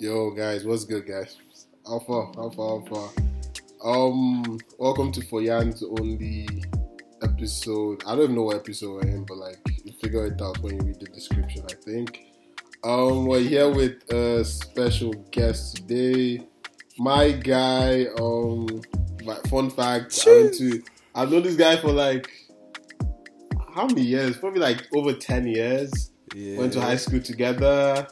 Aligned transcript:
Yo, 0.00 0.30
guys, 0.30 0.64
what's 0.64 0.86
good, 0.86 1.06
guys? 1.06 1.36
Alpha, 1.86 2.32
Alpha, 2.38 2.62
Alpha. 2.62 3.20
Um, 3.84 4.58
welcome 4.78 5.12
to 5.12 5.20
For 5.26 5.42
Yan's 5.42 5.82
only 5.82 6.48
episode. 7.22 8.02
I 8.06 8.14
don't 8.14 8.24
even 8.24 8.36
know 8.36 8.44
what 8.44 8.56
episode 8.56 8.94
we're 8.94 9.10
in, 9.10 9.26
but 9.26 9.36
like, 9.36 9.58
you 9.84 9.92
figure 10.00 10.24
it 10.24 10.40
out 10.40 10.56
when 10.60 10.76
you 10.76 10.86
read 10.86 11.00
the 11.00 11.06
description, 11.12 11.66
I 11.70 11.74
think. 11.74 12.32
Um, 12.82 13.26
we're 13.26 13.40
here 13.40 13.68
with 13.68 14.10
a 14.10 14.42
special 14.42 15.12
guest 15.32 15.76
today. 15.76 16.46
My 16.96 17.32
guy, 17.32 18.06
um, 18.18 18.80
fun 19.50 19.68
fact, 19.68 20.18
I 20.26 20.30
went 20.30 20.54
to, 20.54 20.82
I've 21.14 21.30
known 21.30 21.42
this 21.42 21.56
guy 21.56 21.76
for 21.76 21.92
like, 21.92 22.26
how 23.74 23.84
many 23.84 24.00
years? 24.00 24.38
Probably 24.38 24.60
like 24.60 24.88
over 24.94 25.12
10 25.12 25.46
years. 25.46 26.12
Yeah. 26.34 26.56
Went 26.56 26.72
to 26.72 26.80
high 26.80 26.96
school 26.96 27.20
together. 27.20 28.08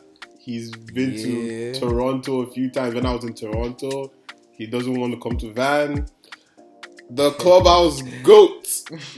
He's 0.49 0.71
been 0.71 1.13
Yeah. 1.13 1.73
to 1.75 1.81
Toronto 1.81 2.41
a 2.41 2.51
few 2.51 2.71
times 2.71 2.95
when 2.95 3.05
I 3.05 3.15
was 3.15 3.23
in 3.23 3.35
Toronto. 3.35 4.11
He 4.57 4.67
doesn't 4.67 4.99
want 4.99 5.13
to 5.13 5.21
come 5.21 5.37
to 5.37 5.53
Van. 5.53 6.07
The 7.11 7.33
clubhouse 7.33 8.01
goat, 8.23 8.65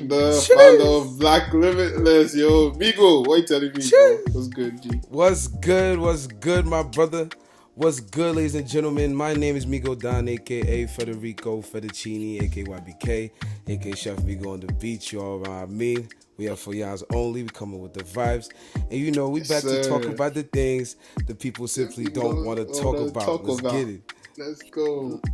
the 0.01 0.33
founder 0.57 0.83
of 0.91 1.21
Black 1.21 1.55
Limitless, 1.55 2.35
yo, 2.35 2.73
Migo, 2.73 3.25
what 3.29 3.37
you 3.37 3.47
telling 3.47 3.73
me? 3.73 3.89
bro? 3.89 4.19
What's 4.33 4.49
good, 4.49 4.83
G? 4.83 4.89
What's 5.09 5.47
good? 5.47 6.01
What's 6.01 6.27
good, 6.27 6.67
my 6.67 6.83
brother? 6.83 7.29
What's 7.77 8.01
good, 8.01 8.35
ladies 8.35 8.57
and 8.57 8.69
gentlemen? 8.69 9.15
My 9.15 9.33
name 9.33 9.55
is 9.55 9.67
Migo 9.67 9.97
Don, 9.97 10.27
aka 10.29 10.87
Federico 10.87 11.63
Fettuccini, 11.63 12.43
aka 12.43 12.65
YBK, 12.65 13.31
aka 13.69 13.95
Chef 13.95 14.17
Migo 14.23 14.49
on 14.55 14.61
the 14.61 14.73
beach. 14.73 15.13
You 15.13 15.21
all 15.21 15.47
around 15.47 15.71
me. 15.79 16.09
We 16.41 16.49
are 16.49 16.57
for 16.57 16.73
y'all's 16.75 17.05
only. 17.13 17.43
We 17.43 17.51
coming 17.51 17.81
with 17.81 17.93
the 17.93 18.03
vibes, 18.03 18.49
and 18.75 18.93
you 18.99 19.13
know 19.13 19.29
we 19.29 19.41
back 19.41 19.61
to 19.61 19.85
sir. 19.85 19.91
talk 19.91 20.07
about 20.07 20.33
the 20.33 20.43
things 20.43 20.97
the 21.27 21.35
people 21.35 21.69
simply 21.69 22.05
don't 22.05 22.47
want 22.47 22.59
to 22.61 22.65
Wanna 22.65 22.81
talk 22.83 23.11
about. 23.11 23.23
talk 23.25 23.47
Let's 23.47 23.61
about. 23.61 23.73
get 23.73 23.89
it. 23.89 24.13
Let's 24.39 24.63
go. 24.71 25.21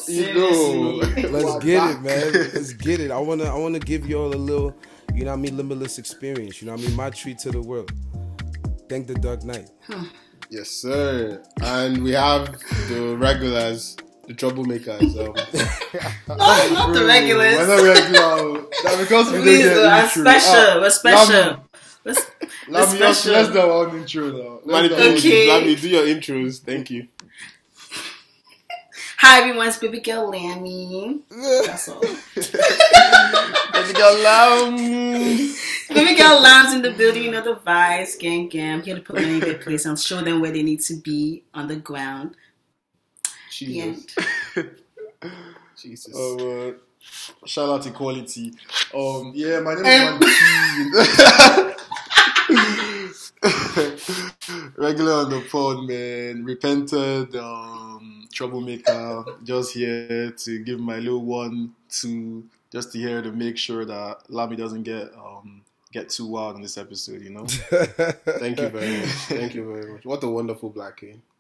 You 0.07 0.35
know. 0.35 1.31
Let's 1.33 1.45
We're 1.45 1.61
get 1.61 1.79
back. 1.81 1.97
it, 1.97 2.03
man. 2.03 2.33
Let's 2.55 2.73
get 2.75 3.01
it. 3.01 3.11
I 3.11 3.19
wanna 3.19 3.45
I 3.53 3.59
wanna 3.59 3.81
give 3.81 4.07
y'all 4.07 4.33
a 4.33 4.37
little, 4.37 4.73
you 5.13 5.25
know 5.25 5.33
what 5.33 5.39
I 5.39 5.41
mean, 5.41 5.57
limitless 5.57 5.99
experience. 5.99 6.63
You 6.63 6.67
know 6.69 6.75
what 6.75 6.83
I 6.83 6.87
mean? 6.87 6.95
My 6.95 7.11
treat 7.11 7.39
to 7.39 7.51
the 7.51 7.61
world. 7.61 7.91
Thank 8.89 9.09
the 9.09 9.15
Dark 9.15 9.43
Knight. 9.43 9.69
Yes, 10.51 10.69
sir. 10.71 11.43
And 11.63 12.05
we 12.05 12.13
have 12.13 12.57
the 12.89 13.17
regulars, 13.19 13.97
the 14.27 14.35
troublemakers. 14.35 15.17
Um, 15.17 15.35
No, 16.29 16.37
not 16.75 16.93
the 16.95 17.05
regulars. 17.07 17.57
We're 17.57 17.67
not 17.67 17.83
regular. 17.83 18.61
That 18.85 18.97
because 19.01 19.33
we 19.33 19.41
Please, 19.41 19.59
didn't 19.63 19.79
uh, 19.79 19.83
get 19.83 19.93
I'm 19.93 20.05
intro. 20.05 20.23
special. 20.23 20.81
We're 20.81 20.91
special. 20.91 21.35
Lam- 21.35 21.61
Let's, 22.05 22.27
Let 22.69 22.93
me 22.93 22.99
just 22.99 23.27
let's 23.27 23.51
do 23.51 23.59
our 23.61 23.87
own 23.89 23.99
intro 23.99 24.31
now. 24.31 24.61
Let's 24.65 24.89
do 24.89 24.95
our 24.95 25.01
own 25.01 25.13
please, 25.15 25.25
Okay. 25.27 25.49
let 25.49 25.65
me 25.67 25.75
do 25.75 25.89
your 25.89 26.05
intros. 26.07 26.61
Thank 26.61 26.91
you. 26.91 27.09
Hi, 29.19 29.41
everyone. 29.41 29.67
It's 29.69 29.79
baby 29.79 30.01
girl 30.01 30.31
Lami. 30.31 31.21
That's 31.31 31.89
all. 31.89 32.01
Baby 33.77 33.93
girl, 33.93 34.15
lamb. 34.23 34.77
baby 35.95 36.15
girl 36.17 36.41
Lamb's 36.41 36.73
in 36.75 36.83
the 36.83 36.93
building. 36.97 37.25
You 37.25 37.31
know 37.31 37.43
the 37.43 37.57
vibes. 37.57 38.19
Gang, 38.19 38.49
gang. 38.49 38.83
Here 38.83 38.95
to 38.95 39.01
put 39.03 39.17
them 39.17 39.25
in 39.27 39.41
their 39.41 39.59
place 39.59 39.85
and 39.85 39.99
show 39.99 40.21
them 40.23 40.41
where 40.41 40.51
they 40.51 40.63
need 40.63 40.81
to 40.83 40.95
be 40.97 41.43
on 41.55 41.67
the 41.69 41.77
ground. 41.77 42.37
The 43.61 43.81
end. 43.81 44.07
Jesus. 44.55 44.81
Jesus. 45.77 46.15
Oh, 46.17 46.69
uh, 46.69 46.73
shout 47.47 47.69
out 47.69 47.87
equality. 47.87 48.53
Um, 48.95 49.33
yeah, 49.35 49.61
my 49.61 49.75
name 49.75 49.85
Um. 49.87 50.23
is 50.23 50.41
Mandy. 50.43 51.75
Regular 54.77 55.13
on 55.13 55.31
the 55.31 55.41
pod, 55.51 55.85
man. 55.89 56.45
Repented, 56.45 57.35
um, 57.37 58.27
troublemaker. 58.33 59.25
Just 59.45 59.73
here 59.75 60.31
to 60.31 60.59
give 60.65 60.81
my 60.81 60.99
little 60.99 61.25
one, 61.25 61.75
to 62.01 62.45
just 62.73 62.93
to 62.93 62.99
here 62.99 63.23
to 63.23 63.33
make 63.33 63.57
sure 63.57 63.85
that 63.85 64.19
Lami 64.29 64.57
doesn't 64.57 64.83
get 64.85 65.13
um 65.15 65.63
get 65.93 66.09
too 66.11 66.27
wild 66.27 66.57
in 66.57 66.63
this 66.63 66.79
episode. 66.79 67.23
You 67.23 67.31
know. 67.31 67.47
Thank 67.47 68.61
you 68.61 68.69
very 68.69 68.99
much. 69.01 69.09
Thank 69.29 69.55
you 69.55 69.65
very 69.73 69.93
much. 69.93 70.05
What 70.05 70.23
a 70.25 70.29
wonderful 70.29 70.71
black 70.71 70.99
king. 70.99 71.11
Thank 71.11 71.23
you. 71.23 71.36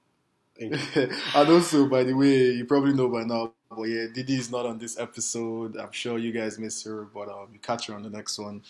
And 0.60 1.10
also, 1.50 1.86
by 1.88 2.04
the 2.04 2.14
way, 2.14 2.50
you 2.52 2.64
probably 2.64 2.94
know 2.94 3.08
by 3.08 3.24
now, 3.24 3.52
but 3.70 3.84
yeah, 3.84 4.06
Didi 4.12 4.36
is 4.36 4.50
not 4.50 4.66
on 4.66 4.78
this 4.78 4.98
episode. 4.98 5.76
I'm 5.76 5.92
sure 5.92 6.18
you 6.18 6.32
guys 6.32 6.58
miss 6.58 6.82
her, 6.84 7.02
but 7.04 7.28
um, 7.28 7.48
you 7.52 7.58
catch 7.60 7.88
her 7.88 7.94
on 7.94 8.02
the 8.02 8.10
next 8.10 8.38
one. 8.38 8.62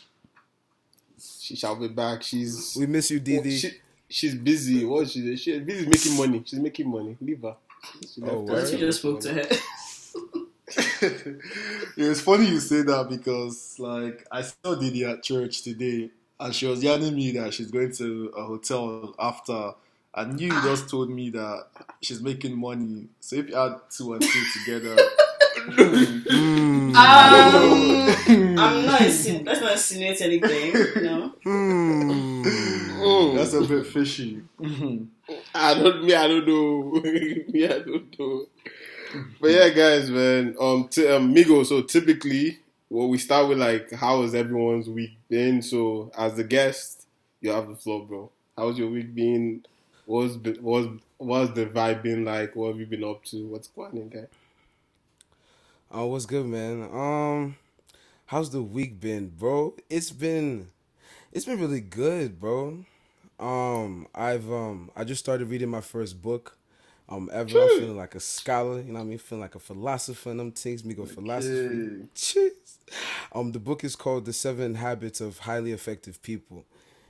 She 1.41 1.56
shall 1.56 1.76
be 1.76 1.88
back. 1.88 2.22
She's 2.22 2.76
We 2.78 2.86
miss 2.86 3.10
you, 3.10 3.20
Didi. 3.20 3.56
She, 3.56 3.70
she's 4.08 4.34
busy. 4.34 4.84
What 4.84 5.08
she? 5.08 5.36
She's 5.36 5.62
busy 5.62 5.86
making 5.88 6.16
money. 6.16 6.42
She's 6.44 6.58
making 6.60 6.88
money. 6.88 7.16
Leave 7.20 7.42
her. 7.42 7.56
She 8.14 8.20
Oh, 8.22 8.41
left 8.41 8.48
word? 8.48 8.58
us. 8.64 8.72
You 8.72 8.78
just 8.78 8.98
spoke 9.00 9.20
to 9.20 9.32
her. 9.32 9.48
yeah, 11.02 11.08
it's 11.96 12.20
funny 12.20 12.46
you 12.46 12.60
say 12.60 12.82
that 12.82 13.08
because 13.08 13.78
like 13.78 14.26
I 14.30 14.42
saw 14.42 14.75
Didi 14.75 15.04
at 15.04 15.22
church 15.22 15.62
today, 15.62 16.10
and 16.41 16.54
she 16.54 16.66
was 16.66 16.82
yarning 16.82 17.14
me 17.14 17.32
that 17.32 17.54
she's 17.54 17.70
going 17.70 17.92
to 17.92 18.32
a 18.36 18.44
hotel 18.44 19.14
after. 19.19 19.72
And 20.16 20.41
you 20.41 20.50
just 20.62 20.88
told 20.88 21.10
me 21.10 21.31
that 21.31 21.66
she's 22.00 22.22
making 22.22 22.59
money. 22.59 23.06
So 23.21 23.37
if 23.37 23.49
you 23.50 23.54
add 23.56 23.81
two 23.91 24.15
and 24.15 24.22
two 24.22 24.44
together, 24.65 24.97
Mm. 25.66 26.94
Um, 26.94 28.59
I'm 28.59 28.87
not. 28.87 29.00
Insin- 29.00 29.44
let's 29.44 29.60
not 29.60 29.72
insinuate 29.72 30.21
anything. 30.21 30.72
No. 31.05 31.32
Mm. 31.44 32.44
Mm. 32.44 33.37
that's 33.37 33.53
a 33.55 33.62
bit 33.62 33.87
fishy. 33.87 34.43
I 35.55 35.75
don't. 35.75 36.05
Me, 36.05 36.15
I 36.15 36.28
don't 36.28 36.47
know. 36.47 37.00
me, 37.03 37.65
I 37.65 37.78
don't 37.81 38.19
know. 38.19 38.47
But 39.41 39.50
yeah, 39.50 39.69
guys, 39.71 40.10
man. 40.10 40.56
Um, 40.60 40.88
t- 40.88 41.09
um, 41.09 41.34
Migo. 41.34 41.65
So 41.66 41.82
typically, 41.82 42.59
well, 42.91 43.09
we 43.09 43.19
start 43.19 43.49
with 43.49 43.59
like, 43.59 43.93
how 43.93 44.22
has 44.22 44.34
everyone's 44.34 44.88
week 44.88 45.16
been? 45.28 45.62
So 45.62 46.10
as 46.16 46.34
the 46.34 46.44
guest, 46.44 47.06
you 47.41 47.50
have 47.50 47.69
the 47.69 47.76
floor, 47.76 48.06
bro. 48.06 48.31
How's 48.56 48.78
your 48.78 48.91
week 48.91 49.15
been? 49.15 49.65
What's 50.06 50.37
the, 50.37 50.53
what's 50.61 50.89
what's 51.19 51.53
the 51.53 51.67
vibe 51.67 52.03
been 52.03 52.25
like? 52.25 52.55
What 52.55 52.69
have 52.69 52.81
you 52.81 52.87
been 52.87 53.03
up 53.03 53.25
to? 53.25 53.47
What's 53.49 53.69
going 53.69 53.91
on, 53.91 54.09
guy? 54.09 54.27
Oh, 55.91 56.06
what's 56.06 56.27
good, 56.27 56.47
man? 56.47 56.89
Um, 56.93 57.56
how's 58.27 58.50
the 58.50 58.62
week 58.62 59.00
been, 59.00 59.28
bro? 59.28 59.75
It's 59.91 60.12
been, 60.12 60.69
it's 61.33 61.44
been 61.44 61.61
really 61.61 61.81
good, 61.81 62.39
bro. 62.39 62.84
Um, 63.41 64.06
I've 64.15 64.50
um, 64.50 64.91
I 64.97 65.03
just 65.03 65.19
started 65.19 65.49
reading 65.49 65.69
my 65.69 65.81
first 65.81 66.23
book. 66.23 66.56
Um, 67.09 67.31
ever 67.33 67.61
I'm 67.61 67.69
feeling 67.69 67.97
like 67.97 68.17
a 68.17 68.21
scholar, 68.21 68.78
you 68.78 68.93
know 68.93 68.94
what 68.94 69.00
I 69.00 69.05
mean? 69.05 69.19
Feeling 69.19 69.43
like 69.43 69.55
a 69.55 69.61
philosopher 69.61 70.31
and 70.31 70.41
them 70.41 70.53
things. 70.53 70.84
Me 70.84 70.94
go 70.94 71.05
philosophy. 71.05 72.09
Cheers. 72.15 72.78
Um, 73.33 73.53
the 73.53 73.61
book 73.61 73.84
is 73.84 73.94
called 73.94 74.25
The 74.25 74.33
Seven 74.33 74.77
Habits 74.77 75.21
of 75.21 75.38
Highly 75.41 75.71
Effective 75.73 76.21
People. 76.23 76.65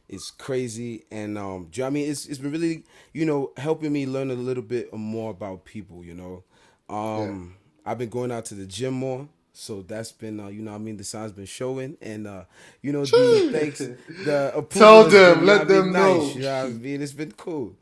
It's 0.09 0.31
crazy, 0.31 1.05
and 1.11 1.37
um, 1.37 1.69
do 1.71 1.81
you 1.81 1.83
know 1.83 1.87
what 1.87 1.91
I 1.91 1.91
mean? 1.95 2.11
It's 2.11 2.27
it's 2.27 2.39
been 2.39 2.53
really, 2.53 2.85
you 3.13 3.25
know, 3.25 3.53
helping 3.57 3.93
me 3.93 4.07
learn 4.07 4.31
a 4.31 4.35
little 4.35 4.63
bit 4.63 4.93
more 4.95 5.31
about 5.33 5.65
people. 5.65 6.05
You 6.05 6.15
know, 6.15 6.45
um, 6.89 7.57
I've 7.85 7.99
been 7.99 8.09
going 8.09 8.31
out 8.31 8.45
to 8.47 8.55
the 8.55 8.67
gym 8.67 8.95
more, 8.95 9.29
so 9.53 9.83
that's 9.83 10.13
been, 10.13 10.39
uh, 10.39 10.49
you 10.49 10.63
know, 10.63 10.71
what 10.73 10.77
I 10.77 10.81
mean, 10.81 10.97
the 10.97 11.05
signs 11.05 11.33
been 11.33 11.45
showing, 11.47 11.97
and 12.01 12.27
uh, 12.27 12.45
you 12.83 12.93
know, 12.93 13.05
the 13.05 13.49
thanks, 13.53 13.79
the 14.25 14.65
Tell 14.71 15.09
them, 15.09 15.39
been, 15.41 15.47
let 15.47 15.63
I 15.63 15.65
them 15.65 15.93
know. 15.93 16.19
nice, 16.25 16.35
you 16.37 16.43
know 16.43 16.65
I 16.67 16.69
mean? 16.69 17.03
It's 17.03 17.13
been 17.13 17.33
cool. 17.33 17.75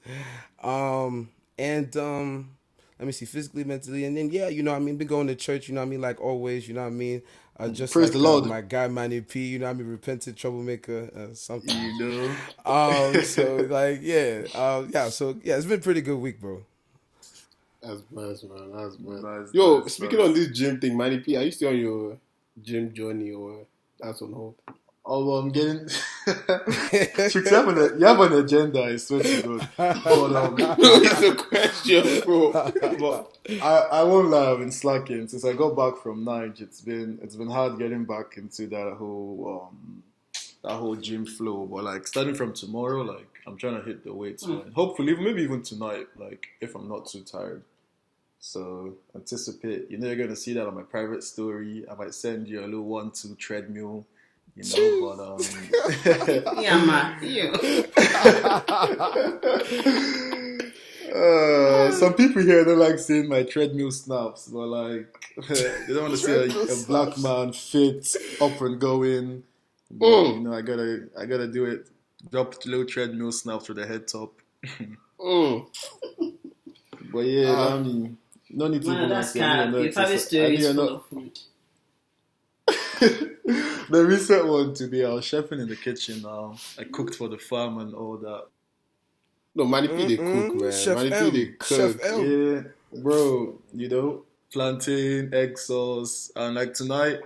Um, 0.62 1.30
and 1.58 1.94
um, 1.96 2.50
let 2.98 3.06
me 3.06 3.12
see, 3.12 3.26
physically, 3.26 3.64
mentally, 3.64 4.04
and 4.04 4.16
then 4.16 4.30
yeah, 4.30 4.48
you 4.48 4.62
know, 4.62 4.74
I 4.74 4.78
mean, 4.78 4.96
been 4.96 5.08
going 5.08 5.26
to 5.26 5.34
church, 5.34 5.68
you 5.68 5.74
know, 5.74 5.80
what 5.80 5.86
I 5.86 5.90
mean, 5.90 6.00
like 6.00 6.20
always, 6.20 6.68
you 6.68 6.74
know, 6.74 6.82
what 6.82 6.86
I 6.88 6.90
mean. 6.90 7.22
Uh, 7.58 7.68
just 7.68 7.92
Praise 7.92 8.06
like, 8.06 8.12
the 8.12 8.18
Lord. 8.18 8.44
uh, 8.44 8.48
my 8.48 8.60
guy 8.62 8.88
Manny 8.88 9.20
P, 9.20 9.46
you 9.46 9.58
know, 9.60 9.66
what 9.66 9.70
I 9.70 9.74
mean, 9.74 9.88
repentant 9.88 10.36
troublemaker, 10.36 11.10
uh, 11.16 11.34
something. 11.34 11.76
You 11.76 11.98
know. 11.98 12.36
Um, 12.66 13.22
so 13.22 13.56
like, 13.70 14.00
yeah, 14.02 14.42
um, 14.54 14.90
yeah, 14.92 15.08
so 15.10 15.36
yeah, 15.42 15.56
it's 15.56 15.66
been 15.66 15.78
a 15.78 15.82
pretty 15.82 16.00
good 16.02 16.18
week, 16.18 16.40
bro. 16.40 16.62
That's 17.82 18.02
nice, 18.10 18.42
man. 18.44 18.72
That's 18.72 18.98
nice. 18.98 19.22
Nice, 19.22 19.54
Yo, 19.54 19.80
nice, 19.80 19.94
speaking 19.94 20.18
nice. 20.18 20.28
on 20.28 20.34
this 20.34 20.48
gym 20.48 20.80
thing, 20.80 20.96
Manny 20.96 21.20
P, 21.20 21.36
are 21.36 21.42
you 21.42 21.50
still 21.52 21.68
on 21.70 21.78
your 21.78 22.18
gym 22.62 22.92
journey 22.94 23.32
or 23.32 23.66
that's 24.00 24.22
on 24.22 24.32
hold? 24.32 24.54
Oh, 25.06 25.24
well, 25.26 25.38
I'm 25.38 25.50
getting. 25.50 25.86
Chicks, 27.28 27.34
you 27.34 27.42
have, 27.44 27.68
an, 27.68 28.00
you 28.00 28.06
have 28.06 28.20
an 28.20 28.32
agenda, 28.32 28.84
I 28.84 28.96
swear 28.96 29.22
to 29.22 29.42
God. 29.42 29.68
But, 30.04 30.36
um, 30.36 30.56
it's 30.58 31.22
a 31.22 31.34
question, 31.34 32.22
bro. 32.24 32.52
but 32.98 33.33
I, 33.48 33.88
I 33.92 34.02
won't 34.04 34.28
lie, 34.28 34.52
I've 34.52 34.58
been 34.58 34.72
slacking 34.72 35.28
since 35.28 35.44
I 35.44 35.52
got 35.52 35.76
back 35.76 36.02
from 36.02 36.24
Nige. 36.24 36.60
It's 36.62 36.80
been 36.80 37.18
it's 37.22 37.36
been 37.36 37.50
hard 37.50 37.78
getting 37.78 38.04
back 38.04 38.36
into 38.36 38.66
that 38.68 38.94
whole 38.98 39.68
um 39.70 40.02
that 40.62 40.72
whole 40.72 40.96
gym 40.96 41.26
flow. 41.26 41.66
But 41.66 41.84
like 41.84 42.06
starting 42.06 42.34
from 42.34 42.52
tomorrow, 42.54 43.02
like 43.02 43.28
I'm 43.46 43.56
trying 43.58 43.76
to 43.76 43.82
hit 43.82 44.02
the 44.04 44.12
weights, 44.14 44.46
man. 44.46 44.72
Hopefully, 44.74 45.14
maybe 45.16 45.42
even 45.42 45.62
tonight, 45.62 46.06
like 46.16 46.46
if 46.60 46.74
I'm 46.74 46.88
not 46.88 47.06
too 47.06 47.20
tired. 47.20 47.62
So 48.40 48.94
anticipate. 49.14 49.90
You 49.90 49.98
know 49.98 50.06
you're 50.08 50.16
gonna 50.16 50.36
see 50.36 50.54
that 50.54 50.66
on 50.66 50.74
my 50.74 50.82
private 50.82 51.22
story. 51.22 51.84
I 51.90 51.94
might 51.94 52.14
send 52.14 52.48
you 52.48 52.60
a 52.60 52.66
little 52.66 52.84
one-two 52.84 53.34
treadmill 53.36 54.06
You 54.56 54.64
know, 54.64 55.16
but 55.16 55.24
um, 55.24 55.40
Yeah, 56.62 56.84
man. 56.84 57.18
You. 57.22 57.50
uh, 61.14 61.18
some 61.94 62.14
people 62.14 62.42
here 62.42 62.64
don't 62.64 62.78
like 62.78 62.98
seeing 62.98 63.28
my 63.28 63.42
treadmill 63.42 63.90
snaps, 63.90 64.48
but 64.48 64.66
like 64.66 65.06
they 65.48 65.92
don't 65.94 66.02
want 66.02 66.12
to 66.12 66.16
see 66.18 66.32
a, 66.32 66.44
a 66.48 66.86
black 66.86 67.18
man 67.18 67.52
fit, 67.52 68.14
up 68.40 68.60
and 68.60 68.80
going. 68.80 69.42
But, 69.90 70.06
Mm. 70.06 70.34
You 70.34 70.40
know, 70.40 70.52
I 70.54 70.62
gotta, 70.62 71.08
I 71.18 71.26
gotta 71.26 71.46
do 71.46 71.66
it. 71.66 71.86
Drop 72.30 72.54
low 72.66 72.84
treadmill 72.84 73.30
snaps 73.32 73.68
with 73.68 73.76
the 73.78 73.86
head 73.86 74.08
top. 74.08 74.40
Mm. 75.20 75.66
But 77.12 77.26
yeah, 77.26 77.50
Uh, 77.52 77.76
I 77.76 77.82
mean, 77.82 78.18
no 78.50 78.66
need 78.66 78.82
to. 78.82 78.88
Man, 78.88 78.96
even 78.96 79.08
that's 79.10 79.28
ask 79.28 79.36
you, 79.36 79.42
I 79.42 79.44
cap. 79.44 79.70
know 79.70 79.78
Your 79.82 79.92
private 79.92 80.12
exercise- 80.14 80.26
story 80.26 80.44
I 80.44 80.48
is 80.68 80.74
know 80.74 80.86
full 80.86 80.94
of 80.96 81.04
food. 81.06 81.38
not- 82.66 83.88
the 83.90 84.04
recent 84.06 84.46
one 84.48 84.74
today, 84.74 85.04
I 85.04 85.10
was 85.10 85.24
chefing 85.24 85.60
in 85.60 85.68
the 85.68 85.76
kitchen. 85.76 86.22
Now 86.22 86.56
I 86.78 86.84
cooked 86.84 87.14
for 87.14 87.28
the 87.28 87.38
farm 87.38 87.78
and 87.78 87.94
all 87.94 88.16
that. 88.16 88.46
No, 89.54 89.64
Manny 89.66 89.88
P 89.88 89.94
they 90.06 90.16
mm-hmm. 90.16 90.48
cook, 90.48 90.52
Mm-mm. 90.56 90.60
man. 90.62 90.72
Chef 90.72 90.96
Manny 90.96 91.10
P 91.10 91.16
M. 91.16 91.32
they 91.32 91.44
Chef 91.64 91.98
cook. 91.98 92.04
M. 92.04 92.64
Yeah, 92.94 93.00
bro, 93.02 93.58
you 93.72 93.88
know, 93.88 94.24
plantain, 94.52 95.32
egg 95.32 95.58
sauce, 95.58 96.32
and 96.36 96.54
like 96.56 96.74
tonight, 96.74 97.20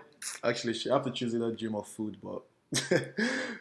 actually, 0.45 0.75
I 0.91 0.95
have 0.95 1.05
to 1.05 1.11
choose 1.11 1.35
either 1.35 1.53
gym 1.53 1.75
or 1.75 1.85
food, 1.85 2.19
but 2.23 2.43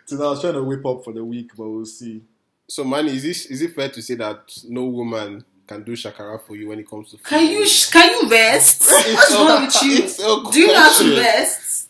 tonight 0.05 0.25
I 0.25 0.29
was 0.29 0.41
trying 0.41 0.53
to 0.53 0.63
whip 0.63 0.85
up 0.85 1.03
for 1.03 1.13
the 1.13 1.23
week, 1.23 1.51
but 1.57 1.67
we'll 1.69 1.85
see. 1.85 2.21
So, 2.67 2.83
Manny, 2.83 3.15
is 3.15 3.23
this 3.23 3.45
is 3.45 3.61
it 3.61 3.73
fair 3.73 3.89
to 3.89 4.01
say 4.01 4.15
that 4.15 4.39
no 4.67 4.83
woman 4.85 5.45
can 5.67 5.83
do 5.83 5.93
shakara 5.93 6.41
for 6.41 6.55
you 6.55 6.67
when 6.69 6.79
it 6.79 6.89
comes 6.89 7.11
to 7.11 7.17
food? 7.17 7.25
Can 7.25 7.49
you 7.49 7.65
sh- 7.65 7.89
can 7.89 8.09
you 8.23 8.29
rest? 8.29 8.81
What's 8.91 9.31
a- 9.31 9.35
wrong 9.35 9.65
with 9.65 9.83
you? 9.83 9.97
it's 10.03 10.19
a 10.19 10.51
Do 10.51 10.59
you 10.59 10.67
not 10.67 10.91
question. 10.95 11.17
rest? 11.17 11.86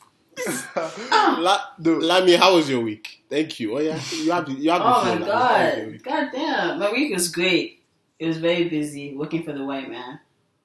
La- 1.39 1.61
No. 1.79 1.91
Lami, 1.97 2.35
how 2.35 2.55
was 2.55 2.69
your 2.69 2.81
week? 2.81 3.23
Thank 3.29 3.59
you. 3.59 3.77
Oh 3.77 3.79
yeah, 3.81 3.99
you 4.13 4.31
have 4.31 4.45
the, 4.45 4.53
you 4.53 4.69
have 4.71 4.81
the 4.81 4.87
Oh 4.87 5.03
my 5.03 5.13
Lami. 5.13 5.25
How 5.25 5.65
was 5.69 5.77
your 5.77 5.91
god. 5.97 6.03
God 6.03 6.29
damn. 6.33 6.79
My 6.79 6.91
week 6.91 7.13
was 7.13 7.29
great. 7.29 7.83
It 8.19 8.27
was 8.27 8.37
very 8.37 8.67
busy 8.69 9.15
working 9.15 9.43
for 9.43 9.53
the 9.53 9.63
white 9.63 9.89
man. 9.89 10.19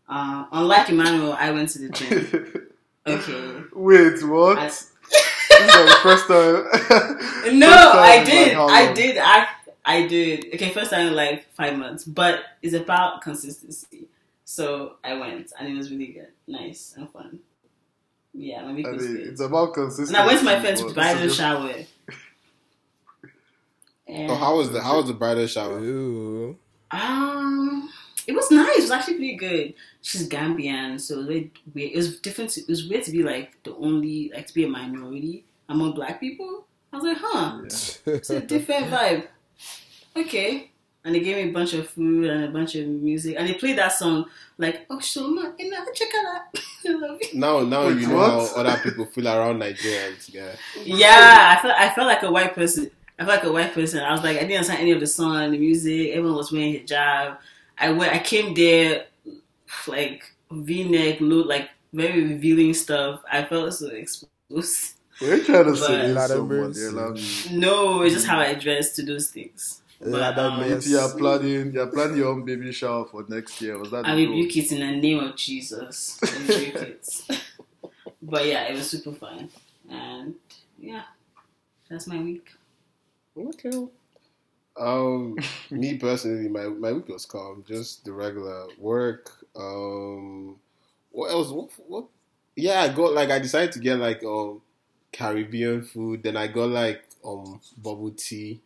Uh, 0.09 0.47
unlike 0.53 0.89
Emmanuel, 0.91 1.33
I 1.39 1.51
went 1.51 1.69
to 1.71 1.79
the 1.81 1.89
gym. 1.91 2.69
Okay. 3.05 3.63
Wait, 3.73 4.23
what? 4.23 4.59
I- 4.59 4.67
this 4.69 5.75
is 5.75 5.91
the 5.91 5.99
first 6.05 6.29
time. 6.29 6.65
No, 7.59 7.67
First 7.69 7.93
time 7.93 8.21
I 8.21 8.25
did. 8.25 8.57
like, 8.57 8.71
I 8.71 8.93
did. 8.93 9.19
I 9.19 9.47
I 9.85 10.07
did. 10.07 10.45
Okay, 10.55 10.71
first 10.71 10.93
time 10.93 11.09
in 11.09 11.15
like 11.15 11.51
five 11.55 11.77
months, 11.77 12.05
but 12.05 12.45
it's 12.63 12.75
about 12.75 13.21
consistency. 13.23 14.07
So 14.45 14.97
I 15.03 15.15
went, 15.15 15.53
and 15.59 15.69
it 15.69 15.75
was 15.77 15.91
really 15.91 16.07
good, 16.07 16.29
nice 16.47 16.95
and 16.97 17.11
fun. 17.11 17.41
Yeah, 18.35 18.63
my 18.65 18.73
week 18.73 18.87
I 18.87 18.93
mean, 18.93 19.17
it's 19.29 19.41
about 19.41 19.75
consistency. 19.75 20.15
And 20.15 20.23
I 20.23 20.27
went 20.27 20.39
to 20.39 20.45
my 20.45 20.61
friend's 20.61 20.83
but 20.83 20.95
bridal 20.95 21.23
this 21.23 21.33
is 21.33 21.37
just- 21.37 21.41
shower. 21.41 21.75
Oh, 24.09 24.35
how 24.35 24.57
was 24.59 24.71
the 24.71 24.83
how 24.83 24.97
was 24.99 25.07
the 25.07 25.15
bridal 25.15 25.47
shower? 25.47 25.79
Ooh. 25.79 26.59
Um, 26.91 27.89
it 28.27 28.33
was 28.35 28.51
nice. 28.51 28.79
It 28.79 28.83
was 28.83 28.91
actually 28.91 29.15
pretty 29.15 29.37
good. 29.37 29.75
She's 30.03 30.29
Gambian, 30.29 31.01
so 31.01 31.15
it 31.15 31.19
was 31.19 31.27
weird. 31.29 31.51
It 31.93 31.97
was 31.97 32.21
different. 32.21 32.51
To, 32.51 32.61
it 32.61 32.69
was 32.69 32.89
weird 32.89 33.05
to 33.05 33.11
be 33.11 33.23
like 33.23 33.63
the 33.63 33.75
only 33.77 34.31
like 34.35 34.47
to 34.49 34.55
be 34.55 34.65
a 34.65 34.69
minority 34.69 35.45
among 35.69 35.95
black 35.95 36.21
people. 36.21 36.67
I 36.93 36.97
was 36.97 37.05
like, 37.05 37.17
huh, 37.21 37.61
Yeah. 37.63 38.15
it's 38.17 38.29
a 38.31 38.41
different 38.41 38.89
vibe. 38.91 39.29
Okay. 40.17 40.72
And 41.05 41.15
they 41.15 41.21
gave 41.21 41.37
me 41.37 41.51
a 41.51 41.53
bunch 41.53 41.73
of 41.75 41.89
food 41.89 42.31
and 42.31 42.45
a 42.45 42.49
bunch 42.49 42.77
of 42.77 42.87
music, 42.87 43.35
and 43.37 43.49
they 43.49 43.55
played 43.55 43.77
that 43.79 43.89
song 43.93 44.27
like, 44.57 44.87
"Oh, 44.89 44.99
Shoma, 44.99 45.53
in 45.59 45.73
check 45.95 46.09
out 46.15 46.43
I 46.87 46.93
love 46.93 47.19
you." 47.21 47.41
Now, 47.41 47.61
now 47.61 47.87
Wait, 47.89 47.99
you 47.99 48.07
know 48.07 48.19
how 48.19 48.49
other 48.57 48.79
people 48.83 49.07
feel 49.07 49.27
around 49.27 49.61
Nigerians. 49.61 50.33
Yeah. 50.33 50.53
Yeah, 50.85 51.57
I 51.59 51.61
felt 51.61 51.75
I 51.77 51.93
felt 51.93 52.07
like 52.07 52.23
a 52.23 52.31
white 52.31 52.55
person. 52.55 52.89
I 53.19 53.25
felt 53.25 53.39
like 53.39 53.45
a 53.45 53.53
white 53.53 53.75
person. 53.75 53.99
I 54.01 54.13
was 54.13 54.23
like, 54.23 54.37
I 54.37 54.41
didn't 54.41 54.59
understand 54.59 54.81
any 54.83 54.93
of 54.93 55.01
the 55.01 55.07
song, 55.09 55.51
the 55.51 55.59
music. 55.59 56.11
Everyone 56.11 56.37
was 56.37 56.53
wearing 56.53 56.75
hijab. 56.75 57.37
I 57.79 57.91
went. 57.91 58.13
I 58.15 58.21
came 58.21 58.55
there 58.55 59.07
like 59.89 60.23
V-neck, 60.53 61.21
look 61.21 61.47
like 61.49 61.71
very 61.93 62.23
revealing 62.29 62.75
stuff. 62.75 63.23
I 63.31 63.45
felt 63.45 63.75
so 63.75 63.89
exposed. 63.89 64.95
We're 65.21 65.43
trying 65.45 65.65
to 65.65 65.71
But- 65.73 65.77
say 65.77 66.03
Lord 66.09 66.17
have 66.17 66.29
someone. 66.31 66.59
mercy. 66.69 66.89
Love 66.91 67.19
you. 67.19 67.59
No, 67.59 68.03
it's 68.03 68.15
just 68.15 68.27
how 68.27 68.39
I 68.39 68.55
dress 68.55 68.95
to 68.97 69.03
those 69.05 69.31
things. 69.31 69.82
But, 70.03 70.11
Lord 70.11 70.23
have 70.23 70.39
um, 70.39 70.61
mercy. 70.61 70.91
You're 70.91 71.09
planning, 71.11 71.73
you're 71.73 71.87
planning 71.87 72.17
your 72.17 72.29
own 72.29 72.45
baby 72.45 72.73
shower 72.73 73.05
for 73.05 73.25
next 73.29 73.61
year. 73.61 73.79
Was 73.79 73.91
that 73.93 74.05
I 74.05 74.17
the 74.17 74.27
goal? 74.27 74.35
rebuke 74.35 74.57
it 74.57 74.73
in 74.73 74.81
the 74.81 75.01
name 75.01 75.21
of 75.21 75.37
Jesus. 75.37 76.19
I 76.23 76.39
rebuke 76.39 76.75
it. 76.77 77.09
But 78.25 78.47
yeah, 78.47 78.65
it 78.69 78.75
was 78.75 78.89
super 78.89 79.13
fun, 79.13 79.49
and 79.91 80.37
yeah, 80.79 81.03
that's 81.91 82.07
my 82.07 82.21
week. 82.23 82.51
Okay. 83.37 83.89
Um, 84.77 85.37
me 85.71 85.99
personally, 85.99 86.49
my 86.49 86.67
my 86.69 86.93
week 86.93 87.09
was 87.09 87.27
calm. 87.27 87.65
Just 87.67 88.05
the 88.05 88.13
regular 88.13 88.69
work. 88.79 89.45
Um, 89.57 90.57
what 91.11 91.33
else? 91.33 91.51
What? 91.51 91.71
what? 91.89 92.05
Yeah, 92.55 92.83
I 92.83 92.89
got 92.91 93.13
like 93.13 93.31
I 93.31 93.41
decided 93.41 93.73
to 93.73 93.81
get 93.81 93.99
like 93.99 94.23
um 94.23 94.63
Caribbean 95.11 95.83
food. 95.83 96.23
Then 96.23 96.37
I 96.37 96.47
got 96.47 96.69
like 96.69 97.03
um 97.25 97.61
bubble 97.77 98.13
tea. 98.13 98.61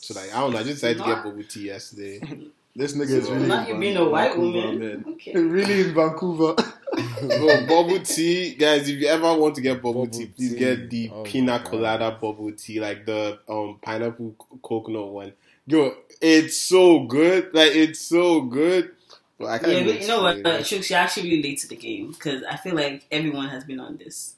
So 0.00 0.14
like 0.14 0.34
I 0.34 0.40
don't 0.40 0.52
know. 0.52 0.58
I 0.58 0.62
just 0.62 0.74
decided 0.76 0.98
to 0.98 1.04
get 1.04 1.16
What? 1.16 1.24
bubble 1.24 1.44
tea 1.44 1.66
yesterday. 1.66 2.20
This 2.74 2.94
nigga 2.94 3.10
is 3.10 3.30
really 3.30 3.48
Not 3.48 3.68
in 3.68 3.74
you 3.74 3.80
being 3.82 3.96
a 3.98 4.08
white 4.08 4.30
Vancouver, 4.34 4.66
woman. 4.68 5.04
Okay. 5.10 5.34
Really 5.38 5.80
in 5.88 5.94
Vancouver. 5.94 6.54
Bro, 7.20 7.66
bubble 7.66 8.00
tea, 8.00 8.54
guys. 8.54 8.88
If 8.88 8.98
you 8.98 9.08
ever 9.08 9.34
want 9.34 9.54
to 9.56 9.60
get 9.60 9.82
bubble, 9.82 10.06
Bubble 10.06 10.18
tea, 10.18 10.26
please 10.34 10.52
tea. 10.54 10.58
get 10.58 10.88
the 10.90 11.10
Oh 11.12 11.22
pina 11.22 11.60
colada 11.60 12.12
bubble 12.18 12.50
tea, 12.52 12.80
like 12.80 13.04
the 13.04 13.38
um 13.46 13.78
pineapple 13.82 14.34
co- 14.38 14.58
coconut 14.62 15.08
one. 15.08 15.32
Yo, 15.66 15.94
it's 16.20 16.56
so 16.56 17.00
good. 17.00 17.52
Like 17.52 17.72
it's 17.74 18.00
so 18.00 18.40
good. 18.40 18.92
But 19.38 19.48
I 19.48 19.58
can't. 19.58 19.72
Yeah, 19.72 19.84
but 19.84 20.00
you 20.00 20.08
know 20.08 20.22
what? 20.22 20.36
explain 20.36 20.54
Uh, 20.56 20.58
it. 20.60 20.66
she, 20.66 20.80
she 20.82 20.94
actually 20.94 21.28
really 21.30 21.42
late 21.42 21.58
to 21.60 21.68
the 21.68 21.76
game 21.76 22.12
because 22.12 22.42
I 22.44 22.56
feel 22.56 22.74
like 22.74 23.04
everyone 23.10 23.48
has 23.50 23.64
been 23.64 23.80
on 23.80 23.98
this. 23.98 24.34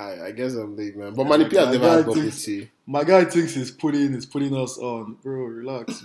I, 0.00 0.26
I 0.26 0.30
guess 0.32 0.54
I'm 0.54 0.76
late, 0.76 0.96
man. 0.96 1.14
But 1.14 1.24
Manny 1.24 1.48
P 1.48 1.56
has 1.56 1.66
My 1.66 1.72
never 1.72 1.84
guy 1.84 1.94
had 1.96 2.06
bubble 2.06 2.20
thinks- 2.20 2.44
tea. 2.44 2.70
My 2.86 3.04
guy 3.04 3.24
thinks 3.24 3.54
he's 3.54 3.70
putting 3.70 4.12
he's 4.12 4.26
putting 4.26 4.54
us 4.56 4.78
on. 4.78 5.16
Bro, 5.22 5.42
relax. 5.44 6.04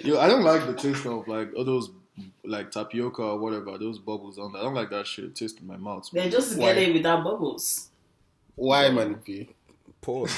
Yo, 0.00 0.18
I 0.18 0.28
don't 0.28 0.44
like 0.44 0.66
the 0.66 0.74
taste 0.74 1.04
of 1.06 1.26
like 1.28 1.50
all 1.56 1.64
those 1.64 1.90
like 2.44 2.70
tapioca 2.70 3.22
or 3.22 3.38
whatever, 3.38 3.76
those 3.78 3.98
bubbles 3.98 4.38
on 4.38 4.52
there. 4.52 4.62
I 4.62 4.64
don't 4.64 4.74
like 4.74 4.90
that 4.90 5.06
shit. 5.06 5.24
It 5.26 5.36
tastes 5.36 5.60
in 5.60 5.66
my 5.66 5.76
mouth. 5.76 6.10
man. 6.12 6.24
Then 6.24 6.32
just 6.32 6.56
Why? 6.56 6.74
get 6.74 6.88
it 6.88 6.94
without 6.94 7.24
bubbles. 7.24 7.90
Why, 8.54 8.88
Manny 8.90 9.16
P? 9.24 9.48
Pause. 10.00 10.32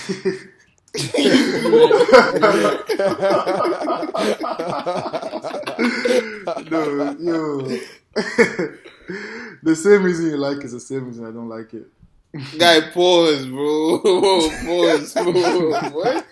no, 6.70 7.16
yo. 7.20 7.78
the 9.62 9.76
same 9.76 10.02
reason 10.02 10.26
you 10.26 10.36
like 10.36 10.64
is 10.64 10.72
the 10.72 10.80
same 10.80 11.06
reason 11.06 11.26
I 11.26 11.30
don't 11.30 11.48
like 11.48 11.72
it. 11.74 11.86
Guy, 12.58 12.80
pause, 12.92 13.44
bro. 13.46 13.98
pause, 14.02 15.12
bro. 15.14 15.90
What? 15.90 16.26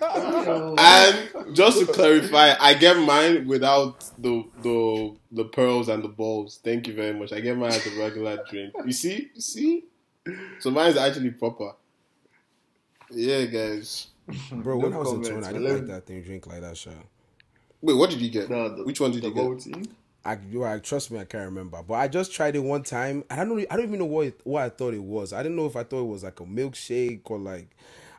And 0.78 1.56
just 1.56 1.80
to 1.80 1.86
clarify, 1.86 2.54
I 2.60 2.74
get 2.74 2.98
mine 2.98 3.48
without 3.48 4.04
the 4.16 4.44
the 4.62 5.16
the 5.32 5.44
pearls 5.46 5.88
and 5.88 6.04
the 6.04 6.08
balls. 6.08 6.60
Thank 6.62 6.86
you 6.86 6.94
very 6.94 7.14
much. 7.18 7.32
I 7.32 7.40
get 7.40 7.56
mine 7.56 7.72
as 7.72 7.84
a 7.86 7.98
regular 7.98 8.38
drink. 8.48 8.74
You 8.86 8.92
see, 8.92 9.30
you 9.34 9.40
see. 9.40 9.84
So 10.60 10.70
mine 10.70 10.90
is 10.90 10.96
actually 10.96 11.30
proper. 11.32 11.72
Yeah, 13.10 13.44
guys. 13.46 14.08
Bro, 14.52 14.76
when 14.78 14.92
I 14.92 14.98
was 14.98 15.08
in 15.12 15.22
comments, 15.22 15.28
Toronto, 15.30 15.48
I 15.48 15.52
didn't 15.52 15.74
like 15.78 15.86
that 15.86 16.06
thing. 16.06 16.22
Drink 16.22 16.46
like 16.46 16.60
that, 16.60 16.76
shit. 16.76 16.92
Wait, 17.80 17.94
what 17.94 18.10
did 18.10 18.20
you 18.20 18.30
get? 18.30 18.50
No, 18.50 18.68
the- 18.76 18.84
Which 18.84 19.00
one 19.00 19.10
did 19.10 19.22
the 19.22 19.28
you 19.28 19.54
get? 19.54 19.60
tea? 19.64 19.90
I, 20.28 20.38
you 20.50 20.62
are- 20.62 20.78
trust 20.80 21.10
me, 21.10 21.18
I 21.18 21.24
can't 21.24 21.44
remember. 21.46 21.82
But 21.82 21.94
I 21.94 22.08
just 22.08 22.32
tried 22.32 22.56
it 22.56 22.60
one 22.60 22.82
time, 22.82 23.24
I 23.30 23.36
don't, 23.36 23.58
I 23.70 23.76
don't 23.76 23.86
even 23.86 23.98
know 23.98 24.04
what 24.04 24.26
it, 24.28 24.40
what 24.44 24.62
I 24.62 24.68
thought 24.68 24.94
it 24.94 25.02
was. 25.02 25.32
I 25.32 25.42
didn't 25.42 25.56
know 25.56 25.66
if 25.66 25.76
I 25.76 25.84
thought 25.84 26.00
it 26.02 26.08
was 26.08 26.24
like 26.24 26.40
a 26.40 26.44
milkshake 26.44 27.22
or 27.24 27.38
like, 27.38 27.68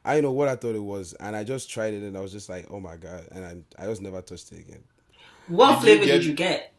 I 0.03 0.13
don't 0.15 0.23
know 0.23 0.31
what 0.31 0.47
I 0.47 0.55
thought 0.55 0.75
it 0.75 0.83
was, 0.83 1.13
and 1.13 1.35
I 1.35 1.43
just 1.43 1.69
tried 1.69 1.93
it, 1.93 2.03
and 2.03 2.17
I 2.17 2.21
was 2.21 2.31
just 2.31 2.49
like, 2.49 2.67
oh 2.71 2.79
my 2.79 2.95
god, 2.95 3.27
and 3.31 3.45
I, 3.77 3.83
I 3.83 3.87
just 3.87 4.01
never 4.01 4.21
touched 4.21 4.51
it 4.51 4.59
again. 4.59 4.83
What 5.47 5.67
Did 5.67 5.75
you 5.75 5.81
flavor 5.81 6.05
get- 6.05 6.11
did 6.13 6.25
you 6.25 6.33
get? 6.33 6.73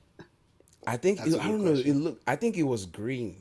I 0.86 0.96
think 0.96 1.18
That's 1.18 1.32
it, 1.34 1.36
a 1.38 1.40
I 1.42 1.44
good 1.46 1.50
don't 1.52 1.64
know. 1.64 1.72
It 1.72 1.92
looked. 1.94 2.22
I 2.26 2.36
think 2.36 2.56
it 2.56 2.62
was 2.62 2.86
green. 2.86 3.36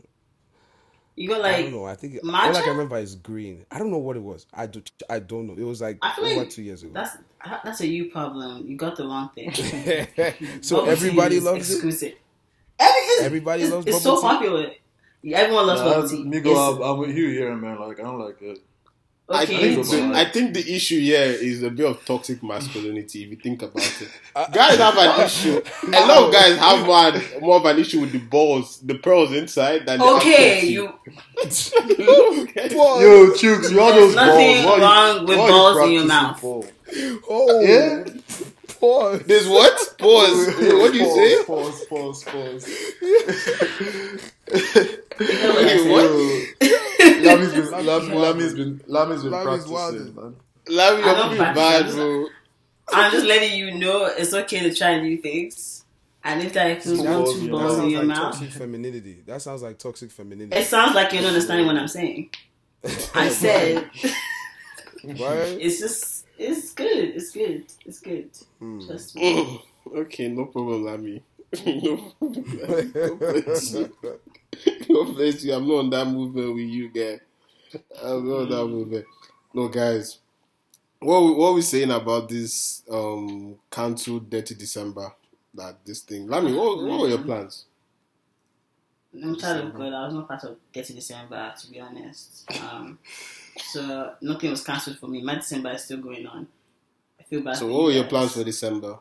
You 1.16 1.30
got 1.30 1.42
like 1.42 1.56
I 1.56 1.58
like 1.58 1.66
don't 1.66 1.74
know. 1.74 1.86
I 1.86 1.96
think 1.96 2.20
all? 2.24 2.36
I 2.36 2.52
can 2.52 2.70
remember 2.72 2.98
is 2.98 3.16
green. 3.16 3.66
I 3.72 3.80
don't 3.80 3.92
know 3.92 3.98
what 3.98 4.16
it 4.18 4.24
was. 4.24 4.46
I 4.54 4.68
do, 4.68 4.82
I 5.10 5.20
don't 5.20 5.48
know. 5.48 5.54
It 5.58 5.64
was 5.64 5.82
like 5.82 5.98
I 6.02 6.14
feel 6.16 6.26
over 6.26 6.36
like 6.42 6.50
two 6.50 6.64
years 6.64 6.84
ago. 6.84 6.92
that's 6.94 7.18
that's 7.64 7.82
a 7.82 7.88
you 7.88 8.06
problem. 8.06 8.68
You 8.68 8.76
got 8.78 8.96
the 8.96 9.04
wrong 9.06 9.30
thing. 9.36 9.52
so 10.62 10.78
Bubble 10.78 10.86
tea 10.88 10.92
everybody 10.92 11.36
is 11.38 11.44
loves 11.44 11.70
it. 11.70 11.74
exclusive. 11.74 12.14
Every, 12.80 13.02
it's, 13.02 13.24
Everybody 13.24 13.64
it's, 13.64 13.72
loves 13.74 13.88
It's 13.88 14.04
bubble 14.04 14.22
so 14.22 14.28
tea? 14.30 14.36
popular. 14.36 14.72
Everyone 15.34 15.68
loves 15.68 15.82
Nah, 15.82 15.94
bubble 15.94 16.10
tea. 16.10 16.24
Migo, 16.24 16.76
I'm, 16.78 16.82
I'm 16.82 16.98
with 17.00 17.16
you 17.16 17.30
here, 17.30 17.56
man. 17.56 17.80
Like 17.80 18.00
I 18.00 18.04
don't 18.04 18.20
like 18.20 18.42
it. 18.42 18.60
I 19.32 19.44
Okay, 19.44 19.58
think, 19.76 19.78
it's 19.80 19.92
the. 19.92 20.02
I 20.16 20.26
think 20.26 20.54
the 20.56 20.74
issue 20.76 21.00
here 21.00 21.22
is 21.22 21.62
a 21.62 21.70
bit 21.70 21.86
of 21.86 22.04
toxic 22.04 22.42
masculinity 22.42 23.26
if 23.26 23.30
you 23.30 23.36
think 23.36 23.62
about 23.62 23.76
it. 24.02 24.10
Guys 24.52 24.78
have 24.78 24.98
an 24.98 25.24
issue. 25.26 25.62
A 25.88 26.02
lot 26.08 26.24
of 26.24 26.34
guys 26.34 26.58
have 26.58 26.84
more, 26.88 27.40
more 27.42 27.58
of 27.58 27.66
an 27.66 27.78
issue 27.78 28.00
with 28.02 28.12
the 28.12 28.18
balls, 28.18 28.80
the 28.80 28.96
pearls 28.96 29.32
inside 29.34 29.86
than 29.86 30.00
the 30.00 30.06
okay, 30.16 30.66
you 30.66 30.92
seed. 31.50 32.00
Yo, 32.00 32.46
Chooks, 33.36 33.70
you 33.72 33.80
all 33.80 33.94
those 33.94 34.16
nothing 34.16 34.64
balls. 34.64 34.66
Why 34.66 34.76
you- 34.78 34.82
wrong 35.18 35.26
with 35.28 35.38
balls 35.38 35.78
in 35.86 35.92
your 35.92 36.06
mouth. 36.06 36.42
ball? 36.42 36.66
Oh, 37.30 37.62
Yeah? 37.62 38.06
pause. 38.80 39.22
There's 39.26 39.48
what? 39.48 39.78
Pause. 40.00 40.56
what 40.58 40.94
do 40.94 41.00
you 41.00 41.06
say? 41.06 41.44
Pause, 41.46 41.86
pause, 41.86 42.24
pause. 42.26 42.70
You 45.20 45.50
what 45.54 45.66
I 45.66 45.66
Wait, 45.66 45.78
said? 45.78 45.90
what? 45.90 46.16
Lami's 47.18 47.54
been, 47.54 47.78
Lam, 47.86 48.14
Lami's 48.14 48.54
been, 48.56 48.82
Lami's 48.88 49.24
been 49.24 49.32
Lami's 49.32 49.42
practicing, 49.44 49.72
wilding. 49.72 50.16
man. 50.16 50.36
Larry, 50.68 51.04
I 51.04 51.14
you're 51.14 51.16
don't 51.16 51.38
moving 51.38 51.38
back 51.38 51.56
bad, 51.56 51.88
that. 51.88 51.90
bro. 51.90 52.28
I'm 52.92 53.12
just 53.12 53.26
letting 53.26 53.58
you 53.58 53.72
know 53.78 54.06
it's 54.06 54.34
okay 54.34 54.62
to 54.62 54.74
try 54.76 55.00
new 55.02 55.18
things. 55.18 55.86
And 56.24 56.42
if 56.44 56.54
that 56.54 56.68
includes 56.72 57.04
Balls 57.04 57.30
one, 57.30 57.30
in 57.36 57.42
two 57.42 57.46
your 57.46 57.58
That 57.58 57.68
balls 57.68 57.80
in 57.80 57.90
sounds 57.90 57.92
your 57.92 58.04
like 58.04 58.08
mouth, 58.08 58.34
toxic 58.34 58.52
femininity. 58.52 59.24
That 59.26 59.42
sounds 59.42 59.62
like 59.62 59.78
toxic 59.80 60.12
femininity. 60.12 60.56
it 60.58 60.66
sounds 60.68 60.96
like 60.96 61.14
you're 61.14 61.22
not 61.22 61.30
understanding 61.30 61.68
what 61.68 61.78
I'm 61.78 61.88
saying. 61.88 62.30
I 63.16 63.30
said 63.30 63.90
right? 65.04 65.58
it's 65.62 65.80
just 65.80 66.09
it's 66.40 66.74
good. 66.74 67.16
It's 67.16 67.32
good. 67.32 67.66
It's 67.86 68.00
good. 68.00 68.30
Hmm. 68.60 68.86
Trust 68.86 69.16
me. 69.16 69.62
okay, 69.96 70.30
no 70.30 70.46
problem, 70.46 70.86
Lami. 70.86 71.22
no, 71.66 72.14
no 72.22 73.16
bless 73.16 73.74
you. 73.74 73.94
No 74.90 75.06
bless 75.14 75.44
you. 75.44 75.54
I'm 75.54 75.68
not 75.68 75.76
on 75.76 75.90
that 75.90 76.06
movement 76.06 76.56
with 76.56 76.66
you, 76.66 76.90
guy. 76.90 77.20
I'm 78.04 78.28
not 78.28 78.42
on 78.42 78.50
that 78.50 78.68
movement. 78.68 79.06
No, 79.54 79.68
guys. 79.68 80.20
What 81.00 81.24
we, 81.24 81.34
what 81.34 81.56
we 81.56 81.62
saying 81.62 81.92
about 81.92 82.30
this 82.30 82.84
um 82.92 83.56
cancelled 83.72 84.30
Dirty 84.30 84.56
December? 84.56 85.14
That 85.54 85.84
this 85.86 86.02
thing, 86.02 86.28
Lami. 86.28 86.54
What, 86.54 86.84
what 86.84 87.00
were 87.00 87.08
your 87.08 87.24
plans? 87.24 87.66
I'm 89.14 89.36
tired 89.38 89.66
of 89.66 89.74
good. 89.74 89.92
I 89.92 90.06
was 90.06 90.14
not 90.14 90.28
part 90.28 90.44
of 90.44 90.58
Getting 90.72 90.96
December, 90.96 91.52
to 91.60 91.72
be 91.72 91.80
honest. 91.80 92.46
Um, 92.62 93.00
so 93.62 94.14
nothing 94.22 94.50
was 94.52 94.64
cancelled 94.64 94.98
for 95.00 95.08
me. 95.08 95.22
My 95.22 95.36
December 95.36 95.72
is 95.72 95.84
still 95.84 96.00
going 96.00 96.26
on. 96.28 96.48
I 97.20 97.24
feel 97.24 97.42
bad. 97.42 97.58
So, 97.58 97.68
what 97.68 97.84
were 97.84 97.92
your 97.92 98.06
plans 98.06 98.34
for 98.34 98.44
December? 98.44 98.98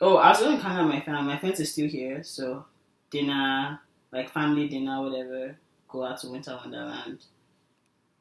Oh, 0.00 0.16
I 0.16 0.30
was 0.30 0.40
going 0.40 0.56
to 0.56 0.62
hang 0.62 0.78
out 0.78 0.88
my 0.88 1.00
family. 1.00 1.22
My 1.34 1.38
friends 1.38 1.60
are 1.60 1.64
still 1.64 1.88
here, 1.88 2.22
so 2.24 2.64
dinner, 3.10 3.78
like 4.12 4.30
family 4.32 4.68
dinner, 4.68 5.00
whatever. 5.02 5.56
Go 5.88 6.04
out 6.04 6.18
to 6.20 6.28
Winter 6.28 6.58
Wonderland. 6.60 7.18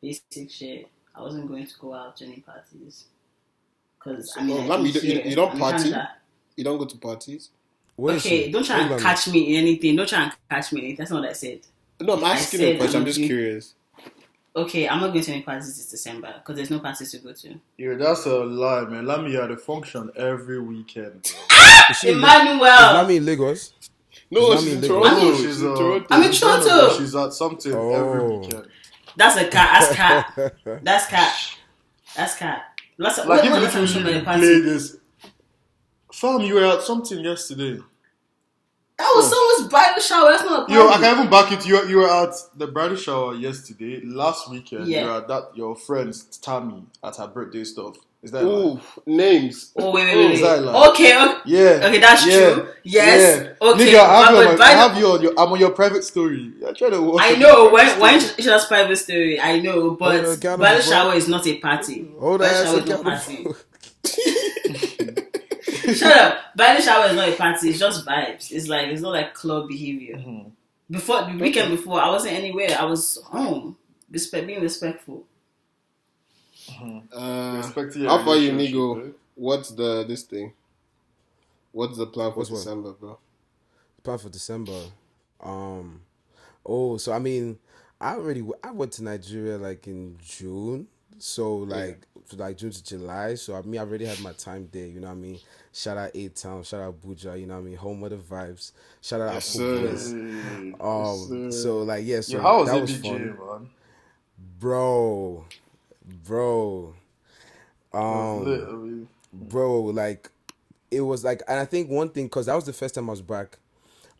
Basic 0.01 0.49
shit. 0.51 0.87
I 1.15 1.21
wasn't 1.21 1.47
going 1.47 1.65
to 1.65 1.73
go 1.79 1.93
out 1.93 2.17
to 2.17 2.25
any 2.25 2.37
parties. 2.41 3.05
Cause 3.99 4.33
I 4.37 4.43
mean, 4.43 4.57
Oh, 4.57 4.59
I 4.59 4.61
you 4.61 4.67
don't- 4.67 4.85
you- 4.95 5.01
here 5.01 5.25
you 5.25 5.35
don't 5.35 5.57
party? 5.59 5.83
Canada. 5.91 6.09
You 6.55 6.63
don't 6.63 6.77
go 6.77 6.85
to 6.85 6.97
parties? 6.97 7.49
Where 7.95 8.15
is 8.15 8.25
Okay, 8.25 8.49
don't 8.51 8.65
try 8.65 8.79
Hold 8.79 8.91
and 8.93 9.01
catch 9.01 9.27
me 9.27 9.55
in 9.55 9.61
anything. 9.61 9.95
Don't 9.95 10.07
try 10.09 10.23
and 10.23 10.31
catch 10.49 10.71
me. 10.73 10.95
That's 10.97 11.11
not 11.11 11.21
what 11.21 11.29
I 11.29 11.33
said. 11.33 11.59
No, 11.99 12.13
I'm 12.17 12.23
asking 12.23 12.59
said 12.59 12.75
a 12.75 12.77
question. 12.79 12.95
I'm 12.95 13.01
I'm 13.01 13.05
just 13.05 13.17
looking- 13.19 13.29
curious. 13.29 13.75
Okay, 14.53 14.87
I'm 14.87 14.99
not 14.99 15.13
going 15.13 15.23
to 15.23 15.31
any 15.31 15.43
parties 15.43 15.77
this 15.77 15.89
December 15.89 16.33
because 16.39 16.57
there's 16.57 16.69
no 16.69 16.79
parties 16.79 17.11
to 17.11 17.19
go 17.19 17.31
to. 17.31 17.55
Yeah, 17.77 17.93
that's 17.95 18.25
a 18.25 18.35
lie, 18.43 18.81
man. 18.85 19.05
Lami 19.05 19.33
had 19.33 19.49
a 19.51 19.55
function 19.57 20.11
every 20.17 20.59
weekend. 20.61 21.33
Is 21.89 21.97
she 21.97 22.09
in- 22.09 22.17
Emmanuel. 22.17 22.63
Is 22.65 22.93
Lami 22.93 23.15
in 23.17 23.25
Lagos? 23.25 23.73
No, 24.29 24.51
Is 24.51 24.61
she's 24.63 24.67
Lami 24.73 24.77
in 24.77 24.83
in 24.83 24.89
Toronto. 24.89 25.15
Lagos? 25.25 25.37
She's 25.37 25.45
she's, 25.47 25.61
in 25.61 25.71
uh, 25.71 25.75
Toronto. 25.75 26.07
I'm 26.11 26.23
in 26.23 26.31
she's 26.31 26.39
Canada, 26.41 26.69
Toronto. 26.69 26.97
She's 26.99 27.15
at 27.15 27.33
something 27.33 27.73
Oh. 27.73 27.91
every 27.93 28.37
weekend. 28.39 28.67
That's 29.15 29.37
a 29.37 29.47
cat. 29.47 29.79
That's 29.79 29.95
cat. 29.95 30.53
That's 30.83 31.05
cat. 31.07 31.33
That's 32.17 32.35
cat. 32.35 32.63
Last, 32.97 33.17
Like, 33.19 33.27
when, 33.27 33.39
even 33.39 33.51
when 33.53 33.63
if 33.63 33.73
last 33.73 33.73
you 33.75 33.79
time 33.79 33.87
should 33.87 34.03
were 34.05 34.11
at 34.11 34.17
a 34.17 34.23
play 34.23 34.33
party? 34.33 34.61
this. 34.61 34.97
Fam, 36.13 36.41
you 36.41 36.55
were 36.55 36.65
at 36.65 36.81
something 36.81 37.19
yesterday. 37.19 37.79
That 39.01 39.13
was 39.15 39.29
someone's 39.29 39.71
bridal 39.71 40.01
shower. 40.01 40.31
That's 40.31 40.43
not 40.43 40.53
a 40.53 40.65
party. 40.65 40.73
Yo, 40.73 40.87
I 40.89 40.97
can 40.97 41.17
even 41.17 41.29
back 41.31 41.51
it. 41.51 41.65
You 41.67 41.75
were, 41.77 41.85
you 41.89 41.97
were 41.97 42.09
at 42.09 42.33
the 42.55 42.67
bridal 42.67 42.97
shower 42.97 43.33
yesterday. 43.35 44.01
Last 44.05 44.49
weekend, 44.49 44.87
Yeah. 44.87 45.01
you 45.01 45.07
were 45.07 45.17
at 45.17 45.27
that 45.27 45.51
your 45.55 45.75
friend's 45.75 46.23
Tammy 46.37 46.85
at 47.03 47.15
her 47.17 47.27
birthday 47.27 47.63
stuff. 47.63 47.97
Is 48.23 48.29
that 48.33 48.43
Ooh, 48.43 48.79
names. 49.07 49.71
Oh 49.75 49.91
wait, 49.91 50.05
wait, 50.05 50.13
Oh, 50.13 50.17
wait. 50.27 50.31
is 50.35 50.41
that 50.41 50.61
like- 50.63 50.89
Okay, 50.91 51.17
okay, 51.25 51.39
Yeah. 51.45 51.87
okay, 51.87 51.99
that's 51.99 52.23
yeah, 52.27 52.53
true. 52.53 52.67
Yes. 52.83 53.43
Yeah. 53.61 53.67
Okay. 53.69 53.85
Nigga, 53.93 53.99
I 53.99 54.21
have, 54.21 54.35
but, 54.35 54.43
you, 54.43 54.49
on 54.51 54.57
my, 54.59 54.65
I 54.65 54.69
have 54.69 54.97
you 54.99 55.07
on 55.07 55.21
your. 55.23 55.31
I'm 55.39 55.51
on 55.51 55.59
your 55.59 55.71
private 55.71 56.03
story. 56.03 56.53
I 56.67 56.71
try 56.73 56.91
to. 56.91 57.01
watch 57.01 57.21
I 57.23 57.29
your 57.31 57.39
know 57.39 57.69
private 57.71 57.99
when 57.99 58.11
when 58.13 58.19
story. 58.21 58.43
she 58.43 58.49
has 58.49 58.65
private 58.65 58.95
story. 58.97 59.39
I 59.41 59.59
know, 59.59 59.91
but 59.91 60.23
Hold 60.23 60.45
on, 60.45 60.59
bridal 60.59 60.81
shower 60.81 61.13
is 61.15 61.27
not 61.27 61.47
a 61.47 61.57
party. 61.57 62.07
Oh, 62.19 62.37
bridal 62.37 62.57
on, 62.57 62.65
shower 62.65 62.79
is 62.81 62.85
not 62.85 62.99
a 62.99 63.03
party. 63.03 63.47
Shut 65.95 66.15
up. 66.17 66.55
Bridal 66.55 66.81
shower 66.81 67.05
is 67.07 67.15
not 67.15 67.29
a 67.29 67.35
party. 67.35 67.69
It's 67.69 67.79
just 67.79 68.05
vibes. 68.05 68.51
It's 68.51 68.67
like 68.67 68.87
it's 68.87 69.01
not 69.01 69.11
like 69.13 69.33
club 69.33 69.67
behavior. 69.67 70.17
Mm-hmm. 70.17 70.49
Before 70.89 71.23
the 71.23 71.37
weekend 71.37 71.71
before, 71.71 72.01
I 72.01 72.09
wasn't 72.09 72.33
anywhere. 72.35 72.75
I 72.77 72.85
was 72.85 73.17
home. 73.25 73.77
Respect, 74.09 74.45
being 74.47 74.61
respectful. 74.61 75.25
Uh, 77.13 77.53
Respect 77.57 77.93
to 77.93 77.99
your 77.99 78.09
how 78.09 78.23
far 78.25 78.35
you, 78.35 78.51
relationship, 78.51 78.75
Nigo? 78.75 79.13
What's 79.35 79.69
the 79.71 80.03
this 80.07 80.23
thing? 80.23 80.53
What's 81.71 81.97
the 81.97 82.05
plan 82.07 82.31
for 82.31 82.39
What's 82.39 82.49
what? 82.51 82.57
December, 82.57 82.91
bro? 82.93 83.17
plan 84.03 84.17
for 84.17 84.29
December. 84.29 84.79
Um, 85.39 86.01
oh, 86.65 86.97
so 86.97 87.13
I 87.13 87.19
mean, 87.19 87.57
I 87.99 88.15
already 88.15 88.43
I 88.63 88.71
went 88.71 88.91
to 88.93 89.03
Nigeria 89.03 89.57
like 89.57 89.87
in 89.87 90.17
June, 90.23 90.87
so 91.17 91.57
like 91.57 92.01
to 92.01 92.10
like 92.37 92.57
June 92.57 92.71
to 92.71 92.83
July. 92.83 93.35
So 93.35 93.55
I 93.55 93.61
mean, 93.61 93.79
I 93.79 93.83
already 93.83 94.05
had 94.05 94.19
my 94.21 94.33
time 94.33 94.67
there. 94.71 94.85
You 94.87 94.99
know 94.99 95.07
what 95.07 95.13
I 95.13 95.17
mean? 95.17 95.39
Shout 95.73 95.97
out 95.97 96.11
A 96.15 96.27
Town, 96.29 96.63
shout 96.63 96.81
out 96.81 97.01
Buja. 97.01 97.39
You 97.39 97.47
know 97.47 97.55
what 97.55 97.61
I 97.61 97.63
mean? 97.63 97.77
Home 97.77 98.03
of 98.03 98.09
the 98.11 98.17
vibes. 98.17 98.71
Shout 99.01 99.21
out 99.21 99.33
Yes. 99.33 99.55
Bliss. 99.55 100.11
Yes, 100.13 100.75
Um, 100.79 101.51
so 101.51 101.83
like 101.83 102.05
yeah, 102.05 102.21
so 102.21 102.37
Yo, 102.37 102.41
how 102.41 102.59
was 102.59 102.69
that 102.71 102.81
was 102.81 102.95
fun, 102.97 103.37
man? 103.37 103.69
bro, 104.59 105.45
bro. 106.25 106.93
Um, 107.93 108.45
Lit, 108.45 108.61
I 108.67 108.71
mean. 108.73 109.07
bro 109.33 109.81
like 109.83 110.29
it 110.89 111.01
was 111.01 111.23
like 111.23 111.41
and 111.47 111.59
i 111.59 111.65
think 111.65 111.89
one 111.89 112.09
thing 112.09 112.25
because 112.25 112.45
that 112.45 112.55
was 112.55 112.65
the 112.65 112.73
first 112.73 112.95
time 112.95 113.09
i 113.09 113.11
was 113.11 113.21
back 113.21 113.57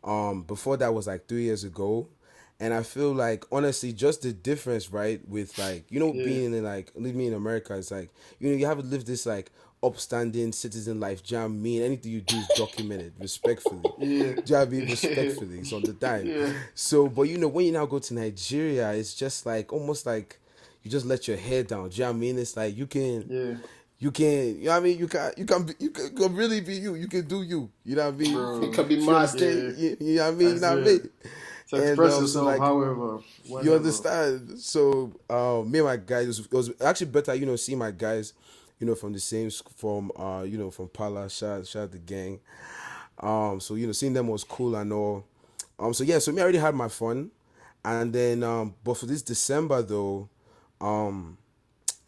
um 0.04 0.42
before 0.42 0.76
that 0.76 0.92
was 0.92 1.06
like 1.06 1.26
three 1.26 1.44
years 1.44 1.64
ago 1.64 2.06
and 2.62 2.72
i 2.72 2.82
feel 2.82 3.12
like 3.12 3.44
honestly 3.50 3.92
just 3.92 4.22
the 4.22 4.32
difference 4.32 4.90
right 4.92 5.20
with 5.28 5.58
like 5.58 5.84
you 5.90 5.98
know 6.00 6.12
Yeah. 6.14 6.22
being 6.28 6.54
in 6.54 6.62
like 6.64 6.92
living 6.94 7.26
in 7.26 7.34
america 7.34 7.76
it's 7.76 7.90
like 7.90 8.10
you 8.38 8.48
know 8.50 8.56
you 8.56 8.66
have 8.66 8.78
to 8.78 8.84
live 8.84 9.04
this 9.04 9.26
like 9.26 9.50
upstanding 9.84 10.52
citizen 10.52 11.00
life 11.00 11.24
do 11.24 11.34
you 11.34 11.40
know 11.40 11.46
I 11.46 11.48
mean 11.48 11.82
anything 11.82 12.12
you 12.12 12.20
do 12.20 12.36
is 12.38 12.48
documented 12.48 13.14
respectfully 13.18 13.92
Yeah. 13.98 14.06
do 14.06 14.22
you 14.22 14.32
know 14.54 14.58
what 14.60 14.68
I 14.68 14.70
mean? 14.70 14.86
respectfully 14.96 15.58
it's 15.58 15.72
on 15.72 15.82
the 15.82 15.92
dime 15.92 16.28
Yeah. 16.28 16.52
so 16.74 17.08
but 17.08 17.22
you 17.22 17.36
know 17.38 17.48
when 17.48 17.66
you 17.66 17.72
now 17.72 17.86
go 17.86 17.98
to 17.98 18.14
nigeria 18.14 18.92
it's 18.92 19.14
just 19.14 19.44
like 19.44 19.72
almost 19.72 20.06
like 20.06 20.38
you 20.82 20.90
just 20.90 21.06
let 21.06 21.26
your 21.28 21.36
head 21.36 21.66
down 21.66 21.88
do 21.88 21.96
you 21.96 22.02
know 22.04 22.10
what 22.10 22.16
I 22.16 22.20
mean 22.20 22.38
it's 22.38 22.56
like 22.56 22.76
you 22.76 22.86
can 22.86 23.26
Yeah. 23.28 23.54
you 23.98 24.10
can 24.12 24.58
you 24.60 24.64
know 24.66 24.70
what 24.70 24.76
I 24.76 24.80
mean 24.86 24.98
you 24.98 25.08
can 25.08 25.32
you 25.36 25.44
can 25.46 25.62
be, 25.64 25.72
you 25.80 25.90
can, 25.90 26.14
can 26.14 26.36
really 26.36 26.60
be 26.60 26.74
you 26.76 26.94
you 26.94 27.08
can 27.08 27.26
do 27.26 27.42
you 27.42 27.68
you 27.84 27.96
know 27.96 28.04
what 28.06 28.14
I 28.14 28.16
mean 28.18 28.32
Bro. 28.34 28.60
It 28.66 28.72
can 28.74 28.86
be 28.88 28.94
You 28.96 29.06
mad. 29.06 29.14
understand? 29.16 29.78
you, 29.78 29.96
you 30.00 30.14
know 30.16 30.24
what 30.26 30.32
I 30.32 30.36
mean 30.36 30.54
you 30.54 30.60
know 30.60 30.68
what 30.76 30.78
I 30.78 30.84
mean 30.90 31.10
it. 31.72 31.76
To 31.76 31.82
And, 31.82 31.90
express 31.90 32.12
um, 32.14 32.26
so, 32.26 32.44
yourself, 32.44 32.46
like, 32.46 32.60
however. 32.60 33.18
you 33.62 33.74
understand 33.74 34.58
so 34.58 35.12
uh, 35.30 35.62
me 35.66 35.78
and 35.78 35.86
my 35.88 35.96
guys 35.96 36.24
it 36.24 36.28
was, 36.28 36.38
it 36.40 36.52
was 36.52 36.82
actually 36.82 37.06
better 37.10 37.34
you 37.34 37.46
know 37.46 37.56
see 37.56 37.74
my 37.74 37.90
guys 37.90 38.32
you 38.78 38.86
know 38.86 38.94
from 38.94 39.12
the 39.12 39.20
same 39.20 39.50
from 39.76 40.10
uh 40.16 40.42
you 40.42 40.58
know 40.58 40.70
from 40.70 40.88
Pala 40.88 41.28
shout 41.30 41.66
shout 41.66 41.84
out 41.84 41.92
the 41.92 41.98
gang 41.98 42.40
um 43.18 43.60
so 43.60 43.74
you 43.74 43.86
know 43.86 43.92
seeing 43.92 44.12
them 44.12 44.28
was 44.28 44.44
cool 44.44 44.74
and 44.76 44.92
all 44.92 45.24
um 45.78 45.94
so 45.94 46.04
yeah 46.04 46.18
so 46.18 46.32
me 46.32 46.40
I 46.40 46.44
already 46.44 46.58
had 46.58 46.74
my 46.74 46.88
fun 46.88 47.30
and 47.84 48.12
then 48.12 48.42
um 48.42 48.74
but 48.84 48.94
for 48.96 49.06
this 49.06 49.22
December 49.22 49.82
though 49.82 50.28
um 50.80 51.38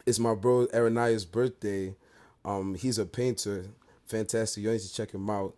it's 0.05 0.19
my 0.19 0.35
bro 0.35 0.67
Aranaya's 0.67 1.25
birthday. 1.25 1.95
Um, 2.43 2.75
he's 2.75 2.99
a 2.99 3.05
painter, 3.07 3.65
fantastic. 4.05 4.63
You 4.63 4.71
need 4.71 4.79
to 4.81 4.93
check 4.93 5.11
him 5.11 5.27
out. 5.31 5.55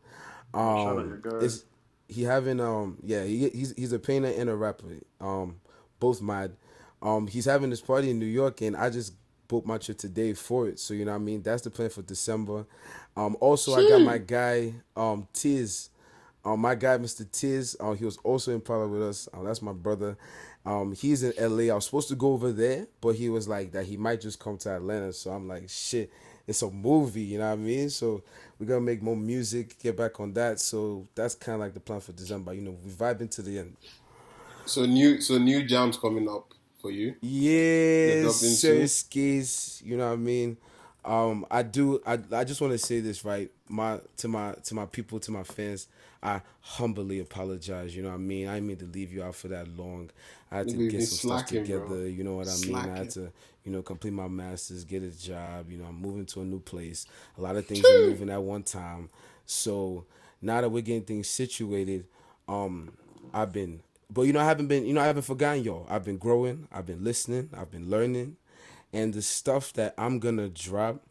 Shout 0.56 0.88
out 0.88 0.98
Um, 1.00 1.08
your 1.10 1.18
guy. 1.18 1.46
it's, 1.46 1.66
he 2.08 2.24
having 2.24 2.60
um 2.60 2.98
yeah 3.04 3.24
he, 3.24 3.50
he's 3.50 3.74
he's 3.76 3.92
a 3.92 4.00
painter 4.00 4.30
and 4.36 4.50
a 4.50 4.56
rapper. 4.56 4.86
Um, 5.20 5.60
both 6.00 6.22
mad. 6.22 6.56
Um, 7.02 7.28
he's 7.28 7.46
having 7.46 7.70
this 7.70 7.82
party 7.82 8.10
in 8.10 8.20
New 8.20 8.26
York, 8.26 8.62
and 8.62 8.76
I 8.76 8.90
just 8.90 9.14
booked 9.48 9.68
my 9.68 9.78
trip 9.78 9.98
today 9.98 10.34
for 10.34 10.68
it. 10.68 10.80
So 10.80 10.94
you 10.94 11.06
know 11.06 11.12
what 11.12 11.18
I 11.18 11.24
mean. 11.24 11.42
That's 11.42 11.62
the 11.62 11.70
plan 11.70 11.90
for 11.90 12.02
December. 12.02 12.66
Um, 13.16 13.38
also 13.40 13.76
I 13.76 13.88
got 13.90 14.02
my 14.02 14.18
guy 14.18 14.74
um 14.96 15.28
Tiz. 15.34 15.90
Um, 16.46 16.62
my 16.62 16.76
guy, 16.76 16.98
Mr. 16.98 17.30
Tiz, 17.30 17.76
uh, 17.78 17.92
he 17.92 18.06
was 18.06 18.16
also 18.24 18.54
in 18.54 18.62
Pala 18.62 18.88
with 18.88 19.04
us. 19.04 19.28
Uh, 19.34 19.44
that's 19.44 19.62
my 19.62 19.74
brother. 19.74 20.16
Um, 20.66 20.94
he's 20.94 21.22
in 21.22 21.34
LA. 21.38 21.72
I 21.72 21.76
was 21.76 21.86
supposed 21.86 22.08
to 22.08 22.16
go 22.16 22.32
over 22.32 22.54
there, 22.54 22.88
but 23.02 23.16
he 23.16 23.28
was 23.28 23.50
like 23.50 23.74
that 23.74 23.86
he 23.86 23.98
might 23.98 24.22
just 24.22 24.40
come 24.40 24.58
to 24.60 24.70
Atlanta. 24.74 25.12
So 25.12 25.32
I'm 25.32 25.48
like, 25.48 25.68
shit, 25.68 26.10
it's 26.48 26.62
a 26.62 26.72
movie, 26.72 27.22
you 27.22 27.40
know 27.40 27.48
what 27.48 27.54
I 27.54 27.62
mean? 27.62 27.90
So 27.90 28.24
we're 28.60 28.68
gonna 28.68 28.82
make 28.82 29.02
more 29.02 29.16
music, 29.16 29.78
get 29.80 29.98
back 29.98 30.20
on 30.20 30.34
that. 30.34 30.60
So 30.60 31.08
that's 31.16 31.36
kind 31.36 31.56
of 31.56 31.62
like 31.62 31.74
the 31.74 31.80
plan 31.80 32.00
for 32.00 32.12
December. 32.12 32.54
You 32.54 32.62
know, 32.62 32.78
we 32.84 32.92
vibing 32.92 33.30
to 33.32 33.42
the 33.42 33.60
end. 33.60 33.76
So 34.66 34.86
new, 34.86 35.22
so 35.22 35.38
new 35.38 35.64
jams 35.64 35.98
coming 35.98 36.28
up 36.28 36.54
for 36.82 36.92
you? 36.92 37.16
Yeah, 37.22 38.18
into? 38.18 38.30
Sirskis, 38.30 39.84
you 39.84 39.98
know 39.98 40.08
what 40.08 40.14
I 40.14 40.18
mean. 40.18 40.58
Um, 41.06 41.46
I 41.50 41.64
do. 41.64 42.02
I 42.06 42.20
I 42.32 42.44
just 42.44 42.60
want 42.60 42.74
to 42.74 42.78
say 42.78 43.00
this 43.00 43.24
right, 43.24 43.50
my 43.70 44.00
to 44.18 44.28
my 44.28 44.54
to 44.66 44.76
my 44.76 44.86
people, 44.86 45.20
to 45.22 45.32
my 45.32 45.44
fans. 45.44 45.88
I 46.22 46.42
humbly 46.62 47.20
apologize. 47.20 47.96
You 47.96 48.04
know 48.04 48.10
what 48.10 48.16
I 48.16 48.20
mean. 48.20 48.48
I 48.48 48.56
didn't 48.56 48.68
mean 48.68 48.78
to 48.78 48.86
leave 48.86 49.14
you 49.14 49.24
out 49.24 49.36
for 49.36 49.48
that 49.50 49.68
long. 49.78 50.10
I 50.52 50.58
had 50.58 50.70
to 50.70 50.90
get 50.90 51.04
some 51.04 51.30
stuff 51.30 51.46
together. 51.48 51.86
bro. 51.86 52.04
You 52.04 52.24
know 52.24 52.36
what 52.36 52.48
I 52.48 52.58
mean. 52.66 52.76
I 52.76 52.98
had 52.98 53.10
to, 53.12 53.32
you 53.68 53.74
know, 53.74 53.82
complete 53.82 54.14
my 54.14 54.30
masters, 54.30 54.86
get 54.86 55.04
a 55.04 55.10
job. 55.12 55.70
You 55.70 55.78
know, 55.78 55.86
I'm 55.86 56.02
moving 56.02 56.26
to 56.28 56.42
a 56.42 56.46
new 56.46 56.62
place. 56.62 57.06
A 57.38 57.42
lot 57.42 57.58
of 57.58 57.66
things 57.66 57.84
are 57.86 58.08
moving 58.08 58.30
at 58.30 58.42
one 58.42 58.64
time. 58.64 59.10
So 59.46 60.06
now 60.42 60.62
that 60.62 60.70
we're 60.70 60.82
getting 60.82 61.04
things 61.04 61.28
situated, 61.28 62.06
um, 62.48 62.94
I've 63.34 63.52
been, 63.52 63.82
but 64.10 64.22
you 64.22 64.32
know, 64.32 64.40
I 64.40 64.46
haven't 64.46 64.68
been, 64.68 64.86
you 64.86 64.94
know, 64.94 65.02
I 65.02 65.06
haven't 65.06 65.24
forgotten 65.24 65.66
y'all. 65.66 65.86
I've 65.90 66.06
been 66.06 66.18
growing. 66.18 66.70
I've 66.72 66.86
been 66.86 67.04
listening. 67.04 67.50
I've 67.58 67.70
been 67.70 67.90
learning, 67.90 68.38
and 68.94 69.14
the 69.14 69.22
stuff 69.22 69.74
that 69.74 69.94
I'm 69.98 70.20
gonna 70.20 70.48
drop 70.48 71.02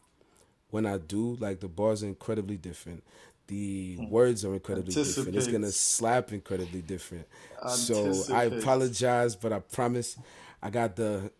when 0.71 0.87
I 0.87 0.97
do, 0.97 1.35
like 1.39 1.59
the 1.59 1.67
bars 1.67 2.03
are 2.03 2.07
incredibly 2.07 2.57
different. 2.57 3.03
The 3.45 3.97
words 4.09 4.43
are 4.43 4.53
incredibly 4.53 4.93
different. 5.17 5.37
It's 5.37 5.45
gonna 5.53 5.71
slap 5.71 6.33
incredibly 6.33 6.81
different. 6.81 7.27
So 7.75 8.13
I 8.33 8.45
apologize, 8.61 9.35
but 9.35 9.53
I 9.53 9.59
promise 9.59 10.17
I 10.61 10.71
got 10.71 10.95
the 10.95 11.31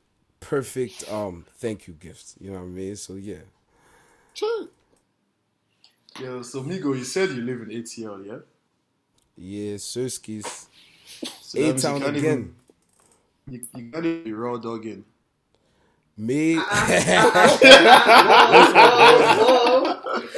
perfect 0.49 1.03
um 1.11 1.45
thank 1.57 1.87
you 1.87 1.93
gift. 1.93 2.35
You 2.39 2.51
know 2.51 2.59
what 2.59 2.63
I 2.63 2.67
mean? 2.67 2.95
So 2.95 3.15
yeah. 3.15 3.43
Sure. 4.33 4.67
Yo, 6.19 6.41
so 6.41 6.63
Migo, 6.63 6.97
you 6.97 7.03
said 7.03 7.29
you 7.31 7.41
live 7.43 7.61
in 7.61 7.69
ATL, 7.69 8.25
yeah? 8.25 8.37
Yeah, 9.37 9.75
Sirskis. 9.75 10.65
So 11.41 11.59
that 11.59 11.75
A 11.75 11.79
town 11.79 12.01
again. 12.03 12.15
even- 12.15 12.55
You, 13.49 13.59
you 13.75 13.91
can't 13.91 14.05
even 14.05 14.23
be 14.23 14.33
raw 14.33 14.57
dogging. 14.57 15.03
Me 16.17 16.55
Whoa. 16.55 16.63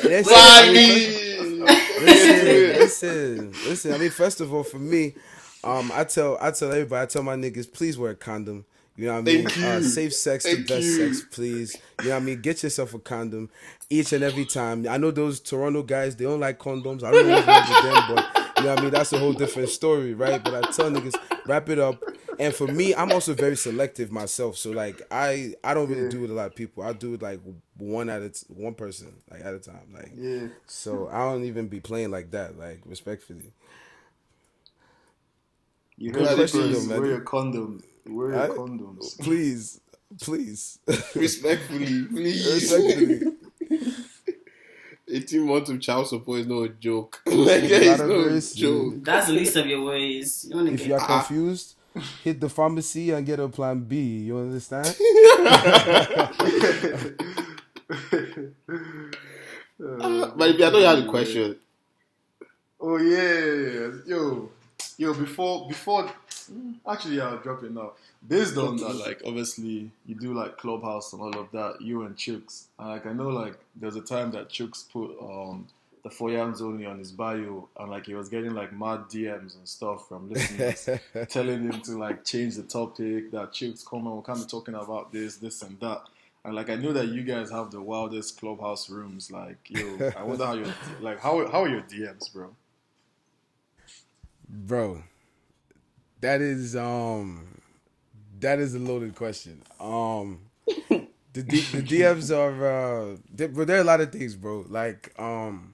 Listen, 0.04 0.34
I 0.36 0.72
mean, 0.74 1.66
listen, 2.02 2.80
listen, 2.80 3.52
listen. 3.66 3.94
I 3.94 3.98
mean, 3.98 4.10
first 4.10 4.42
of 4.42 4.54
all, 4.54 4.64
for 4.64 4.80
me, 4.80 5.14
um, 5.64 5.92
I 5.94 6.04
tell 6.04 6.38
I 6.42 6.52
tell 6.52 6.72
everybody, 6.72 7.04
I 7.04 7.06
tell 7.06 7.24
my 7.24 7.36
niggas, 7.36 7.72
please 7.72 7.98
wear 7.98 8.12
a 8.12 8.16
condom. 8.16 8.66
You 9.00 9.06
know 9.06 9.14
what 9.14 9.20
I 9.20 9.22
mean? 9.32 9.48
Uh, 9.48 9.82
safe 9.82 10.14
sex, 10.14 10.44
Thank 10.44 10.68
the 10.68 10.74
best 10.76 10.86
you. 10.86 11.14
sex, 11.14 11.26
please. 11.32 11.78
You 12.02 12.10
know 12.10 12.16
what 12.16 12.22
I 12.22 12.26
mean? 12.26 12.42
Get 12.42 12.64
yourself 12.64 12.94
a 12.94 13.00
condom 13.00 13.50
each 13.90 14.12
and 14.12 14.26
every 14.26 14.44
time. 14.44 14.86
I 14.90 14.98
know 14.98 15.10
those 15.10 15.40
Toronto 15.40 15.84
guys, 15.84 16.18
they 16.18 16.26
don't 16.26 16.42
like 16.42 16.60
condoms. 16.60 17.02
I 17.04 17.12
don't 17.12 17.26
know 17.26 17.36
what's 17.42 17.70
with 17.70 17.84
them, 17.94 18.04
but 18.16 18.58
you 18.58 18.64
know 18.66 18.70
what 18.72 18.80
I 18.80 18.82
mean? 18.82 18.92
That's 18.92 19.14
a 19.14 19.20
whole 19.20 19.32
different 19.32 19.70
story, 19.70 20.14
right? 20.14 20.44
But 20.44 20.54
I 20.54 20.72
tell 20.72 20.92
niggas, 20.92 21.16
wrap 21.46 21.70
it 21.70 21.80
up. 21.80 22.04
And 22.40 22.54
for 22.54 22.68
me, 22.68 22.94
I'm 22.94 23.12
also 23.14 23.34
very 23.34 23.56
selective 23.56 24.12
myself. 24.12 24.58
So 24.58 24.72
like 24.72 25.02
I 25.10 25.54
I 25.64 25.74
don't 25.74 25.88
really 25.90 26.10
do 26.10 26.18
it 26.18 26.22
with 26.24 26.32
a 26.32 26.34
lot 26.34 26.48
of 26.48 26.56
people. 26.56 26.84
I 26.84 26.92
do 26.92 27.14
it 27.14 27.22
like 27.22 27.40
one 27.78 28.10
at 28.10 28.22
a 28.22 28.30
t- 28.32 28.46
one 28.50 28.74
person, 28.74 29.14
like 29.32 29.46
at 29.46 29.54
a 29.54 29.60
time. 29.60 29.94
Like 29.94 30.12
Yeah. 30.18 30.48
so 30.68 31.08
I 31.10 31.20
don't 31.20 31.46
even 31.46 31.70
be 31.70 31.80
playing 31.80 32.12
like 32.12 32.32
that, 32.32 32.60
like 32.60 32.82
respectfully. 32.86 33.54
You 35.96 36.12
Good 36.12 36.28
heard 36.28 36.32
it 36.34 36.36
question, 36.52 36.74
though, 36.74 36.84
man. 36.86 37.02
Wear 37.02 37.10
your 37.12 37.22
condoms. 37.22 37.84
Wear 38.10 38.30
your 38.32 38.42
I- 38.44 38.48
condoms. 38.50 39.20
Please, 39.20 39.80
please. 40.22 40.80
Respectfully, 41.16 42.06
please. 42.06 42.46
Respectfully. 42.72 43.34
18 45.12 45.42
months 45.48 45.70
of 45.72 45.82
child 45.82 46.08
support 46.08 46.40
is 46.42 46.48
no 46.48 46.68
joke. 46.68 47.22
like, 47.26 47.64
It's 47.64 47.72
it's 47.72 48.00
not 48.00 48.06
a 48.06 48.08
no 48.08 48.24
verse, 48.30 48.54
joke. 48.54 48.94
That's 49.04 49.28
the 49.28 49.34
least 49.34 49.56
of 49.56 49.66
your 49.66 49.84
worries. 49.84 50.46
You 50.50 50.68
If 50.68 50.86
you're 50.86 51.00
ah. 51.02 51.06
confused, 51.24 51.76
hit 52.24 52.40
the 52.40 52.50
pharmacy 52.50 53.10
and 53.12 53.26
get 53.26 53.40
a 53.40 53.48
plan 53.50 53.80
B. 53.82 53.96
You 54.28 54.38
understand? 54.38 54.96
Uh, 59.82 60.32
but 60.36 60.50
if 60.50 60.60
you 60.60 60.70
don't 60.70 60.84
have 60.84 61.06
a 61.06 61.10
question, 61.10 61.56
Oh 62.82 62.98
yeah, 62.98 63.92
yo, 64.06 64.50
yo. 64.98 65.14
Before, 65.14 65.68
before, 65.68 66.10
actually, 66.88 67.18
yeah, 67.18 67.30
I'll 67.30 67.38
drop 67.38 67.64
it 67.64 67.74
now. 67.74 67.94
Based 68.28 68.58
on 68.58 68.78
that, 68.78 68.96
like, 68.96 69.22
obviously, 69.26 69.92
you 70.06 70.16
do 70.16 70.34
like 70.34 70.58
Clubhouse 70.58 71.14
and 71.14 71.22
all 71.22 71.38
of 71.38 71.52
that. 71.52 71.82
You 71.82 72.04
and 72.04 72.16
Chooks, 72.16 72.66
and 72.78 72.90
like, 72.90 73.06
I 73.06 73.14
know, 73.14 73.30
like, 73.30 73.56
there's 73.76 73.96
a 73.96 74.02
time 74.02 74.32
that 74.32 74.50
Chooks 74.50 74.90
put 74.92 75.18
um 75.22 75.68
the 76.04 76.10
four 76.10 76.32
yams 76.32 76.62
only 76.62 76.86
on 76.86 76.98
his 76.98 77.12
bio, 77.12 77.68
and 77.78 77.92
like, 77.92 78.06
he 78.06 78.16
was 78.16 78.30
getting 78.30 78.54
like 78.54 78.72
mad 78.72 79.02
DMs 79.10 79.58
and 79.58 79.68
stuff 79.68 80.08
from 80.08 80.30
listeners 80.30 80.90
telling 81.30 81.64
him 81.64 81.82
to 81.82 81.98
like 81.98 82.24
change 82.24 82.56
the 82.56 82.64
topic. 82.64 83.32
That 83.32 83.52
Chooks, 83.52 83.86
come 83.86 84.08
on, 84.08 84.18
we 84.18 84.24
can't 84.24 84.40
be 84.40 84.46
talking 84.46 84.76
about 84.76 85.12
this, 85.12 85.38
this, 85.38 85.62
and 85.62 85.80
that. 85.80 86.04
And 86.44 86.56
like 86.56 86.70
I 86.70 86.76
know 86.76 86.94
that 86.94 87.10
you 87.10 87.24
guys 87.24 87.52
have 87.52 87.70
the 87.72 87.82
wildest 87.82 88.40
clubhouse 88.40 88.90
rooms. 88.90 89.32
Like, 89.32 89.58
yo, 89.68 90.14
I 90.18 90.24
wonder 90.24 90.46
how 90.46 90.54
your 90.54 90.74
like 91.02 91.20
how 91.20 91.46
how 91.48 91.64
are 91.64 91.70
your 91.70 91.82
DMs, 91.82 92.32
bro? 92.32 92.56
Bro, 94.48 95.04
that 96.22 96.42
is 96.42 96.76
um 96.76 97.62
that 98.40 98.60
is 98.60 98.76
a 98.76 98.80
loaded 98.80 99.16
question. 99.16 99.64
Um 99.80 100.42
the 101.34 101.44
D, 101.44 101.62
the 101.72 101.84
DMs 101.84 102.36
are 102.36 102.66
uh 103.14 103.18
there, 103.32 103.50
but 103.50 103.68
there 103.68 103.78
are 103.78 103.82
a 103.82 103.86
lot 103.86 104.02
of 104.02 104.12
things, 104.12 104.36
bro. 104.36 104.66
Like 104.70 105.14
um 105.20 105.74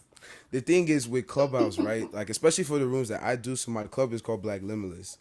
the 0.51 0.61
thing 0.61 0.87
is 0.87 1.07
with 1.07 1.27
Clubhouse, 1.27 1.79
right? 1.79 2.11
Like 2.13 2.29
especially 2.29 2.63
for 2.63 2.79
the 2.79 2.87
rooms 2.87 3.09
that 3.09 3.23
I 3.23 3.35
do, 3.35 3.55
so 3.55 3.71
my 3.71 3.83
club 3.85 4.13
is 4.13 4.21
called 4.21 4.41
Black 4.41 4.61
Limitless. 4.63 5.17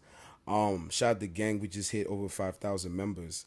Um 0.47 0.91
shout 0.91 1.13
out 1.17 1.21
the 1.21 1.29
gang, 1.29 1.61
we 1.61 1.69
just 1.69 1.91
hit 1.93 2.07
over 2.09 2.29
five 2.29 2.57
thousand 2.57 2.97
members. 2.97 3.47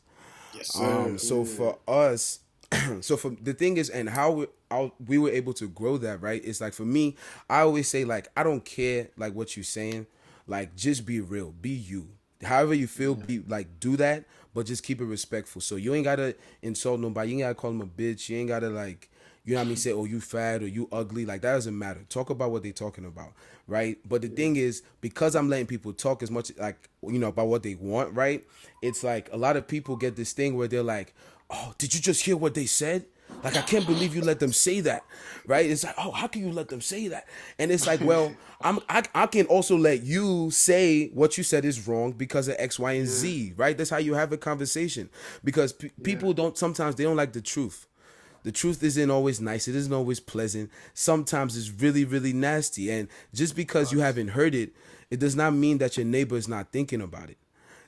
yes, 0.54 0.68
sir. 0.74 0.86
Um, 0.86 1.18
so 1.18 1.44
for 1.46 1.80
us, 1.88 2.40
so 3.02 3.18
for 3.18 3.32
the 3.42 3.54
thing 3.54 3.78
is, 3.78 3.90
and 3.90 4.10
how 4.10 4.32
we, 4.32 4.48
how 4.72 4.94
we 5.06 5.18
were 5.18 5.30
able 5.30 5.54
to 5.56 5.68
grow 5.68 5.98
that, 5.98 6.22
right? 6.22 6.42
It's 6.44 6.62
like 6.62 6.74
for 6.74 6.86
me, 6.86 7.16
I 7.50 7.62
always 7.62 7.88
say 7.88 8.06
like 8.06 8.30
I 8.36 8.44
don't 8.44 8.66
care 8.66 9.10
like 9.18 9.34
what 9.34 9.56
you're 9.56 9.64
saying, 9.64 10.08
like 10.48 10.76
just 10.76 11.06
be 11.06 11.22
real, 11.22 11.52
be 11.52 11.70
you. 11.70 12.10
However 12.44 12.74
you 12.74 12.88
feel, 12.88 13.16
be 13.16 13.40
like 13.40 13.80
do 13.80 13.98
that, 13.98 14.26
but 14.54 14.66
just 14.66 14.84
keep 14.84 15.02
it 15.02 15.06
respectful. 15.06 15.62
So 15.62 15.76
you 15.76 15.94
ain't 15.94 16.06
gotta 16.06 16.36
insult 16.62 17.00
nobody. 17.00 17.30
You 17.32 17.36
ain't 17.36 17.44
gotta 17.44 17.56
call 17.56 17.72
them 17.72 17.82
a 17.82 17.86
bitch. 17.86 18.30
You 18.30 18.38
ain't 18.38 18.50
gotta 18.50 18.70
like. 18.70 19.10
You 19.44 19.54
know 19.54 19.62
what 19.62 19.66
I 19.66 19.68
mean? 19.70 19.78
Say, 19.78 19.94
oh, 19.94 20.04
you 20.04 20.20
fat 20.20 20.62
or 20.62 20.68
you 20.68 20.90
ugly. 20.92 21.26
Like, 21.26 21.40
that 21.40 21.54
doesn't 21.54 21.78
matter. 21.80 22.02
Talk 22.10 22.30
about 22.30 22.52
what 22.52 22.64
they're 22.64 22.74
talking 22.74 23.06
about, 23.06 23.32
right? 23.66 23.98
But 24.06 24.22
the 24.22 24.28
thing 24.28 24.58
is, 24.58 24.84
because 25.00 25.38
I'm 25.38 25.48
letting 25.48 25.68
people 25.68 25.94
talk 25.94 26.22
as 26.22 26.30
much, 26.30 26.52
like, 26.58 26.90
you 27.02 27.18
know, 27.18 27.30
about 27.30 27.48
what 27.48 27.64
they 27.64 27.76
want, 27.76 28.14
right? 28.14 28.46
It's 28.82 29.06
like 29.06 29.30
a 29.32 29.38
lot 29.38 29.56
of 29.56 29.66
people 29.66 29.96
get 29.96 30.18
this 30.18 30.34
thing 30.34 30.58
where 30.58 30.68
they're 30.68 30.84
like, 30.84 31.16
oh, 31.50 31.74
did 31.78 31.96
you 31.96 32.02
just 32.02 32.26
hear 32.26 32.36
what 32.36 32.56
they 32.56 32.66
said? 32.66 33.06
Like, 33.44 33.56
I 33.56 33.62
can't 33.62 33.86
believe 33.86 34.16
you 34.16 34.22
let 34.22 34.40
them 34.40 34.52
say 34.52 34.80
that, 34.82 35.04
right? 35.46 35.66
It's 35.70 35.84
like, 35.84 35.96
oh, 35.98 36.12
how 36.12 36.28
can 36.28 36.46
you 36.46 36.52
let 36.52 36.70
them 36.70 36.82
say 36.82 37.08
that? 37.10 37.28
And 37.60 37.72
it's 37.72 37.86
like, 37.86 38.02
well, 38.02 38.34
I'm, 38.62 38.80
I, 38.90 39.04
I 39.14 39.28
can 39.28 39.46
also 39.46 39.78
let 39.78 40.04
you 40.04 40.50
say 40.52 41.10
what 41.10 41.38
you 41.38 41.44
said 41.44 41.64
is 41.64 41.88
wrong 41.88 42.14
because 42.14 42.48
of 42.48 42.56
X, 42.58 42.80
Y, 42.80 42.94
and 42.94 43.08
Z, 43.08 43.54
right? 43.56 43.78
That's 43.78 43.92
how 43.92 43.98
you 43.98 44.16
have 44.16 44.32
a 44.32 44.38
conversation. 44.38 45.10
Because 45.44 45.72
pe- 45.72 45.90
people 46.04 46.34
don't, 46.34 46.58
sometimes 46.58 46.96
they 46.96 47.04
don't 47.04 47.16
like 47.16 47.34
the 47.34 47.42
truth. 47.42 47.88
The 48.44 48.52
truth 48.52 48.82
isn't 48.82 49.12
always 49.12 49.40
nice. 49.40 49.68
It 49.68 49.76
isn't 49.76 49.94
always 49.94 50.20
pleasant. 50.20 50.72
Sometimes 50.94 51.58
it's 51.58 51.70
really, 51.70 52.06
really 52.06 52.34
nasty. 52.34 52.90
And 52.90 53.08
just 53.34 53.56
because 53.56 53.92
you 53.92 54.00
haven't 54.00 54.30
heard 54.30 54.56
it, 54.56 54.72
it 55.12 55.20
does 55.20 55.36
not 55.36 55.54
mean 55.54 55.78
that 55.78 55.98
your 55.98 56.06
neighbor 56.06 56.38
is 56.38 56.48
not 56.48 56.72
thinking 56.72 57.02
about 57.02 57.30
it. 57.30 57.38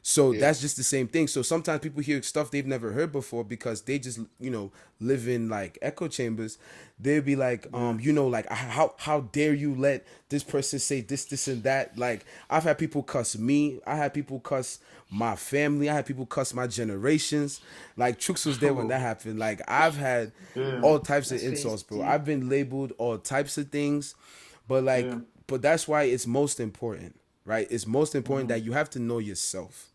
So 0.01 0.33
that's 0.33 0.61
just 0.61 0.77
the 0.77 0.83
same 0.83 1.07
thing. 1.07 1.27
So 1.27 1.41
sometimes 1.41 1.81
people 1.81 2.01
hear 2.01 2.21
stuff 2.23 2.51
they've 2.51 2.65
never 2.65 2.91
heard 2.93 3.11
before 3.11 3.43
because 3.43 3.81
they 3.81 3.99
just, 3.99 4.19
you 4.39 4.49
know, 4.49 4.71
live 4.99 5.27
in 5.27 5.49
like 5.49 5.77
echo 5.81 6.07
chambers. 6.07 6.57
They'd 6.99 7.25
be 7.25 7.35
like, 7.35 7.67
um, 7.73 7.99
you 7.99 8.11
know, 8.13 8.27
like 8.27 8.47
how 8.49 8.95
how 8.97 9.21
dare 9.21 9.53
you 9.53 9.75
let 9.75 10.05
this 10.29 10.43
person 10.43 10.79
say 10.79 11.01
this, 11.01 11.25
this, 11.25 11.47
and 11.47 11.63
that? 11.63 11.97
Like 11.97 12.25
I've 12.49 12.63
had 12.63 12.77
people 12.77 13.03
cuss 13.03 13.37
me. 13.37 13.79
I 13.85 13.95
had 13.97 14.13
people 14.13 14.39
cuss 14.39 14.79
my 15.11 15.35
family. 15.35 15.89
I 15.89 15.95
had 15.95 16.05
people 16.05 16.25
cuss 16.25 16.53
my 16.53 16.67
generations. 16.67 17.59
Like 17.97 18.19
Chooks 18.19 18.45
was 18.45 18.59
there 18.59 18.73
when 18.73 18.87
that 18.87 19.01
happened. 19.09 19.37
Like 19.37 19.61
I've 19.67 19.97
had 19.97 20.31
all 20.81 20.99
types 20.99 21.31
of 21.31 21.41
insults, 21.43 21.83
bro. 21.83 22.01
I've 22.03 22.25
been 22.25 22.47
labeled 22.49 22.93
all 22.97 23.17
types 23.17 23.57
of 23.57 23.69
things, 23.69 24.15
but 24.67 24.83
like, 24.83 25.05
Yeah. 25.05 25.19
but 25.47 25.61
that's 25.61 25.87
why 25.87 26.03
it's 26.03 26.25
most 26.27 26.59
important, 26.59 27.18
right? 27.49 27.67
It's 27.71 27.87
most 27.87 28.13
important 28.13 28.47
that 28.49 28.63
you 28.63 28.73
have 28.73 28.91
to 28.91 28.99
know 28.99 29.17
yourself. 29.17 29.89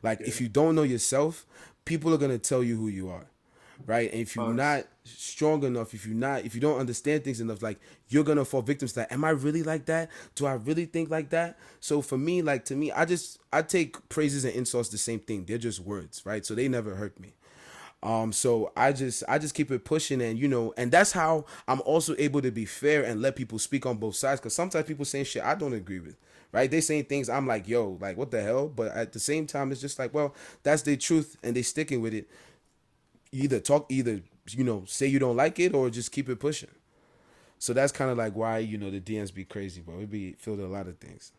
Like 0.00 0.20
if 0.20 0.40
you 0.40 0.48
don't 0.48 0.76
know 0.76 0.84
yourself, 0.84 1.44
people 1.84 2.14
are 2.14 2.18
gonna 2.18 2.38
tell 2.38 2.62
you 2.62 2.76
who 2.76 2.86
you 2.86 3.10
are, 3.10 3.26
right? 3.84 4.12
And 4.12 4.20
if 4.20 4.36
you're 4.36 4.54
not 4.54 4.84
strong 5.02 5.64
enough, 5.64 5.92
if 5.92 6.06
you're 6.06 6.14
not, 6.14 6.44
if 6.44 6.54
you 6.54 6.60
don't 6.60 6.78
understand 6.78 7.24
things 7.24 7.40
enough, 7.40 7.62
like 7.62 7.80
you're 8.10 8.22
gonna 8.22 8.44
fall 8.44 8.62
victims 8.62 8.92
to 8.92 9.00
that. 9.00 9.10
Am 9.10 9.24
I 9.24 9.30
really 9.30 9.64
like 9.64 9.86
that? 9.86 10.08
Do 10.36 10.46
I 10.46 10.52
really 10.52 10.84
think 10.84 11.10
like 11.10 11.30
that? 11.30 11.58
So 11.80 12.00
for 12.00 12.16
me, 12.16 12.42
like 12.42 12.64
to 12.66 12.76
me, 12.76 12.92
I 12.92 13.06
just 13.06 13.40
I 13.52 13.62
take 13.62 14.08
praises 14.08 14.44
and 14.44 14.54
insults 14.54 14.90
the 14.90 14.98
same 14.98 15.18
thing. 15.18 15.46
They're 15.46 15.58
just 15.58 15.80
words, 15.80 16.24
right? 16.24 16.46
So 16.46 16.54
they 16.54 16.68
never 16.68 16.94
hurt 16.94 17.18
me. 17.18 17.34
Um, 18.04 18.32
so 18.32 18.70
I 18.76 18.92
just 18.92 19.24
I 19.26 19.38
just 19.38 19.54
keep 19.54 19.72
it 19.72 19.84
pushing, 19.84 20.20
and 20.22 20.38
you 20.38 20.46
know, 20.46 20.74
and 20.76 20.92
that's 20.92 21.10
how 21.10 21.46
I'm 21.66 21.80
also 21.80 22.14
able 22.18 22.42
to 22.42 22.52
be 22.52 22.66
fair 22.66 23.02
and 23.02 23.20
let 23.20 23.34
people 23.34 23.58
speak 23.58 23.84
on 23.84 23.96
both 23.96 24.14
sides. 24.14 24.40
Because 24.40 24.54
sometimes 24.54 24.86
people 24.86 25.06
saying 25.06 25.24
shit 25.24 25.42
I 25.42 25.54
don't 25.54 25.72
agree 25.72 25.98
with, 26.00 26.16
right? 26.54 26.70
They 26.70 26.80
saying 26.80 27.06
things 27.06 27.28
I'm 27.28 27.46
like, 27.46 27.68
yo, 27.68 27.98
like 28.00 28.16
what 28.16 28.30
the 28.32 28.42
hell? 28.42 28.68
But 28.68 28.92
at 28.92 29.12
the 29.12 29.20
same 29.20 29.46
time, 29.46 29.72
it's 29.72 29.82
just 29.82 29.98
like, 29.98 30.14
well, 30.14 30.34
that's 30.64 30.82
the 30.82 30.96
truth, 30.96 31.36
and 31.44 31.56
they 31.56 31.62
sticking 31.62 32.00
with 32.02 32.14
it. 32.14 32.28
Either 33.32 33.60
talk, 33.60 33.86
either 33.90 34.20
you 34.50 34.64
know, 34.64 34.84
say 34.86 35.06
you 35.06 35.18
don't 35.18 35.36
like 35.36 35.58
it, 35.58 35.74
or 35.74 35.90
just 35.90 36.12
keep 36.12 36.28
it 36.28 36.38
pushing. 36.40 36.70
So 37.58 37.72
that's 37.72 37.92
kind 37.92 38.10
of 38.10 38.18
like 38.18 38.36
why 38.36 38.58
you 38.58 38.78
know 38.78 38.90
the 38.90 39.00
DMs 39.00 39.34
be 39.34 39.44
crazy, 39.44 39.80
bro. 39.82 40.00
It 40.00 40.10
be 40.10 40.32
filled 40.34 40.58
with 40.58 40.66
a 40.66 40.70
lot 40.72 40.88
of 40.88 40.98
things. 40.98 41.32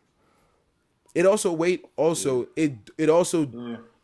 It 1.14 1.26
also 1.26 1.52
wait. 1.52 1.84
Also, 1.96 2.48
it 2.56 2.72
it 2.98 3.08
also 3.08 3.50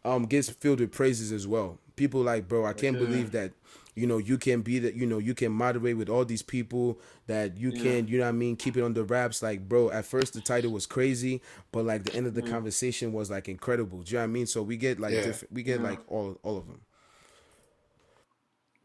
um 0.05 0.27
gets 0.27 0.48
filled 0.51 0.81
with 0.81 0.92
praises 0.92 1.33
as 1.33 1.46
well. 1.46 1.79
People 1.96 2.22
like, 2.22 2.48
bro, 2.48 2.64
I 2.64 2.72
can't 2.72 2.96
Yeah. 2.96 3.07
believe 3.07 3.33
that. 3.33 3.53
You 3.94 4.07
know, 4.07 4.16
you 4.18 4.38
can 4.38 4.62
be 4.62 4.78
that. 4.78 4.94
You 4.94 5.07
know, 5.07 5.18
you 5.18 5.35
can 5.35 5.52
moderate 5.52 5.96
with 5.96 6.09
all 6.09 6.24
these 6.24 6.42
people. 6.42 6.98
That 7.26 7.59
you 7.59 7.72
can, 7.72 8.09
you 8.09 8.18
know, 8.18 8.24
what 8.24 8.31
I 8.31 8.33
mean, 8.33 8.57
keep 8.57 8.76
it 8.76 8.83
on 8.83 8.94
the 8.94 9.05
wraps. 9.05 9.42
Like, 9.42 9.68
bro, 9.68 9.90
at 9.90 10.07
first 10.07 10.33
the 10.33 10.40
title 10.40 10.72
was 10.72 10.87
crazy, 10.87 11.42
but 11.72 11.85
like 11.85 12.05
the 12.05 12.14
end 12.14 12.26
of 12.26 12.35
the 12.35 12.42
mm-hmm. 12.42 12.52
conversation 12.52 13.12
was 13.12 13.31
like 13.31 13.48
incredible. 13.48 14.02
Do 14.02 14.11
you 14.11 14.14
know 14.14 14.22
what 14.22 14.24
I 14.24 14.28
mean? 14.28 14.46
So 14.46 14.62
we 14.62 14.76
get 14.76 14.98
like 14.98 15.12
Yeah. 15.12 15.24
different. 15.24 15.52
We 15.52 15.62
get 15.62 15.76
mm-hmm. 15.76 15.90
like 15.90 16.00
all 16.09 16.38
all 16.42 16.57
of 16.57 16.66
them. 16.66 16.81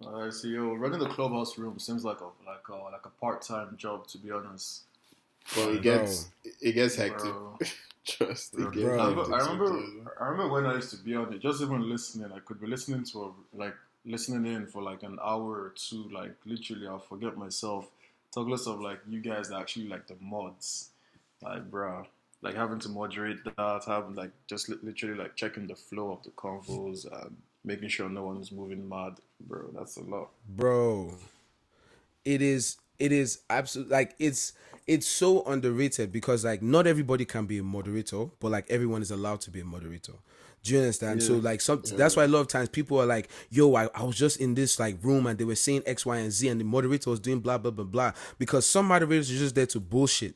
I 0.06 0.30
see. 0.30 0.50
Yo, 0.50 0.74
running 0.76 1.00
the 1.00 1.10
clubhouse 1.10 1.58
room 1.58 1.80
seems 1.80 2.04
like 2.04 2.22
a 2.22 2.26
like 2.46 2.68
a 2.70 2.76
like 2.76 3.06
a 3.06 3.10
part 3.22 3.42
time 3.42 3.76
job 3.78 4.08
to 4.08 4.18
be 4.18 4.32
honest. 4.32 4.84
But 5.56 5.70
it 5.70 5.82
gets 5.82 6.30
it 6.62 6.74
gets 6.74 6.96
hectic. 6.96 7.22
Bro. 7.22 7.58
Trust 8.06 8.54
it 8.54 8.72
gets 8.72 8.86
Bro. 8.86 9.00
I 9.00 9.10
remember, 9.10 9.36
I 9.36 9.40
remember. 9.40 10.14
I 10.20 10.26
remember 10.26 10.54
when 10.54 10.66
I 10.66 10.76
used 10.76 10.92
to 10.92 10.98
be 10.98 11.16
on 11.16 11.34
it. 11.34 11.42
Just 11.42 11.62
even 11.62 11.90
listening, 11.90 12.32
I 12.34 12.40
could 12.40 12.62
be 12.62 12.68
listening 12.68 13.04
to 13.06 13.24
a, 13.24 13.58
like 13.58 13.76
listening 14.08 14.52
in 14.52 14.66
for 14.68 14.82
like 14.82 15.04
an 15.04 15.20
hour 15.24 15.52
or 15.62 15.74
two. 15.76 16.10
Like 16.12 16.34
literally, 16.46 16.88
I'll 16.88 17.00
forget 17.00 17.38
myself. 17.38 17.88
Talk 18.34 18.48
less 18.48 18.68
of 18.68 18.82
like 18.82 19.00
you 19.08 19.20
guys 19.22 19.52
actually 19.52 19.88
like 19.88 20.08
the 20.08 20.16
mods, 20.20 20.90
like 21.42 21.70
bruh, 21.70 22.06
like 22.42 22.56
having 22.56 22.80
to 22.80 22.90
moderate 22.90 23.44
that, 23.44 23.84
having 23.86 24.16
like 24.16 24.32
just 24.48 24.70
li- 24.70 24.78
literally 24.84 25.16
like 25.16 25.36
checking 25.36 25.68
the 25.68 25.76
flow 25.76 26.12
of 26.12 26.24
the 26.24 26.30
convos 26.32 27.06
and 27.24 27.38
making 27.64 27.90
sure 27.90 28.10
no 28.10 28.24
one's 28.26 28.52
moving 28.52 28.88
mad, 28.88 29.14
bro. 29.48 29.70
That's 29.74 29.98
a 29.98 30.02
lot. 30.04 30.30
bro 30.48 31.14
it 32.26 32.42
is 32.42 32.78
it 33.00 33.12
is 33.12 33.40
absolutely 33.50 33.94
like 33.94 34.16
it's 34.20 34.54
it's 34.86 35.08
so 35.08 35.44
underrated 35.44 36.12
because 36.12 36.44
like 36.44 36.62
not 36.62 36.86
everybody 36.86 37.24
can 37.26 37.46
be 37.46 37.58
a 37.58 37.64
moderator 37.64 38.26
but 38.40 38.52
like 38.52 38.66
everyone 38.70 39.02
is 39.02 39.12
allowed 39.12 39.40
to 39.40 39.50
be 39.50 39.62
a 39.62 39.66
moderator 39.66 40.14
do 40.68 40.74
you 40.74 40.80
understand 40.80 41.24
so 41.24 41.36
like 41.36 41.62
some 41.62 41.82
that's 41.96 42.16
why 42.16 42.26
a 42.26 42.28
lot 42.28 42.40
of 42.40 42.48
times 42.48 42.70
people 42.70 43.00
are 43.00 43.06
like 43.06 43.30
yo 43.50 43.76
I, 43.76 43.90
I 43.96 44.04
was 44.04 44.16
just 44.16 44.40
in 44.40 44.54
this 44.54 44.80
like 44.80 44.98
room 45.02 45.26
and 45.26 45.38
they 45.40 45.46
were 45.46 45.56
saying 45.56 45.84
x 45.86 46.06
y 46.06 46.18
and 46.18 46.32
z 46.32 46.50
and 46.50 46.60
the 46.60 46.66
moderator 46.66 47.10
was 47.10 47.20
doing 47.20 47.40
blah 47.40 47.58
blah 47.58 47.72
blah 47.72 47.86
blah 47.86 48.12
because 48.38 48.66
some 48.66 48.88
moderators 48.88 49.32
are 49.32 49.38
just 49.38 49.56
there 49.56 49.66
to 49.68 49.80
bullshit 49.80 50.36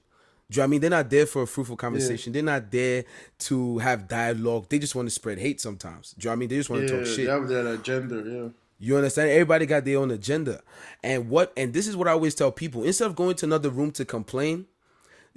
do 0.50 0.58
you 0.58 0.60
know 0.60 0.64
what 0.64 0.68
I 0.68 0.72
mean? 0.72 0.82
They're 0.82 0.90
not 0.90 1.10
there 1.10 1.26
for 1.26 1.44
a 1.44 1.48
fruitful 1.48 1.78
conversation. 1.78 2.34
They're 2.34 2.44
not 2.44 2.70
there 2.72 3.06
to 3.40 3.78
have 3.78 4.10
dialogue. 4.10 4.66
They 4.68 4.80
just 4.80 4.96
want 4.96 5.06
to 5.06 5.10
spread 5.10 5.38
hate 5.38 5.62
sometimes. 5.62 6.12
Do 6.12 6.26
you 6.26 6.28
know 6.28 6.32
what 6.32 6.36
I 6.36 6.40
mean? 6.40 6.50
They 6.50 6.56
just 6.58 6.70
want 6.70 6.90
to 6.90 6.98
talk 6.98 7.06
shit. 7.06 7.26
they 7.28 7.32
have 7.32 7.48
their 7.48 7.68
agenda. 7.68 8.16
Yeah. 8.18 8.50
You 8.78 8.98
understand? 8.98 9.30
Everybody 9.30 9.66
got 9.66 9.86
their 9.86 10.00
own 10.00 10.12
agenda. 10.12 10.62
And 11.04 11.30
what 11.30 11.54
and 11.56 11.72
this 11.72 11.88
is 11.88 11.96
what 11.96 12.10
I 12.10 12.12
always 12.12 12.36
tell 12.36 12.52
people. 12.52 12.84
Instead 12.84 13.06
of 13.06 13.16
going 13.16 13.36
to 13.38 13.46
another 13.46 13.70
room 13.70 13.92
to 13.92 14.04
complain, 14.04 14.66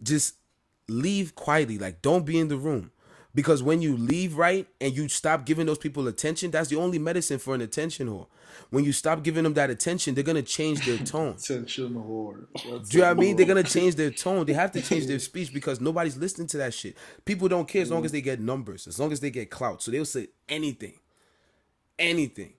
just 0.03 0.35
leave 0.89 1.37
quietly. 1.37 1.79
Like 1.79 2.03
don't 2.03 2.27
be 2.27 2.41
in 2.41 2.49
the 2.49 2.57
room. 2.57 2.91
Because 3.35 3.63
when 3.63 3.83
you 3.83 3.97
leave 3.97 4.37
right 4.37 4.67
and 4.81 4.97
you 4.97 5.09
stop 5.09 5.45
giving 5.45 5.67
those 5.67 5.79
people 5.79 6.07
attention, 6.07 6.53
that's 6.53 6.69
the 6.69 6.77
only 6.77 6.99
medicine 6.99 7.39
for 7.39 7.55
an 7.55 7.61
attention 7.61 8.09
whore. 8.09 8.29
When 8.71 8.85
you 8.85 8.93
stop 8.93 9.25
giving 9.25 9.43
them 9.43 9.55
that 9.55 9.71
attention, 9.71 10.15
they're 10.15 10.23
gonna 10.23 10.43
change 10.43 10.87
their 10.87 10.99
tone. 11.05 11.35
Attention 11.37 11.95
whore. 11.95 12.47
That's 12.53 12.89
Do 12.89 12.99
you 12.99 13.03
know 13.03 13.09
what 13.11 13.17
I 13.17 13.21
mean? 13.21 13.37
They're 13.37 13.47
gonna 13.47 13.65
change 13.65 13.97
their 13.97 14.13
tone. 14.13 14.47
They 14.47 14.53
have 14.53 14.71
to 14.73 14.83
change 14.89 15.07
their 15.07 15.19
speech 15.19 15.53
because 15.53 15.81
nobody's 15.81 16.17
listening 16.17 16.47
to 16.49 16.59
that 16.59 16.75
shit. 16.75 16.97
People 17.25 17.49
don't 17.49 17.67
care 17.67 17.83
as 17.83 17.91
long 17.91 18.05
as 18.05 18.13
they 18.13 18.21
get 18.21 18.39
numbers, 18.41 18.87
as 18.87 19.01
long 19.01 19.11
as 19.11 19.19
they 19.19 19.31
get 19.31 19.51
clout. 19.51 19.83
So 19.83 19.91
they'll 19.91 20.05
say 20.05 20.29
anything. 20.49 20.95
Anything. 21.99 22.53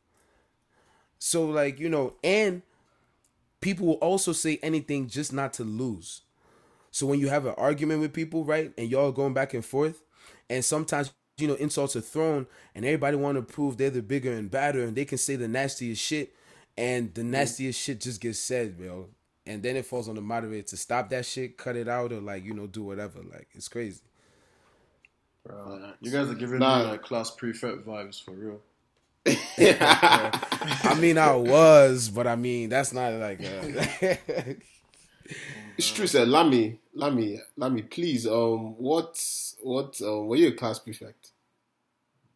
So 1.19 1.45
like, 1.45 1.79
you 1.79 1.87
know, 1.87 2.15
and 2.21 2.61
people 3.61 3.87
will 3.87 3.93
also 3.95 4.33
say 4.33 4.59
anything 4.61 5.07
just 5.07 5.31
not 5.31 5.53
to 5.53 5.63
lose. 5.63 6.21
So 6.91 7.05
when 7.07 7.19
you 7.19 7.29
have 7.29 7.45
an 7.45 7.55
argument 7.57 8.01
with 8.01 8.13
people, 8.13 8.45
right, 8.45 8.71
and 8.77 8.89
y'all 8.89 9.11
going 9.11 9.33
back 9.33 9.53
and 9.53 9.65
forth, 9.65 10.01
and 10.49 10.63
sometimes 10.65 11.13
you 11.37 11.47
know 11.47 11.55
insults 11.55 11.95
are 11.95 12.01
thrown, 12.01 12.47
and 12.75 12.85
everybody 12.85 13.17
want 13.17 13.37
to 13.37 13.41
prove 13.41 13.77
they're 13.77 13.89
the 13.89 14.01
bigger 14.01 14.33
and 14.33 14.49
badder, 14.51 14.83
and 14.83 14.95
they 14.95 15.05
can 15.05 15.17
say 15.17 15.35
the 15.35 15.47
nastiest 15.47 16.01
shit, 16.01 16.33
and 16.77 17.13
the 17.13 17.23
nastiest 17.23 17.79
shit 17.79 18.01
just 18.01 18.21
gets 18.21 18.39
said, 18.39 18.77
bro. 18.77 19.09
And 19.47 19.61
then 19.63 19.75
it 19.75 19.85
falls 19.85 20.09
on 20.09 20.15
the 20.15 20.21
moderator 20.21 20.67
to 20.69 20.77
stop 20.77 21.09
that 21.11 21.25
shit, 21.25 21.57
cut 21.57 21.75
it 21.75 21.87
out, 21.87 22.11
or 22.11 22.21
like 22.21 22.43
you 22.45 22.53
know 22.53 22.67
do 22.67 22.83
whatever. 22.83 23.19
Like 23.19 23.47
it's 23.53 23.67
crazy. 23.69 24.01
Bro, 25.45 25.93
you 26.01 26.11
guys 26.11 26.29
are 26.29 26.35
giving 26.35 26.59
Nah. 26.59 26.79
me 26.79 26.83
like 26.83 27.03
class 27.03 27.31
prefect 27.31 27.85
vibes 27.85 28.23
for 28.23 28.31
real. 28.31 28.61
I 29.57 30.97
mean, 30.99 31.17
I 31.17 31.35
was, 31.35 32.09
but 32.09 32.27
I 32.27 32.35
mean 32.35 32.69
that's 32.69 32.93
not 32.93 33.13
like. 33.13 33.41
uh 33.43 34.53
It's 35.77 35.91
true, 35.91 36.07
sir. 36.07 36.25
Lami, 36.25 36.79
Lami, 36.93 37.39
Lami, 37.57 37.81
please. 37.81 38.25
Um, 38.27 38.77
what, 38.77 39.21
what? 39.61 39.99
Um, 40.01 40.27
were 40.27 40.35
you 40.37 40.49
a 40.49 40.51
class 40.53 40.79
prefect? 40.79 41.31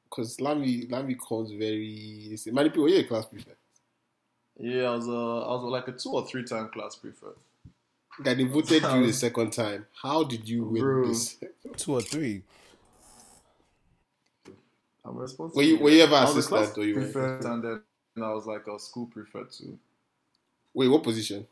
Because 0.09 0.41
Lami, 0.41 0.87
Lami 0.89 1.15
comes 1.15 1.51
very. 1.51 2.35
Many 2.47 2.69
people. 2.69 2.83
Were 2.83 2.89
you 2.89 2.99
a 2.99 3.03
class 3.03 3.25
prefect? 3.25 3.57
Yeah, 4.59 4.89
I 4.89 4.95
was 4.95 5.07
uh, 5.07 5.39
I 5.41 5.47
was 5.55 5.63
like 5.71 5.87
a 5.87 5.91
two 5.93 6.09
or 6.09 6.25
three 6.27 6.43
time 6.43 6.69
class 6.69 6.95
prefect. 6.95 7.37
Guy, 8.21 8.33
they 8.33 8.43
voted 8.43 8.83
you 8.83 9.05
the 9.07 9.13
second 9.27 9.51
time. 9.53 9.85
How 10.01 10.23
did 10.25 10.49
you 10.49 10.65
win 10.65 10.81
Bro. 10.81 11.07
this? 11.07 11.37
two 11.77 11.93
or 11.93 12.01
three. 12.01 12.41
I'm 15.05 15.15
responsible. 15.17 15.55
Were 15.57 15.63
you- 15.63 15.77
were 15.79 15.89
you 15.89 16.01
ever 16.03 16.15
I 16.15 16.25
was 16.25 16.45
a 16.45 16.49
class 16.49 16.77
or 16.77 16.83
you 16.85 16.95
were- 16.95 17.01
prefect, 17.03 17.45
and 17.45 17.63
then 17.63 17.81
I 18.21 18.33
was 18.33 18.45
like 18.45 18.67
a 18.67 18.77
school 18.79 19.05
prefect 19.05 19.57
too. 19.57 19.77
Wait, 20.73 20.87
what 20.89 21.03
position? 21.03 21.47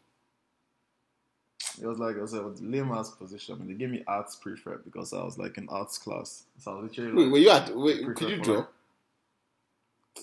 It 1.82 1.86
was 1.86 2.00
like 2.00 2.16
it 2.16 2.22
was 2.22 2.34
a 2.34 2.42
lame 2.60 2.92
ass 2.92 3.12
position. 3.12 3.68
They 3.68 3.74
gave 3.74 3.90
me 3.90 4.04
arts 4.08 4.36
prefect 4.36 4.86
because 4.86 5.14
I 5.14 5.24
was 5.24 5.38
like 5.38 5.58
in 5.58 5.70
arts 5.70 5.98
class. 5.98 6.44
So 6.58 6.72
I 6.72 6.82
was 6.82 6.90
literally 6.98 7.14
Wait, 7.14 7.24
like, 7.24 7.32
were 7.32 7.38
you 7.38 7.50
at? 7.50 7.76
Wait, 7.76 8.16
could 8.16 8.30
you 8.30 8.42
draw? 8.42 8.66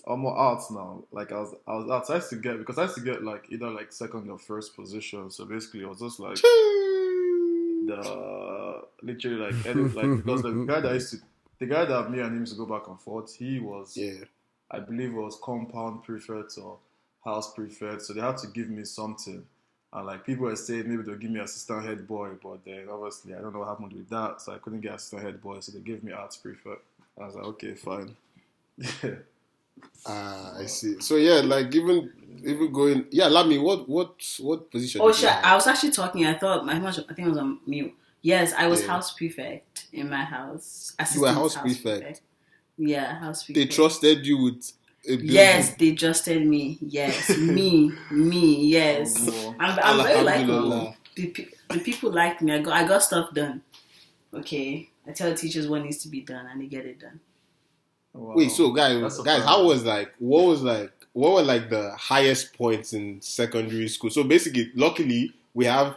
I'm 0.07 0.21
more 0.21 0.37
arts 0.37 0.71
now. 0.71 1.05
Like 1.13 1.33
I 1.33 1.41
was, 1.41 1.55
I 1.67 1.75
was 1.77 1.91
arts. 1.91 2.11
I 2.11 2.17
used 2.17 2.31
to 2.31 2.37
get 2.37 2.59
because 2.59 2.79
I 2.79 2.83
used 2.83 2.97
to 2.97 3.01
get 3.01 3.23
like 3.23 3.47
either 3.51 3.71
like 3.71 3.93
second 3.93 4.29
or 4.29 4.39
first 4.39 4.75
position. 4.75 5.31
So 5.31 5.45
basically, 5.45 5.83
it 5.83 5.89
was 5.89 6.01
just 6.01 6.19
like 6.21 6.37
the 7.87 8.83
literally 9.03 9.37
like 9.37 9.67
any, 9.67 9.83
like 9.83 10.17
because 10.17 10.43
the 10.43 10.65
guy 10.67 10.81
that 10.81 10.95
used 10.95 11.11
to 11.13 11.19
the 11.61 11.67
guy 11.67 11.85
that 11.85 12.11
me 12.11 12.21
and 12.21 12.33
him 12.33 12.41
used 12.41 12.53
to 12.53 12.59
go 12.59 12.67
back 12.67 12.89
and 12.89 13.01
forth. 13.01 13.35
He 13.35 13.61
was 13.61 13.97
Yeah. 13.97 14.25
I 14.71 14.81
believe 14.81 15.11
it 15.11 15.21
was 15.21 15.39
compound 15.43 16.03
prefect 16.03 16.59
or 16.59 16.79
house 17.25 17.55
prefect. 17.55 18.03
So 18.03 18.13
they 18.13 18.21
had 18.21 18.39
to 18.39 18.49
give 18.49 18.69
me 18.69 18.85
something. 18.85 19.47
And 19.95 20.07
like 20.07 20.27
people 20.27 20.47
were 20.47 20.57
saying 20.57 20.89
maybe 20.89 21.03
they'll 21.03 21.15
give 21.15 21.31
me 21.31 21.41
assistant 21.41 21.85
head 21.85 22.07
boy, 22.07 22.31
but 22.43 22.65
then 22.65 22.89
obviously 22.91 23.35
I 23.35 23.41
don't 23.41 23.53
know 23.53 23.61
what 23.61 23.69
happened 23.69 23.93
with 23.93 24.09
that, 24.11 24.41
so 24.43 24.53
I 24.53 24.59
couldn't 24.59 24.81
get 24.81 24.95
assistant 24.95 25.23
head 25.23 25.41
boy, 25.41 25.61
so 25.61 25.73
they 25.73 25.79
gave 25.79 26.03
me 26.03 26.13
arts 26.13 26.37
prefect. 26.37 26.83
I 27.21 27.27
was 27.27 27.37
like, 27.37 27.45
okay, 27.45 27.75
fine. 27.75 28.17
Ah, 30.07 30.57
I 30.59 30.67
see. 30.67 31.01
So 31.01 31.17
yeah, 31.17 31.41
like 31.41 31.75
even 31.75 32.11
even 32.45 32.73
going. 32.73 33.07
Yeah, 33.11 33.27
Lami, 33.29 33.59
what 33.59 33.89
what 33.89 34.15
what 34.41 34.71
position? 34.71 35.01
Oh 35.01 35.09
did 35.09 35.17
you 35.17 35.21
shit! 35.23 35.31
have? 35.31 35.45
I 35.45 35.55
was 35.55 35.67
actually 35.67 35.91
talking. 35.93 36.27
I 36.27 36.35
thought 36.35 36.65
my 36.67 36.79
much. 36.79 36.99
I 36.99 37.13
think 37.15 37.27
I 37.27 37.31
was 37.31 37.39
on 37.39 37.59
mute. 37.67 37.95
Yes, 38.23 38.53
I 38.57 38.67
was 38.67 38.81
Yeah. 38.83 38.89
house 38.89 39.13
prefect 39.13 39.87
in 39.93 40.09
my 40.11 40.25
house. 40.25 40.95
You 41.15 41.21
were 41.23 41.29
Assistant 41.29 41.37
house 41.37 41.57
prefect? 41.57 42.21
Yeah, 42.77 43.19
house 43.21 43.45
prefect. 43.45 43.71
They 43.71 43.75
trusted 43.75 44.27
you 44.27 44.43
with. 44.43 44.73
A 45.07 45.17
building. 45.17 45.27
Yes, 45.31 45.75
they 45.77 45.95
trusted 45.95 46.47
me. 46.47 46.79
Yes, 46.81 47.37
me, 47.37 47.93
me. 48.11 48.67
Yes, 48.69 49.17
Oh, 49.31 49.55
I'm, 49.59 49.79
I'm 49.83 50.03
very 50.05 50.19
Alhamdulillah. 50.21 50.75
likable. 50.75 50.97
The, 51.17 51.49
the 51.71 51.81
people 51.81 52.13
like 52.13 52.41
me. 52.43 52.53
I 52.55 52.59
got, 52.61 52.75
I 52.75 52.87
got 52.89 53.03
stuff 53.03 53.33
done. 53.35 53.63
Okay, 54.33 54.91
I 55.07 55.13
tell 55.13 55.35
teachers 55.35 55.69
what 55.69 55.83
needs 55.83 55.99
to 55.99 56.09
be 56.09 56.21
done, 56.23 56.47
and 56.47 56.61
they 56.61 56.67
get 56.67 56.87
it 56.87 57.01
done. 57.01 57.21
wow. 58.13 58.35
Wait, 58.35 58.51
so 58.51 58.73
guys, 58.73 59.01
That's 59.01 59.21
guys, 59.21 59.39
fair 59.39 59.47
how 59.47 59.65
was 59.67 59.85
like? 59.85 60.13
What 60.19 60.45
was 60.47 60.63
like? 60.63 60.93
What 61.13 61.35
were 61.35 61.43
like 61.43 61.71
the 61.71 61.93
highest 61.97 62.57
points 62.59 62.93
in 62.93 63.21
secondary 63.23 63.89
school? 63.89 64.11
So 64.11 64.25
basically, 64.25 64.73
luckily, 64.75 65.33
we 65.55 65.67
have 65.67 65.97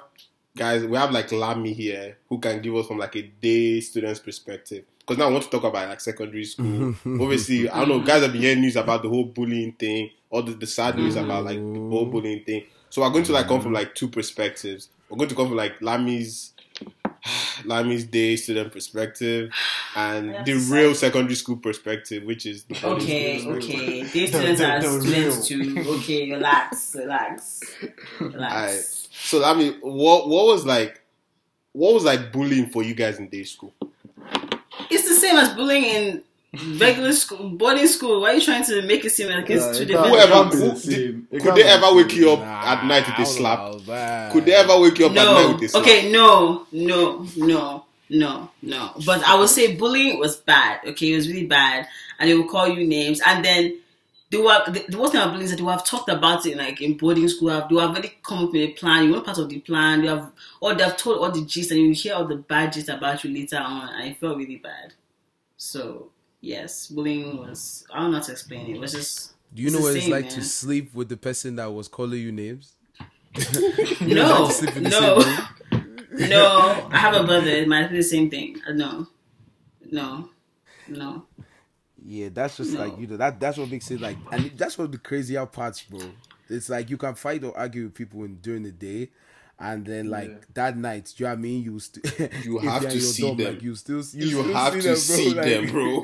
guys. 0.56 0.84
We 0.86 0.98
have 0.98 1.12
like 1.12 1.32
Lami 1.32 1.74
here 1.74 2.18
who 2.30 2.38
can 2.40 2.62
give 2.62 2.76
us 2.76 2.88
from 2.88 3.00
like 3.00 3.16
a 3.16 3.24
day 3.24 3.80
student's 3.80 4.20
perspective. 4.20 4.86
Because 5.08 5.20
now 5.20 5.30
I 5.30 5.32
want 5.32 5.46
to 5.46 5.50
talk 5.50 5.64
about 5.64 5.88
like 5.88 6.02
secondary 6.02 6.44
school. 6.44 6.66
Mm-hmm. 6.66 7.22
Obviously, 7.22 7.70
I 7.70 7.80
don't 7.80 7.90
know. 7.90 8.00
Guys 8.02 8.24
have 8.24 8.34
been 8.34 8.42
hearing 8.42 8.60
news 8.60 8.76
about 8.76 9.04
the 9.04 9.10
whole 9.10 9.24
bullying 9.24 9.72
thing, 9.72 10.10
all 10.30 10.44
the, 10.44 10.52
the 10.52 10.68
sad 10.68 10.98
news 10.98 11.16
about 11.16 11.46
like 11.46 11.56
the 11.56 11.64
whole 11.64 12.02
mm-hmm. 12.04 12.12
bullying 12.12 12.44
thing. 12.44 12.66
So 12.90 13.02
we're 13.02 13.10
going 13.12 13.24
to 13.24 13.32
like 13.32 13.48
come 13.48 13.62
from 13.62 13.68
mm-hmm. 13.68 13.76
like 13.76 13.96
two 13.96 14.10
perspectives. 14.10 14.90
We're 15.10 15.18
going 15.18 15.30
to 15.30 15.36
come 15.36 15.48
from 15.48 15.56
like 15.56 15.82
Lami's 15.82 16.52
Lami's 17.66 18.04
day 18.04 18.36
student 18.36 18.74
perspective 18.74 19.52
and 19.96 20.30
That's 20.34 20.46
the 20.46 20.60
sad. 20.60 20.74
real 20.76 20.94
secondary 20.94 21.36
school 21.36 21.56
perspective, 21.56 22.24
which 22.24 22.46
is 22.46 22.66
the 22.66 22.78
boarding 22.82 23.04
Okay, 23.04 23.48
okay. 23.48 24.04
These 24.14 24.30
students 24.30 24.60
are 24.60 24.82
The 24.82 24.90
real. 24.90 25.32
students 25.32 25.48
too. 25.48 25.86
Okay, 26.00 26.32
relax, 26.32 26.96
relax, 26.96 27.62
Alright. 28.20 28.34
relax. 28.34 29.08
So 29.12 29.40
Lami, 29.40 29.70
what 29.80 30.28
what 30.28 30.48
was 30.48 30.66
like 30.66 31.02
what 31.72 31.94
was 31.94 32.04
like 32.04 32.34
bullying 32.34 32.70
for 32.70 32.84
you 32.84 32.94
guys 32.94 33.20
in 33.20 33.30
day 33.30 33.44
school? 33.44 33.74
It's 35.28 35.40
same 35.40 35.50
as 35.52 35.56
bullying 35.56 35.84
in 35.84 36.24
regular 36.80 37.12
school, 37.14 37.50
boarding 37.50 37.88
school. 37.88 38.22
Why 38.22 38.32
are 38.32 38.34
you 38.36 38.42
trying 38.42 38.64
to 38.66 38.82
make 38.84 39.04
it 39.06 39.12
seem 39.12 39.30
like 39.30 39.48
Yeah, 39.50 39.58
it's 39.58 39.78
two 39.78 39.84
it 39.84 39.88
different 39.88 40.10
Whoever- 40.10 40.32
can't 40.34 40.52
be 40.52 40.58
the 40.58 40.70
who- 40.72 40.78
same. 40.80 41.28
It 41.32 41.36
Could 41.38 41.44
can't 41.44 41.56
they 41.56 41.64
be 41.64 41.68
ever 41.70 41.96
wake 41.96 42.14
you 42.16 42.32
up 42.32 42.40
Nah, 42.40 42.72
at 42.72 42.86
night 42.86 43.06
with 43.06 43.16
I 43.20 43.22
a 43.22 43.26
don't 43.26 43.80
slap? 43.86 44.32
Could 44.32 44.46
they 44.46 44.54
ever 44.54 44.80
wake 44.80 45.00
you 45.00 45.06
up 45.08 45.12
at 45.12 45.16
night 45.26 45.54
with 45.54 45.64
a 45.64 45.70
slap? 45.70 45.84
Okay, 45.84 46.12
no, 46.12 46.66
no, 46.72 47.28
no, 47.36 47.86
no, 48.10 48.50
no. 48.62 48.92
But 49.06 49.24
I 49.24 49.38
would 49.40 49.50
say 49.50 49.76
bullying 49.76 50.20
was 50.20 50.38
bad. 50.38 50.80
Okay, 50.88 51.12
it 51.12 51.16
was 51.16 51.28
really 51.28 51.46
bad, 51.46 51.88
and 52.20 52.30
they 52.30 52.36
will 52.36 52.48
call 52.48 52.68
you 52.68 52.88
names, 52.88 53.22
and 53.26 53.44
then 53.44 53.78
they 54.30 54.38
were 54.38 54.62
the, 54.68 54.84
the 54.90 54.98
worst 54.98 55.12
thing 55.14 55.22
about 55.22 55.32
bullying 55.34 55.46
is 55.46 55.52
that 55.52 55.58
they 55.58 55.64
will 55.64 55.72
have 55.72 55.86
talked 55.86 56.10
about 56.10 56.46
it 56.46 56.58
like 56.58 56.82
in 56.82 56.98
boarding 56.98 57.28
school. 57.30 57.50
Have, 57.50 57.70
they 57.70 57.76
will 57.76 57.82
have 57.82 57.92
already 57.92 58.14
come 58.24 58.40
up 58.46 58.52
with 58.54 58.62
a 58.62 58.68
plan. 58.74 59.06
You 59.06 59.12
weren't 59.14 59.26
part 59.26 59.38
of 59.38 59.48
the 59.50 59.60
plan. 59.60 60.04
You 60.04 60.10
have 60.10 60.32
or 60.62 60.74
they 60.74 60.84
have 60.84 60.98
told 60.98 61.20
all 61.20 61.32
the 61.32 61.46
gist, 61.46 61.72
and 61.72 61.80
you 61.82 61.94
hear 61.94 62.16
all 62.16 62.26
the 62.26 62.36
bad 62.38 62.74
gist 62.74 62.90
about 62.90 63.24
you 63.24 63.34
later 63.34 63.58
on, 63.58 63.90
and 63.90 64.10
it 64.12 64.18
felt 64.18 64.38
really 64.38 64.58
bad. 64.58 64.94
So 65.58 66.12
yes, 66.42 66.88
bullying 66.88 67.38
was. 67.38 67.86
I 67.94 68.00
don't 68.02 68.12
know 68.12 68.18
how 68.18 68.24
to 68.24 68.32
explain 68.32 68.68
it. 68.68 68.76
It 68.76 68.80
was 68.80 68.94
just. 68.94 69.34
Do 69.54 69.62
you 69.64 69.72
know 69.72 69.78
the 69.80 69.84
what 69.84 69.96
it's 69.96 70.06
same, 70.06 70.12
like 70.14 70.30
to 70.30 70.44
sleep 70.44 70.94
with 70.94 71.10
the 71.10 71.18
person 71.18 71.56
that 71.56 71.72
was 71.72 71.88
calling 71.88 72.22
you 72.22 72.32
names? 72.32 72.74
No, 74.02 74.50
Sleep 74.50 74.76
in 74.78 74.84
the 74.84 74.90
no. 74.90 75.18
No, 76.28 76.90
I 76.92 76.98
have 76.98 77.14
a 77.16 77.24
brother. 77.24 77.50
It 77.50 77.68
might 77.68 77.90
be 77.90 77.98
the 77.98 78.04
same 78.04 78.30
thing. 78.30 78.58
Uh, 78.68 78.74
No, 78.74 79.08
no, 79.92 80.30
no. 80.88 81.26
Yeah, 82.06 82.30
that's 82.32 82.58
just 82.58 82.74
No. 82.74 82.82
like 82.86 82.98
you 83.00 83.08
know 83.08 83.18
that 83.18 83.40
that's 83.40 83.58
what 83.58 83.70
makes 83.70 83.90
it 83.92 84.00
like 84.00 84.18
and 84.32 84.52
that's 84.58 84.78
what 84.78 84.92
the 84.92 84.98
crazy 84.98 85.38
out 85.38 85.52
parts, 85.54 85.82
bro. 85.84 86.00
It's 86.50 86.70
like 86.70 86.90
you 86.90 86.98
can 86.98 87.16
fight 87.16 87.44
or 87.44 87.58
argue 87.58 87.86
with 87.86 87.96
people 87.96 88.24
in, 88.24 88.38
during 88.38 88.64
the 88.64 88.72
day, 88.72 89.10
and 89.60 89.86
then 89.86 90.10
like 90.10 90.30
Yeah. 90.30 90.36
that 90.54 90.78
night, 90.78 91.14
do 91.18 91.24
you 91.24 91.28
know 91.28 91.34
what 91.34 91.40
I 91.40 91.42
mean? 91.42 91.64
You 91.64 91.80
st- 91.80 92.06
You 92.46 92.58
have 92.60 92.84
to 92.84 93.02
see 93.02 93.22
dorm, 93.24 93.38
them. 93.38 93.54
Like, 93.54 93.64
you 93.64 93.76
still 93.76 93.96
you, 94.14 94.26
You 94.28 94.28
still 94.44 94.54
have 94.54 94.74
see 94.74 94.82
to 94.82 94.88
them, 94.88 94.96
see 94.98 95.34
bro. 95.34 95.44
them, 95.44 95.68
bro. 95.72 96.04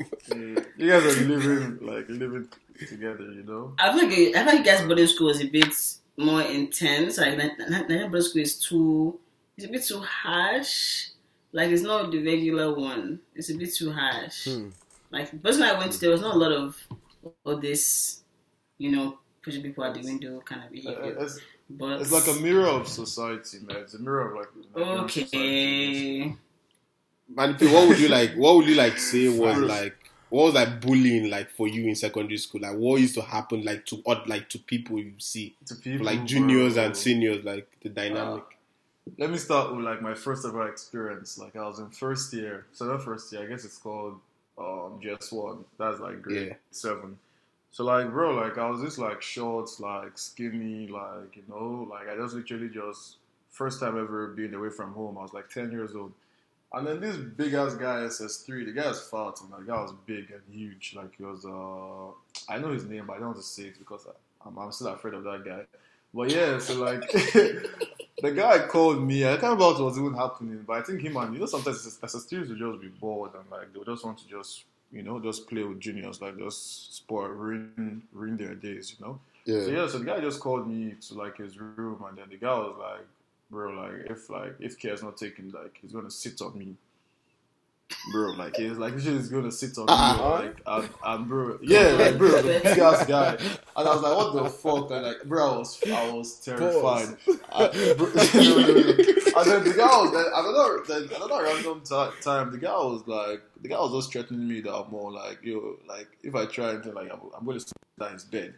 You 0.76 0.90
guys 0.90 1.04
are 1.06 1.24
living 1.24 1.78
like 1.86 2.08
living 2.08 2.48
together, 2.88 3.30
you 3.32 3.44
know. 3.44 3.74
I 3.78 3.92
feel 3.92 4.08
like 4.08 4.36
I 4.36 4.44
feel 4.44 4.54
like 4.56 4.64
guys' 4.64 4.82
boarding 4.86 5.06
school 5.06 5.28
is 5.30 5.40
a 5.40 5.46
bit 5.46 5.72
more 6.16 6.42
intense. 6.42 7.18
Like 7.18 7.38
Ni- 7.38 7.44
Ni- 7.58 7.70
Nigerian 7.70 8.10
boarding 8.10 8.28
school 8.28 8.42
is 8.42 8.58
too, 8.58 9.18
it's 9.56 9.66
a 9.66 9.70
bit 9.70 9.84
too 9.84 10.00
harsh. 10.00 11.08
Like 11.52 11.70
it's 11.70 11.82
not 11.82 12.10
the 12.10 12.24
regular 12.24 12.74
one. 12.74 13.20
It's 13.36 13.50
a 13.50 13.54
bit 13.54 13.72
too 13.72 13.92
harsh. 13.92 14.46
Hmm. 14.48 14.70
Like 15.12 15.30
the 15.30 15.36
person 15.38 15.62
I 15.62 15.78
went 15.78 15.92
to, 15.92 16.00
there 16.00 16.10
was 16.10 16.20
not 16.20 16.34
a 16.34 16.38
lot 16.38 16.50
of 16.50 16.76
all 17.44 17.56
this, 17.58 18.22
you 18.78 18.90
know, 18.90 19.18
pushing 19.42 19.62
people 19.62 19.84
out 19.84 19.94
the 19.94 20.02
window 20.02 20.40
kind 20.44 20.62
of 20.62 20.66
Uh, 20.68 20.72
behavior. 20.72 21.16
It's, 21.20 21.38
But 21.70 22.00
it's 22.02 22.12
like 22.12 22.26
a 22.28 22.40
mirror 22.40 22.66
of 22.66 22.88
society, 22.88 23.58
man. 23.66 23.78
It's 23.78 23.94
a 23.94 23.98
mirror 23.98 24.28
of 24.30 24.36
like 24.36 24.48
Nigerian 24.76 25.08
society. 25.08 26.22
okay. 26.22 26.36
Manny 27.34 27.54
P, 27.54 27.66
what 27.72 27.88
would 27.88 27.98
you 27.98 28.08
like? 28.08 28.34
What 28.34 28.56
would 28.56 28.66
you 28.66 28.74
like 28.74 28.98
say 28.98 29.28
was 29.38 29.58
like? 29.58 29.96
What 30.28 30.46
was 30.46 30.54
like 30.54 30.80
bullying 30.80 31.30
like 31.30 31.50
for 31.50 31.68
you 31.68 31.86
in 31.88 31.94
secondary 31.94 32.38
school? 32.38 32.60
Like 32.60 32.76
what 32.76 33.00
used 33.00 33.14
to 33.14 33.22
happen 33.22 33.64
like 33.64 33.86
to 33.86 34.02
odd 34.04 34.28
like 34.28 34.48
to 34.50 34.58
people 34.58 34.98
you 34.98 35.12
see 35.18 35.54
To 35.66 35.74
people, 35.76 36.04
like 36.06 36.24
juniors 36.24 36.74
bro. 36.74 36.84
and 36.86 36.96
seniors 36.96 37.44
like 37.44 37.68
the 37.82 37.88
dynamic. 37.88 38.42
Let 39.18 39.30
me 39.30 39.38
start 39.38 39.74
with 39.74 39.84
like 39.84 40.02
my 40.02 40.14
first 40.14 40.44
ever 40.44 40.66
experience. 40.68 41.38
Like 41.38 41.54
I 41.56 41.66
was 41.66 41.78
in 41.78 41.90
first 41.90 42.32
year, 42.32 42.66
so 42.72 42.86
not 42.86 43.02
first 43.04 43.32
year. 43.32 43.42
I 43.42 43.46
guess 43.46 43.64
it's 43.64 43.78
called 43.78 44.18
um 44.58 45.00
JS 45.02 45.32
one. 45.32 45.64
That's 45.78 46.00
like 46.00 46.20
grade 46.22 46.48
Yeah. 46.48 46.54
seven. 46.70 47.18
So 47.74 47.82
like 47.82 48.08
bro, 48.12 48.36
like 48.36 48.56
I 48.56 48.70
was 48.70 48.82
just 48.82 48.98
like 48.98 49.20
short, 49.20 49.68
like 49.80 50.16
skinny, 50.16 50.86
like 50.86 51.34
you 51.34 51.42
know, 51.48 51.88
like 51.90 52.08
I 52.08 52.14
just 52.14 52.32
literally 52.32 52.68
just 52.68 53.16
first 53.50 53.80
time 53.80 53.98
ever 53.98 54.28
being 54.28 54.54
away 54.54 54.70
from 54.70 54.92
home. 54.92 55.18
I 55.18 55.22
was 55.22 55.32
like 55.34 55.48
ten 55.48 55.72
years 55.72 55.92
old. 55.96 56.12
And 56.72 56.86
then 56.86 57.00
this 57.00 57.16
big 57.16 57.52
ass 57.54 57.74
guy 57.74 57.96
SS3, 58.06 58.66
the 58.66 58.70
guy 58.70 58.86
was 58.86 59.00
fat 59.00 59.40
and 59.42 59.50
the 59.50 59.72
guy 59.72 59.82
was 59.82 59.92
big 60.06 60.30
and 60.30 60.42
huge. 60.48 60.94
Like 60.96 61.16
he 61.18 61.24
was 61.24 61.44
uh 61.44 62.12
I 62.48 62.58
know 62.60 62.70
his 62.70 62.84
name 62.84 63.06
but 63.08 63.14
I 63.14 63.16
don't 63.16 63.30
want 63.30 63.38
to 63.38 63.42
say 63.42 63.64
it 63.64 63.78
because 63.80 64.06
I, 64.06 64.46
I'm, 64.46 64.56
I'm 64.56 64.70
still 64.70 64.86
afraid 64.86 65.14
of 65.14 65.24
that 65.24 65.44
guy. 65.44 65.64
But 66.14 66.30
yeah, 66.30 66.60
so 66.60 66.74
like 66.74 67.10
the 67.10 68.30
guy 68.36 68.68
called 68.68 69.02
me. 69.02 69.24
I 69.24 69.30
can't 69.30 69.42
remember 69.42 69.64
what 69.64 69.80
was 69.80 69.98
even 69.98 70.14
happening, 70.14 70.62
but 70.64 70.74
I 70.74 70.82
think 70.82 71.02
him 71.02 71.16
and 71.16 71.34
you 71.34 71.40
know 71.40 71.46
sometimes 71.46 71.98
SS3s 72.00 72.50
will 72.50 72.72
just 72.72 72.82
be 72.82 72.88
bored 73.00 73.32
and 73.34 73.50
like 73.50 73.72
they 73.72 73.80
would 73.80 73.88
just 73.88 74.04
want 74.04 74.18
to 74.18 74.28
just 74.28 74.62
you 74.92 75.02
know 75.02 75.20
just 75.20 75.48
play 75.48 75.62
with 75.62 75.80
juniors, 75.80 76.20
like 76.20 76.38
just 76.38 76.96
sport, 76.96 77.32
ruin 77.32 78.02
ruin 78.12 78.36
their 78.36 78.54
days, 78.54 78.94
you 78.98 79.04
know. 79.04 79.20
Yeah. 79.44 79.64
So 79.64 79.70
yeah, 79.70 79.88
so 79.88 79.98
the 79.98 80.04
guy 80.04 80.20
just 80.20 80.40
called 80.40 80.68
me 80.68 80.94
to 81.08 81.14
like 81.14 81.36
his 81.38 81.58
room, 81.58 82.02
and 82.08 82.16
then 82.18 82.28
the 82.30 82.36
guy 82.36 82.54
was 82.54 82.76
like, 82.78 83.06
"Bro, 83.50 83.72
like 83.72 84.10
if 84.10 84.30
like 84.30 84.54
if 84.60 84.78
care's 84.78 85.02
not 85.02 85.16
taken, 85.16 85.50
like 85.50 85.78
he's 85.80 85.92
gonna 85.92 86.10
sit 86.10 86.40
on 86.40 86.58
me." 86.58 86.76
Bro, 88.12 88.32
like 88.32 88.56
he's 88.56 88.72
like 88.76 88.98
he's 88.98 89.28
gonna 89.28 89.52
sit 89.52 89.76
on 89.78 89.84
me, 89.86 89.92
Uh-uh. 89.92 90.30
like 90.40 90.60
and, 90.66 90.88
and 91.04 91.28
bro, 91.28 91.58
yeah, 91.62 91.88
like 91.98 92.18
bro, 92.18 92.30
the 92.42 92.60
big 92.62 92.78
ass 92.78 93.06
guy, 93.06 93.34
and 93.34 93.58
I 93.76 93.82
was 93.94 94.02
like, 94.02 94.16
"What 94.16 94.32
the 94.42 94.50
fuck?" 94.50 94.90
And 94.90 95.02
like, 95.06 95.24
bro, 95.24 95.54
I 95.54 95.58
was 95.58 95.80
I 95.86 96.10
was 96.12 96.40
terrified. 96.40 97.16
I- 97.52 97.94
bro-. 97.96 98.06
And 99.36 99.50
then 99.50 99.64
the 99.64 99.74
guy 99.76 99.86
was 99.86 100.12
then 100.12 100.26
another 100.32 100.84
then 101.08 101.16
another 101.16 101.42
random 101.44 101.80
ti- 101.80 102.22
time. 102.22 102.52
The 102.52 102.58
guy 102.58 102.72
was 102.72 103.02
like, 103.06 103.42
the 103.62 103.68
guy 103.68 103.76
was 103.78 103.92
just 103.92 104.12
threatening 104.12 104.46
me 104.48 104.60
that 104.60 104.72
I'm 104.74 104.90
more 104.90 105.10
like, 105.12 105.40
yo, 105.42 105.76
like 105.88 106.06
if 106.22 106.34
I 106.36 106.46
try 106.46 106.70
anything, 106.74 106.94
like 106.94 107.10
I'm, 107.12 107.20
I'm 107.36 107.46
to 107.52 107.58
sit 107.60 107.72
down 107.98 108.08
in 108.08 108.14
his 108.14 108.24
bed. 108.24 108.54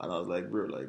And 0.00 0.12
I 0.12 0.18
was 0.18 0.26
like, 0.28 0.50
bro, 0.50 0.64
like, 0.66 0.88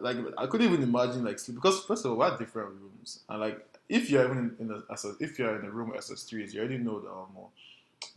like 0.00 0.16
I 0.38 0.46
couldn't 0.46 0.68
even 0.72 0.82
imagine 0.84 1.24
like 1.24 1.38
sleep 1.40 1.56
because 1.56 1.84
first 1.84 2.04
of 2.04 2.12
all, 2.12 2.18
we 2.18 2.24
had 2.24 2.38
different 2.38 2.68
rooms, 2.80 3.20
and 3.28 3.40
like 3.40 3.66
if 3.90 4.08
you're 4.08 4.24
even 4.24 4.56
in, 4.58 4.68
in 4.68 4.72
a, 4.72 4.92
SS, 4.92 5.16
if 5.20 5.38
you're 5.38 5.58
in 5.58 5.66
a 5.66 5.70
room 5.70 5.90
with 5.90 6.00
SS3s, 6.00 6.54
you 6.54 6.60
already 6.60 6.78
know 6.78 7.00
that 7.00 7.10
um, 7.10 7.26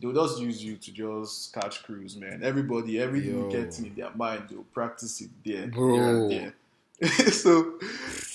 they'll 0.00 0.26
just 0.26 0.40
use 0.40 0.64
you 0.64 0.76
to 0.76 0.92
just 0.92 1.52
catch 1.52 1.82
crews, 1.82 2.16
man. 2.16 2.42
Everybody, 2.42 3.00
everything 3.00 3.36
Yo. 3.38 3.44
you 3.46 3.50
get 3.50 3.78
in 3.78 3.94
their 3.94 4.14
mind, 4.14 4.44
they'll 4.48 4.62
practice 4.72 5.20
it 5.20 5.30
there, 5.44 5.66
Bro. 5.66 5.94
here 5.94 6.08
and 6.08 6.30
there. 6.30 6.54
so 7.32 7.74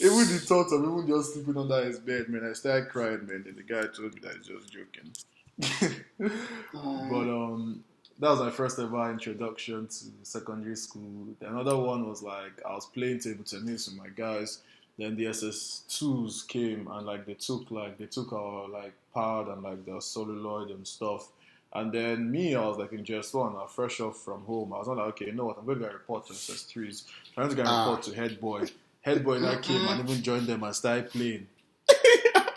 even 0.01 0.27
the 0.27 0.41
thought 0.45 0.71
of 0.73 0.83
even 0.83 1.07
just 1.07 1.33
sleeping 1.33 1.57
under 1.57 1.83
his 1.85 1.97
bed, 1.97 2.27
man, 2.27 2.47
I 2.47 2.53
started 2.53 2.89
crying, 2.89 3.25
man. 3.25 3.45
And 3.47 3.55
the 3.55 3.63
guy 3.63 3.83
told 3.83 4.13
me 4.15 4.21
that 4.21 4.35
he's 4.35 4.47
just 4.47 4.71
joking. 4.71 5.13
but 6.19 7.21
um, 7.21 7.83
that 8.19 8.29
was 8.29 8.39
my 8.41 8.51
first 8.51 8.77
ever 8.79 9.09
introduction 9.11 9.87
to 9.87 10.05
secondary 10.23 10.75
school. 10.75 11.27
The 11.39 11.49
Another 11.49 11.77
one 11.77 12.07
was 12.07 12.21
like 12.21 12.61
I 12.67 12.73
was 12.73 12.85
playing 12.87 13.19
table 13.19 13.45
tennis 13.45 13.87
with 13.87 13.97
my 13.97 14.09
guys. 14.09 14.59
Then 14.99 15.15
the 15.15 15.25
SS2s 15.27 16.45
came 16.47 16.89
and 16.91 17.05
like 17.07 17.25
they 17.25 17.33
took 17.35 17.71
like 17.71 17.97
they 17.97 18.05
took 18.05 18.33
our 18.33 18.67
like 18.67 18.91
pad 19.15 19.47
and 19.47 19.63
like 19.63 19.85
the 19.85 20.01
celluloid 20.01 20.71
and 20.71 20.85
stuff. 20.85 21.29
And 21.73 21.91
then 21.91 22.29
me, 22.29 22.53
I 22.55 22.65
was 22.67 22.77
like 22.77 22.91
in 22.91 23.05
just 23.05 23.33
one, 23.33 23.53
I 23.55 23.61
was 23.61 23.71
fresh 23.71 24.01
off 24.01 24.17
from 24.17 24.41
home. 24.43 24.73
I 24.73 24.79
was 24.79 24.87
not 24.87 24.97
like, 24.97 25.07
okay, 25.09 25.27
you 25.27 25.31
know 25.33 25.45
what, 25.45 25.57
I'm 25.57 25.65
going 25.65 25.79
to 25.79 25.85
go 25.85 25.93
report 25.93 26.27
to 26.27 26.33
SS3s. 26.33 27.03
Trying 27.33 27.49
to 27.49 27.55
go 27.55 27.61
and 27.61 27.69
Ah. 27.69 27.79
report 27.89 28.03
to 28.03 28.13
head 28.15 28.41
boy. 28.41 28.63
Head 29.01 29.23
boy 29.23 29.39
that 29.39 29.61
came 29.61 29.87
and 29.87 30.09
even 30.09 30.21
joined 30.21 30.47
them 30.47 30.63
and 30.63 30.75
started 30.75 31.09
playing. 31.11 31.47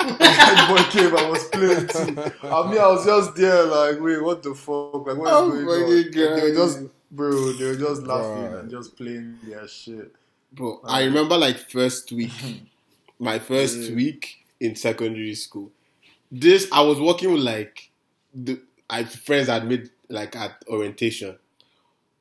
head 0.00 0.68
boy 0.68 0.82
came 0.90 1.14
and 1.14 1.30
was 1.30 1.48
playing 1.48 1.86
too. 1.86 2.22
And 2.42 2.70
me, 2.70 2.78
I 2.78 2.88
was 2.88 3.04
just 3.06 3.36
there 3.36 3.64
like, 3.66 4.00
wait, 4.00 4.20
what 4.22 4.42
the 4.42 4.54
fuck? 4.54 5.06
Like, 5.06 5.16
what 5.16 5.28
is 5.28 5.34
Oh 5.34 5.50
going 5.50 5.82
on? 5.84 5.92
And 5.92 6.14
They 6.14 6.42
were 6.50 6.54
just, 6.54 6.80
bro, 7.12 7.52
they 7.52 7.66
were 7.66 7.76
just 7.76 8.02
laughing 8.02 8.54
and 8.58 8.70
just 8.70 8.96
playing 8.96 9.38
their 9.44 9.68
shit. 9.68 10.12
Bro, 10.52 10.80
I 10.84 11.04
remember 11.04 11.36
like 11.38 11.56
first 11.70 12.12
week, 12.12 12.32
my 13.18 13.38
first 13.38 13.88
Yeah. 13.90 13.94
week 13.96 14.44
in 14.60 14.76
secondary 14.76 15.34
school. 15.34 15.70
This 16.30 16.68
I 16.72 16.82
was 16.82 17.00
working 17.00 17.32
with 17.32 17.42
like 17.42 17.90
the 18.34 18.60
I 18.88 19.04
friends 19.04 19.48
I'd 19.48 19.66
made 19.66 19.90
like 20.08 20.36
at 20.36 20.62
orientation. 20.68 21.36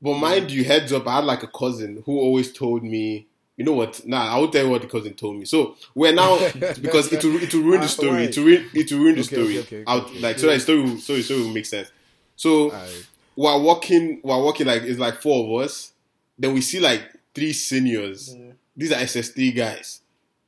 But 0.01 0.15
mind 0.15 0.49
you, 0.51 0.63
heads 0.63 0.91
up, 0.93 1.07
I 1.07 1.15
had 1.17 1.25
like 1.25 1.43
a 1.43 1.47
cousin 1.47 2.01
who 2.05 2.19
always 2.19 2.51
told 2.51 2.83
me, 2.83 3.27
you 3.55 3.63
know 3.63 3.73
what? 3.73 4.05
Nah, 4.07 4.33
I 4.35 4.39
will 4.39 4.49
tell 4.49 4.63
you 4.65 4.71
what 4.71 4.81
the 4.81 4.87
cousin 4.87 5.13
told 5.13 5.37
me. 5.37 5.45
So 5.45 5.75
we're 5.93 6.13
now 6.13 6.37
because 6.81 7.11
it 7.13 7.23
will 7.23 7.41
it 7.43 7.53
will 7.53 7.61
ruin 7.63 7.81
the 7.81 7.85
Ah, 7.85 7.89
story. 7.89 8.23
It 8.25 8.37
will 8.37 8.45
ruin 8.45 8.69
it 8.73 8.91
will 8.91 8.99
ruin 8.99 9.15
the 9.15 9.21
Okay, 9.21 9.35
story. 9.35 9.59
okay, 9.59 9.77
okay, 9.77 9.83
I'll, 9.85 10.09
like 10.21 10.39
so 10.39 10.47
that 10.47 10.61
story 10.61 10.81
will, 10.81 10.97
so 10.97 11.19
story 11.21 11.41
will 11.41 11.53
make 11.53 11.65
sense. 11.65 11.91
So 12.35 12.71
Alright. 12.71 13.05
we're 13.35 13.59
walking, 13.61 14.21
we're 14.23 14.41
walking 14.41 14.67
like 14.67 14.83
it's 14.83 14.99
like 14.99 15.21
four 15.21 15.59
of 15.61 15.65
us. 15.65 15.91
Then 16.39 16.53
we 16.53 16.61
see 16.61 16.79
like 16.79 17.03
three 17.33 17.53
seniors. 17.53 18.35
These 18.75 18.91
are 18.91 18.95
SS3 18.95 19.55
guys. 19.55 20.01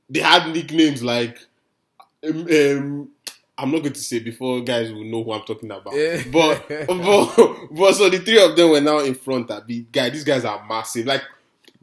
They 0.10 0.20
had 0.20 0.52
nicknames 0.54 1.04
like, 1.04 1.40
um, 2.28 2.48
um, 2.50 3.10
I'm 3.58 3.72
not 3.72 3.82
going 3.82 3.94
to 3.94 4.00
say 4.00 4.20
before 4.20 4.62
guys 4.62 4.92
will 4.92 5.04
know 5.04 5.24
who 5.24 5.34
I'm 5.34 5.44
talking 5.44 5.72
about. 5.72 5.94
Yeah. 5.96 6.24
But, 6.32 6.68
but, 6.88 7.58
but 7.72 7.94
so 7.94 8.10
the 8.10 8.20
three 8.20 8.44
of 8.44 8.56
them 8.56 8.70
were 8.72 8.82
now 8.82 9.00
in 9.00 9.14
front. 9.16 9.50
At 9.52 9.68
the 9.68 9.86
guy, 9.92 10.10
these 10.10 10.24
guys 10.24 10.46
are 10.46 10.66
massive. 10.68 11.06
Like 11.06 11.22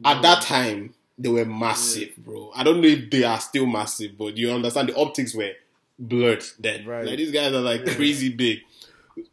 at 0.03 0.21
that 0.21 0.41
time, 0.43 0.93
they 1.17 1.29
were 1.29 1.45
massive, 1.45 2.15
bro. 2.17 2.51
I 2.55 2.63
don't 2.63 2.81
know 2.81 2.87
if 2.87 3.09
they 3.09 3.23
are 3.23 3.39
still 3.39 3.65
massive, 3.65 4.17
but 4.17 4.35
you 4.37 4.51
understand 4.51 4.89
the 4.89 4.95
optics 4.95 5.35
were 5.35 5.51
blurred 5.99 6.43
Then 6.59 6.85
Right. 6.85 7.05
like 7.05 7.17
these 7.17 7.31
guys 7.31 7.53
are 7.53 7.61
like 7.61 7.85
crazy 7.85 8.29
big. 8.29 8.59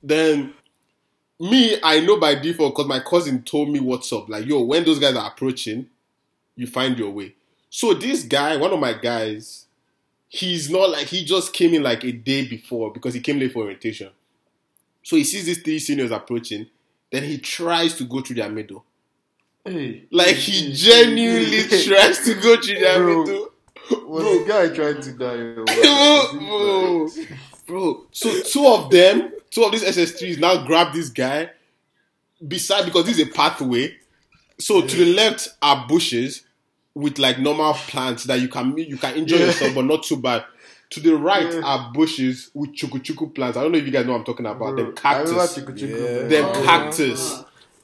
Then 0.02 0.52
me, 1.40 1.78
I 1.82 2.00
know 2.00 2.18
by 2.18 2.34
default 2.34 2.74
because 2.74 2.88
my 2.88 3.00
cousin 3.00 3.42
told 3.42 3.70
me 3.70 3.80
what's 3.80 4.12
up. 4.12 4.28
Like, 4.28 4.46
yo, 4.46 4.62
when 4.62 4.84
those 4.84 4.98
guys 4.98 5.14
are 5.16 5.30
approaching, 5.30 5.86
you 6.56 6.66
find 6.66 6.98
your 6.98 7.10
way. 7.10 7.34
So 7.70 7.94
this 7.94 8.24
guy, 8.24 8.56
one 8.56 8.72
of 8.72 8.80
my 8.80 8.92
guys, 8.94 9.66
he's 10.28 10.68
not 10.70 10.90
like 10.90 11.06
he 11.06 11.24
just 11.24 11.52
came 11.52 11.74
in 11.74 11.82
like 11.82 12.04
a 12.04 12.12
day 12.12 12.46
before 12.46 12.92
because 12.92 13.14
he 13.14 13.20
came 13.20 13.38
late 13.38 13.52
for 13.52 13.62
orientation. 13.64 14.10
So 15.02 15.16
he 15.16 15.24
sees 15.24 15.46
these 15.46 15.62
three 15.62 15.78
seniors 15.78 16.10
approaching, 16.10 16.66
then 17.10 17.22
he 17.24 17.38
tries 17.38 17.96
to 17.96 18.04
go 18.04 18.20
through 18.20 18.36
their 18.36 18.50
middle. 18.50 18.84
Hey, 19.64 20.04
Like 20.10 20.34
he 20.36 20.72
genuinely 20.72 21.62
tries 21.84 22.24
to 22.24 22.34
go 22.34 22.60
through 22.60 22.80
their 22.80 22.98
Bro. 23.02 23.24
middle. 23.24 23.48
Was 24.06 24.24
the 24.24 24.44
guy 24.46 24.68
trying 24.74 25.00
to 25.00 25.12
die? 25.12 25.54
bro, 25.64 26.32
bro, 26.38 27.08
bro. 27.66 28.06
So 28.10 28.40
two 28.42 28.66
of 28.66 28.90
them, 28.90 29.32
two 29.50 29.64
of 29.64 29.72
these 29.72 29.84
SS3s 29.84 30.38
now 30.38 30.64
grab 30.66 30.92
this 30.92 31.08
guy 31.08 31.50
beside 32.46 32.84
because 32.84 33.04
this 33.06 33.18
is 33.18 33.28
a 33.28 33.30
pathway. 33.30 33.94
So 34.58 34.82
to 34.82 34.96
the 34.96 35.14
left 35.14 35.48
are 35.62 35.86
bushes 35.88 36.42
with 36.94 37.18
like 37.18 37.38
normal 37.38 37.74
plants 37.74 38.24
that 38.24 38.40
you 38.40 38.48
can 38.48 38.76
you 38.76 38.96
can 38.96 39.14
enjoy 39.16 39.36
Yeah. 39.38 39.46
yourself, 39.46 39.74
but 39.74 39.84
not 39.84 40.02
too 40.02 40.16
bad. 40.16 40.44
To 40.90 41.00
the 41.00 41.14
right 41.16 41.52
Yeah. 41.52 41.60
are 41.64 41.92
bushes 41.92 42.50
with 42.54 42.70
chuku 42.74 42.98
chuku 43.00 43.32
plants. 43.34 43.56
I 43.56 43.62
don't 43.62 43.72
know 43.72 43.78
if 43.78 43.84
you 43.84 43.92
guys 43.92 44.06
know 44.06 44.12
what 44.12 44.18
I'm 44.20 44.24
talking 44.24 44.46
about. 44.46 44.74
Bro, 44.74 44.76
Them 44.76 44.94
cactus. 44.96 45.54
Chiku 45.54 45.72
Chiku, 45.78 45.98
Yeah. 46.22 46.28
Them 46.28 46.44
Oh, 46.46 46.64
cactus. 46.64 47.34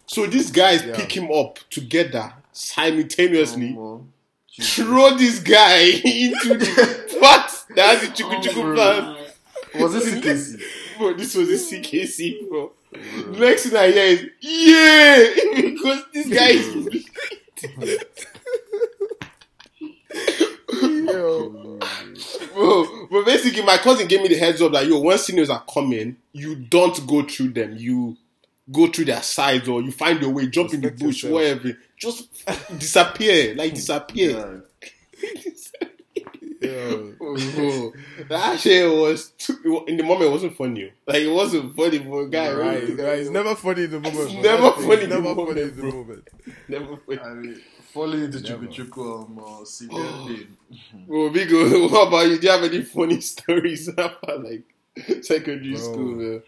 So 0.07 0.27
these 0.27 0.51
guys 0.51 0.83
Yeah. 0.85 0.97
pick 0.97 1.17
him 1.17 1.31
up 1.31 1.59
together 1.71 2.33
simultaneously 2.53 3.77
Oh, 3.79 4.07
throw 4.61 5.17
this 5.17 5.39
guy 5.41 5.81
into 6.05 6.57
the 6.59 7.17
pot 7.21 7.51
that 7.77 7.99
has 7.99 8.09
the 8.09 8.15
chuku 8.15 8.43
chuku 8.43 8.63
bro. 8.63 8.75
plant. 8.75 9.19
Was 9.75 9.93
this 9.93 10.05
CKC? 10.15 10.63
Bro, 10.99 11.15
this 11.15 11.35
was 11.35 11.49
a 11.49 11.55
CKC, 11.77 12.49
bro. 12.49 12.73
The 12.93 13.39
next 13.39 13.67
thing 13.67 13.77
I 13.77 13.91
hear 13.91 14.05
is, 14.05 14.27
yeah! 14.41 15.35
because 15.71 16.03
this 16.13 16.29
guy 16.29 16.51
is. 16.51 17.07
Yo. 20.83 21.79
Bro, 22.55 23.09
but 23.11 23.27
basically, 23.27 23.63
my 23.63 23.79
cousin 23.79 24.07
gave 24.07 24.23
me 24.23 24.29
the 24.29 24.39
heads 24.39 24.63
up 24.63 24.73
that, 24.73 24.87
yo, 24.87 25.01
when 25.01 25.19
seniors 25.19 25.51
are 25.51 25.65
coming, 25.73 26.17
you 26.33 26.55
don't 26.55 27.05
go 27.07 27.23
through 27.23 27.49
them. 27.51 27.77
You 27.77 28.17
go 28.71 28.87
through 28.87 29.07
their 29.07 29.23
sides 29.23 29.69
or 29.69 29.83
you 29.83 29.91
find 29.93 30.21
your 30.21 30.31
way, 30.31 30.47
jump 30.47 30.73
in 30.73 30.81
the 30.81 30.91
bush, 30.91 31.25
yourself. 31.25 31.33
whatever. 31.33 31.79
Just 31.99 32.47
disappear. 32.79 33.55
Like, 33.55 33.75
disappear. 33.75 34.65
Yo. 36.65 37.13
Bro, 37.19 37.93
that 38.29 38.59
shit 38.61 38.91
was 38.91 39.31
too, 39.39 39.85
in 39.89 39.97
the 39.97 40.03
moment 40.03 40.29
it 40.29 40.33
wasn't 40.33 40.57
funny. 40.57 40.93
Like 41.07 41.23
it 41.23 41.31
wasn't 41.33 41.77
funny 41.77 41.99
for 41.99 42.23
a 42.23 42.29
guy. 42.29 42.53
Right, 42.53 42.83
Right, 42.83 42.99
right. 42.99 43.19
It's 43.19 43.31
never 43.31 43.55
funny 43.55 43.85
in 43.85 43.91
the 43.93 44.01
moment. 44.01 44.33
bro. 44.33 44.41
never 44.43 44.63
That's 44.63 44.77
the 44.77 44.81
thing. 44.83 44.91
funny 44.91 45.03
in 45.05 45.11
the 45.11 45.17
never 45.21 45.35
moment, 45.35 45.49
funny 45.49 45.61
in 45.63 45.77
the 45.77 45.83
bro. 45.83 45.91
moment. 45.93 46.29
Never 46.69 46.97
funny. 46.97 47.19
I 47.21 47.35
mean, 47.35 47.61
falling 47.93 48.25
into 48.25 48.41
Never. 48.41 48.67
Chuku 48.67 48.89
Chuku 48.89 49.25
um, 49.27 49.45
uh, 49.63 49.65
severe 49.65 49.99
pain. 50.27 50.57
Bro, 51.07 51.31
Bigo, 51.31 51.91
what 51.93 52.09
about 52.09 52.27
you? 52.27 52.39
Do 52.39 52.47
you 52.47 52.53
have 52.53 52.65
any 52.65 52.83
funny 52.83 53.21
stories 53.21 53.89
about 53.89 54.43
like 54.45 54.65
secondary 55.23 55.73
Bro. 55.75 55.81
school, 55.81 56.15
man? 56.17 56.43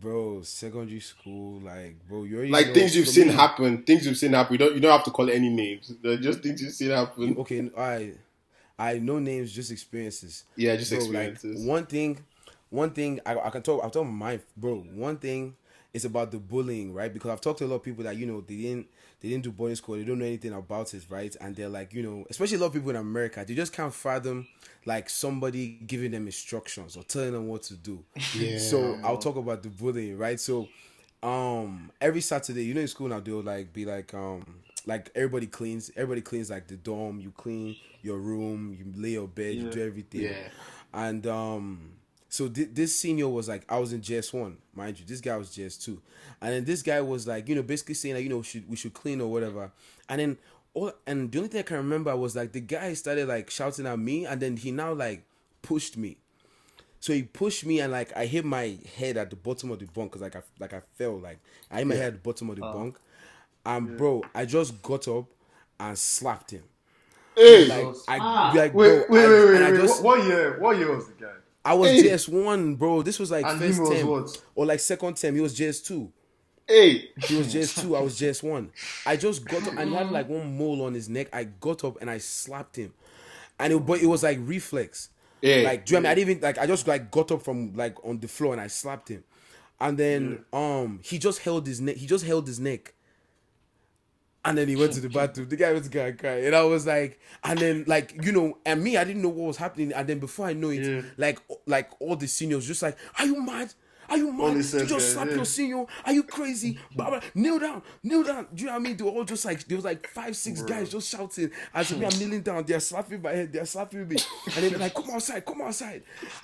Bro, 0.00 0.42
secondary 0.44 1.00
school, 1.00 1.60
like, 1.60 1.94
bro, 2.08 2.22
you 2.24 2.36
already 2.36 2.50
Like 2.50 2.68
know, 2.68 2.72
things 2.74 2.96
you've 2.96 3.04
for 3.04 3.12
seen 3.12 3.26
me- 3.28 3.34
happen, 3.34 3.82
things 3.82 4.06
you've 4.06 4.16
seen 4.16 4.32
happen. 4.32 4.54
You 4.54 4.58
don't 4.58 4.74
you 4.74 4.80
don't 4.80 4.92
have 4.92 5.04
to 5.04 5.10
call 5.10 5.28
it 5.28 5.34
any 5.34 5.50
names. 5.50 5.92
They're 6.02 6.16
just 6.16 6.42
things 6.42 6.62
you've 6.62 6.72
seen 6.72 6.90
happen. 6.90 7.36
Okay, 7.36 7.70
I, 7.76 8.12
I 8.80 8.98
know 8.98 9.18
names, 9.18 9.52
just 9.52 9.70
experiences. 9.70 10.44
Yeah, 10.56 10.74
just 10.76 10.92
experiences. 10.92 11.60
Like, 11.60 11.68
one 11.68 11.86
thing, 11.86 12.24
one 12.70 12.90
thing 12.90 13.20
I, 13.26 13.38
I 13.38 13.50
can 13.50 13.62
talk. 13.62 13.84
I'll 13.84 13.90
talk 13.90 14.06
my 14.06 14.40
bro. 14.56 14.76
One 14.76 15.18
thing 15.18 15.54
is 15.92 16.04
about 16.04 16.30
the 16.30 16.38
bullying, 16.38 16.94
right? 16.94 17.12
Because 17.12 17.30
I've 17.30 17.40
talked 17.40 17.58
to 17.58 17.66
a 17.66 17.68
lot 17.68 17.76
of 17.76 17.82
people 17.82 18.04
that 18.04 18.16
you 18.16 18.26
know 18.26 18.40
they 18.40 18.56
didn't 18.56 18.86
they 19.20 19.28
didn't 19.28 19.44
do 19.44 19.52
boarding 19.52 19.76
school, 19.76 19.96
they 19.96 20.04
don't 20.04 20.18
know 20.18 20.24
anything 20.24 20.54
about 20.54 20.94
it, 20.94 21.04
right? 21.10 21.34
And 21.40 21.54
they're 21.54 21.68
like, 21.68 21.92
you 21.92 22.02
know, 22.02 22.24
especially 22.30 22.56
a 22.56 22.60
lot 22.60 22.68
of 22.68 22.72
people 22.72 22.90
in 22.90 22.96
America, 22.96 23.44
they 23.46 23.54
just 23.54 23.72
can't 23.72 23.92
fathom 23.92 24.46
like 24.86 25.10
somebody 25.10 25.78
giving 25.86 26.12
them 26.12 26.24
instructions 26.26 26.96
or 26.96 27.02
telling 27.02 27.32
them 27.32 27.48
what 27.48 27.62
to 27.64 27.74
do. 27.74 28.02
Yeah. 28.34 28.58
So 28.58 28.98
I'll 29.04 29.18
talk 29.18 29.36
about 29.36 29.62
the 29.62 29.68
bullying, 29.68 30.16
right? 30.16 30.40
So 30.40 30.68
um 31.22 31.90
every 32.00 32.22
Saturday, 32.22 32.64
you 32.64 32.72
know 32.72 32.80
in 32.80 32.88
school 32.88 33.08
now 33.08 33.20
they'll 33.20 33.42
like 33.42 33.72
be 33.74 33.84
like 33.84 34.14
um 34.14 34.42
like 34.86 35.10
everybody 35.14 35.46
cleans, 35.46 35.90
everybody 35.96 36.20
cleans 36.20 36.50
like 36.50 36.66
the 36.66 36.76
dorm, 36.76 37.20
you 37.20 37.32
clean 37.36 37.76
your 38.02 38.18
room, 38.18 38.76
you 38.78 38.92
lay 39.00 39.10
your 39.10 39.28
bed, 39.28 39.54
you 39.54 39.70
do 39.70 39.84
everything. 39.84 40.22
Yeah. 40.22 40.48
And 40.92 41.26
um 41.26 41.92
so 42.28 42.48
thi- 42.48 42.64
this 42.64 42.94
senior 42.94 43.28
was 43.28 43.48
like 43.48 43.64
I 43.68 43.78
was 43.78 43.92
in 43.92 44.00
JS 44.00 44.32
one, 44.32 44.58
mind 44.74 44.98
you. 45.00 45.04
This 45.06 45.20
guy 45.20 45.36
was 45.36 45.50
JS 45.50 45.82
two, 45.84 46.00
and 46.40 46.52
then 46.52 46.64
this 46.64 46.82
guy 46.82 47.00
was 47.00 47.26
like 47.26 47.48
you 47.48 47.54
know 47.54 47.62
basically 47.62 47.94
saying 47.94 48.14
that 48.14 48.22
you 48.22 48.28
know 48.28 48.42
should 48.42 48.68
we 48.68 48.76
should 48.76 48.94
clean 48.94 49.20
or 49.20 49.30
whatever. 49.30 49.70
And 50.08 50.20
then 50.20 50.38
all 50.74 50.92
and 51.06 51.30
the 51.30 51.38
only 51.38 51.48
thing 51.48 51.60
I 51.60 51.62
can 51.64 51.76
remember 51.78 52.14
was 52.16 52.36
like 52.36 52.52
the 52.52 52.60
guy 52.60 52.94
started 52.94 53.28
like 53.28 53.50
shouting 53.50 53.86
at 53.86 53.98
me, 53.98 54.26
and 54.26 54.40
then 54.40 54.56
he 54.56 54.70
now 54.70 54.92
like 54.92 55.24
pushed 55.62 55.96
me. 55.96 56.16
So 57.00 57.14
he 57.14 57.22
pushed 57.22 57.64
me 57.64 57.80
and 57.80 57.90
like 57.90 58.14
I 58.16 58.26
hit 58.26 58.44
my 58.44 58.78
head 58.96 59.16
at 59.16 59.30
the 59.30 59.36
bottom 59.36 59.70
of 59.70 59.78
the 59.78 59.86
bunk 59.86 60.12
because 60.12 60.22
like 60.22 60.36
I 60.36 60.42
like 60.58 60.74
I 60.74 60.82
fell 60.96 61.18
like 61.18 61.38
I 61.70 61.78
hit 61.78 61.86
my 61.86 61.94
head 61.94 62.06
at 62.08 62.12
the 62.14 62.18
bottom 62.20 62.50
of 62.50 62.56
the 62.56 62.62
bunk, 62.62 62.98
and 63.66 63.96
bro 63.96 64.22
I 64.34 64.44
just 64.46 64.80
got 64.82 65.06
up 65.08 65.26
and 65.78 65.96
slapped 65.98 66.50
him. 66.52 66.62
Hey, 67.36 67.66
Like 67.66 67.96
I 68.08 68.18
Ah. 68.20 68.52
like 68.54 68.74
Wait, 68.74 69.06
bro, 69.08 69.16
wait, 69.16 69.24
I, 69.24 69.28
wait, 69.28 69.44
wait, 69.60 69.70
wait. 69.72 69.80
just- 69.80 70.02
What, 70.02 70.18
what 70.18 70.26
year? 70.26 70.58
What 70.60 70.76
year 70.78 70.94
was 70.94 71.06
the 71.06 71.12
guy? 71.24 71.32
I 71.64 71.74
was 71.74 71.90
Hey. 71.90 72.02
JS 72.04 72.28
one, 72.28 72.74
bro. 72.74 73.02
This 73.02 73.18
was 73.18 73.30
like 73.30 73.44
And 73.44 73.58
first 73.60 73.80
was 73.80 73.90
term 73.90 74.08
what? 74.08 74.42
or 74.54 74.66
like 74.66 74.80
second 74.80 75.16
term. 75.16 75.34
He 75.34 75.40
was 75.40 75.54
JS 75.54 75.80
two. 75.84 76.10
hey, 76.66 77.10
He 77.24 77.36
was 77.36 77.52
JS 77.52 77.82
two. 77.82 77.96
I 77.96 78.00
was 78.00 78.18
JS 78.18 78.42
one. 78.42 78.70
I 79.06 79.16
just 79.16 79.44
got 79.44 79.66
up 79.66 79.76
and 79.78 79.90
he 79.90 79.94
had 79.96 80.10
like 80.12 80.28
one 80.28 80.56
mole 80.56 80.82
on 80.82 80.94
his 80.94 81.08
neck. 81.08 81.28
I 81.32 81.44
got 81.44 81.84
up 81.84 82.00
and 82.00 82.08
I 82.10 82.18
slapped 82.18 82.76
him, 82.76 82.92
and 83.58 83.72
it, 83.72 83.78
but 83.86 84.00
it 84.02 84.06
was 84.06 84.22
like 84.22 84.38
reflex. 84.40 85.10
Yeah. 85.42 85.62
Like, 85.62 85.86
do 85.86 85.94
you 85.94 86.00
know 86.00 86.00
I 86.00 86.02
mean? 86.02 86.10
I 86.10 86.14
didn't 86.14 86.30
even 86.30 86.42
like. 86.42 86.58
I 86.58 86.66
just 86.66 86.86
like 86.86 87.10
got 87.10 87.30
up 87.32 87.42
from 87.42 87.74
like 87.74 87.96
on 88.04 88.20
the 88.20 88.28
floor 88.28 88.52
and 88.52 88.60
I 88.60 88.66
slapped 88.68 89.08
him, 89.08 89.24
and 89.80 89.96
then 89.98 90.44
um 90.52 91.00
he 91.02 91.18
just 91.18 91.40
held 91.40 91.66
his 91.66 91.80
neck. 91.80 91.96
He 91.96 92.06
just 92.06 92.24
held 92.24 92.46
his 92.46 92.60
neck. 92.60 92.94
And 94.44 94.56
then 94.56 94.68
he 94.68 94.76
went 94.76 94.92
to 94.94 95.00
the 95.00 95.08
bathroom. 95.18 95.48
The 95.48 95.56
guy 95.56 95.72
was 95.72 95.88
gonna 95.88 96.14
cry, 96.14 96.40
and 96.44 96.54
I 96.56 96.62
was 96.62 96.86
like, 96.86 97.20
and 97.44 97.58
then 97.58 97.84
like 97.86 98.14
you 98.24 98.32
know, 98.32 98.56
and 98.64 98.82
me, 98.82 98.96
I 98.96 99.04
didn't 99.04 99.22
know 99.22 99.28
what 99.28 99.48
was 99.48 99.56
happening. 99.58 99.92
And 99.92 100.08
then 100.08 100.18
before 100.18 100.46
I 100.46 100.54
know 100.54 100.70
it, 100.70 100.82
Yeah. 100.82 101.02
like 101.18 101.38
like 101.66 101.90
all 102.00 102.16
the 102.16 102.26
seniors 102.26 102.66
just 102.66 102.80
like, 102.82 102.96
are 103.18 103.26
you 103.26 103.42
mad? 103.42 103.74
Are 104.08 104.16
you 104.16 104.32
mad? 104.32 104.56
The 104.56 104.78
You 104.80 104.86
just 104.86 105.12
slap 105.12 105.28
yeah. 105.28 105.34
your 105.36 105.44
senior? 105.44 105.84
Are 106.04 106.12
you 106.12 106.24
crazy? 106.24 106.78
Blah, 106.96 107.10
blah. 107.10 107.20
Kneel 107.34 107.60
down, 107.60 107.82
kneel 108.02 108.24
down. 108.24 108.48
Do 108.52 108.62
you 108.62 108.66
know 108.66 108.72
what 108.72 108.80
I 108.80 108.82
mean? 108.82 108.96
They 108.96 109.04
were 109.04 109.10
all 109.10 109.24
just 109.24 109.44
like 109.44 109.64
there 109.68 109.76
was 109.76 109.84
like 109.84 110.08
five, 110.08 110.34
six 110.34 110.62
guys 110.62 110.88
just 110.90 111.08
shouting. 111.10 111.50
As 111.72 111.92
me, 111.94 112.04
I'm 112.06 112.18
kneeling 112.18 112.40
down. 112.40 112.64
They're 112.64 112.80
slapping 112.80 113.22
my 113.22 113.30
head. 113.32 113.52
They're 113.52 113.66
slapping 113.66 114.08
me, 114.08 114.16
and 114.46 114.54
then 114.54 114.70
they're 114.70 114.80
like, 114.80 114.94
"Come 114.94 115.10
outside, 115.12 115.44
come 115.44 115.60
outside." 115.60 116.02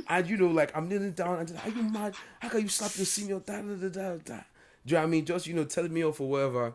And 0.08 0.28
you 0.28 0.36
know, 0.36 0.48
like 0.48 0.76
I'm 0.76 0.86
kneeling 0.88 1.12
down, 1.12 1.38
and 1.40 1.50
like, 1.50 1.66
"Are 1.66 1.70
you 1.70 1.82
mad? 1.82 2.14
How 2.40 2.50
can 2.50 2.60
you 2.60 2.68
slap 2.68 2.94
your 2.96 3.06
senior?" 3.06 3.40
Da 3.40 3.60
da 3.62 3.74
da 3.74 3.88
da 3.88 4.08
da. 4.10 4.14
Do 4.14 4.20
you 4.24 4.92
know 4.92 4.98
what 5.00 5.02
I 5.02 5.06
mean? 5.06 5.24
Just 5.24 5.46
you 5.48 5.54
know, 5.54 5.64
telling 5.64 5.92
me 5.92 6.04
off 6.04 6.20
or 6.20 6.28
whatever, 6.28 6.74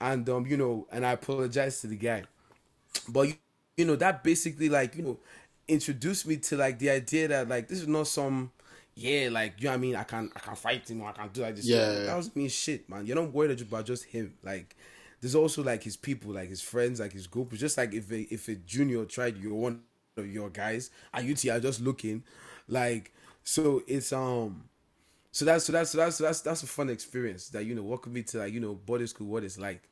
and 0.00 0.28
um, 0.28 0.46
you 0.46 0.56
know, 0.56 0.86
and 0.92 1.04
I 1.06 1.12
apologize 1.12 1.80
to 1.82 1.86
the 1.86 1.96
guy, 1.96 2.24
but 3.08 3.28
you, 3.28 3.34
you 3.76 3.84
know 3.84 3.96
that 3.96 4.24
basically 4.24 4.68
like 4.68 4.96
you 4.96 5.02
know 5.02 5.18
introduced 5.68 6.26
me 6.26 6.36
to 6.36 6.56
like 6.56 6.78
the 6.78 6.90
idea 6.90 7.28
that 7.28 7.48
like 7.48 7.68
this 7.68 7.80
is 7.80 7.88
not 7.88 8.06
some 8.06 8.50
yeah 8.94 9.28
like 9.30 9.54
you 9.58 9.68
know 9.68 9.74
I 9.74 9.76
mean? 9.78 9.96
I 9.96 10.04
can 10.04 10.30
I 10.36 10.40
can 10.40 10.54
fight 10.54 10.88
him 10.88 11.02
or 11.02 11.08
I 11.08 11.12
can 11.12 11.28
do 11.28 11.42
like 11.42 11.56
this 11.56 11.66
Yeah. 11.66 11.92
that 12.04 12.16
was 12.16 12.34
mean 12.36 12.48
shit 12.48 12.88
man. 12.88 13.06
You're 13.06 13.16
not 13.16 13.32
worried 13.32 13.60
about 13.60 13.86
just 13.86 14.04
him. 14.04 14.34
Like 14.42 14.76
there's 15.20 15.34
also 15.34 15.62
like 15.62 15.82
his 15.82 15.96
people 15.96 16.32
like 16.32 16.48
his 16.48 16.62
friends 16.62 17.00
like 17.00 17.12
his 17.12 17.26
group. 17.26 17.52
It's 17.52 17.60
just 17.60 17.76
like 17.78 17.94
if 17.94 18.10
a, 18.10 18.20
if 18.32 18.48
a 18.48 18.54
junior 18.54 19.04
tried 19.04 19.36
your 19.38 19.54
one 19.54 19.82
of 20.16 20.26
your 20.26 20.48
guys 20.50 20.90
and 21.12 21.44
you 21.44 21.52
are 21.52 21.60
just 21.60 21.80
looking 21.80 22.22
like 22.68 23.12
so 23.44 23.82
it's 23.86 24.12
um 24.12 24.64
so 25.36 25.44
that's 25.44 25.66
so 25.66 25.72
that's 25.72 25.90
so 25.90 25.98
that's 25.98 26.16
so 26.16 26.24
that's 26.24 26.40
that's 26.40 26.62
a 26.62 26.66
fun 26.66 26.88
experience 26.88 27.50
that 27.50 27.66
you 27.66 27.74
know 27.74 27.82
welcome 27.82 28.10
me 28.14 28.22
to 28.22 28.38
like 28.38 28.54
you 28.54 28.60
know 28.60 28.72
boarding 28.72 29.06
school 29.06 29.26
what 29.26 29.44
it's 29.44 29.58
like 29.58 29.82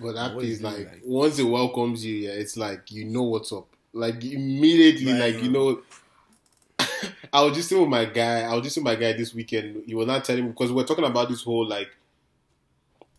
But 0.00 0.14
that 0.14 0.36
is 0.42 0.60
like, 0.60 0.78
like? 0.78 1.02
once 1.04 1.38
it 1.38 1.44
welcomes 1.44 2.04
you, 2.04 2.16
yeah, 2.16 2.30
it's 2.30 2.56
like 2.56 2.90
you 2.90 3.04
know 3.04 3.22
what's 3.22 3.52
up. 3.52 3.68
Like 3.92 4.24
immediately, 4.24 5.12
Right. 5.12 5.34
like 5.34 5.44
you 5.44 5.52
know. 5.52 5.82
I 7.32 7.44
was 7.44 7.54
just 7.56 7.70
with 7.70 7.88
my 7.88 8.06
guy. 8.06 8.40
I 8.40 8.52
was 8.56 8.64
just 8.64 8.76
with 8.76 8.84
my 8.84 8.96
guy 8.96 9.12
this 9.12 9.32
weekend. 9.32 9.84
He 9.86 9.94
was 9.94 10.08
not 10.08 10.24
telling 10.24 10.42
me 10.46 10.50
because 10.50 10.70
we 10.70 10.76
we're 10.78 10.84
talking 10.86 11.04
about 11.04 11.28
this 11.28 11.42
whole 11.44 11.64
like 11.68 11.90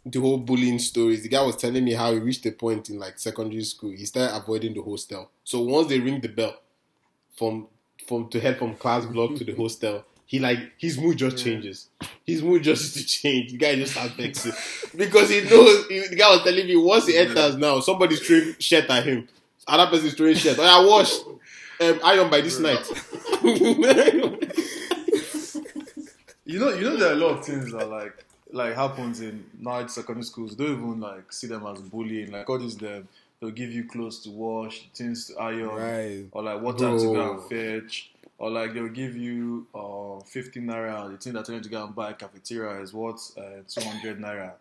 the 0.05 0.19
whole 0.19 0.37
bullying 0.37 0.79
stories. 0.79 1.23
The 1.23 1.29
guy 1.29 1.41
was 1.43 1.55
telling 1.55 1.85
me 1.85 1.93
how 1.93 2.11
he 2.11 2.19
reached 2.19 2.45
a 2.45 2.51
point 2.51 2.89
in 2.89 2.99
like 2.99 3.19
secondary 3.19 3.63
school. 3.63 3.91
He 3.91 4.03
started 4.03 4.35
avoiding 4.35 4.73
the 4.73 4.81
hostel. 4.81 5.31
So 5.45 5.61
once 5.61 5.87
they 5.87 5.99
ring 6.01 6.19
the 6.19 6.27
bell 6.27 6.59
from 7.37 7.67
from 8.05 8.27
to 8.31 8.39
head 8.41 8.57
from 8.59 8.75
class 8.75 9.05
block 9.05 9.35
to 9.37 9.45
the 9.45 9.55
hostel, 9.55 10.03
he 10.29 10.37
like 10.37 10.59
his 10.77 10.95
mood 10.99 11.17
just 11.17 11.43
changes. 11.43 11.87
His 12.23 12.43
mood 12.43 12.61
just 12.61 12.95
to 12.95 13.03
change. 13.17 13.51
The 13.51 13.57
guy 13.57 13.75
just 13.75 13.93
starts 13.93 14.13
vexing 14.13 14.53
because 14.95 15.27
he 15.31 15.41
knows. 15.41 15.87
he- 15.87 16.07
the 16.07 16.15
guy 16.15 16.29
was 16.29 16.43
telling 16.43 16.67
me 16.67 16.75
once 16.75 17.07
he 17.07 17.17
enters 17.17 17.55
now, 17.57 17.79
somebody's 17.79 18.19
throwing 18.19 18.53
shit 18.59 18.87
at 18.87 19.03
him. 19.03 19.27
Other 19.67 19.89
person's 19.89 20.13
throwing 20.13 20.35
shirt. 20.35 20.57
Oh, 20.59 20.63
I 20.63 20.85
wash. 20.87 21.13
um, 21.81 21.99
iron 22.03 22.29
by 22.29 22.41
this 22.41 22.59
night. 22.59 22.85
You 26.45 26.59
know, 26.59 26.69
you 26.69 26.81
know, 26.81 26.97
there 26.97 27.09
are 27.09 27.13
a 27.13 27.15
lot 27.15 27.39
of 27.39 27.45
things 27.45 27.71
that 27.71 27.89
like 27.89 28.13
like 28.51 28.73
happens 28.75 29.21
in 29.21 29.43
night 29.59 29.91
secondary 29.91 30.23
schools. 30.25 30.55
Don't 30.55 30.71
even 30.71 30.99
like 30.99 31.31
see 31.31 31.47
them 31.47 31.65
as 31.67 31.79
bullying. 31.81 32.31
Like 32.31 32.49
all 32.49 32.57
these 32.57 32.75
them, 32.77 33.07
they'll 33.39 33.51
give 33.51 33.71
you 33.71 33.83
clothes 33.85 34.19
to 34.21 34.31
wash, 34.31 34.87
things 34.95 35.27
to 35.27 35.37
iron, 35.39 35.67
Right. 35.69 36.25
or 36.31 36.41
like 36.43 36.61
what 36.61 36.79
water 36.81 36.97
to 36.97 37.03
go 37.13 37.33
and 37.33 37.43
fetch, 37.49 38.09
or 38.39 38.49
like 38.49 38.73
they'll 38.73 38.87
give 38.87 39.15
you 39.15 39.67
uh 39.75 40.19
15 40.25 40.63
naira. 40.63 41.05
and 41.05 41.13
The 41.13 41.17
thing 41.19 41.33
that 41.33 41.47
you're 41.47 41.59
to 41.61 41.69
go 41.69 41.85
and 41.85 41.93
buy 41.93 42.09
at 42.09 42.19
cafeteria 42.19 42.81
is 42.81 42.91
worth 42.93 43.37
uh, 43.37 43.61
200 43.67 44.19
naira, 44.19 44.53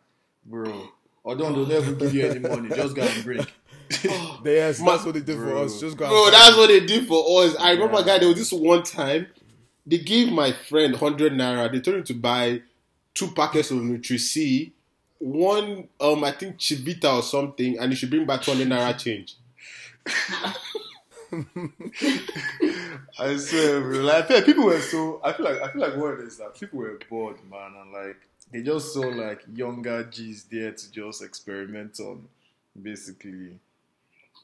bro. 0.44 0.88
Or 1.24 1.34
don't 1.36 1.54
they'll 1.54 1.66
never 1.66 1.92
give 1.92 2.14
you 2.14 2.26
any 2.26 2.40
money. 2.40 2.68
Just 2.68 2.94
go 2.94 3.02
and 3.02 3.24
break. 3.24 3.52
Yes, 4.44 4.80
that's 4.80 5.04
what 5.06 5.14
they 5.14 5.20
did 5.20 5.38
for 5.38 5.56
us. 5.56 5.80
Just 5.80 5.96
go. 5.96 6.04
and 6.04 6.10
Bro, 6.12 6.24
buy 6.26 6.30
that's 6.32 6.56
what 6.58 6.66
they 6.68 6.80
did 6.84 7.08
for 7.08 7.42
us. 7.42 7.56
I 7.58 7.70
remember, 7.72 7.98
Yeah. 8.00 8.04
guy, 8.04 8.18
there 8.18 8.28
was 8.28 8.36
this 8.36 8.52
one 8.52 8.82
time 8.82 9.28
they 9.86 9.96
gave 9.98 10.30
my 10.30 10.52
friend 10.52 10.92
100 10.92 11.32
naira. 11.32 11.72
They 11.72 11.80
told 11.80 11.96
him 11.96 12.04
to 12.04 12.14
buy 12.14 12.60
two 13.14 13.28
packets 13.28 13.70
of 13.70 13.78
Nutri-C, 13.78 14.72
one, 15.18 15.88
um, 16.00 16.22
I 16.22 16.32
think 16.32 16.58
Chivita 16.58 17.12
or 17.16 17.22
something, 17.22 17.78
and 17.78 17.90
he 17.90 17.96
should 17.96 18.10
bring 18.10 18.26
back 18.26 18.42
200 18.42 18.68
naira 18.68 18.98
change. 18.98 19.36
I 23.18 23.36
swear, 23.36 23.80
bro. 23.80 24.00
Like, 24.00 24.24
I 24.24 24.26
feel 24.26 24.36
like 24.36 24.46
people 24.46 24.64
were 24.64 24.80
so. 24.80 25.20
I 25.22 25.32
feel 25.32 25.44
like 25.44 25.60
I 25.60 25.70
feel 25.72 25.82
like 25.82 25.96
what 25.96 26.14
it 26.14 26.20
is 26.20 26.38
that 26.38 26.54
people 26.54 26.78
were 26.78 26.98
bored, 27.10 27.36
man, 27.50 27.74
and 27.80 27.92
like 27.92 28.16
they 28.52 28.62
just 28.62 28.92
saw 28.94 29.00
like 29.00 29.42
younger 29.52 30.04
G's 30.04 30.44
there 30.44 30.72
to 30.72 30.92
just 30.92 31.22
experiment 31.22 32.00
on, 32.00 32.26
basically, 32.80 33.58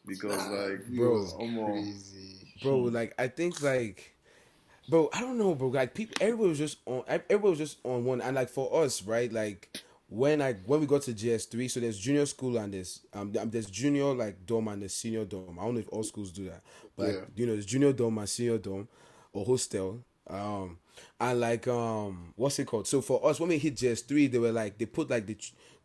because 0.06 0.46
like 0.48 0.86
Bro. 0.88 1.26
Crazy. 1.36 2.52
bro. 2.62 2.78
Like 2.80 3.14
I 3.18 3.28
think 3.28 3.62
like, 3.62 4.14
bro. 4.88 5.08
I 5.12 5.20
don't 5.20 5.38
know, 5.38 5.54
bro. 5.54 5.68
Like 5.68 5.94
people, 5.94 6.16
everybody 6.20 6.48
was 6.50 6.58
just 6.58 6.78
on. 6.84 7.04
Everybody 7.06 7.50
was 7.50 7.58
just 7.58 7.78
on 7.84 8.04
one. 8.04 8.20
And 8.20 8.36
like 8.36 8.50
for 8.50 8.82
us, 8.84 9.02
right? 9.02 9.32
Like 9.32 9.70
when 10.14 10.40
I 10.40 10.52
when 10.66 10.80
we 10.80 10.86
got 10.86 11.02
to 11.02 11.12
JS 11.12 11.50
three, 11.50 11.68
so 11.68 11.80
there's 11.80 11.98
junior 11.98 12.26
school 12.26 12.56
and 12.58 12.72
there's 12.72 13.00
um 13.12 13.32
there's 13.32 13.66
junior 13.66 14.14
like 14.14 14.46
dorm 14.46 14.68
and 14.68 14.80
there's 14.82 14.94
senior 14.94 15.24
dorm. 15.24 15.58
I 15.58 15.64
don't 15.64 15.74
know 15.74 15.80
if 15.80 15.88
all 15.88 16.04
schools 16.04 16.30
do 16.30 16.44
that, 16.46 16.62
but 16.96 17.06
Yeah. 17.08 17.20
you 17.36 17.46
know, 17.46 17.52
there's 17.52 17.66
junior 17.66 17.92
dorm 17.92 18.18
and 18.18 18.28
senior 18.28 18.58
dorm 18.58 18.88
or 19.32 19.44
hostel. 19.44 20.04
Um 20.28 20.78
and 21.20 21.40
like 21.40 21.66
um 21.68 22.32
what's 22.36 22.58
it 22.60 22.66
called? 22.66 22.86
So 22.86 23.00
for 23.00 23.26
us 23.26 23.40
when 23.40 23.48
we 23.48 23.58
hit 23.58 23.76
JS 23.76 24.06
three, 24.06 24.28
they 24.28 24.38
were 24.38 24.52
like 24.52 24.78
they 24.78 24.86
put 24.86 25.10
like 25.10 25.26
the 25.26 25.36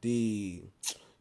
the 0.02 0.64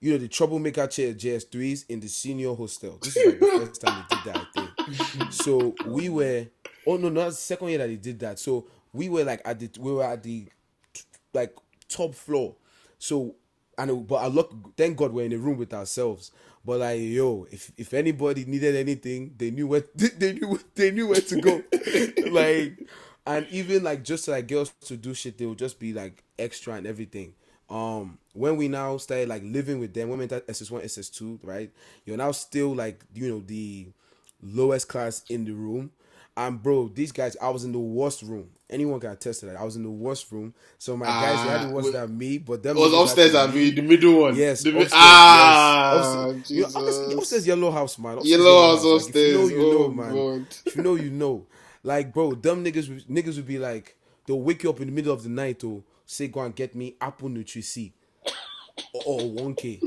you 0.00 0.12
know 0.12 0.18
the 0.18 0.28
troublemaker 0.28 0.86
chair 0.86 1.14
JS 1.14 1.50
threes 1.50 1.84
in 1.88 2.00
the 2.00 2.08
senior 2.08 2.54
hostel. 2.54 2.98
This 3.02 3.16
is 3.16 3.24
like 3.24 3.40
the 3.40 3.46
first 3.66 3.80
time 3.80 3.96
they 3.96 4.16
did 4.16 4.24
that, 4.24 4.36
I 4.36 4.44
think. 4.54 5.32
So 5.32 5.74
we 5.82 6.08
were 6.10 6.46
oh 6.86 6.96
no, 6.98 7.08
not 7.08 7.26
the 7.30 7.32
second 7.32 7.68
year 7.68 7.78
that 7.78 7.88
they 7.88 7.96
did 7.96 8.18
that. 8.20 8.38
So 8.38 8.66
we 8.92 9.08
were 9.08 9.24
like 9.24 9.40
at 9.46 9.58
the 9.60 9.70
we 9.80 9.92
were 9.92 10.04
at 10.04 10.22
the 10.22 10.46
like 11.32 11.54
top 11.88 12.14
floor. 12.14 12.54
So 12.98 13.34
and 13.76 13.90
it- 13.90 14.06
but 14.06 14.16
I 14.16 14.26
look 14.28 14.52
thank 14.76 14.96
God 14.96 15.12
we're 15.12 15.26
in 15.26 15.32
a 15.32 15.38
room 15.38 15.58
with 15.58 15.72
ourselves. 15.74 16.30
But 16.64 16.80
like 16.80 17.00
yo, 17.00 17.46
if 17.50 17.72
if 17.76 17.94
anybody 17.94 18.44
needed 18.44 18.76
anything, 18.76 19.34
they 19.36 19.50
knew 19.50 19.66
where 19.68 19.84
they 19.94 20.34
knew 20.34 20.60
they 20.74 20.90
knew 20.90 21.08
where 21.08 21.20
to 21.20 21.40
go. 21.40 21.62
like 22.30 22.78
and 23.26 23.46
even 23.50 23.82
like 23.82 24.04
just 24.04 24.28
like 24.28 24.48
girls 24.48 24.70
to 24.86 24.96
do 24.96 25.14
shit, 25.14 25.38
they 25.38 25.46
would 25.46 25.58
just 25.58 25.78
be 25.78 25.92
like 25.92 26.22
extra 26.38 26.74
and 26.74 26.86
everything. 26.86 27.34
Um, 27.70 28.18
when 28.32 28.56
we 28.56 28.68
now 28.68 28.96
started 28.96 29.28
like 29.28 29.42
living 29.44 29.78
with 29.78 29.92
them, 29.92 30.08
women 30.08 30.24
entered 30.24 30.44
SS 30.48 30.70
one, 30.70 30.82
SS 30.82 31.10
two, 31.10 31.38
right? 31.42 31.70
You're 32.06 32.16
now 32.16 32.32
still 32.32 32.74
like 32.74 33.04
you 33.14 33.28
know 33.30 33.40
the 33.46 33.88
lowest 34.42 34.88
class 34.88 35.22
in 35.28 35.44
the 35.44 35.52
room. 35.52 35.90
And 36.36 36.62
bro, 36.62 36.88
these 36.88 37.12
guys, 37.12 37.36
I 37.42 37.48
was 37.50 37.64
in 37.64 37.72
the 37.72 37.78
worst 37.78 38.22
room. 38.22 38.50
Anyone 38.70 38.98
got 38.98 39.12
attest 39.14 39.40
to 39.40 39.46
that. 39.46 39.56
I 39.56 39.64
was 39.64 39.76
in 39.76 39.82
the 39.82 39.90
worst 39.90 40.30
room. 40.30 40.52
So 40.78 40.94
my 40.96 41.06
guys, 41.06 41.42
they 41.46 41.50
had 41.52 41.60
Ah, 41.62 41.68
it 41.68 41.72
worse 41.72 41.90
wait. 41.92 42.10
me, 42.10 42.36
but 42.38 42.62
them 42.62 42.76
It 42.76 42.80
was 42.80 42.92
upstairs 42.92 43.34
at 43.34 43.54
me, 43.54 43.70
the 43.70 43.80
middle 43.80 44.20
one. 44.20 44.36
Yes, 44.36 44.62
The 44.62 44.70
upstairs, 44.70 44.92
ah, 44.94 46.26
yes. 46.26 46.36
Upstairs, 46.36 46.50
you 46.50 46.60
know, 46.60 46.66
upstairs, 46.88 47.14
upstairs 47.14 47.46
yellow 47.46 47.70
house, 47.70 47.98
man. 47.98 48.18
Upstairs 48.18 48.30
Yellow 48.30 48.66
house 48.76 48.84
Like, 48.84 48.94
upstairs. 48.94 49.16
if 49.16 49.32
you 49.32 49.38
know, 49.38 49.48
you 49.48 49.72
know, 49.78 49.84
oh, 49.84 49.88
man. 49.90 50.14
God. 50.14 50.46
If 50.66 50.76
you 50.76 50.82
know, 50.82 50.94
you 50.96 51.10
know. 51.10 51.46
Like, 51.82 52.12
bro, 52.12 52.32
dumb 52.32 52.62
niggas, 52.64 52.88
would- 52.90 53.06
niggas 53.06 53.36
would 53.36 53.46
be 53.46 53.58
like, 53.58 53.96
they'll 54.26 54.40
wake 54.40 54.62
you 54.62 54.70
up 54.70 54.80
in 54.80 54.86
the 54.88 54.92
middle 54.92 55.14
of 55.14 55.22
the 55.22 55.28
night 55.30 55.60
to 55.60 55.82
say, 56.04 56.28
go 56.28 56.40
and 56.40 56.54
get 56.54 56.74
me 56.74 56.94
Apple 57.00 57.30
Nutri 57.30 57.64
C 57.64 57.92
or, 58.92 59.02
or 59.06 59.20
1K. 59.20 59.80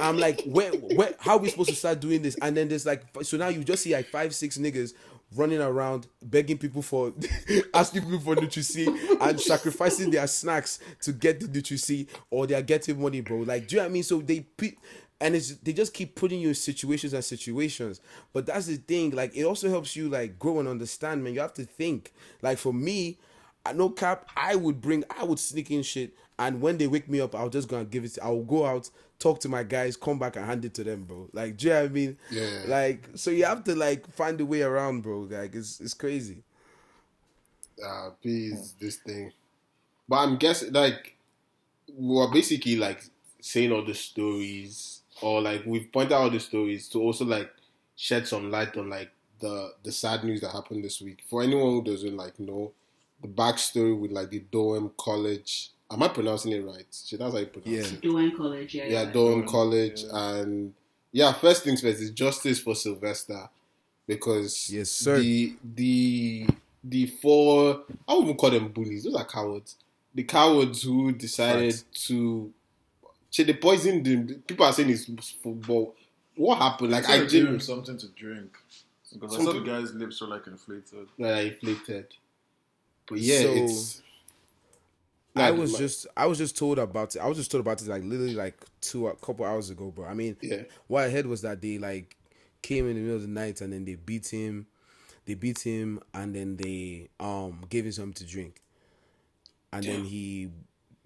I'm 0.00 0.16
like, 0.16 0.42
where, 0.44 0.70
where, 0.72 1.14
how 1.18 1.32
are 1.36 1.38
we 1.38 1.50
supposed 1.50 1.68
to 1.70 1.76
start 1.76 2.00
doing 2.00 2.22
this? 2.22 2.36
And 2.40 2.56
then 2.56 2.68
there's 2.68 2.86
like, 2.86 3.02
so 3.22 3.36
now 3.36 3.48
you 3.48 3.62
just 3.64 3.82
see 3.82 3.92
like 3.92 4.06
five, 4.06 4.34
six 4.34 4.56
niggas 4.56 4.94
running 5.34 5.60
around 5.60 6.06
begging 6.22 6.58
people 6.58 6.82
for, 6.82 7.12
asking 7.74 8.02
people 8.02 8.20
for 8.20 8.34
Nutri-C 8.36 9.18
and 9.20 9.40
sacrificing 9.40 10.10
their 10.10 10.26
snacks 10.26 10.78
to 11.02 11.12
get 11.12 11.40
the 11.40 11.46
Nutri-C 11.46 12.06
or 12.30 12.46
they're 12.46 12.62
getting 12.62 13.00
money, 13.00 13.20
bro. 13.20 13.38
Like, 13.38 13.68
do 13.68 13.76
you 13.76 13.80
know 13.80 13.84
what 13.84 13.90
I 13.90 13.92
mean? 13.92 14.02
So 14.02 14.20
they, 14.20 14.40
pe- 14.40 14.76
and 15.20 15.34
it's, 15.34 15.56
they 15.56 15.72
just 15.72 15.92
keep 15.92 16.14
putting 16.14 16.40
you 16.40 16.48
in 16.48 16.54
situations 16.54 17.12
and 17.12 17.24
situations. 17.24 18.00
But 18.32 18.46
that's 18.46 18.66
the 18.66 18.76
thing. 18.76 19.10
Like, 19.10 19.36
it 19.36 19.44
also 19.44 19.68
helps 19.68 19.96
you 19.96 20.08
like 20.08 20.38
grow 20.38 20.60
and 20.60 20.68
understand, 20.68 21.22
man. 21.22 21.34
You 21.34 21.40
have 21.40 21.54
to 21.54 21.64
think. 21.64 22.12
Like 22.40 22.58
for 22.58 22.72
me, 22.72 23.18
I 23.66 23.72
no 23.72 23.90
cap, 23.90 24.30
I 24.36 24.56
would 24.56 24.80
bring, 24.80 25.04
I 25.18 25.24
would 25.24 25.38
sneak 25.38 25.70
in 25.70 25.82
shit, 25.82 26.14
and 26.38 26.60
when 26.60 26.78
they 26.78 26.86
wake 26.86 27.08
me 27.08 27.20
up, 27.20 27.34
I'll 27.34 27.50
just 27.50 27.68
go 27.68 27.78
and 27.78 27.90
give 27.90 28.04
it. 28.04 28.18
I'll 28.22 28.42
go 28.42 28.64
out, 28.64 28.88
talk 29.18 29.40
to 29.40 29.48
my 29.48 29.62
guys, 29.64 29.96
come 29.96 30.18
back 30.18 30.36
and 30.36 30.46
hand 30.46 30.64
it 30.64 30.74
to 30.74 30.84
them, 30.84 31.04
bro. 31.04 31.28
Like, 31.32 31.56
do 31.56 31.66
you 31.68 31.72
know 31.74 31.82
what 31.82 31.90
I 31.90 31.92
mean? 31.92 32.18
Yeah. 32.30 32.62
Like, 32.66 33.08
so 33.14 33.30
you 33.30 33.44
have 33.44 33.64
to 33.64 33.74
like 33.74 34.10
find 34.12 34.40
a 34.40 34.46
way 34.46 34.62
around, 34.62 35.02
bro. 35.02 35.20
Like, 35.20 35.54
it's 35.54 35.80
it's 35.80 35.94
crazy. 35.94 36.42
uh, 37.84 38.10
please 38.22 38.74
this 38.80 38.96
thing. 38.96 39.32
But 40.08 40.16
I'm 40.18 40.36
guessing 40.36 40.72
like 40.72 41.16
we're 41.92 42.30
basically 42.30 42.76
like 42.76 43.02
saying 43.40 43.72
all 43.72 43.84
the 43.84 43.94
stories, 43.94 45.02
or 45.20 45.40
like 45.40 45.64
we've 45.66 45.90
pointed 45.92 46.12
out 46.12 46.22
all 46.22 46.30
the 46.30 46.40
stories 46.40 46.88
to 46.90 47.00
also 47.00 47.24
like 47.24 47.50
shed 47.96 48.26
some 48.26 48.50
light 48.50 48.76
on 48.76 48.88
like 48.90 49.10
the 49.40 49.72
the 49.82 49.92
sad 49.92 50.24
news 50.24 50.40
that 50.40 50.52
happened 50.52 50.84
this 50.84 51.00
week. 51.00 51.24
For 51.28 51.42
anyone 51.42 51.70
who 51.70 51.84
doesn't 51.84 52.16
like 52.16 52.38
know 52.40 52.72
the 53.22 53.28
backstory 53.28 53.98
with 53.98 54.12
like 54.12 54.30
the 54.30 54.40
Durham 54.52 54.92
College. 54.96 55.70
Am 55.90 56.02
I 56.02 56.08
pronouncing 56.08 56.52
it 56.52 56.64
right? 56.64 56.84
Shit, 56.92 57.18
that's 57.18 57.32
how 57.32 57.38
you 57.40 57.46
pronounce 57.46 57.68
Yeah. 57.70 57.96
it. 57.96 58.00
Doing 58.02 58.36
college, 58.36 58.74
yeah. 58.74 58.84
Yeah, 58.84 58.90
yeah. 58.90 59.04
Durham 59.10 59.34
Durham, 59.40 59.48
College, 59.48 60.02
yeah. 60.04 60.30
and 60.34 60.74
yeah, 61.12 61.32
first 61.32 61.64
things 61.64 61.80
first 61.80 62.00
is 62.00 62.10
justice 62.10 62.60
for 62.60 62.74
Sylvester 62.74 63.48
because 64.06 64.68
Yes, 64.70 64.90
sir. 64.90 65.18
the 65.18 65.54
the 65.74 66.46
the 66.84 67.06
four 67.06 67.84
I 68.06 68.14
wouldn't 68.14 68.36
call 68.38 68.50
them 68.50 68.68
bullies; 68.68 69.04
those 69.04 69.14
are 69.14 69.24
cowards. 69.24 69.76
The 70.14 70.24
cowards 70.24 70.82
who 70.82 71.12
decided 71.12 71.72
Facts. 71.74 72.06
to 72.08 72.52
shit, 73.30 73.46
they 73.46 73.54
poisoned 73.54 74.06
him. 74.06 74.42
People 74.46 74.66
are 74.66 74.72
saying 74.72 74.90
it's 74.90 75.06
football. 75.42 75.94
What 76.36 76.58
happened? 76.58 76.92
Like 76.92 77.08
I 77.08 77.22
I 77.22 77.24
gave 77.26 77.46
him 77.46 77.60
something 77.60 77.96
to 77.96 78.08
drink 78.08 78.56
because 79.12 79.36
I 79.36 79.42
saw 79.44 79.52
the 79.54 79.60
guy's 79.60 79.94
lips 79.94 80.20
were 80.20 80.26
like 80.28 80.46
inflated. 80.46 81.08
Yeah, 81.16 81.38
inflated. 81.38 82.08
But 83.08 83.18
yeah, 83.20 83.40
So, 83.40 83.52
it's. 83.54 84.02
I 85.40 85.50
was 85.52 85.72
just 85.78 86.06
I 86.16 86.26
was 86.26 86.38
just 86.38 86.56
told 86.56 86.78
about 86.78 87.16
it. 87.16 87.20
I 87.20 87.26
was 87.26 87.36
just 87.38 87.50
told 87.50 87.60
about 87.60 87.80
it 87.82 87.88
like 87.88 88.02
literally 88.04 88.34
like 88.34 88.56
two 88.80 89.08
a 89.08 89.16
couple 89.16 89.44
hours 89.44 89.70
ago, 89.70 89.90
bro. 89.90 90.06
I 90.06 90.14
mean, 90.14 90.36
Yeah. 90.40 90.62
what 90.86 91.04
I 91.04 91.10
heard 91.10 91.26
was 91.26 91.42
that 91.42 91.60
they 91.60 91.78
like 91.78 92.16
came 92.62 92.86
in 92.88 92.94
the 92.96 93.00
middle 93.00 93.16
of 93.16 93.22
the 93.22 93.28
night 93.28 93.60
and 93.60 93.72
then 93.72 93.84
they 93.84 93.94
beat 93.94 94.28
him, 94.28 94.66
they 95.26 95.34
beat 95.34 95.60
him 95.60 96.00
and 96.14 96.34
then 96.34 96.56
they 96.56 97.08
um 97.20 97.64
gave 97.68 97.84
him 97.86 97.92
something 97.92 98.14
to 98.14 98.24
drink, 98.26 98.62
and 99.72 99.84
then 99.84 100.04
he 100.04 100.50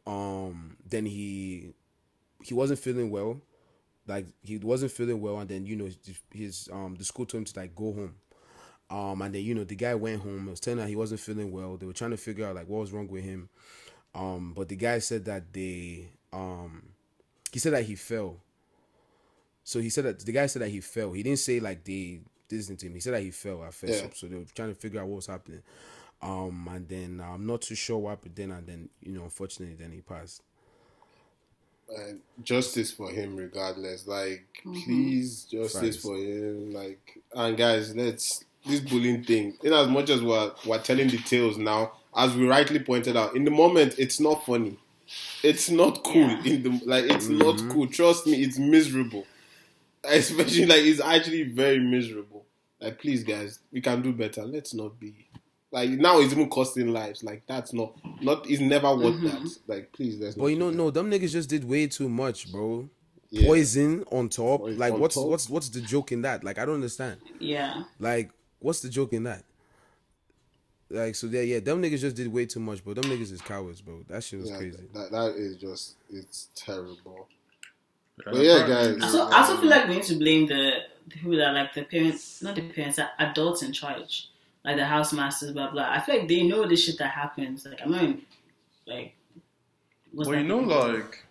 um 0.06 0.76
then 0.88 1.06
he 1.06 1.72
he 2.42 2.54
wasn't 2.54 2.78
feeling 2.78 3.10
well, 3.10 3.40
like 4.06 4.26
he 4.42 4.58
wasn't 4.58 4.92
feeling 4.92 5.20
well, 5.20 5.38
and 5.38 5.48
then 5.48 5.66
you 5.66 5.76
know 5.76 5.84
his, 5.86 5.98
his 6.32 6.68
um 6.72 6.94
the 6.96 7.04
school 7.04 7.26
told 7.26 7.40
him 7.40 7.44
to 7.46 7.58
like 7.60 7.74
go 7.74 7.92
home. 7.92 8.14
Um, 8.90 9.22
and 9.22 9.34
then 9.34 9.42
you 9.42 9.54
know 9.54 9.64
the 9.64 9.74
guy 9.74 9.94
went 9.94 10.20
home. 10.20 10.48
It 10.48 10.50
was 10.50 10.60
telling 10.60 10.80
her 10.80 10.86
he 10.86 10.96
wasn't 10.96 11.20
feeling 11.20 11.50
well. 11.50 11.76
They 11.78 11.86
were 11.86 11.94
trying 11.94 12.10
to 12.10 12.18
figure 12.18 12.46
out 12.46 12.54
like 12.56 12.68
what 12.68 12.80
was 12.80 12.92
wrong 12.92 13.08
with 13.08 13.24
him. 13.24 13.48
Um, 14.14 14.52
but 14.54 14.68
the 14.68 14.76
guy 14.76 14.98
said 14.98 15.24
that 15.26 15.52
they 15.52 16.08
um 16.32 16.82
he 17.52 17.58
said 17.58 17.72
that 17.74 17.84
he 17.84 17.94
fell. 17.94 18.36
So 19.64 19.80
he 19.80 19.90
said 19.90 20.04
that 20.04 20.20
the 20.20 20.32
guy 20.32 20.46
said 20.46 20.62
that 20.62 20.68
he 20.70 20.80
fell. 20.80 21.12
He 21.12 21.22
didn't 21.22 21.38
say 21.38 21.60
like 21.60 21.84
they 21.84 22.20
did 22.48 22.58
this 22.60 22.66
to 22.66 22.86
him. 22.86 22.94
He 22.94 23.00
said 23.00 23.14
that 23.14 23.22
he 23.22 23.30
fell 23.30 23.62
at 23.64 23.74
first. 23.74 24.02
Yeah. 24.04 24.10
So 24.14 24.26
they 24.26 24.36
were 24.36 24.44
trying 24.54 24.70
to 24.70 24.74
figure 24.74 25.00
out 25.00 25.06
what 25.08 25.16
was 25.16 25.26
happening. 25.26 25.62
Um, 26.20 26.68
and 26.72 26.88
then 26.88 27.22
I'm 27.24 27.46
not 27.46 27.62
too 27.62 27.74
sure 27.74 27.98
what 27.98 28.10
happened 28.10 28.34
then. 28.36 28.50
And 28.52 28.66
then 28.66 28.88
you 29.02 29.12
know, 29.12 29.24
unfortunately, 29.24 29.76
then 29.76 29.92
he 29.92 30.00
passed. 30.00 30.42
uh, 31.94 32.12
justice 32.42 32.90
for 32.92 33.10
him 33.10 33.36
regardless. 33.36 34.06
Like, 34.06 34.46
please, 34.84 35.44
justice 35.44 35.96
Facts. 35.96 36.04
for 36.04 36.16
him. 36.16 36.72
Like, 36.72 37.18
and 37.34 37.56
guys, 37.56 37.94
let's 37.94 38.44
this 38.66 38.80
bullying 38.80 39.24
thing. 39.24 39.56
In 39.62 39.72
as 39.72 39.88
much 39.88 40.10
as 40.10 40.22
we're 40.22 40.52
we're 40.66 40.80
telling 40.82 41.08
the 41.08 41.18
tales 41.18 41.58
now, 41.58 41.92
as 42.16 42.34
we 42.34 42.46
rightly 42.46 42.78
pointed 42.78 43.16
out, 43.16 43.34
in 43.36 43.44
the 43.44 43.50
moment, 43.50 43.94
it's 43.98 44.20
not 44.20 44.44
funny. 44.46 44.78
It's 45.42 45.68
not 45.70 46.02
cool. 46.04 46.28
Yeah. 46.28 46.42
In 46.44 46.62
the 46.62 46.80
like, 46.86 47.04
it's 47.04 47.28
not 47.28 47.60
cool. 47.70 47.86
Trust 47.86 48.26
me, 48.26 48.42
it's 48.42 48.58
miserable. 48.58 49.26
Especially 50.04 50.66
like, 50.66 50.80
it's 50.82 51.00
actually 51.00 51.44
very 51.44 51.78
miserable. 51.78 52.44
Like, 52.80 52.98
please, 52.98 53.22
guys, 53.22 53.60
we 53.70 53.80
can 53.80 54.02
do 54.02 54.12
better. 54.12 54.44
Let's 54.44 54.74
not 54.74 54.98
be 54.98 55.14
like 55.70 55.90
now. 55.90 56.18
It's 56.20 56.32
even 56.32 56.48
costing 56.48 56.88
lives. 56.92 57.22
Like, 57.22 57.42
that's 57.46 57.72
not 57.72 57.92
not. 58.20 58.48
It's 58.50 58.60
never 58.60 58.94
worth 58.96 59.14
Mm-hmm. 59.16 59.26
that. 59.26 59.58
Like, 59.68 59.92
please, 59.92 60.18
let's. 60.18 60.34
But 60.34 60.42
not 60.44 60.48
you 60.48 60.56
know, 60.58 60.70
do 60.70 60.76
no, 60.76 60.90
them 60.90 61.10
niggas 61.10 61.32
just 61.32 61.48
did 61.50 61.64
way 61.64 61.86
too 61.86 62.08
much, 62.08 62.50
bro. 62.50 62.88
Yeah. 63.30 63.46
Poison 63.46 64.04
on 64.10 64.28
top. 64.28 64.60
Poison 64.60 64.78
like, 64.78 64.94
on 64.94 65.00
what's 65.00 65.14
top. 65.14 65.28
what's 65.28 65.48
what's 65.48 65.68
the 65.68 65.80
joke 65.80 66.10
in 66.12 66.22
that? 66.22 66.42
Like, 66.42 66.58
I 66.58 66.64
don't 66.64 66.74
understand. 66.76 67.20
Yeah. 67.38 67.84
Like, 68.00 68.30
what's 68.62 68.80
the 68.80 68.88
joke 68.88 69.12
in 69.12 69.24
that? 69.24 69.44
Like, 70.90 71.14
so 71.14 71.26
yeah, 71.26 71.40
yeah, 71.40 71.60
them 71.60 71.82
niggas 71.82 72.00
just 72.00 72.16
did 72.16 72.28
way 72.28 72.44
too 72.46 72.60
much, 72.60 72.84
bro. 72.84 72.92
Them 72.94 73.04
niggas 73.04 73.32
is 73.32 73.40
cowards, 73.40 73.80
bro. 73.80 74.04
That 74.08 74.22
shit 74.22 74.40
was 74.40 74.50
Yeah, 74.50 74.58
crazy. 74.58 74.84
That, 74.92 75.10
that 75.10 75.34
is 75.36 75.56
just 75.56 75.96
it's 76.10 76.48
terrible. 76.54 77.28
But 78.24 78.34
yeah, 78.36 78.64
apparently- 78.64 79.00
guys. 79.00 79.10
So 79.12 79.28
I 79.28 79.38
also 79.40 79.56
feel 79.56 79.70
like 79.70 79.88
we 79.88 79.94
need 79.94 80.04
to 80.04 80.16
blame 80.16 80.46
the, 80.46 80.80
the 81.08 81.14
people 81.16 81.36
that 81.38 81.54
like 81.54 81.72
the 81.74 81.84
parents, 81.84 82.42
not 82.42 82.56
the 82.56 82.62
parents, 82.68 82.96
the 82.96 83.08
adults 83.22 83.62
in 83.62 83.72
charge, 83.72 84.28
like 84.66 84.76
the 84.76 84.84
house 84.84 85.14
masters, 85.14 85.52
blah 85.52 85.70
blah. 85.70 85.88
I 85.90 86.00
feel 86.00 86.18
like 86.18 86.28
they 86.28 86.42
know 86.42 86.68
the 86.68 86.76
shit 86.76 86.98
that 86.98 87.10
happens. 87.10 87.64
Like 87.64 87.80
I'm 87.82 87.90
not 87.90 88.02
even, 88.02 88.22
like. 88.86 89.14
what's 90.12 90.28
Well, 90.28 90.38
you 90.38 90.44
know, 90.46 90.66
called? 90.66 90.94
like 90.94 91.24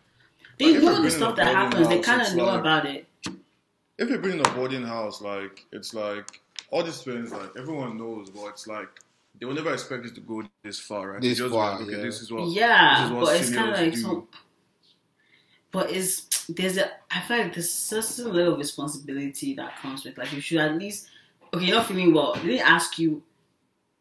they 0.57 0.73
like, 0.73 0.83
know 0.83 1.01
the 1.03 1.11
stuff 1.11 1.35
that 1.35 1.45
boarding 1.53 1.55
happens. 1.55 1.87
They 1.87 1.99
kind 1.99 2.21
of 2.23 2.35
know 2.35 2.45
like- 2.45 2.59
about 2.61 2.85
it. 2.87 3.05
if 3.99 4.09
you're 4.09 4.17
bringing 4.17 4.39
a 4.45 4.49
boarding 4.49 4.83
house, 4.83 5.21
like 5.21 5.65
it's 5.71 5.93
like 5.93 6.40
all 6.71 6.83
these 6.83 7.01
things, 7.03 7.31
like 7.31 7.51
everyone 7.57 7.97
knows, 7.97 8.29
but 8.29 8.45
it's 8.47 8.67
like 8.67 8.89
they 9.39 9.45
will 9.45 9.53
never 9.53 9.73
expect 9.73 10.03
you 10.05 10.11
to 10.11 10.21
go 10.21 10.43
this 10.63 10.79
far, 10.79 11.11
right? 11.13 11.21
This 11.21 11.37
just 11.37 11.53
far, 11.53 11.73
like, 11.73 11.81
okay, 11.87 11.97
yeah. 11.97 12.03
this 12.03 12.21
is 12.21 12.31
what 12.31 12.47
Yeah, 12.49 12.95
this 13.01 13.05
is 13.05 13.11
what 13.15 13.25
but 13.25 13.41
it's 13.41 13.55
kind 13.55 13.69
of 13.73 13.79
like 13.79 13.93
do. 13.93 13.99
some. 13.99 14.27
But 15.71 15.91
it's 15.91 16.45
there's 16.47 16.77
a 16.77 16.91
I 17.09 17.21
feel 17.21 17.37
like 17.37 17.53
there's 17.53 17.67
a 17.67 18.01
certain 18.03 18.33
level 18.33 18.53
of 18.53 18.59
responsibility 18.59 19.53
that 19.55 19.77
comes 19.77 20.03
with 20.03 20.17
like 20.17 20.33
you 20.33 20.41
should 20.41 20.59
at 20.59 20.77
least 20.77 21.07
okay 21.53 21.65
you're 21.65 21.75
not 21.77 21.85
feeling 21.87 22.13
well 22.13 22.33
they 22.35 22.41
didn't 22.41 22.67
ask 22.67 22.99
you 22.99 23.21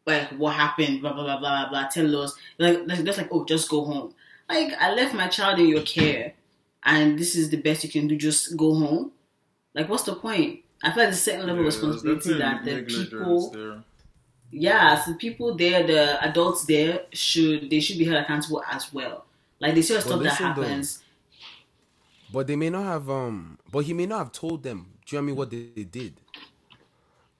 like 0.05 0.27
what 0.31 0.55
happened 0.55 0.99
blah 1.01 1.13
blah 1.13 1.23
blah 1.23 1.39
blah 1.39 1.61
blah, 1.63 1.69
blah 1.69 1.87
tell 1.87 2.13
us 2.23 2.35
like 2.57 2.79
like- 2.87 3.05
just 3.05 3.17
like 3.19 3.29
oh 3.31 3.45
just 3.45 3.69
go 3.69 3.85
home 3.85 4.13
like 4.49 4.73
I 4.79 4.93
left 4.93 5.13
my 5.13 5.27
child 5.27 5.59
in 5.59 5.67
your 5.67 5.83
care 5.83 6.33
and 6.83 7.17
this 7.17 7.35
is 7.35 7.49
the 7.49 7.57
best 7.57 7.83
you 7.85 7.89
can 7.89 8.07
do 8.07 8.17
just 8.17 8.57
go 8.57 8.73
home 8.73 9.11
like 9.73 9.87
what's 9.87 10.03
the 10.03 10.15
point 10.15 10.61
I 10.83 10.91
feel 10.91 11.03
like 11.03 11.07
there's 11.07 11.17
a 11.17 11.21
certain 11.21 11.45
level 11.45 11.61
of 11.61 11.65
Yeah, 11.65 11.79
there's 12.03 12.03
responsibility 12.03 12.33
that 12.35 12.63
the 12.65 12.77
people 12.83 13.51
there. 13.51 13.83
yeah, 14.51 14.95
so 14.95 15.11
the 15.11 15.17
people 15.17 15.55
there, 15.55 15.85
the 15.85 16.23
adults 16.23 16.65
there, 16.65 17.05
should 17.13 17.69
they 17.69 17.79
should 17.79 17.97
be 17.97 18.05
held 18.05 18.23
accountable 18.23 18.63
as 18.69 18.91
well. 18.93 19.25
Like 19.59 19.75
they 19.75 19.81
see 19.81 19.99
stuff 20.01 20.21
that 20.23 20.39
listen, 20.39 20.53
though. 20.53 20.63
happens. 20.65 21.03
But 22.29 22.47
they 22.47 22.55
may 22.55 22.69
not 22.69 22.83
have 22.85 23.09
um 23.09 23.59
but 23.69 23.85
he 23.85 23.93
may 23.93 24.05
not 24.07 24.17
have 24.19 24.31
told 24.31 24.63
them. 24.63 24.93
Do 25.05 25.15
you 25.15 25.21
know 25.21 25.21
what 25.21 25.23
I 25.23 25.27
mean 25.27 25.35
what 25.35 25.49
they, 25.51 25.69
they 25.75 25.83
did? 25.83 26.21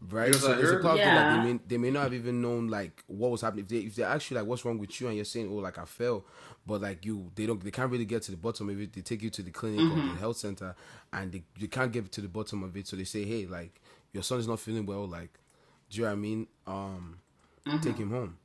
Right? 0.09 0.33
So 0.33 0.51
I 0.51 0.55
there's 0.55 0.69
a 0.71 0.73
heard- 0.73 0.81
part 0.81 0.93
of 0.95 0.99
it 0.99 1.03
Yeah. 1.05 1.13
that 1.15 1.43
they 1.45 1.53
may 1.53 1.59
they 1.67 1.77
may 1.77 1.91
not 1.91 2.03
have 2.03 2.13
even 2.15 2.41
known 2.41 2.67
like 2.69 3.03
what 3.07 3.29
was 3.29 3.41
happening. 3.41 3.65
If 3.65 3.69
they 3.69 3.77
if 3.77 3.95
they 3.95 4.03
ask 4.03 4.31
you 4.31 4.37
like 4.37 4.47
what's 4.47 4.65
wrong 4.65 4.79
with 4.79 4.99
you 4.99 5.07
and 5.07 5.15
you're 5.15 5.25
saying, 5.25 5.47
Oh, 5.51 5.55
like 5.57 5.77
I 5.77 5.85
fell, 5.85 6.25
but 6.65 6.81
like 6.81 7.05
you 7.05 7.29
they 7.35 7.45
don't 7.45 7.63
they 7.63 7.69
can't 7.71 7.91
really 7.91 8.05
get 8.05 8.23
to 8.23 8.31
the 8.31 8.37
bottom 8.37 8.69
of 8.69 8.81
it. 8.81 8.93
They 8.93 9.01
take 9.01 9.21
you 9.21 9.29
to 9.29 9.43
the 9.43 9.51
clinic 9.51 9.79
or 9.79 9.83
Mm-hmm. 9.83 10.13
the 10.15 10.19
health 10.19 10.37
center 10.37 10.75
and 11.13 11.31
they, 11.31 11.43
they 11.59 11.67
can't 11.67 11.91
get 11.91 12.11
to 12.13 12.21
the 12.21 12.27
bottom 12.27 12.63
of 12.63 12.75
it. 12.75 12.87
So 12.87 12.95
they 12.95 13.03
say, 13.03 13.25
Hey, 13.25 13.45
like 13.45 13.79
your 14.11 14.23
son 14.23 14.39
is 14.39 14.47
not 14.47 14.59
feeling 14.59 14.85
well, 14.87 15.05
like 15.07 15.39
do 15.91 15.97
you 15.97 16.03
know 16.03 16.09
what 16.09 16.13
I 16.13 16.19
mean? 16.19 16.47
Um 16.65 17.17
Mm-hmm. 17.67 17.79
take 17.81 17.97
him 17.97 18.09
home. 18.09 18.37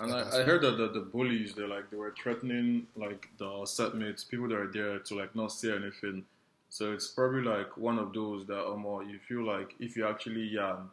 And 0.00 0.12
I, 0.12 0.40
I 0.40 0.42
heard 0.42 0.62
that 0.62 0.76
the, 0.76 0.88
the 0.88 1.00
bullies, 1.00 1.54
they 1.54 1.62
like 1.62 1.88
they 1.90 1.96
were 1.96 2.12
threatening 2.20 2.88
like 2.96 3.28
the 3.38 3.44
setmates, 3.44 4.28
people 4.28 4.48
that 4.48 4.56
are 4.56 4.66
there 4.72 4.98
to 4.98 5.14
like 5.14 5.36
not 5.36 5.52
say 5.52 5.70
anything. 5.72 6.24
So 6.70 6.92
it's 6.92 7.08
probably 7.08 7.42
like 7.42 7.76
one 7.76 7.98
of 7.98 8.12
those 8.12 8.46
that 8.46 8.62
um 8.66 8.84
you 9.08 9.18
feel 9.28 9.42
like 9.44 9.74
if 9.80 9.96
you 9.96 10.06
actually 10.06 10.42
yarn, 10.48 10.88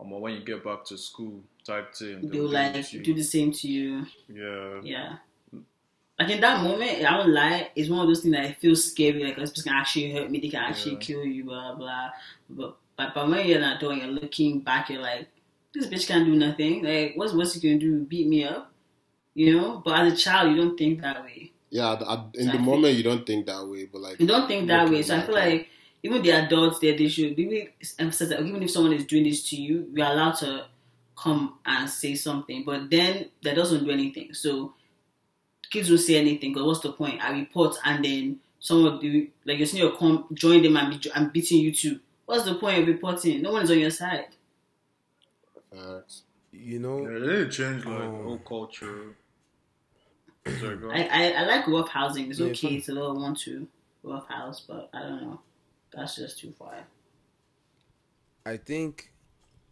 um 0.00 0.10
when 0.20 0.34
you 0.34 0.44
get 0.44 0.64
back 0.64 0.84
to 0.86 0.96
school 0.98 1.40
type 1.64 1.94
thing, 1.94 2.28
They'll 2.30 2.48
like 2.48 2.88
do 3.02 3.12
the 3.14 3.22
same 3.24 3.52
to 3.52 3.68
you. 3.68 4.06
yeah. 4.28 4.80
Yeah. 4.82 5.16
Like 6.18 6.30
in 6.30 6.40
that 6.40 6.62
moment, 6.62 7.04
I 7.04 7.18
won't 7.18 7.28
lie, 7.30 7.70
it's 7.76 7.90
one 7.90 8.00
of 8.00 8.06
those 8.06 8.20
things 8.22 8.34
that 8.34 8.58
feels 8.58 8.90
scary. 8.90 9.22
Like 9.24 9.36
this 9.36 9.50
person 9.50 9.64
can 9.70 9.78
actually 9.78 10.12
hurt 10.12 10.30
me, 10.30 10.40
they 10.40 10.48
can 10.48 10.62
actually 10.62 10.92
Yeah. 10.92 11.00
kill 11.00 11.24
you, 11.24 11.44
blah 11.44 11.74
blah. 11.74 12.10
But 12.48 12.76
but, 12.96 13.12
but 13.14 13.28
when 13.28 13.46
you're 13.46 13.60
not 13.60 13.78
doing, 13.80 13.98
you're 13.98 14.08
looking 14.08 14.60
back, 14.60 14.88
you're 14.88 15.02
like, 15.02 15.28
this 15.74 15.86
bitch 15.88 16.06
can't 16.08 16.24
do 16.24 16.34
nothing. 16.36 16.82
Like 16.84 17.12
what's 17.16 17.34
what's 17.34 17.52
he 17.54 17.60
gonna 17.60 17.78
do? 17.78 18.00
Beat 18.04 18.28
me 18.28 18.44
up? 18.44 18.72
You 19.34 19.56
know? 19.60 19.82
But 19.84 19.98
as 20.06 20.12
a 20.14 20.16
child, 20.16 20.50
you 20.50 20.56
don't 20.56 20.78
think 20.78 21.02
that 21.02 21.22
way. 21.22 21.52
Yeah, 21.76 21.92
at- 21.92 22.02
at- 22.02 22.34
in 22.34 22.46
So 22.46 22.52
the 22.52 22.58
I 22.58 22.62
moment 22.70 22.96
you 22.96 23.02
don't 23.02 23.24
think 23.26 23.46
that 23.46 23.62
way, 23.66 23.82
but 23.92 24.00
like 24.00 24.20
You 24.20 24.26
don't 24.26 24.46
think 24.48 24.66
that 24.68 24.88
way. 24.90 25.02
So 25.02 25.16
I 25.16 25.20
feel 25.26 25.34
back, 25.34 25.44
like 25.52 25.68
even 26.02 26.22
the 26.22 26.30
adults 26.32 26.78
there, 26.80 26.96
they 26.96 27.08
should 27.08 27.36
really 27.36 27.70
emphasize 27.98 28.28
that 28.30 28.40
even 28.40 28.62
if 28.62 28.70
someone 28.70 28.92
is 28.92 29.04
doing 29.04 29.24
this 29.24 29.48
to 29.50 29.56
you, 29.56 29.88
you're 29.94 30.06
allowed 30.06 30.36
to 30.44 30.66
come 31.16 31.58
and 31.64 31.88
say 31.90 32.14
something. 32.14 32.64
But 32.64 32.90
then 32.90 33.30
that 33.42 33.54
doesn't 33.56 33.84
do 33.84 33.90
anything. 33.90 34.32
So 34.34 34.74
kids 35.70 35.90
will 35.90 35.98
say 35.98 36.16
anything 36.16 36.52
because 36.52 36.66
what's 36.66 36.80
the 36.80 36.92
point? 36.92 37.22
I 37.22 37.30
report 37.38 37.76
and 37.84 38.04
then 38.04 38.40
someone 38.60 38.98
do 39.00 39.28
like 39.44 39.58
your 39.58 39.66
senior 39.66 39.90
come 39.90 40.26
join 40.34 40.62
them 40.62 40.76
and 40.76 41.00
be 41.00 41.10
and 41.14 41.32
beating 41.32 41.58
you 41.60 41.72
too. 41.72 42.00
What's 42.26 42.44
the 42.44 42.54
point 42.56 42.80
of 42.80 42.86
reporting? 42.88 43.42
No 43.42 43.52
one 43.52 43.62
is 43.64 43.70
on 43.70 43.78
your 43.78 43.90
side. 43.90 44.28
Facts. 45.72 46.22
You 46.52 46.78
know? 46.78 47.02
Yeah, 47.02 47.18
they 47.18 47.44
didn't 47.44 47.84
like 47.84 48.02
Oh. 48.02 48.22
whole 48.24 48.38
culture. 48.38 49.16
Sorry, 50.54 50.78
I. 50.90 51.04
I, 51.08 51.30
I 51.32 51.42
like 51.46 51.66
rough 51.66 51.88
housing. 51.88 52.30
It's 52.30 52.40
Yeah, 52.40 52.46
okay. 52.50 52.68
fine. 52.68 52.76
It's 52.76 52.88
a 52.88 52.92
little 52.92 53.20
one 53.20 53.34
two 53.34 53.68
rough 54.02 54.28
house, 54.28 54.60
but 54.60 54.90
I 54.92 55.00
don't 55.02 55.22
know. 55.22 55.40
That's 55.92 56.16
just 56.16 56.38
too 56.38 56.52
far. 56.58 56.86
I 58.44 58.56
think 58.56 59.10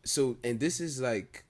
so, 0.04 0.36
and 0.44 0.60
this 0.60 0.80
is 0.80 1.00
like, 1.00 1.44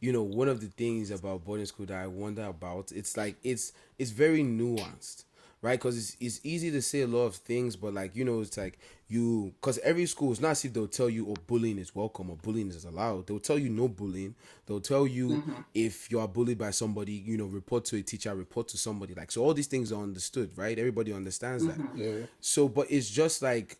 you 0.00 0.12
know, 0.12 0.22
one 0.22 0.48
of 0.48 0.60
the 0.60 0.68
things 0.68 1.10
about 1.10 1.44
boarding 1.44 1.66
school 1.66 1.86
that 1.86 2.02
I 2.02 2.06
wonder 2.06 2.44
about. 2.44 2.92
It's 2.92 3.16
like 3.16 3.36
it's 3.42 3.72
it's 3.98 4.10
very 4.10 4.42
nuanced, 4.42 5.24
right? 5.62 5.78
Because 5.78 5.96
it's 5.96 6.16
it's 6.20 6.40
easy 6.44 6.70
to 6.70 6.82
say 6.82 7.02
a 7.02 7.06
lot 7.06 7.24
of 7.24 7.36
things, 7.36 7.76
but 7.76 7.94
like 7.94 8.16
you 8.16 8.24
know, 8.24 8.40
it's 8.40 8.56
like 8.56 8.78
you 9.08 9.52
because 9.60 9.78
every 9.78 10.06
school 10.06 10.32
is 10.32 10.40
not 10.40 10.50
as 10.52 10.64
if 10.64 10.72
they'll 10.72 10.86
tell 10.86 11.10
you, 11.10 11.28
oh, 11.28 11.36
bullying 11.46 11.78
is 11.78 11.94
welcome 11.94 12.30
or 12.30 12.36
bullying 12.36 12.68
is 12.68 12.84
allowed. 12.84 13.26
They'll 13.26 13.40
tell 13.40 13.58
you 13.58 13.68
no 13.68 13.88
bullying. 13.88 14.34
They'll 14.66 14.80
tell 14.80 15.06
you 15.06 15.28
mm-hmm. 15.28 15.52
if 15.74 16.10
you 16.10 16.20
are 16.20 16.28
bullied 16.28 16.58
by 16.58 16.70
somebody, 16.70 17.12
you 17.12 17.36
know, 17.36 17.46
report 17.46 17.84
to 17.86 17.96
a 17.96 18.02
teacher, 18.02 18.34
report 18.34 18.68
to 18.68 18.78
somebody. 18.78 19.14
Like 19.14 19.30
so, 19.30 19.42
all 19.42 19.54
these 19.54 19.66
things 19.66 19.92
are 19.92 20.02
understood, 20.02 20.50
right? 20.56 20.78
Everybody 20.78 21.12
understands 21.12 21.66
that. 21.66 21.78
Mm-hmm. 21.78 22.00
Yeah. 22.00 22.26
So, 22.40 22.68
but 22.68 22.90
it's 22.90 23.10
just 23.10 23.42
like 23.42 23.78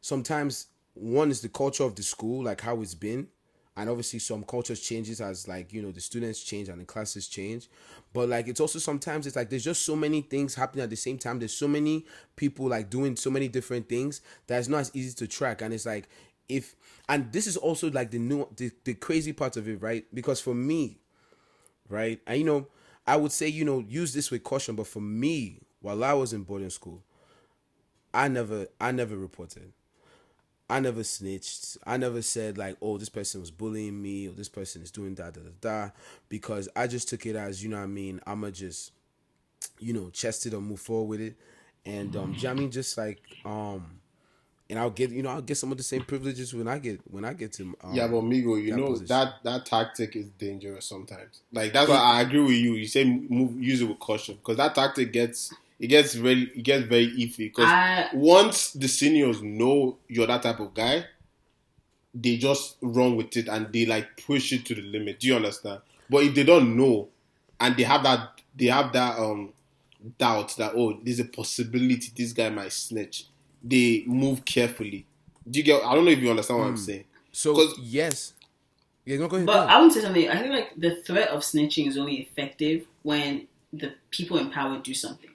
sometimes 0.00 0.66
one 0.94 1.30
is 1.30 1.40
the 1.40 1.48
culture 1.48 1.84
of 1.84 1.94
the 1.94 2.02
school, 2.02 2.44
like 2.44 2.60
how 2.60 2.80
it's 2.82 2.94
been, 2.94 3.28
and 3.76 3.88
obviously 3.88 4.18
some 4.18 4.44
cultures 4.44 4.80
changes 4.80 5.20
as 5.20 5.48
like 5.48 5.72
you 5.72 5.80
know 5.80 5.90
the 5.90 6.00
students 6.00 6.42
change 6.42 6.68
and 6.68 6.80
the 6.80 6.84
classes 6.84 7.26
change. 7.26 7.68
But 8.12 8.28
like 8.28 8.48
it's 8.48 8.60
also 8.60 8.78
sometimes 8.78 9.26
it's 9.26 9.36
like 9.36 9.48
there's 9.48 9.64
just 9.64 9.86
so 9.86 9.96
many 9.96 10.20
things 10.20 10.54
happening 10.54 10.82
at 10.84 10.90
the 10.90 10.96
same 10.96 11.18
time. 11.18 11.38
There's 11.38 11.54
so 11.54 11.68
many 11.68 12.04
people 12.36 12.66
like 12.68 12.90
doing 12.90 13.16
so 13.16 13.30
many 13.30 13.48
different 13.48 13.88
things 13.88 14.20
that 14.46 14.58
it's 14.58 14.68
not 14.68 14.80
as 14.80 14.90
easy 14.94 15.14
to 15.14 15.26
track. 15.26 15.62
And 15.62 15.72
it's 15.72 15.86
like 15.86 16.08
if 16.48 16.76
and 17.08 17.32
this 17.32 17.46
is 17.46 17.56
also 17.56 17.90
like 17.90 18.10
the 18.10 18.18
new 18.18 18.46
the, 18.56 18.70
the 18.84 18.94
crazy 18.94 19.32
part 19.32 19.56
of 19.56 19.66
it, 19.68 19.80
right? 19.80 20.04
Because 20.12 20.40
for 20.40 20.54
me, 20.54 20.98
right, 21.88 22.20
and 22.26 22.38
you 22.38 22.44
know, 22.44 22.66
I 23.06 23.16
would 23.16 23.32
say 23.32 23.48
you 23.48 23.64
know 23.64 23.80
use 23.80 24.12
this 24.12 24.30
with 24.30 24.44
caution. 24.44 24.76
But 24.76 24.86
for 24.86 25.00
me, 25.00 25.60
while 25.80 26.04
I 26.04 26.12
was 26.12 26.34
in 26.34 26.42
boarding 26.42 26.70
school, 26.70 27.02
I 28.12 28.28
never 28.28 28.66
I 28.78 28.92
never 28.92 29.16
reported. 29.16 29.72
I 30.72 30.80
never 30.80 31.04
snitched. 31.04 31.76
I 31.86 31.98
never 31.98 32.22
said 32.22 32.56
like, 32.56 32.78
"Oh, 32.80 32.96
this 32.96 33.10
person 33.10 33.40
was 33.42 33.50
bullying 33.50 34.00
me," 34.00 34.26
or 34.28 34.32
"This 34.32 34.48
person 34.48 34.80
is 34.80 34.90
doing 34.90 35.14
da 35.14 35.30
da 35.30 35.40
da 35.42 35.50
da," 35.60 35.90
because 36.30 36.66
I 36.74 36.86
just 36.86 37.10
took 37.10 37.26
it 37.26 37.36
as, 37.36 37.62
you 37.62 37.68
know, 37.68 37.76
what 37.76 37.82
I 37.82 37.88
mean, 37.88 38.20
I'ma 38.26 38.48
just, 38.48 38.92
you 39.80 39.92
know, 39.92 40.08
chest 40.08 40.46
it 40.46 40.54
or 40.54 40.62
move 40.62 40.80
forward 40.80 41.10
with 41.10 41.20
it, 41.20 41.34
and 41.84 42.16
um, 42.16 42.34
you 42.38 42.44
know 42.44 42.50
I 42.52 42.54
mean, 42.54 42.70
just 42.70 42.96
like 42.96 43.20
um, 43.44 44.00
and 44.70 44.78
I'll 44.78 44.88
get, 44.88 45.10
you 45.10 45.22
know, 45.22 45.28
I'll 45.28 45.42
get 45.42 45.58
some 45.58 45.70
of 45.72 45.76
the 45.76 45.84
same 45.84 46.04
privileges 46.04 46.54
when 46.54 46.66
I 46.66 46.78
get 46.78 47.00
when 47.10 47.26
I 47.26 47.34
get 47.34 47.52
to 47.54 47.64
um, 47.84 47.94
Yeah, 47.94 48.06
but 48.06 48.22
Migo, 48.22 48.56
you 48.62 48.70
that 48.70 48.78
know 48.78 48.86
position. 48.86 49.08
that 49.08 49.34
that 49.44 49.66
tactic 49.66 50.16
is 50.16 50.30
dangerous 50.38 50.86
sometimes. 50.86 51.42
Like 51.52 51.74
that's 51.74 51.90
why 51.90 51.96
I 51.98 52.22
agree 52.22 52.40
with 52.40 52.52
you. 52.56 52.72
You 52.76 52.86
say 52.86 53.04
move, 53.04 53.62
use 53.62 53.82
it 53.82 53.88
with 53.88 53.98
caution 53.98 54.36
because 54.36 54.56
that 54.56 54.74
tactic 54.74 55.12
gets 55.12 55.52
it 55.82 55.88
gets 55.88 56.14
very 56.14 56.42
it 56.54 56.62
gets 56.62 56.84
very 56.86 57.08
iffy 57.24 57.48
because 57.50 57.66
I- 57.68 58.08
once 58.14 58.72
the 58.72 58.88
seniors 58.88 59.42
know 59.42 59.98
you're 60.08 60.26
that 60.28 60.42
type 60.42 60.60
of 60.60 60.72
guy, 60.74 61.04
they 62.14 62.36
just 62.36 62.76
run 62.80 63.16
with 63.16 63.36
it 63.36 63.48
and 63.48 63.72
they 63.72 63.86
like 63.86 64.24
push 64.26 64.52
it 64.52 64.64
to 64.66 64.74
the 64.74 64.82
limit. 64.82 65.20
Do 65.20 65.28
you 65.28 65.36
understand? 65.36 65.80
But 66.08 66.24
if 66.24 66.34
they 66.34 66.44
don't 66.44 66.76
know 66.76 67.08
and 67.60 67.76
they 67.76 67.82
have 67.84 68.02
that 68.04 68.40
they 68.54 68.66
have 68.66 68.92
that 68.92 69.18
um 69.18 69.52
doubt 70.18 70.56
that 70.56 70.72
oh 70.76 70.98
there's 71.02 71.20
a 71.20 71.24
possibility 71.24 72.10
this 72.16 72.32
guy 72.32 72.48
might 72.50 72.72
snitch, 72.72 73.26
they 73.62 74.04
move 74.06 74.44
carefully. 74.44 75.06
Do 75.50 75.58
you 75.58 75.64
get? 75.64 75.82
I 75.84 75.94
don't 75.94 76.04
know 76.04 76.10
if 76.12 76.20
you 76.20 76.30
understand 76.30 76.60
what 76.60 76.66
I'm 76.68 76.76
saying. 76.76 77.04
So 77.32 77.54
'Cause- 77.54 77.78
yes, 77.80 78.34
yeah, 79.04 79.16
no, 79.16 79.26
go 79.26 79.36
ahead. 79.36 79.46
But 79.46 79.66
go. 79.66 79.72
I 79.72 79.80
want 79.80 79.92
to 79.92 79.98
say 79.98 80.04
something. 80.04 80.28
I 80.28 80.38
think 80.38 80.52
like 80.52 80.74
the 80.76 80.96
threat 81.02 81.28
of 81.30 81.40
snitching 81.40 81.88
is 81.88 81.96
only 81.98 82.16
effective 82.20 82.86
when 83.02 83.48
the 83.72 83.94
people 84.10 84.38
in 84.38 84.50
power 84.50 84.78
do 84.78 84.94
something. 84.94 85.30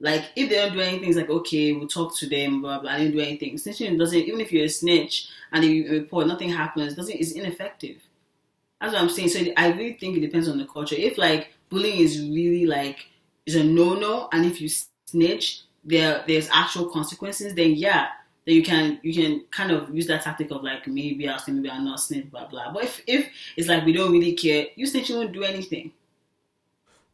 Like 0.00 0.30
if 0.36 0.48
they 0.48 0.56
don't 0.56 0.72
do 0.72 0.80
anything, 0.80 1.08
it's 1.08 1.18
like 1.18 1.30
okay, 1.30 1.72
we'll 1.72 1.88
talk 1.88 2.16
to 2.18 2.28
them, 2.28 2.62
blah 2.62 2.78
blah. 2.78 2.92
I 2.92 2.98
didn't 2.98 3.12
do 3.12 3.20
anything. 3.20 3.54
Snitching 3.56 3.98
doesn't. 3.98 4.16
Even 4.16 4.40
if 4.40 4.52
you're 4.52 4.66
a 4.66 4.68
snitch 4.68 5.28
and 5.52 5.64
you 5.64 5.90
report, 5.90 6.28
nothing 6.28 6.50
happens. 6.50 6.94
Doesn't 6.94 7.16
it's 7.16 7.32
ineffective. 7.32 7.96
That's 8.80 8.92
what 8.92 9.02
I'm 9.02 9.08
saying. 9.08 9.28
So 9.28 9.40
I 9.56 9.72
really 9.72 9.94
think 9.94 10.16
it 10.16 10.20
depends 10.20 10.48
on 10.48 10.58
the 10.58 10.66
culture. 10.66 10.94
If 10.96 11.18
like 11.18 11.52
bullying 11.68 11.98
is 11.98 12.20
really 12.20 12.64
like 12.66 13.06
is 13.44 13.56
a 13.56 13.64
no 13.64 13.94
no, 13.94 14.28
and 14.32 14.46
if 14.46 14.60
you 14.60 14.68
snitch, 15.06 15.62
there 15.84 16.22
there's 16.28 16.48
actual 16.52 16.86
consequences. 16.90 17.54
Then 17.54 17.72
yeah, 17.72 18.08
then 18.46 18.54
you 18.54 18.62
can 18.62 19.00
you 19.02 19.12
can 19.12 19.44
kind 19.50 19.72
of 19.72 19.92
use 19.92 20.06
that 20.06 20.22
tactic 20.22 20.52
of 20.52 20.62
like 20.62 20.86
maybe 20.86 21.28
I'll 21.28 21.40
say 21.40 21.50
maybe 21.50 21.70
I'll 21.70 21.82
not 21.82 21.98
snitch, 21.98 22.30
blah 22.30 22.46
blah. 22.46 22.72
But 22.72 22.84
if 22.84 23.02
if 23.08 23.30
it's 23.56 23.66
like 23.66 23.84
we 23.84 23.92
don't 23.92 24.12
really 24.12 24.34
care, 24.34 24.66
you 24.76 24.86
snitch, 24.86 25.10
you 25.10 25.16
won't 25.16 25.32
do 25.32 25.42
anything. 25.42 25.90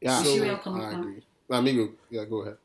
Yeah, 0.03 0.23
so, 0.23 0.61
I 0.67 0.93
agree. 0.93 1.23
Let 1.49 1.63
me 1.63 1.77
go. 1.77 1.89
Yeah, 2.11 2.27
go 2.27 2.43
ahead. 2.43 2.59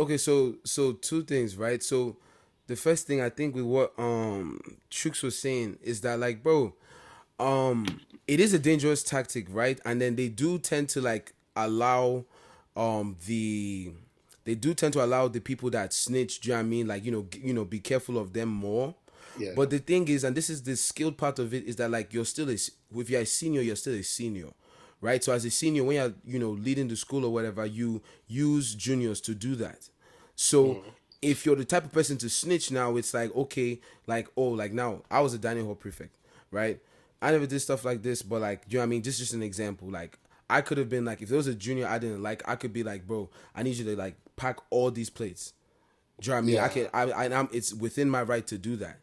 Okay, 0.00 0.16
so 0.16 0.54
so 0.64 0.92
two 0.94 1.22
things, 1.22 1.58
right? 1.58 1.82
So 1.82 2.16
the 2.68 2.74
first 2.74 3.06
thing 3.06 3.20
I 3.20 3.28
think 3.28 3.54
with 3.54 3.64
what 3.64 3.92
um 3.98 4.58
Chooks 4.90 5.22
was 5.22 5.38
saying 5.38 5.78
is 5.82 6.00
that 6.00 6.18
like, 6.18 6.42
bro, 6.42 6.74
um, 7.38 8.00
it 8.26 8.40
is 8.40 8.54
a 8.54 8.58
dangerous 8.58 9.02
tactic, 9.02 9.46
right? 9.50 9.78
And 9.84 10.00
then 10.00 10.16
they 10.16 10.28
do 10.28 10.58
tend 10.58 10.88
to 10.90 11.02
like 11.02 11.34
allow 11.54 12.24
um 12.76 13.16
the 13.26 13.92
they 14.44 14.54
do 14.54 14.72
tend 14.72 14.94
to 14.94 15.04
allow 15.04 15.28
the 15.28 15.40
people 15.40 15.68
that 15.68 15.92
snitch, 15.92 16.40
do 16.40 16.48
you 16.48 16.54
know 16.54 16.60
what 16.60 16.64
I 16.64 16.68
mean? 16.68 16.86
Like, 16.86 17.04
you 17.04 17.12
know, 17.12 17.26
g- 17.30 17.42
you 17.44 17.52
know, 17.52 17.66
be 17.66 17.78
careful 17.78 18.16
of 18.16 18.32
them 18.32 18.48
more. 18.48 18.94
Yeah. 19.38 19.52
But 19.54 19.68
the 19.68 19.80
thing 19.80 20.08
is, 20.08 20.24
and 20.24 20.34
this 20.34 20.48
is 20.48 20.62
the 20.62 20.76
skilled 20.76 21.18
part 21.18 21.38
of 21.38 21.52
it, 21.52 21.64
is 21.64 21.76
that 21.76 21.90
like 21.90 22.14
you're 22.14 22.24
still 22.24 22.48
a 22.48 22.54
if 22.54 23.10
you're 23.10 23.20
a 23.20 23.26
senior, 23.26 23.60
you're 23.60 23.76
still 23.76 23.94
a 23.94 24.02
senior, 24.02 24.48
right? 25.00 25.22
So 25.22 25.32
as 25.32 25.44
a 25.44 25.50
senior, 25.50 25.84
when 25.84 25.96
you're 25.96 26.14
you 26.24 26.38
know 26.38 26.50
leading 26.50 26.88
the 26.88 26.96
school 26.96 27.24
or 27.24 27.32
whatever, 27.32 27.66
you 27.66 28.02
use 28.26 28.74
juniors 28.74 29.20
to 29.22 29.34
do 29.34 29.54
that. 29.56 29.88
So 30.36 30.82
if 31.22 31.44
you're 31.44 31.56
the 31.56 31.64
type 31.64 31.84
of 31.84 31.92
person 31.92 32.16
to 32.18 32.30
snitch 32.30 32.70
now, 32.70 32.96
it's 32.96 33.12
like 33.14 33.34
okay, 33.34 33.80
like 34.06 34.28
oh, 34.36 34.48
like 34.48 34.72
now 34.72 35.02
I 35.10 35.20
was 35.20 35.34
a 35.34 35.38
dining 35.38 35.64
hall 35.64 35.74
prefect, 35.74 36.14
right? 36.50 36.80
I 37.22 37.32
never 37.32 37.46
did 37.46 37.60
stuff 37.60 37.84
like 37.84 38.02
this, 38.02 38.22
but 38.22 38.40
like, 38.40 38.66
do 38.68 38.74
you 38.74 38.78
know 38.78 38.82
what 38.82 38.86
I 38.86 38.90
mean? 38.90 39.02
Just 39.02 39.18
just 39.18 39.34
an 39.34 39.42
example. 39.42 39.88
Like 39.88 40.18
I 40.48 40.62
could 40.62 40.78
have 40.78 40.88
been 40.88 41.04
like, 41.04 41.22
if 41.22 41.28
there 41.28 41.36
was 41.36 41.46
a 41.46 41.54
junior 41.54 41.86
I 41.86 41.98
didn't 41.98 42.22
like, 42.22 42.46
I 42.48 42.56
could 42.56 42.72
be 42.72 42.82
like, 42.82 43.06
bro, 43.06 43.28
I 43.54 43.62
need 43.62 43.76
you 43.76 43.84
to 43.84 43.96
like 43.96 44.16
pack 44.36 44.58
all 44.70 44.90
these 44.90 45.10
plates. 45.10 45.52
Do 46.20 46.30
you 46.30 46.32
know 46.32 46.36
what 46.36 46.42
I 46.42 46.46
mean? 46.46 46.58
I 46.58 46.68
can 46.68 46.88
I, 46.92 47.02
I 47.26 47.38
I'm 47.38 47.48
it's 47.52 47.72
within 47.74 48.10
my 48.10 48.22
right 48.22 48.46
to 48.46 48.58
do 48.58 48.76
that. 48.76 48.98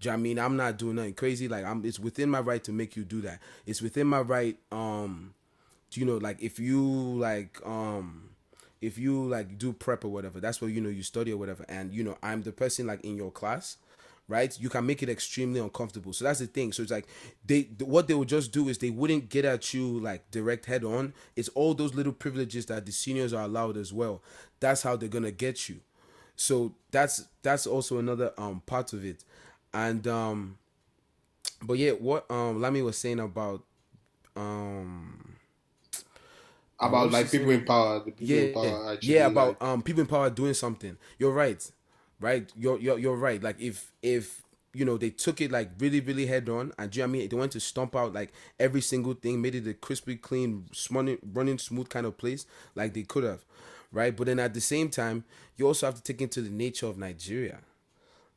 Do 0.00 0.08
you 0.08 0.10
know 0.10 0.16
what 0.16 0.20
I 0.20 0.22
mean? 0.22 0.38
I'm 0.38 0.56
not 0.56 0.78
doing 0.78 0.96
nothing 0.96 1.14
crazy. 1.14 1.48
Like 1.48 1.64
I'm 1.64 1.84
it's 1.84 1.98
within 1.98 2.28
my 2.30 2.40
right 2.40 2.62
to 2.64 2.72
make 2.72 2.96
you 2.96 3.04
do 3.04 3.20
that. 3.22 3.40
It's 3.66 3.80
within 3.82 4.06
my 4.06 4.20
right 4.20 4.56
um 4.70 5.34
you 5.96 6.04
know 6.04 6.16
like 6.18 6.42
if 6.42 6.58
you 6.58 6.80
like 6.82 7.58
um 7.64 8.30
if 8.80 8.98
you 8.98 9.24
like 9.28 9.58
do 9.58 9.72
prep 9.72 10.04
or 10.04 10.08
whatever, 10.08 10.40
that's 10.40 10.60
where 10.60 10.70
you 10.70 10.80
know 10.80 10.88
you 10.88 11.02
study 11.02 11.32
or 11.32 11.36
whatever, 11.36 11.64
and 11.68 11.92
you 11.92 12.02
know 12.02 12.16
I'm 12.22 12.42
the 12.42 12.52
person 12.52 12.86
like 12.86 13.04
in 13.04 13.16
your 13.16 13.30
class, 13.30 13.76
right? 14.28 14.56
You 14.60 14.68
can 14.68 14.86
make 14.86 15.02
it 15.02 15.08
extremely 15.08 15.60
uncomfortable. 15.60 16.12
So 16.12 16.24
that's 16.24 16.40
the 16.40 16.46
thing. 16.46 16.72
So 16.72 16.82
it's 16.82 16.92
like 16.92 17.06
they 17.46 17.68
what 17.80 18.08
they 18.08 18.14
would 18.14 18.28
just 18.28 18.52
do 18.52 18.68
is 18.68 18.78
they 18.78 18.90
wouldn't 18.90 19.28
get 19.28 19.44
at 19.44 19.72
you 19.72 20.00
like 20.00 20.30
direct 20.30 20.66
head 20.66 20.84
on. 20.84 21.14
It's 21.36 21.48
all 21.50 21.74
those 21.74 21.94
little 21.94 22.12
privileges 22.12 22.66
that 22.66 22.86
the 22.86 22.92
seniors 22.92 23.32
are 23.32 23.44
allowed 23.44 23.76
as 23.76 23.92
well. 23.92 24.22
That's 24.60 24.82
how 24.82 24.96
they're 24.96 25.08
gonna 25.08 25.30
get 25.30 25.68
you. 25.68 25.80
So 26.36 26.74
that's 26.90 27.24
that's 27.42 27.66
also 27.66 27.98
another 27.98 28.32
um 28.38 28.62
part 28.66 28.92
of 28.92 29.04
it, 29.04 29.24
and 29.72 30.06
um, 30.08 30.58
but 31.62 31.74
yeah, 31.78 31.92
what 31.92 32.30
um 32.30 32.60
Lami 32.60 32.82
was 32.82 32.98
saying 32.98 33.20
about 33.20 33.62
um 34.36 35.21
About 36.82 37.12
like 37.12 37.30
people 37.30 37.50
in 37.50 37.64
power, 37.64 38.02
the 38.04 38.10
people 38.10 38.36
in 38.36 38.48
yeah, 38.48 38.54
power 38.54 38.92
actually. 38.92 39.14
yeah, 39.14 39.26
about 39.26 39.60
like, 39.60 39.62
um 39.62 39.82
people 39.82 40.00
in 40.00 40.06
power 40.06 40.30
doing 40.30 40.54
something. 40.54 40.96
You're 41.18 41.32
right, 41.32 41.70
right? 42.20 42.50
You're 42.56 42.78
you're 42.78 42.98
you're 42.98 43.16
right. 43.16 43.42
Like 43.42 43.60
if 43.60 43.92
if 44.02 44.42
you 44.74 44.84
know 44.84 44.96
they 44.96 45.10
took 45.10 45.40
it 45.40 45.50
like 45.50 45.70
really 45.78 46.00
really 46.00 46.26
head 46.26 46.48
on, 46.48 46.72
and 46.78 46.90
do 46.90 46.98
you 46.98 47.02
know 47.06 47.10
what 47.10 47.16
I 47.16 47.18
mean 47.20 47.28
they 47.28 47.36
went 47.36 47.52
to 47.52 47.60
stomp 47.60 47.94
out 47.94 48.12
like 48.12 48.32
every 48.58 48.80
single 48.80 49.14
thing, 49.14 49.40
made 49.40 49.54
it 49.54 49.66
a 49.66 49.74
crispy 49.74 50.16
clean, 50.16 50.66
running 50.90 51.18
running 51.32 51.58
smooth 51.58 51.88
kind 51.88 52.06
of 52.06 52.16
place, 52.18 52.46
like 52.74 52.94
they 52.94 53.02
could 53.02 53.24
have, 53.24 53.44
right? 53.92 54.16
But 54.16 54.26
then 54.26 54.38
at 54.40 54.54
the 54.54 54.60
same 54.60 54.88
time, 54.88 55.24
you 55.56 55.66
also 55.66 55.86
have 55.86 55.94
to 55.94 56.02
take 56.02 56.20
into 56.20 56.40
the 56.42 56.50
nature 56.50 56.86
of 56.86 56.98
Nigeria 56.98 57.60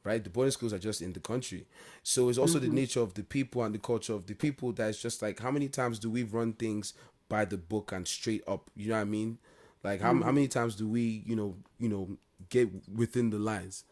right? 0.06 0.24
The 0.24 0.30
boarding 0.30 0.52
schools 0.52 0.72
are 0.72 0.78
just 0.80 1.02
in 1.02 1.14
the 1.14 1.20
country. 1.20 1.66
So 2.04 2.30
it's 2.30 2.38
also 2.38 2.60
the 2.60 2.68
nature 2.70 3.02
of 3.02 3.16
the 3.16 3.24
people 3.24 3.64
and 3.64 3.74
the 3.74 3.80
culture 3.80 4.14
of 4.14 4.28
the 4.28 4.36
people 4.36 4.72
that's 4.72 5.02
just 5.02 5.22
like 5.22 5.40
how 5.40 5.52
many 5.52 5.68
times 5.68 6.00
do 6.00 6.10
we 6.10 6.24
run 6.24 6.54
things 6.54 6.94
by 7.30 7.46
the 7.46 7.58
book 7.58 7.92
and 7.92 8.08
straight 8.08 8.44
up? 8.48 8.70
You 8.76 8.90
know 8.90 8.96
what 8.96 9.02
I 9.02 9.06
mean? 9.06 9.38
Like 9.84 10.02
how, 10.02 10.14
how 10.14 10.32
mm. 10.32 10.34
many 10.34 10.48
times 10.48 10.76
do 10.76 10.88
we, 10.88 11.24
you 11.26 11.36
know, 11.36 11.56
you 11.80 11.90
know, 11.90 12.18
get 12.50 12.70
within 12.94 13.30
the 13.30 13.40
lines? 13.40 13.84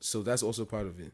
So 0.00 0.22
that's 0.22 0.42
also 0.42 0.64
part 0.64 0.86
of 0.86 1.00
it. 1.00 1.12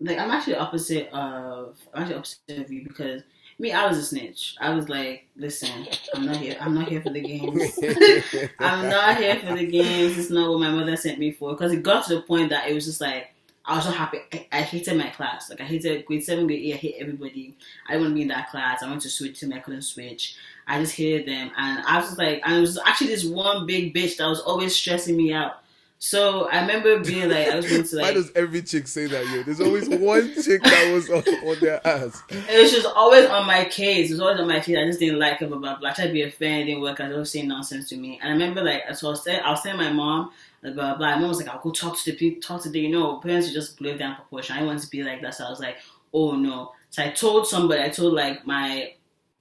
like 0.00 0.18
I'm 0.18 0.30
actually 0.30 0.54
opposite 0.56 1.08
of 1.12 1.76
I'm 1.92 2.02
actually 2.02 2.16
opposite 2.16 2.58
of 2.58 2.70
you 2.70 2.84
because 2.84 3.22
me 3.58 3.72
I 3.72 3.86
was 3.86 3.98
a 3.98 4.04
snitch. 4.04 4.54
I 4.60 4.70
was 4.70 4.88
like, 4.88 5.26
listen, 5.36 5.86
I'm 6.14 6.26
not 6.26 6.36
here. 6.36 6.56
I'm 6.60 6.74
not 6.74 6.88
here 6.88 7.00
for 7.00 7.10
the 7.10 7.22
games. 7.22 7.78
I'm 8.60 8.88
not 8.88 9.16
here 9.16 9.36
for 9.40 9.54
the 9.54 9.66
games. 9.66 10.18
It's 10.18 10.30
not 10.30 10.50
what 10.50 10.60
my 10.60 10.70
mother 10.70 10.96
sent 10.96 11.18
me 11.18 11.32
for. 11.32 11.52
Because 11.52 11.72
it 11.72 11.82
got 11.82 12.06
to 12.06 12.16
the 12.16 12.20
point 12.22 12.50
that 12.50 12.68
it 12.68 12.74
was 12.74 12.84
just 12.84 13.00
like 13.00 13.32
I 13.66 13.76
was 13.76 13.84
so 13.84 13.90
happy. 13.90 14.18
I, 14.32 14.46
I 14.52 14.62
hated 14.62 14.96
my 14.96 15.08
class. 15.10 15.50
Like 15.50 15.60
I 15.60 15.64
hated 15.64 16.06
grade 16.06 16.24
seven, 16.24 16.46
grade 16.46 16.62
eight. 16.62 16.74
I 16.74 16.76
hate 16.76 16.96
everybody. 17.00 17.54
I 17.86 17.92
didn't 17.92 18.02
want 18.02 18.12
to 18.12 18.14
be 18.14 18.22
in 18.22 18.28
that 18.28 18.50
class. 18.50 18.82
I 18.82 18.86
wanted 18.86 19.02
to 19.02 19.10
switch 19.10 19.40
to 19.40 19.46
me. 19.46 19.56
I 19.56 19.60
couldn't 19.60 19.82
switch. 19.82 20.36
I 20.68 20.80
just 20.80 20.96
hated 20.96 21.26
them, 21.26 21.50
and 21.56 21.84
I 21.86 21.98
was 21.98 22.16
like, 22.18 22.42
and 22.44 22.56
it 22.56 22.60
was 22.60 22.78
actually 22.84 23.08
this 23.08 23.24
one 23.24 23.66
big 23.66 23.94
bitch 23.94 24.16
that 24.16 24.26
was 24.26 24.40
always 24.40 24.74
stressing 24.74 25.16
me 25.16 25.32
out. 25.32 25.62
So 25.98 26.46
I 26.50 26.60
remember 26.60 26.98
being 27.00 27.30
like, 27.30 27.48
I 27.48 27.56
was 27.56 27.68
going 27.68 27.82
to 27.82 27.96
like. 27.96 28.04
Why 28.04 28.12
does 28.12 28.30
every 28.34 28.62
chick 28.62 28.86
say 28.86 29.06
that? 29.06 29.26
Yo, 29.28 29.42
there's 29.42 29.60
always 29.60 29.88
one 29.88 30.34
chick 30.42 30.62
that 30.62 30.92
was 30.92 31.08
on, 31.08 31.22
on 31.26 31.58
their 31.60 31.84
ass. 31.86 32.22
It 32.30 32.60
was 32.60 32.70
just 32.70 32.86
always 32.86 33.26
on 33.26 33.46
my 33.46 33.64
case. 33.64 34.10
It 34.10 34.14
was 34.14 34.20
always 34.20 34.38
on 34.38 34.46
my 34.46 34.60
case. 34.60 34.76
I 34.76 34.84
just 34.84 35.00
didn't 35.00 35.18
like 35.18 35.40
it, 35.40 35.48
blah 35.48 35.58
blah 35.58 35.78
blah. 35.78 35.90
I 35.90 35.92
tried 35.94 36.08
to 36.08 36.12
be 36.12 36.22
a 36.22 36.30
fan, 36.30 36.60
it 36.60 36.64
didn't 36.66 36.82
work. 36.82 37.00
I 37.00 37.08
was 37.08 37.30
saying 37.30 37.48
nonsense 37.48 37.88
to 37.88 37.96
me. 37.96 38.18
And 38.22 38.28
I 38.28 38.32
remember 38.32 38.62
like 38.62 38.82
so 38.94 39.08
I 39.08 39.10
was 39.10 39.24
saying 39.24 39.40
I 39.42 39.50
was 39.50 39.62
telling 39.62 39.78
my 39.78 39.92
mom, 39.92 40.32
blah 40.62 40.72
blah 40.72 40.96
blah. 40.96 41.18
Mom 41.18 41.28
was 41.28 41.38
like, 41.38 41.48
I'll 41.48 41.60
go 41.60 41.70
talk 41.70 41.98
to 41.98 42.10
the 42.10 42.16
people 42.16 42.40
talk 42.40 42.62
to 42.62 42.70
the 42.70 42.80
you 42.80 42.90
know, 42.90 43.18
parents 43.18 43.48
are 43.48 43.52
just 43.52 43.78
blow 43.78 43.96
down 43.96 44.16
proportion. 44.16 44.56
I 44.56 44.62
want 44.62 44.80
to 44.80 44.88
be 44.88 45.02
like 45.02 45.22
that. 45.22 45.34
So 45.34 45.46
I 45.46 45.50
was 45.50 45.60
like, 45.60 45.76
oh 46.12 46.36
no. 46.36 46.72
So 46.90 47.02
I 47.02 47.10
told 47.10 47.46
somebody, 47.46 47.82
I 47.82 47.88
told 47.88 48.14
like 48.14 48.46
my 48.46 48.92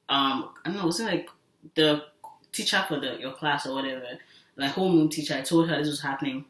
um 0.09 0.49
I 0.63 0.69
don't 0.69 0.77
know, 0.77 0.85
was 0.85 0.99
it 0.99 1.05
like 1.05 1.29
the 1.75 2.03
teacher 2.51 2.83
for 2.87 2.99
the 2.99 3.17
your 3.19 3.33
class 3.33 3.65
or 3.65 3.75
whatever, 3.75 4.05
like 4.55 4.73
homeroom 4.73 5.11
teacher, 5.11 5.35
I 5.35 5.41
told 5.41 5.69
her 5.69 5.77
this 5.77 5.87
was 5.87 6.01
happening. 6.01 6.45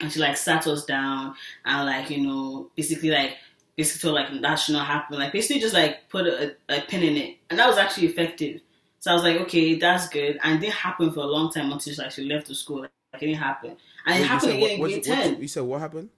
And 0.00 0.12
she 0.12 0.18
like 0.18 0.36
sat 0.36 0.66
us 0.66 0.84
down 0.84 1.34
and 1.64 1.86
like, 1.86 2.10
you 2.10 2.26
know, 2.26 2.70
basically 2.74 3.10
like 3.10 3.36
basically 3.76 4.08
told 4.08 4.14
like 4.16 4.42
that 4.42 4.56
should 4.56 4.72
not 4.72 4.86
happen. 4.86 5.18
Like 5.18 5.32
basically 5.32 5.60
just 5.60 5.74
like 5.74 6.08
put 6.08 6.26
a, 6.26 6.56
a 6.68 6.80
pin 6.82 7.02
in 7.02 7.16
it. 7.16 7.36
And 7.50 7.58
that 7.58 7.68
was 7.68 7.78
actually 7.78 8.08
effective. 8.08 8.60
So 9.00 9.10
I 9.10 9.14
was 9.14 9.22
like, 9.22 9.36
okay, 9.42 9.74
that's 9.76 10.08
good. 10.08 10.38
And 10.42 10.56
it 10.56 10.60
didn't 10.62 10.74
happen 10.74 11.12
for 11.12 11.20
a 11.20 11.26
long 11.26 11.52
time 11.52 11.70
until 11.70 11.92
she 11.92 12.02
actually 12.02 12.28
left 12.28 12.48
the 12.48 12.54
school. 12.54 12.80
Like 12.80 12.90
didn't 13.20 13.36
happen. 13.36 13.76
And 14.06 14.14
Wait, 14.16 14.20
it 14.20 14.26
happened 14.26 14.52
again 14.52 14.70
in 14.70 14.80
what- 14.80 14.88
grade 14.90 15.06
what- 15.06 15.16
what- 15.18 15.24
10. 15.24 15.40
you 15.42 15.48
said 15.48 15.62
what 15.62 15.80
happened? 15.80 16.08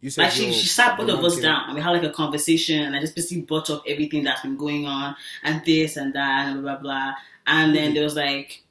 You 0.00 0.10
said 0.10 0.22
Like 0.22 0.32
she, 0.32 0.52
she 0.52 0.66
sat 0.66 0.98
both 0.98 1.08
of 1.10 1.24
us 1.24 1.38
down 1.38 1.66
and 1.66 1.74
we 1.76 1.80
had 1.80 1.90
like 1.90 2.02
a 2.02 2.10
conversation 2.10 2.82
and 2.82 2.96
I 2.96 3.00
just 3.00 3.14
basically 3.14 3.42
brought 3.42 3.70
up 3.70 3.84
everything 3.86 4.24
that's 4.24 4.42
been 4.42 4.56
going 4.56 4.84
on 4.86 5.14
and 5.44 5.64
this 5.64 5.96
and 5.96 6.12
that 6.14 6.48
and 6.48 6.62
blah 6.62 6.74
blah 6.76 6.82
blah. 6.82 7.14
And 7.46 7.74
then 7.74 7.94
there 7.94 8.02
was 8.02 8.16
like 8.16 8.62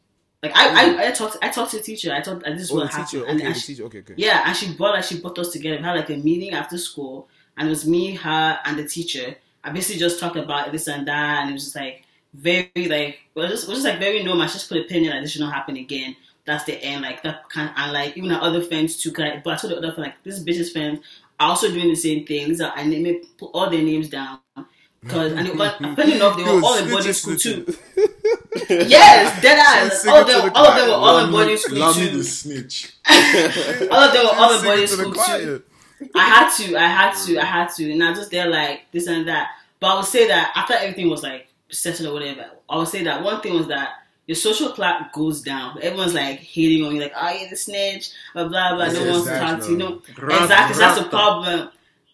like 0.43 0.51
I, 0.55 1.03
I, 1.05 1.07
I 1.07 1.11
talked 1.11 1.37
I 1.41 1.49
talked 1.49 1.71
to 1.71 1.77
the 1.77 1.83
teacher. 1.83 2.11
I 2.11 2.21
thought 2.21 2.43
this 2.43 2.63
is 2.63 2.71
Oh, 2.71 2.75
the 2.75 2.81
what 2.81 2.91
happened. 2.91 3.07
teacher. 3.09 3.25
And 3.25 3.37
Okay, 3.37 3.45
and 3.45 3.55
the 3.55 3.59
she- 3.59 3.67
teacher. 3.75 3.85
Okay, 3.85 3.99
okay. 3.99 4.13
yeah, 4.17 4.43
and 4.45 4.57
she 4.57 4.73
brought 4.73 4.95
like 4.95 5.03
she 5.05 5.19
brought 5.21 5.39
us 5.39 5.53
together. 5.53 5.77
We 5.77 5.83
had 5.83 5.95
like 5.95 6.09
a 6.09 6.17
meeting 6.17 6.51
after 6.51 6.77
school, 6.77 7.29
and 7.57 7.67
it 7.67 7.69
was 7.69 7.87
me, 7.87 8.15
her, 8.15 8.59
and 8.65 8.77
the 8.77 8.85
teacher. 8.87 9.35
I 9.63 9.69
basically 9.69 9.99
just 9.99 10.19
talked 10.19 10.35
about 10.37 10.71
this 10.73 10.87
and 10.87 11.07
that, 11.07 11.41
and 11.41 11.51
it 11.51 11.53
was 11.53 11.63
just 11.65 11.75
like 11.77 12.03
very 12.33 12.71
like 12.75 13.19
was 13.35 13.51
just, 13.51 13.67
was 13.69 13.77
just 13.77 13.87
like 13.87 13.99
very 13.99 14.23
normal. 14.23 14.41
I 14.43 14.47
just 14.47 14.67
put 14.67 14.79
a 14.79 14.83
pin 14.83 15.05
in 15.05 15.11
like 15.11 15.21
this 15.21 15.31
should 15.31 15.41
not 15.41 15.53
happen 15.53 15.77
again. 15.77 16.15
That's 16.45 16.63
the 16.65 16.81
end. 16.83 17.03
Like 17.03 17.23
that 17.23 17.49
kind 17.49 17.71
and 17.75 17.93
like 17.93 18.17
even 18.17 18.31
our 18.31 18.41
other 18.41 18.61
friends 18.61 18.97
too. 18.97 19.11
Cause 19.11 19.41
but 19.43 19.53
I 19.53 19.57
told 19.57 19.73
the 19.73 19.77
other 19.77 19.93
friend 19.93 20.07
like 20.11 20.23
this 20.23 20.43
bitch's 20.43 20.71
friends 20.71 20.99
are 21.39 21.49
also 21.49 21.69
doing 21.69 21.89
the 21.89 21.95
same 21.95 22.25
thing. 22.25 22.49
These 22.49 22.61
I 22.61 22.83
name 22.83 23.05
it, 23.05 23.37
put 23.37 23.51
all 23.53 23.69
their 23.69 23.83
names 23.83 24.09
down. 24.09 24.39
Cause 25.07 25.31
and 25.33 25.47
it, 25.47 25.57
but 25.57 25.77
funny 25.79 26.15
enough, 26.15 26.37
they 26.37 26.43
were 26.43 26.61
all 26.63 26.77
in 26.77 26.89
boarding 26.89 27.13
school 27.13 27.35
too. 27.35 27.65
Yes, 28.69 29.41
dead 29.41 29.57
ass. 29.59 30.05
All 30.05 30.21
of 30.21 30.27
them, 30.27 30.45
the 30.45 30.51
all 30.55 30.65
of 30.67 30.75
them 30.75 30.87
were 30.87 30.93
all 30.93 31.25
in 31.25 31.31
boarding 31.31 31.57
school 31.57 31.87
me 31.87 31.93
too. 31.93 32.17
the 32.17 32.23
snitch. 32.23 32.93
all 33.09 34.03
of 34.03 34.13
them 34.13 34.25
were 34.25 34.35
all 34.35 34.57
in 34.57 34.63
boarding 34.63 34.87
to 34.87 34.93
school 34.93 35.13
too. 35.13 35.63
I 36.15 36.23
had 36.23 36.55
to, 36.57 36.75
I 36.77 36.87
had 36.87 37.25
to, 37.25 37.39
I 37.39 37.45
had 37.45 37.69
to, 37.75 37.91
and 37.91 38.03
I 38.03 38.13
just 38.13 38.31
there 38.31 38.49
like 38.49 38.91
this 38.91 39.07
and 39.07 39.27
that. 39.27 39.49
But 39.79 39.87
I 39.87 39.95
would 39.95 40.05
say 40.05 40.27
that 40.27 40.51
after 40.55 40.73
everything 40.73 41.09
was 41.09 41.23
like 41.23 41.47
settled 41.69 42.09
or 42.09 42.13
whatever, 42.13 42.49
I 42.69 42.77
would 42.77 42.87
say 42.87 43.03
that 43.03 43.23
one 43.23 43.41
thing 43.41 43.53
was 43.55 43.67
that 43.67 43.89
your 44.27 44.35
social 44.35 44.69
clock 44.69 45.11
goes 45.13 45.41
down. 45.41 45.77
Everyone's 45.81 46.13
like 46.13 46.39
hating 46.39 46.85
on 46.85 46.95
you, 46.95 47.01
like, 47.01 47.13
oh, 47.15 47.29
you're 47.31 47.49
the 47.49 47.55
snitch, 47.55 48.11
blah 48.33 48.47
blah 48.47 48.75
blah. 48.75 48.87
No 48.87 48.91
Yes, 48.93 48.99
one 48.99 49.09
wants 49.09 49.27
to 49.27 49.39
talk 49.39 49.61
to 49.65 49.71
you. 49.71 49.77
No, 49.77 50.01
exactly. 50.43 50.73
So 50.75 50.79
that's 50.79 50.99
the 51.01 51.09
problem. 51.09 51.69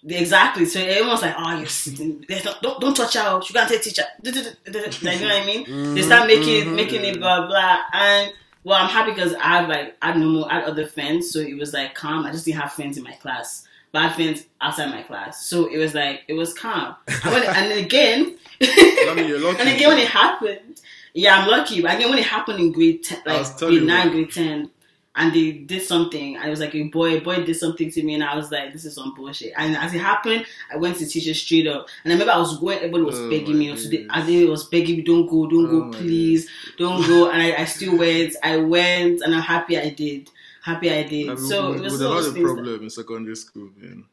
Exactly. 0.07 0.65
So 0.65 0.79
everyone's 0.79 1.21
like, 1.21 1.35
oh, 1.37 1.57
you're 1.59 2.07
no, 2.45 2.53
don't 2.61 2.79
don't 2.81 2.95
touch 2.95 3.15
her. 3.15 3.41
You 3.45 3.53
can't 3.53 3.69
take 3.69 3.81
teacher. 3.83 4.03
Like, 4.23 4.35
you 4.35 5.27
know 5.27 5.33
what 5.33 5.43
I 5.43 5.45
mean? 5.45 5.93
They 5.95 6.01
start 6.01 6.27
making 6.27 6.65
Mhm, 6.67 6.75
making 6.75 7.03
it 7.03 7.19
blah 7.19 7.47
blah 7.47 7.81
and 7.93 8.31
Well, 8.63 8.77
I'm 8.81 8.89
happy 8.89 9.11
because 9.11 9.33
I 9.35 9.59
have 9.59 9.69
like 9.69 9.95
I 10.01 10.07
had 10.07 10.17
no 10.17 10.27
more 10.27 10.51
I 10.51 10.55
had 10.55 10.63
other 10.65 10.85
friends, 10.87 11.31
so 11.31 11.39
it 11.39 11.57
was 11.57 11.73
like 11.73 11.93
calm. 11.95 12.25
I 12.25 12.31
just 12.31 12.45
didn't 12.45 12.61
have 12.61 12.71
friends 12.73 12.97
in 12.97 13.03
my 13.03 13.13
class, 13.13 13.67
but 13.91 13.99
I 13.99 14.07
had 14.07 14.15
friends 14.15 14.43
outside 14.61 14.89
my 14.91 15.03
class, 15.03 15.45
so 15.45 15.67
it 15.67 15.77
was 15.77 15.93
like 15.93 16.21
it 16.27 16.33
was 16.33 16.53
calm. 16.53 16.95
And, 17.07 17.71
then 17.71 17.77
again, 17.83 18.37
I 18.61 19.13
mean, 19.15 19.33
and 19.33 19.69
again 19.69 19.89
when 19.89 19.99
it 19.99 20.07
happened, 20.09 20.81
yeah, 21.17 21.39
I'm 21.39 21.49
lucky. 21.49 21.81
But 21.81 21.95
again 21.95 22.09
when 22.09 22.19
it 22.19 22.25
happened 22.25 22.59
in 22.59 22.71
grade 22.71 23.03
ten, 23.03 23.19
like 23.25 23.57
grade 23.57 23.83
nine, 23.83 24.11
grade 24.11 24.31
ten, 24.31 24.69
and 25.15 25.33
they 25.33 25.51
did 25.51 25.81
something, 25.81 26.37
I 26.37 26.47
was 26.49 26.59
like, 26.59 26.75
a 26.75 26.83
boy, 26.83 27.17
a 27.17 27.21
boy 27.21 27.43
did 27.43 27.55
something 27.55 27.89
to 27.89 28.03
me, 28.03 28.13
and 28.13 28.23
I 28.23 28.35
was 28.35 28.51
like, 28.51 28.71
this 28.71 28.85
is 28.85 28.93
some 28.93 29.15
bullshit. 29.15 29.51
And 29.57 29.75
as 29.75 29.95
it 29.95 29.97
happened, 29.99 30.45
I 30.71 30.77
went 30.77 30.97
to 30.97 31.05
the 31.05 31.09
teacher 31.09 31.33
straight 31.33 31.65
up, 31.65 31.87
and 32.03 32.13
I 32.13 32.15
remember 32.15 32.33
I 32.33 32.37
was 32.37 32.59
going, 32.59 32.77
everybody 32.77 33.03
was 33.03 33.19
Oh 33.19 33.29
begging 33.31 33.57
me, 33.57 33.75
so 33.75 33.89
days. 33.89 34.05
I 34.11 34.21
think 34.21 34.47
was 34.47 34.65
begging 34.65 34.97
me, 34.97 35.01
don't 35.01 35.25
go, 35.27 35.47
don't 35.47 35.65
Oh 35.65 35.89
go, 35.91 35.97
please, 35.97 36.47
don't 36.77 37.01
go, 37.07 37.31
and 37.31 37.41
I, 37.41 37.63
I 37.63 37.65
still 37.65 37.97
went. 37.97 38.35
I 38.43 38.57
went, 38.57 39.21
and 39.21 39.33
I'm 39.33 39.41
happy 39.41 39.79
I 39.79 39.89
did. 39.89 40.29
Happy 40.61 40.91
I 40.91 41.01
did. 41.01 41.29
I 41.29 41.33
mean, 41.33 41.47
so 41.47 41.73
it 41.73 41.81
was 41.81 41.93
would 41.93 42.07
one 42.07 42.11
of 42.11 42.25
have 42.25 42.25
those 42.25 42.25
had 42.25 42.31
a 42.31 42.33
things 42.35 42.49
that- 42.49 42.53
problem 42.53 42.83
in 42.83 42.89
secondary 42.91 43.35
school, 43.37 43.69
man. 43.75 44.05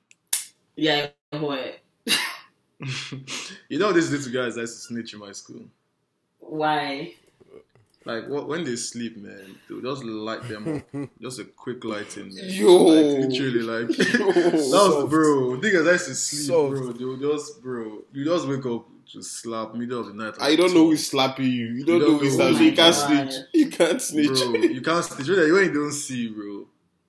yeah, 0.75 1.09
boy. 1.33 1.75
you 3.69 3.79
know, 3.79 3.93
these 3.93 4.11
little 4.11 4.33
guys 4.33 4.55
that 4.55 4.69
snitch 4.69 5.13
in 5.13 5.21
my 5.21 5.33
school. 5.33 5.65
Why? 6.49 7.15
Like 8.07 8.29
what, 8.29 8.49
when 8.49 8.65
they 8.65 8.77
sleep, 8.77 9.17
man, 9.17 9.57
they'll 9.69 9.81
just 9.81 10.05
light 10.05 10.47
them 10.47 10.83
up. 10.95 11.09
just 11.23 11.39
a 11.41 11.45
quick 11.45 11.83
lighting, 11.85 12.35
man. 12.35 12.45
Yo. 12.49 12.77
like, 12.85 13.29
literally, 13.31 13.61
like 13.63 13.89
that 13.97 14.51
was 14.53 14.71
Soft. 14.71 15.11
bro. 15.11 15.59
Niggas 15.59 15.91
used 15.91 16.07
to 16.07 16.15
sleep, 16.15 16.43
Soft. 16.49 16.71
bro. 16.77 16.93
They'll 16.93 17.33
just, 17.33 17.63
bro. 17.63 18.03
You 18.13 18.25
just 18.27 18.47
wake 18.47 18.67
up, 18.67 18.87
just 19.07 19.41
slap 19.41 19.75
middle 19.75 20.01
of 20.01 20.09
the 20.09 20.13
night. 20.13 20.35
I 20.39 20.55
don't 20.55 20.75
know 20.75 20.85
who's 20.85 21.07
slapping 21.07 21.47
you. 21.47 21.67
You 21.69 21.85
don't, 21.87 21.95
You 21.95 22.01
don't 22.01 22.13
know 22.13 22.19
who's 22.19 22.35
slapping 22.35 22.59
you. 22.59 22.65
You 22.65 22.77
can't 22.77 22.95
my 22.95 23.07
snitch. 23.07 23.35
You 23.55 23.71
can't 23.71 24.03
snitch. 24.03 24.27
bro. 24.29 24.53
You 24.55 24.81
can't 24.83 25.05
snitch 25.05 25.29
when 25.29 25.47
you 25.47 25.55
when 25.55 25.65
you 25.65 25.73
don't 25.73 25.93
see, 25.93 26.29
bro. 26.29 26.67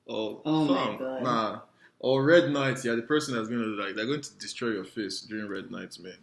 Oh, 0.08 0.42
Oh 0.46 0.64
my 0.66 0.98
God. 0.98 1.24
Nah. 1.24 1.60
Or 2.00 2.24
red 2.24 2.52
nights, 2.52 2.86
yeah, 2.86 2.94
the 2.96 3.02
person 3.02 3.36
that's 3.36 3.50
gonna 3.50 3.64
like 3.66 3.96
they're 3.96 4.06
going 4.06 4.22
to 4.22 4.34
destroy 4.38 4.70
your 4.70 4.84
face 4.86 5.22
during 5.22 5.50
red 5.50 5.72
nights, 5.72 6.00
man. 6.00 6.14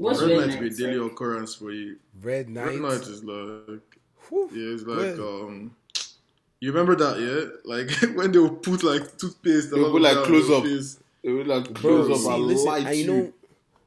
What's 0.00 0.22
red 0.22 0.30
red 0.30 0.40
nights 0.40 0.56
be 0.56 0.68
a 0.68 0.70
daily 0.70 0.98
like? 0.98 1.12
occurrence 1.12 1.54
for 1.54 1.70
you. 1.72 1.98
Red 2.22 2.48
night. 2.48 2.66
Red 2.66 2.80
night. 2.80 3.00
night 3.00 3.08
is 3.08 3.24
like 3.24 3.82
Whew. 4.28 4.50
yeah, 4.52 4.74
it's 4.74 4.84
like 4.84 5.16
Good. 5.16 5.20
um. 5.20 5.76
You 6.60 6.72
remember 6.72 6.96
that, 6.96 7.20
yeah? 7.20 7.58
Like 7.64 7.90
when 8.16 8.32
they 8.32 8.38
would 8.38 8.62
put 8.62 8.82
like 8.82 9.16
toothpaste. 9.18 9.70
they 9.70 9.80
would 9.80 9.92
put, 9.92 10.02
like, 10.02 10.24
close 10.24 10.50
up. 10.50 10.64
face. 10.64 10.98
They 11.22 11.32
would 11.32 11.46
like 11.46 11.72
Bro, 11.72 12.04
close 12.06 12.24
see, 12.24 12.28
up 12.30 12.36
and 12.36 12.46
listen, 12.48 12.66
light 12.66 12.86
and 12.86 12.96
you 12.96 13.04
you. 13.04 13.06
know, 13.06 13.32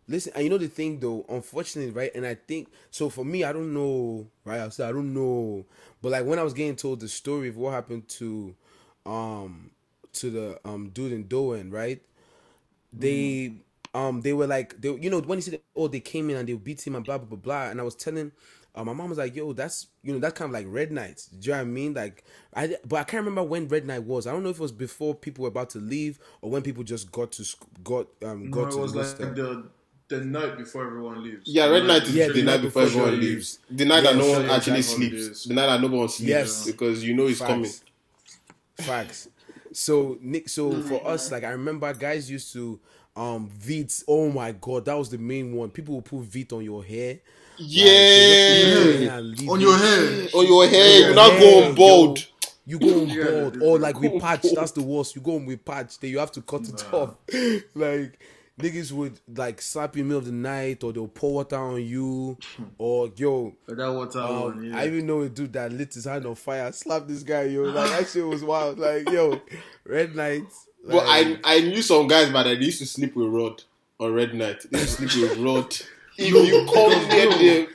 listen, 0.08 0.34
and 0.36 0.44
you 0.44 0.50
know 0.50 0.58
the 0.58 0.68
thing 0.68 1.00
though, 1.00 1.26
unfortunately, 1.30 1.92
right? 1.92 2.12
And 2.16 2.26
I 2.26 2.36
think 2.36 2.70
so. 2.92 3.10
For 3.10 3.26
me, 3.26 3.44
I 3.44 3.54
don't 3.54 3.74
know, 3.74 4.28
right? 4.46 4.62
I 4.62 4.70
said 4.70 4.90
I 4.90 4.92
don't 4.92 5.14
know, 5.14 5.66
but 6.02 6.12
like 6.12 6.26
when 6.26 6.40
I 6.40 6.44
was 6.44 6.54
getting 6.54 6.76
told 6.76 7.00
the 7.00 7.08
story 7.10 7.50
of 7.50 7.58
what 7.58 7.74
happened 7.74 8.08
to, 8.10 8.56
um, 9.06 9.72
to 10.14 10.30
the 10.30 10.60
um 10.66 10.90
dude 10.90 11.12
in 11.12 11.26
Dowen, 11.26 11.72
right? 11.72 12.02
They 12.92 13.54
um 13.94 14.22
they 14.22 14.34
were 14.34 14.48
like 14.48 14.80
they 14.82 14.90
you 14.96 15.10
know 15.10 15.20
when 15.22 15.38
he 15.38 15.42
said 15.42 15.62
oh 15.76 15.88
they 15.88 16.00
came 16.00 16.30
in 16.30 16.38
and 16.38 16.48
they 16.48 16.54
beat 16.54 16.86
him 16.86 16.96
and 16.96 17.06
blah 17.06 17.18
blah 17.18 17.28
blah 17.28 17.38
blah 17.38 17.70
and 17.72 17.80
I 17.80 17.84
was 17.84 17.96
telling 17.96 18.32
uh, 18.76 18.84
my 18.84 18.94
mom 18.94 19.10
was 19.10 19.18
like 19.20 19.36
yo 19.36 19.54
that's 19.54 19.88
you 20.02 20.14
know 20.14 20.20
that's 20.20 20.38
kind 20.38 20.50
of 20.50 20.54
like 20.54 20.66
red 20.68 20.92
nights 20.92 21.28
do 21.28 21.48
you 21.50 21.52
know 21.54 21.60
what 21.60 21.68
I 21.68 21.70
mean 21.70 21.94
like 21.94 22.24
I 22.56 22.76
but 22.88 22.98
I 22.98 23.04
can't 23.04 23.22
remember 23.26 23.44
when 23.44 23.68
red 23.68 23.86
night 23.86 24.04
was 24.04 24.26
I 24.28 24.32
don't 24.32 24.44
know 24.44 24.50
if 24.50 24.58
it 24.58 24.62
was 24.62 24.72
before 24.72 25.14
people 25.16 25.44
were 25.44 25.50
about 25.50 25.70
to 25.72 25.80
leave 25.80 26.20
or 26.42 26.50
when 26.50 26.62
people 26.64 26.84
just 26.84 27.12
got 27.12 27.32
to 27.34 27.46
sc- 27.46 27.64
got 27.84 28.08
um 28.24 28.50
No, 28.50 28.64
got 28.64 28.74
it 28.74 28.78
was 28.80 28.94
the 28.94 29.00
like 29.24 29.36
the 29.36 29.64
the 30.10 30.22
night 30.26 30.58
before 30.58 30.86
everyone 30.86 31.24
leaves. 31.24 31.48
Yeah, 31.48 31.66
red 31.68 31.86
night 31.86 32.04
is 32.04 32.16
Yeah, 32.16 32.28
the, 32.28 32.34
the 32.34 32.44
night 32.44 32.52
night 32.54 32.62
before 32.62 32.84
before 32.86 33.02
everyone 33.02 33.22
you 33.22 33.30
leaves. 33.30 33.60
The 33.72 33.86
night 33.86 34.04
that 34.04 34.16
no 34.16 34.30
one 34.32 34.46
actually 34.50 34.74
time 34.74 34.82
sleeps. 34.84 35.14
holidays. 35.14 35.44
The 35.46 35.54
night 35.54 35.66
that 35.68 35.82
no 35.82 35.88
one 35.98 36.10
sleeps. 36.10 36.30
Yes. 36.30 36.66
Because 36.66 37.04
you 37.04 37.14
know 37.16 37.28
it's 37.28 37.40
coming. 37.40 37.64
Facts. 37.64 37.84
Facts. 38.78 39.30
So 39.72 40.18
Nick, 40.22 40.50
so 40.50 40.72
for 40.82 41.08
us, 41.08 41.32
like 41.32 41.44
I 41.44 41.50
remember, 41.50 41.92
guys 41.94 42.30
used 42.30 42.54
to 42.54 42.80
um 43.16 43.50
Veets. 43.50 44.04
Oh 44.08 44.30
my 44.32 44.52
god, 44.54 44.86
that 44.86 44.96
was 44.98 45.10
the 45.10 45.18
main 45.18 45.54
one. 45.54 45.70
People 45.70 45.96
will 45.96 46.02
put 46.02 46.22
Veet 46.22 46.54
on 46.54 46.64
your 46.64 46.84
hair. 46.84 47.20
Yeah. 47.58 49.20
Like, 49.20 49.50
On 49.50 49.60
your 49.62 49.78
head. 49.78 50.30
On 50.34 50.46
your 50.48 50.68
hair, 50.68 51.00
Yeah, 51.02 51.10
you 51.10 51.16
not 51.16 51.34
yeah, 51.34 51.40
go 51.40 51.76
bald. 51.76 52.20
yo. 52.20 52.26
You 52.66 52.80
go 52.80 53.02
on 53.02 53.10
Yeah, 53.10 53.24
bald, 53.26 53.62
or 53.62 53.78
like 53.80 54.00
we 54.00 54.20
patch. 54.20 54.46
That's 54.56 54.72
the 54.72 54.82
worst. 54.82 55.16
You 55.16 55.22
go 55.22 55.36
on 55.36 55.46
with 55.46 55.64
patch, 55.66 56.00
then 56.00 56.12
you 56.12 56.20
have 56.20 56.32
to 56.32 56.42
cut 56.42 56.62
it 56.68 56.84
off. 56.94 57.16
like 57.76 58.20
niggas 58.60 58.92
would 58.92 59.20
like 59.36 59.62
slap 59.62 59.96
you 59.96 60.04
in 60.04 60.08
the 60.08 60.14
middle 60.16 60.20
of 60.20 60.26
the 60.26 60.32
night, 60.32 60.84
or 60.84 60.94
they'll 60.94 61.08
pour 61.08 61.34
water 61.36 61.58
on 61.58 61.84
you, 61.84 62.38
or 62.78 63.12
yo. 63.18 63.54
That 63.68 63.92
water 63.92 64.20
Um, 64.20 64.42
one, 64.42 64.64
yeah. 64.64 64.78
I 64.78 64.88
even 64.88 65.06
know 65.06 65.22
a 65.22 65.30
dude 65.30 65.54
that 65.54 65.72
lit 65.74 65.94
his 65.94 66.06
hand 66.06 66.26
on 66.26 66.36
fire, 66.36 66.72
slapped 66.72 67.08
this 67.10 67.24
guy, 67.24 67.44
yo. 67.44 67.64
Like 67.64 67.90
that 67.90 68.08
shit 68.08 68.26
was 68.26 68.44
wild. 68.44 68.80
Like, 68.80 69.10
yo, 69.10 69.42
red 69.86 70.16
But 70.86 71.04
I 71.08 71.40
I 71.44 71.60
knew 71.62 71.82
some 71.82 72.08
guys, 72.08 72.30
but 72.30 72.44
they 72.44 72.56
used 72.56 72.80
to 72.80 72.86
sleep 72.86 73.16
with 73.16 73.28
Rod 73.28 73.64
on 74.00 74.14
Red 74.14 74.34
Night. 74.34 74.66
They 74.70 74.80
used 74.80 74.98
to 75.00 75.08
sleep 75.10 75.30
with 75.30 75.40
Rod. 75.40 75.76
If 76.16 76.30
you 76.30 76.64
come 76.72 76.92
near 77.10 77.66
them, 77.66 77.68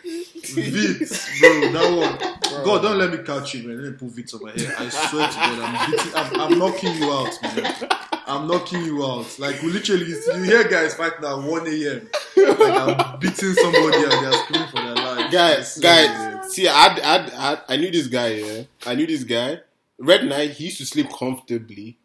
Veets, 0.54 1.40
bro, 1.40 1.72
that 1.72 2.38
one. 2.52 2.64
God, 2.64 2.82
don't 2.82 2.98
let 2.98 3.10
me 3.10 3.18
catch 3.24 3.54
you, 3.54 3.66
man. 3.66 3.82
Let 3.82 3.92
me 3.92 3.98
put 3.98 4.16
Veets 4.16 4.34
on 4.34 4.42
my 4.42 4.50
head. 4.52 4.74
I 4.78 4.88
swear 4.88 5.28
to 5.28 5.34
God, 5.34 5.58
I'm, 5.58 5.90
beating, 5.90 6.14
I'm, 6.14 6.40
I'm 6.40 6.58
knocking 6.58 6.94
you 6.94 7.12
out, 7.12 7.42
man. 7.42 7.88
I'm 8.28 8.46
knocking 8.46 8.84
you 8.84 9.04
out. 9.04 9.38
Like, 9.40 9.60
we 9.62 9.72
literally, 9.72 10.06
you 10.06 10.42
hear 10.44 10.68
guys 10.68 10.94
fighting 10.94 11.24
at 11.24 11.34
1 11.34 11.66
a.m. 11.66 12.08
Like, 12.36 12.58
I'm 12.60 13.18
beating 13.18 13.54
somebody 13.54 14.04
and 14.04 14.12
they're 14.12 14.32
screaming 14.32 14.68
for 14.68 14.82
their 14.82 14.94
lives. 14.94 15.32
guys, 15.32 15.78
I 15.78 15.82
guys, 15.82 16.52
see, 16.52 16.68
I, 16.68 16.86
I, 16.86 17.30
I, 17.52 17.60
I 17.70 17.76
knew 17.76 17.90
this 17.90 18.06
guy. 18.06 18.28
Yeah, 18.34 18.62
I 18.86 18.94
knew 18.94 19.06
this 19.06 19.24
guy. 19.24 19.58
Red 19.98 20.26
Night, 20.26 20.52
he 20.52 20.66
used 20.66 20.78
to 20.78 20.86
sleep 20.86 21.10
comfortably. 21.10 21.98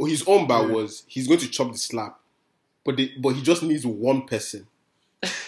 Or 0.00 0.08
his 0.08 0.24
own 0.26 0.46
bar 0.46 0.66
was 0.66 1.04
he's 1.06 1.28
going 1.28 1.40
to 1.40 1.48
chop 1.48 1.72
the 1.72 1.78
slap, 1.78 2.18
but 2.84 2.98
but 3.20 3.34
he 3.34 3.42
just 3.42 3.62
needs 3.62 3.84
one 3.86 4.22
person. 4.22 4.66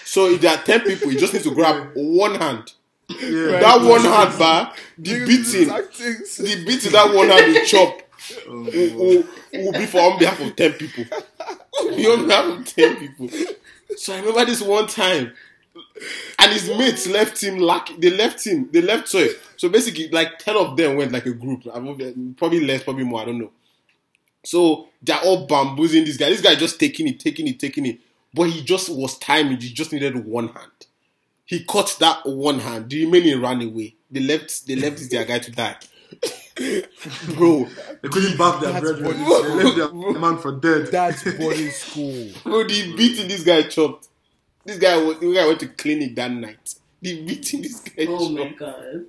So 0.04 0.26
if 0.28 0.42
there 0.42 0.54
are 0.54 0.62
ten 0.62 0.80
people, 0.82 1.08
he 1.08 1.16
just 1.16 1.32
needs 1.32 1.46
to 1.46 1.54
grab 1.54 1.92
one 1.94 2.34
hand. 2.34 2.72
Yeah. 3.08 3.60
That 3.60 3.80
one 3.80 4.02
hand 4.02 4.38
bar, 4.38 4.74
the 4.98 5.24
beating, 5.26 5.68
the 5.68 6.64
beating 6.66 6.92
that 6.92 7.14
one 7.14 7.28
hand 7.28 7.54
will 7.54 7.64
chop 7.64 8.02
Oh, 8.46 8.62
will, 8.62 8.94
will, 8.96 9.24
will 9.52 9.72
be 9.72 9.86
for 9.86 10.00
on 10.00 10.18
behalf 10.18 10.38
of 10.40 10.54
ten 10.54 10.72
people. 10.74 11.04
Be 11.96 12.06
on 12.06 12.26
behalf 12.28 12.58
of 12.58 12.66
ten 12.66 12.96
people. 12.96 13.28
So 13.96 14.12
I 14.14 14.18
remember 14.18 14.44
this 14.44 14.60
one 14.60 14.86
time, 14.86 15.32
and 16.38 16.52
his 16.52 16.68
mates 16.68 17.06
left 17.06 17.42
him 17.42 17.58
lack. 17.58 17.88
They 17.98 18.10
left 18.10 18.46
him. 18.46 18.68
They 18.70 18.82
left 18.82 19.08
sorry. 19.08 19.30
So 19.56 19.70
basically, 19.70 20.10
like 20.10 20.38
ten 20.38 20.56
of 20.56 20.76
them 20.76 20.96
went 20.96 21.12
like 21.12 21.24
a 21.24 21.32
group. 21.32 21.62
Probably 21.64 22.60
less, 22.60 22.82
probably 22.84 23.04
more. 23.04 23.22
I 23.22 23.24
don't 23.24 23.38
know. 23.38 23.50
So 24.44 24.88
they're 25.02 25.20
all 25.20 25.46
bamboozling 25.46 26.04
this 26.04 26.16
guy. 26.16 26.28
This 26.30 26.40
guy 26.40 26.54
just 26.54 26.78
taking 26.80 27.08
it, 27.08 27.20
taking 27.20 27.46
it, 27.48 27.58
taking 27.60 27.86
it. 27.86 27.98
But 28.34 28.44
he 28.50 28.62
just 28.62 28.88
was 28.88 29.18
timing. 29.18 29.60
He 29.60 29.68
just 29.72 29.92
needed 29.92 30.24
one 30.24 30.48
hand. 30.48 30.70
He 31.44 31.64
caught 31.64 31.96
that 32.00 32.24
one 32.24 32.60
hand. 32.60 32.88
The 32.90 33.04
remaining 33.04 33.40
ran 33.40 33.60
away. 33.62 33.94
They 34.10 34.20
left. 34.20 34.66
They 34.66 34.74
left 34.76 35.08
their 35.10 35.24
guy 35.24 35.38
to 35.40 35.50
die. 35.50 35.76
Bro, 37.34 37.68
They 38.02 38.08
couldn't 38.08 38.36
back 38.36 38.60
their 38.60 38.72
That's 38.72 38.80
brethren. 38.80 39.24
what- 39.24 39.46
They 39.48 39.64
left 39.64 39.76
their 39.76 40.20
man 40.20 40.38
for 40.38 40.52
dead. 40.52 40.86
That's 40.92 41.24
boarding 41.36 41.70
school. 41.70 42.28
bro, 42.44 42.64
the 42.64 42.94
beating 42.96 43.28
this 43.28 43.42
guy 43.44 43.62
chopped. 43.62 44.08
This 44.64 44.78
guy, 44.78 44.98
this 45.14 45.34
guy 45.34 45.46
went 45.46 45.60
to 45.60 45.68
clinic 45.68 46.14
that 46.16 46.30
night. 46.30 46.74
The 47.00 47.22
beating 47.24 47.62
this 47.62 47.80
guy 47.80 48.06
Oh 48.08 48.18
chopped. 48.18 48.32
my 48.38 48.48
god. 48.58 49.04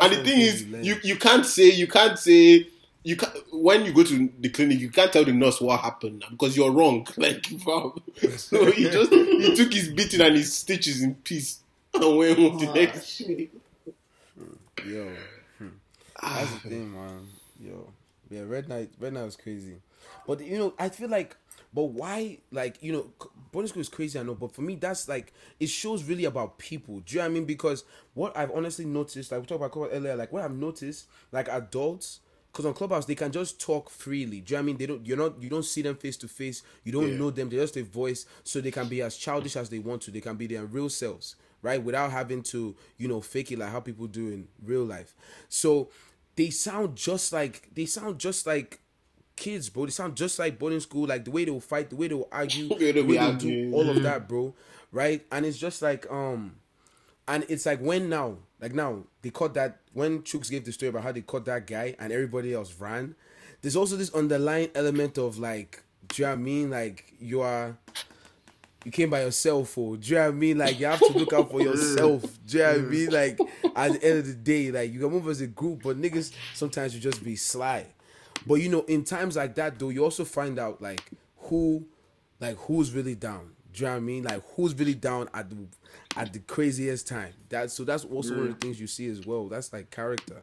and 0.00 0.12
the 0.12 0.24
thing 0.24 0.40
is, 0.40 0.62
you 0.64 0.96
you 1.02 1.16
can't 1.16 1.44
say 1.44 1.70
you 1.72 1.86
can't 1.88 2.18
say 2.18 2.68
you 3.04 3.16
can 3.16 3.28
when 3.52 3.84
you 3.84 3.92
go 3.92 4.04
to 4.04 4.30
the 4.40 4.48
clinic, 4.48 4.78
you 4.78 4.90
can't 4.90 5.12
tell 5.12 5.24
the 5.24 5.32
nurse 5.32 5.60
what 5.60 5.80
happened 5.80 6.24
because 6.30 6.56
you're 6.56 6.70
wrong. 6.70 7.06
Like, 7.16 7.46
wow. 7.66 7.94
so 8.36 8.70
he 8.70 8.84
just 8.90 9.12
he 9.12 9.54
took 9.56 9.72
his 9.72 9.88
beating 9.90 10.20
and 10.20 10.36
his 10.36 10.52
stitches 10.54 11.02
in 11.02 11.14
peace 11.16 11.60
and 11.94 12.16
went 12.16 12.38
home 12.38 12.58
the 12.58 12.68
Oh, 12.70 12.74
next. 12.74 13.06
shit. 13.06 13.50
Yo, 14.86 15.08
hmm. 15.58 15.68
that's 16.20 16.52
the 16.62 16.68
thing, 16.68 16.92
man. 16.92 17.28
Yo, 17.60 17.92
yeah, 18.30 18.42
Red 18.46 18.68
Night, 18.68 18.90
Red 18.98 19.12
Night 19.12 19.24
was 19.24 19.36
crazy, 19.36 19.76
but 20.26 20.40
you 20.40 20.58
know, 20.58 20.74
I 20.78 20.88
feel 20.88 21.08
like, 21.08 21.36
but 21.72 21.84
why, 21.84 22.38
like, 22.50 22.82
you 22.82 22.92
know, 22.92 23.06
c- 23.22 23.28
boarding 23.52 23.68
school 23.68 23.82
is 23.82 23.88
crazy, 23.88 24.18
I 24.18 24.22
know, 24.24 24.34
but 24.34 24.52
for 24.52 24.62
me, 24.62 24.74
that's 24.74 25.08
like, 25.08 25.32
it 25.60 25.68
shows 25.68 26.02
really 26.04 26.24
about 26.24 26.58
people. 26.58 27.00
Do 27.00 27.14
you 27.14 27.18
know 27.20 27.24
what 27.26 27.30
I 27.30 27.34
mean? 27.34 27.44
Because 27.44 27.84
what 28.14 28.36
I've 28.36 28.50
honestly 28.50 28.84
noticed, 28.84 29.30
like 29.30 29.40
we 29.40 29.46
talked 29.46 29.62
about 29.62 29.90
earlier, 29.92 30.16
like 30.16 30.32
what 30.32 30.42
I've 30.42 30.54
noticed, 30.56 31.06
like 31.30 31.48
adults. 31.48 32.20
Because 32.52 32.66
on 32.66 32.74
Clubhouse 32.74 33.06
they 33.06 33.14
can 33.14 33.32
just 33.32 33.58
talk 33.60 33.88
freely. 33.88 34.40
Do 34.40 34.52
you 34.52 34.56
know 34.58 34.60
what 34.60 34.62
I 34.62 34.66
mean? 34.66 34.76
They 34.76 34.86
don't. 34.86 35.06
You're 35.06 35.16
not. 35.16 35.42
You 35.42 35.48
don't 35.48 35.64
see 35.64 35.80
them 35.82 35.96
face 35.96 36.18
to 36.18 36.28
face. 36.28 36.62
You 36.84 36.92
don't 36.92 37.12
Yeah. 37.12 37.16
know 37.18 37.30
them. 37.30 37.48
They're 37.48 37.60
just 37.60 37.78
a 37.78 37.82
voice, 37.84 38.26
so 38.44 38.60
they 38.60 38.70
can 38.70 38.88
be 38.88 39.00
as 39.00 39.16
childish 39.16 39.56
as 39.56 39.70
they 39.70 39.78
want 39.78 40.02
to. 40.02 40.10
They 40.10 40.20
can 40.20 40.36
be 40.36 40.46
their 40.46 40.66
real 40.66 40.90
selves, 40.90 41.36
right? 41.62 41.82
Without 41.82 42.10
having 42.12 42.42
to, 42.44 42.76
you 42.98 43.08
know, 43.08 43.22
fake 43.22 43.52
it 43.52 43.58
like 43.58 43.70
how 43.70 43.80
people 43.80 44.06
do 44.06 44.28
in 44.28 44.48
real 44.62 44.84
life. 44.84 45.14
So 45.48 45.88
they 46.36 46.50
sound 46.50 46.94
just 46.96 47.32
like 47.32 47.70
they 47.74 47.86
sound 47.86 48.18
just 48.18 48.46
like 48.46 48.80
kids, 49.34 49.70
bro. 49.70 49.86
They 49.86 49.90
sound 49.90 50.14
just 50.16 50.38
like 50.38 50.58
boarding 50.58 50.80
school, 50.80 51.06
like 51.06 51.24
the 51.24 51.30
way 51.30 51.46
they'll 51.46 51.58
fight, 51.60 51.88
the 51.88 51.96
way 51.96 52.08
they'll 52.08 52.28
argue, 52.30 52.68
The 52.68 52.74
way 52.74 52.92
they'll 52.92 53.02
way 53.04 53.08
be 53.08 53.14
they'll 53.14 53.22
arguing. 53.30 53.70
do 53.70 53.76
all 53.76 53.88
of 53.88 54.02
that, 54.02 54.28
bro. 54.28 54.54
Right? 54.92 55.24
And 55.32 55.46
it's 55.46 55.56
just 55.56 55.80
like 55.80 56.06
um 56.10 56.56
and 57.26 57.46
it's 57.48 57.64
like 57.64 57.80
when 57.80 58.08
now, 58.10 58.36
like 58.62 58.74
now, 58.74 59.02
they 59.22 59.30
caught 59.30 59.54
that 59.54 59.80
when 59.92 60.22
Chooks 60.22 60.48
gave 60.48 60.64
the 60.64 60.70
story 60.70 60.90
about 60.90 61.02
how 61.02 61.10
they 61.10 61.20
caught 61.20 61.44
that 61.46 61.66
guy 61.66 61.96
and 61.98 62.12
everybody 62.12 62.54
else 62.54 62.72
ran. 62.78 63.16
There's 63.60 63.74
also 63.74 63.96
this 63.96 64.14
underlying 64.14 64.70
element 64.76 65.18
of 65.18 65.36
like, 65.36 65.82
do 66.08 66.22
you 66.22 66.26
know 66.28 66.32
what 66.32 66.38
I 66.38 66.42
mean? 66.42 66.70
Like 66.70 67.12
you 67.18 67.40
are, 67.40 67.76
you 68.84 68.92
came 68.92 69.10
by 69.10 69.22
yourself, 69.22 69.76
or 69.76 69.96
do 69.96 70.08
you 70.08 70.14
know 70.14 70.22
what 70.22 70.28
I 70.28 70.30
mean? 70.30 70.58
Like 70.58 70.78
you 70.78 70.86
have 70.86 71.00
to 71.00 71.12
look 71.12 71.32
out 71.32 71.50
for 71.50 71.60
yourself. 71.60 72.22
Do 72.46 72.58
you 72.58 72.62
know 72.62 72.70
what 72.70 72.78
I 72.78 72.82
mm. 72.82 72.90
mean? 72.90 73.10
Like 73.10 73.40
at 73.74 73.92
the 74.00 74.08
end 74.08 74.18
of 74.20 74.26
the 74.28 74.34
day, 74.34 74.70
like 74.70 74.92
you 74.92 75.00
can 75.00 75.10
move 75.10 75.26
as 75.26 75.40
a 75.40 75.48
group, 75.48 75.82
but 75.82 76.00
niggas 76.00 76.32
sometimes 76.54 76.94
you 76.94 77.00
just 77.00 77.22
be 77.24 77.34
sly. 77.34 77.86
But 78.46 78.54
you 78.54 78.68
know, 78.68 78.82
in 78.82 79.02
times 79.02 79.34
like 79.34 79.56
that, 79.56 79.80
though, 79.80 79.88
you 79.88 80.04
also 80.04 80.24
find 80.24 80.60
out 80.60 80.80
like 80.80 81.10
who, 81.36 81.84
like 82.38 82.56
who's 82.58 82.92
really 82.92 83.16
down. 83.16 83.50
Do 83.72 83.80
you 83.80 83.86
know 83.86 83.92
what 83.92 83.96
I 83.96 84.00
mean? 84.00 84.22
Like 84.24 84.42
who's 84.54 84.74
really 84.74 84.94
down 84.94 85.28
at 85.32 85.48
the 85.50 85.56
at 86.16 86.32
the 86.32 86.40
craziest 86.40 87.08
time. 87.08 87.32
That's 87.48 87.72
so 87.72 87.84
that's 87.84 88.04
also 88.04 88.34
one 88.34 88.48
of 88.48 88.54
the 88.54 88.60
things 88.66 88.80
you 88.80 88.86
see 88.86 89.08
as 89.08 89.26
well. 89.26 89.48
That's 89.48 89.72
like 89.72 89.90
character. 89.90 90.42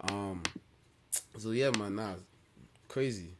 Um. 0.00 0.42
So 1.38 1.50
yeah, 1.50 1.70
man, 1.78 1.96
nah, 1.96 2.14
crazy. 2.88 3.30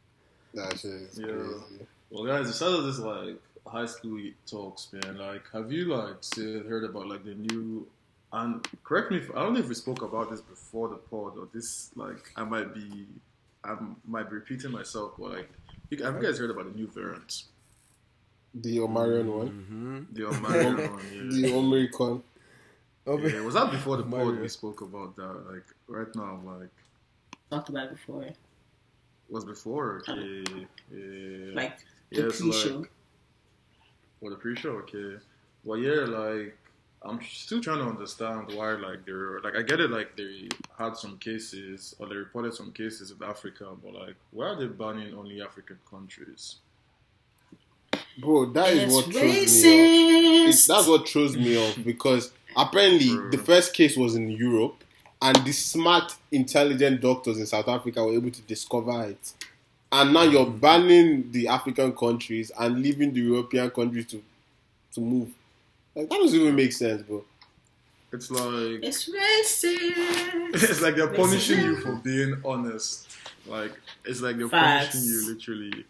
That 0.53 0.77
shit 0.79 0.91
is 0.91 1.19
Yeah. 1.19 1.27
crazy. 1.27 1.85
Well, 2.09 2.25
guys, 2.25 2.47
instead 2.47 2.71
of 2.71 2.85
this 2.85 2.99
like 2.99 3.39
high 3.67 3.85
school 3.85 4.19
talks, 4.45 4.89
man, 4.93 5.17
like, 5.17 5.43
have 5.51 5.71
you 5.71 5.85
like 5.85 6.17
said, 6.21 6.65
heard 6.65 6.83
about 6.83 7.07
like 7.07 7.23
the 7.23 7.35
new? 7.35 7.87
And 8.31 8.67
correct 8.83 9.11
me 9.11 9.17
if 9.17 9.29
I 9.31 9.41
don't 9.43 9.53
know 9.53 9.59
if 9.59 9.67
we 9.67 9.75
spoke 9.75 10.01
about 10.01 10.31
this 10.31 10.41
before 10.41 10.89
the 10.89 10.95
pod 10.95 11.37
or 11.37 11.47
this. 11.53 11.91
Like, 11.95 12.31
I 12.35 12.43
might 12.43 12.73
be, 12.73 13.05
I 13.63 13.77
might 14.07 14.29
be 14.29 14.35
repeating 14.35 14.71
myself, 14.71 15.13
but 15.19 15.31
like, 15.31 15.49
you, 15.89 16.03
have 16.03 16.15
you 16.15 16.21
guys 16.21 16.39
heard 16.39 16.49
about 16.49 16.65
the 16.71 16.77
new 16.77 16.87
variant? 16.87 17.43
The 18.55 18.77
Omarion 18.77 19.25
one, 19.25 19.49
Mm-hmm. 19.49 20.13
The 20.13 20.21
Omarion 20.21 20.91
one, 20.91 21.01
yeah. 21.13 21.41
the 21.47 21.53
Omaricon. 21.53 22.21
yeah. 23.07 23.41
Was 23.41 23.55
that 23.55 23.71
before 23.71 23.97
the 23.97 24.03
pod 24.03 24.39
we 24.39 24.47
spoke 24.47 24.81
about 24.81 25.15
that? 25.15 25.33
Like, 25.51 25.65
right 25.87 26.07
now, 26.15 26.39
like, 26.45 26.69
Talked 27.49 27.69
about 27.69 27.85
it 27.85 27.91
before, 27.91 28.27
was 29.29 29.45
before? 29.45 30.03
Okay, 30.07 30.43
yeah. 30.91 31.53
like 31.53 31.77
the 32.11 32.27
it's 32.27 32.39
pre-show. 32.41 32.77
like- 32.79 32.91
For 34.19 34.29
the 34.31 34.35
pre-show, 34.37 34.71
okay. 34.83 35.17
Well, 35.63 35.77
yeah, 35.79 36.05
like 36.05 36.57
I'm 37.03 37.19
still 37.23 37.61
trying 37.61 37.77
to 37.79 37.85
understand 37.85 38.51
why, 38.55 38.71
like 38.73 39.05
they're 39.05 39.39
like 39.41 39.55
I 39.55 39.61
get 39.61 39.79
it, 39.79 39.91
like 39.91 40.15
they 40.15 40.49
had 40.79 40.95
some 40.97 41.17
cases 41.19 41.95
or 41.99 42.07
they 42.07 42.15
reported 42.15 42.53
some 42.53 42.71
cases 42.71 43.11
in 43.11 43.23
Africa, 43.23 43.67
but 43.83 43.93
like 43.93 44.15
why 44.31 44.47
are 44.47 44.55
they 44.59 44.67
banning 44.67 45.13
only 45.15 45.41
African 45.41 45.77
countries? 45.89 46.55
Bro, 48.17 48.47
that 48.47 48.69
is 48.69 48.83
it's 48.83 48.93
what 48.93 49.05
throws 49.05 49.15
me 49.15 49.29
off. 49.29 49.47
racist. 49.47 50.47
It's, 50.49 50.67
that's 50.67 50.87
what 50.87 51.09
throws 51.09 51.35
me 51.35 51.57
off 51.57 51.77
because 51.83 52.31
apparently 52.55 53.15
Bro. 53.15 53.31
the 53.31 53.37
first 53.37 53.73
case 53.73 53.97
was 53.97 54.15
in 54.15 54.29
Europe, 54.29 54.83
and 55.21 55.37
the 55.37 55.51
smart, 55.51 56.15
intelligent 56.31 57.01
doctors 57.01 57.39
in 57.39 57.45
South 57.45 57.67
Africa 57.67 58.03
were 58.03 58.13
able 58.13 58.31
to 58.31 58.41
discover 58.41 59.03
it. 59.05 59.33
And 59.91 60.13
now 60.13 60.23
you're 60.23 60.45
mm. 60.45 60.59
banning 60.59 61.31
the 61.31 61.47
African 61.47 61.95
countries 61.95 62.51
and 62.59 62.81
leaving 62.81 63.13
the 63.13 63.21
European 63.21 63.69
countries 63.69 64.07
to 64.07 64.21
to 64.93 65.01
move. 65.01 65.29
Like 65.95 66.09
that 66.09 66.17
doesn't 66.17 66.39
even 66.39 66.55
make 66.55 66.73
sense, 66.73 67.01
bro. 67.03 67.23
It's 68.11 68.29
like 68.29 68.83
It's 68.83 69.09
racist. 69.09 70.53
it's 70.53 70.81
like 70.81 70.95
they're 70.95 71.07
Racism. 71.07 71.15
punishing 71.15 71.59
you 71.61 71.75
for 71.77 71.95
being 71.95 72.35
honest. 72.45 73.07
Like 73.45 73.71
it's 74.05 74.21
like 74.21 74.37
they're 74.37 74.49
Facts. 74.49 74.95
punishing 74.95 75.11
you 75.11 75.33
literally. 75.33 75.85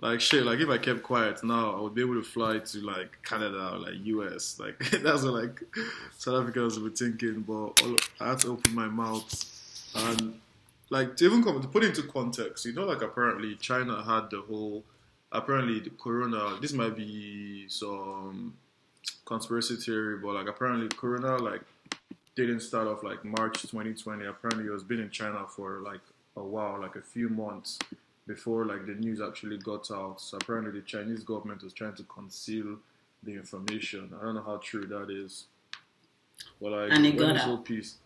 Like 0.00 0.20
shit. 0.22 0.44
Like 0.44 0.60
if 0.60 0.68
I 0.68 0.78
kept 0.78 1.02
quiet 1.02 1.44
now, 1.44 1.76
I 1.76 1.80
would 1.80 1.94
be 1.94 2.00
able 2.00 2.14
to 2.14 2.22
fly 2.22 2.58
to 2.58 2.80
like 2.80 3.18
Canada 3.22 3.72
or 3.74 3.78
like 3.78 3.94
US. 4.04 4.58
Like 4.58 4.78
that's 5.02 5.22
what 5.22 5.34
like 5.34 5.62
South 6.16 6.40
Africans 6.40 6.78
were 6.78 6.88
thinking. 6.90 7.40
But 7.40 7.82
all, 7.82 7.96
I 8.18 8.30
had 8.30 8.38
to 8.40 8.48
open 8.48 8.74
my 8.74 8.88
mouth 8.88 9.28
and 9.94 10.40
like 10.88 11.16
to 11.18 11.26
even 11.26 11.44
come 11.44 11.60
to 11.60 11.68
put 11.68 11.84
into 11.84 12.02
context. 12.04 12.64
You 12.64 12.72
know, 12.72 12.86
like 12.86 13.02
apparently 13.02 13.56
China 13.56 14.02
had 14.02 14.30
the 14.30 14.40
whole. 14.40 14.84
Apparently 15.32 15.78
the 15.78 15.90
Corona. 15.90 16.58
This 16.60 16.72
might 16.72 16.96
be 16.96 17.66
some 17.68 18.54
conspiracy 19.26 19.76
theory, 19.76 20.18
but 20.18 20.34
like 20.34 20.48
apparently 20.48 20.88
Corona 20.88 21.36
like 21.36 21.60
didn't 22.34 22.60
start 22.60 22.88
off 22.88 23.04
like 23.04 23.24
March 23.24 23.60
2020. 23.62 24.24
Apparently, 24.24 24.64
it 24.64 24.72
was 24.72 24.82
been 24.82 24.98
in 24.98 25.10
China 25.10 25.44
for 25.46 25.80
like 25.84 26.00
a 26.36 26.42
while, 26.42 26.80
like 26.80 26.96
a 26.96 27.02
few 27.02 27.28
months 27.28 27.78
before 28.30 28.64
like 28.64 28.86
the 28.86 28.94
news 28.94 29.20
actually 29.20 29.58
got 29.58 29.90
out. 29.90 30.20
So 30.20 30.38
apparently, 30.38 30.72
the 30.80 30.86
Chinese 30.86 31.24
government 31.24 31.62
was 31.62 31.72
trying 31.72 31.96
to 31.96 32.04
conceal 32.04 32.78
the 33.22 33.32
information. 33.34 34.14
I 34.20 34.24
don't 34.24 34.34
know 34.36 34.42
how 34.42 34.58
true 34.58 34.86
that 34.86 35.10
is, 35.10 35.46
but 36.60 36.72
like 36.72 36.92
And 36.92 37.06
it 37.06 37.16
when 37.16 37.16
got 37.16 37.34
this 37.34 37.42
out. 37.42 37.48
whole 37.48 37.58
piece, 37.58 37.96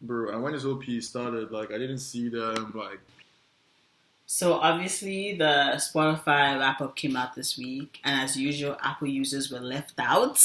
bro, 0.00 0.32
and 0.32 0.42
when 0.42 0.52
this 0.52 0.62
whole 0.64 0.76
piece 0.76 1.08
started, 1.08 1.50
like 1.50 1.72
I 1.72 1.78
didn't 1.78 1.98
see 2.00 2.28
them 2.28 2.72
like 2.74 3.00
So 4.26 4.54
obviously 4.54 5.36
the 5.36 5.74
Spotify 5.76 6.58
wrap 6.58 6.80
up 6.80 6.96
came 6.96 7.16
out 7.16 7.34
this 7.34 7.58
week, 7.58 8.00
and 8.04 8.20
as 8.20 8.36
usual, 8.36 8.76
Apple 8.82 9.08
users 9.08 9.50
were 9.50 9.60
left 9.60 9.94
out. 9.98 10.40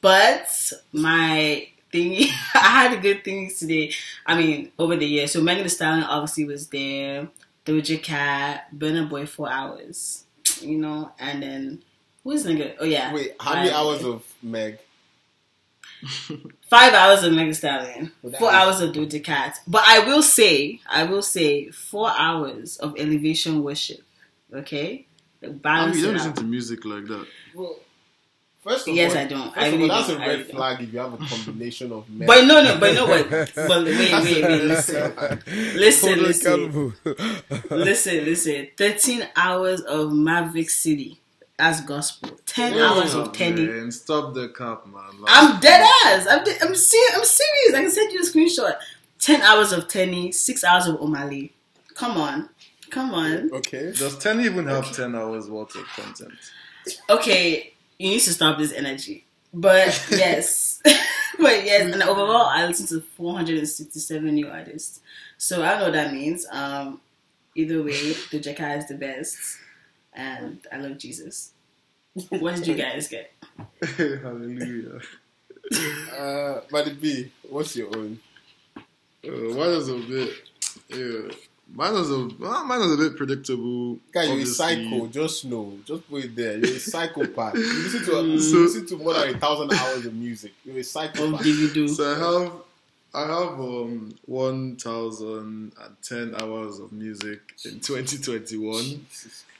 But 0.00 0.48
my 0.92 1.68
thing, 1.92 2.16
I 2.54 2.88
had 2.88 3.02
good 3.02 3.24
things 3.24 3.58
today. 3.58 3.92
I 4.26 4.36
mean, 4.40 4.72
over 4.78 4.96
the 4.96 5.06
year. 5.06 5.26
So 5.28 5.40
Megan 5.42 5.62
Thee 5.64 5.68
Stallion 5.70 6.04
obviously 6.04 6.44
was 6.44 6.68
there. 6.68 7.28
Doja 7.68 8.02
Cat, 8.02 8.66
Burna 8.76 9.08
Boy, 9.08 9.26
four 9.26 9.50
hours. 9.50 10.24
You 10.60 10.78
know, 10.78 11.12
and 11.18 11.42
then 11.42 11.82
who's 12.24 12.44
nigga? 12.44 12.74
Oh 12.80 12.84
yeah. 12.84 13.12
Wait, 13.12 13.34
how 13.38 13.54
many 13.54 13.68
Five- 13.68 13.76
hours 13.78 14.04
of 14.04 14.24
Meg? 14.42 14.78
Five 16.70 16.94
hours 16.94 17.22
of 17.24 17.32
Megan 17.32 17.48
Thee 17.48 17.54
Stallion, 17.54 18.12
Well, 18.22 18.32
four 18.38 18.48
is- 18.50 18.54
hours 18.54 18.80
of 18.80 18.92
Doja 18.94 19.22
Cat. 19.22 19.58
But 19.66 19.82
I 19.86 20.00
will 20.06 20.22
say, 20.22 20.80
I 20.88 21.04
will 21.04 21.22
say, 21.22 21.70
four 21.70 22.10
hours 22.10 22.76
of 22.76 22.94
elevation 22.98 23.62
worship. 23.62 24.02
Okay, 24.52 25.06
I 25.42 25.48
balance 25.48 25.96
mean, 25.96 26.04
you 26.04 26.10
don't 26.10 26.14
listen 26.16 26.32
to 26.34 26.44
music 26.44 26.84
like 26.84 27.06
that. 27.06 27.26
Well, 27.54 27.78
first 28.60 28.88
of 28.88 28.94
Yes, 28.94 29.12
all, 29.12 29.18
I 29.18 29.24
don't. 29.26 29.54
First 29.54 29.56
I 29.56 29.66
of 29.66 29.72
really 29.74 29.90
all, 29.90 29.96
that's 29.96 30.08
don't. 30.08 30.20
a 30.20 30.24
I 30.24 30.26
red 30.26 30.46
flag 30.46 30.80
if 30.82 30.92
you 30.92 30.98
have 30.98 31.14
a 31.14 31.18
combination 31.18 31.92
of 31.92 32.08
Meg. 32.10 32.26
But 32.26 32.44
no, 32.46 32.62
no, 32.62 32.78
but 32.78 32.94
no, 32.94 33.06
what? 33.06 33.28
But 33.54 33.84
wait, 33.84 34.24
wait, 34.24 34.44
wait, 34.48 34.64
listen, 34.64 35.12
listen, 35.74 36.22
listen, 36.22 36.94
listen, 37.70 38.24
listen. 38.24 38.68
Thirteen 38.76 39.26
hours 39.36 39.80
of 39.82 40.12
Maverick 40.12 40.70
City 40.70 41.20
as 41.58 41.80
gospel. 41.82 42.38
Ten 42.46 42.74
Yeah, 42.74 42.84
hours 42.92 43.14
of 43.14 43.32
Kenny. 43.32 43.66
man, 43.66 43.90
stop 43.92 44.34
the 44.34 44.48
cap, 44.50 44.86
man. 44.86 45.20
Like, 45.20 45.32
I'm 45.34 45.60
dead 45.60 45.80
ass. 46.06 46.26
I'm 46.28 46.44
de- 46.44 46.62
I'm 46.62 46.74
serious. 46.74 47.12
I'm 47.16 47.24
serious. 47.24 47.74
I 47.74 47.80
can 47.82 47.90
send 47.90 48.12
you 48.12 48.20
a 48.20 48.24
screenshot. 48.24 48.74
Ten 49.18 49.42
hours 49.42 49.72
of 49.72 49.88
Tems, 49.88 50.38
six 50.38 50.64
hours 50.64 50.86
of 50.86 50.96
Omah 51.00 51.28
Lay. 51.30 51.52
Come 51.94 52.16
on, 52.16 52.48
come 52.90 53.12
on. 53.14 53.50
okay. 53.54 53.92
Does 53.92 54.16
ten 54.18 54.40
even 54.40 54.66
have 54.66 54.92
ten 54.94 55.14
hours 55.16 55.50
worth 55.50 55.74
of 55.74 55.84
content? 55.96 56.32
Okay, 57.10 57.74
you 57.98 58.10
need 58.10 58.20
to 58.20 58.32
stop 58.32 58.58
this 58.58 58.72
energy. 58.72 59.24
But 59.52 60.06
yes, 60.10 60.80
but 60.84 61.64
yes, 61.64 61.92
and 61.92 62.02
overall, 62.02 62.46
I 62.46 62.66
listened 62.66 62.88
to 62.90 63.00
467 63.00 64.34
new 64.34 64.48
artists. 64.48 65.00
So 65.36 65.62
I 65.62 65.78
know 65.78 65.84
what 65.84 65.92
that 65.94 66.12
means. 66.12 66.46
Um, 66.50 67.00
either 67.54 67.82
way, 67.82 68.12
Doja 68.30 68.54
Cat 68.54 68.78
is 68.78 68.88
the 68.88 68.94
best, 68.94 69.36
and 70.12 70.60
I 70.72 70.76
love 70.78 70.98
Jesus. 70.98 71.52
What 72.30 72.56
did 72.56 72.66
you 72.66 72.74
guys 72.84 73.08
get? 73.08 73.32
Hallelujah. 73.96 75.00
Uh, 76.16 76.60
but 76.70 76.84
the 76.86 76.96
B, 76.98 77.30
what's 77.48 77.76
your 77.76 77.94
own? 77.96 78.18
Uh, 78.76 79.30
mine 79.30 79.56
was 79.56 79.88
a 79.88 79.98
bit, 79.98 80.30
yeah. 80.88 81.34
Mine 81.74 81.92
was 81.92 82.10
a 82.10 82.28
well, 82.38 82.64
mine 82.64 82.80
was 82.80 82.92
a 82.94 82.96
bit 82.96 83.16
predictable. 83.16 83.98
Guy, 84.12 84.24
you're 84.24 84.40
a 84.40 84.46
psycho. 84.46 85.06
Just 85.08 85.44
know. 85.44 85.78
Just 85.84 86.08
put 86.08 86.24
it 86.24 86.34
there. 86.34 86.56
You're 86.58 86.76
a 86.76 86.80
psychopath. 86.80 87.54
You 87.56 87.62
listen 87.62 88.04
to 88.06 88.22
you 88.26 88.40
So- 88.40 88.56
listen 88.58 88.86
to 88.86 88.96
more 88.96 89.14
than 89.14 89.34
a 89.34 89.38
thousand 89.38 89.72
hours 89.72 90.06
of 90.06 90.14
music. 90.14 90.52
You're 90.64 90.76
a 90.76 90.80
Of 90.80 90.86
psychopath. 90.86 91.40
Davido. 91.42 91.88
So 91.90 92.04
I 92.14 92.18
have, 92.18 92.52
I 93.14 93.20
have 93.34 93.60
um 93.60 94.14
one 94.24 94.76
thousand 94.76 95.72
and 95.80 95.96
ten 96.02 96.34
hours 96.40 96.78
of 96.78 96.90
music 96.92 97.40
in 97.64 97.80
2021. 97.80 99.06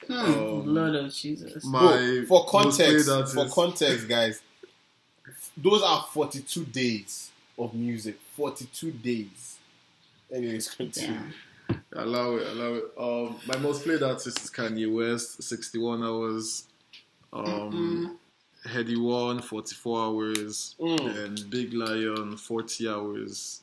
Hmm, 0.07 0.13
um, 0.15 0.75
Lord 0.75 0.95
of 0.95 1.13
Jesus. 1.13 1.63
My 1.65 1.81
Bro, 1.81 2.25
for 2.27 2.47
context, 2.47 3.09
for 3.35 3.47
context, 3.51 4.09
guys, 4.09 4.41
those 5.57 5.83
are 5.83 6.07
42 6.13 6.65
days 6.65 7.31
of 7.59 7.75
music. 7.75 8.19
42 8.37 8.93
days. 8.93 9.59
Anyways, 10.33 10.71
continue. 10.71 11.19
Damn. 11.69 11.83
Allow 11.93 12.37
it, 12.37 12.47
allow 12.49 12.75
it. 12.75 12.85
Um, 12.99 13.37
my 13.47 13.57
most 13.59 13.85
played 13.85 14.03
artist 14.03 14.43
is 14.43 14.51
Kanye 14.51 14.93
West, 14.93 15.43
61 15.43 16.03
hours. 16.03 16.65
Um, 17.33 18.19
Headie 18.67 19.01
One, 19.01 19.41
44 19.41 20.01
hours. 20.01 20.75
Mm. 20.81 21.25
And 21.25 21.51
Big 21.51 21.73
Lion, 21.75 22.37
40 22.37 22.89
hours. 22.89 23.63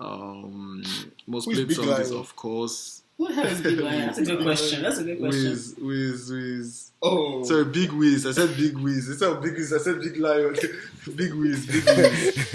Um, 0.00 0.82
most 1.26 1.44
Who 1.44 1.52
is 1.52 1.56
played 1.58 1.68
Big 1.68 1.76
song 1.76 1.88
is, 2.00 2.10
Lion? 2.10 2.20
of 2.20 2.36
course, 2.36 3.01
Who 3.18 3.28
the 3.28 3.34
hell 3.34 3.62
Big 3.62 3.78
Lion? 3.78 4.06
That's 4.06 4.18
a 4.18 4.24
good 4.24 4.42
question. 4.42 4.82
That's 4.82 4.98
a 4.98 5.04
good 5.04 5.18
question. 5.20 5.50
Wiz, 5.50 5.74
Wiz, 5.78 6.30
Wiz. 6.30 6.90
Oh, 7.02 7.42
Sorry, 7.44 7.64
Big 7.66 7.92
Wiz. 7.92 8.26
I 8.26 8.32
said 8.32 8.56
Big 8.56 8.76
Wiz. 8.78 9.08
It's 9.08 9.22
of 9.22 9.42
Big 9.42 9.54
Wiz, 9.54 9.72
I 9.72 9.78
said 9.78 10.00
Big 10.00 10.16
Lion. 10.16 10.56
big 11.16 11.34
Wiz, 11.34 11.66
Big 11.66 11.84
Wiz. 11.84 12.54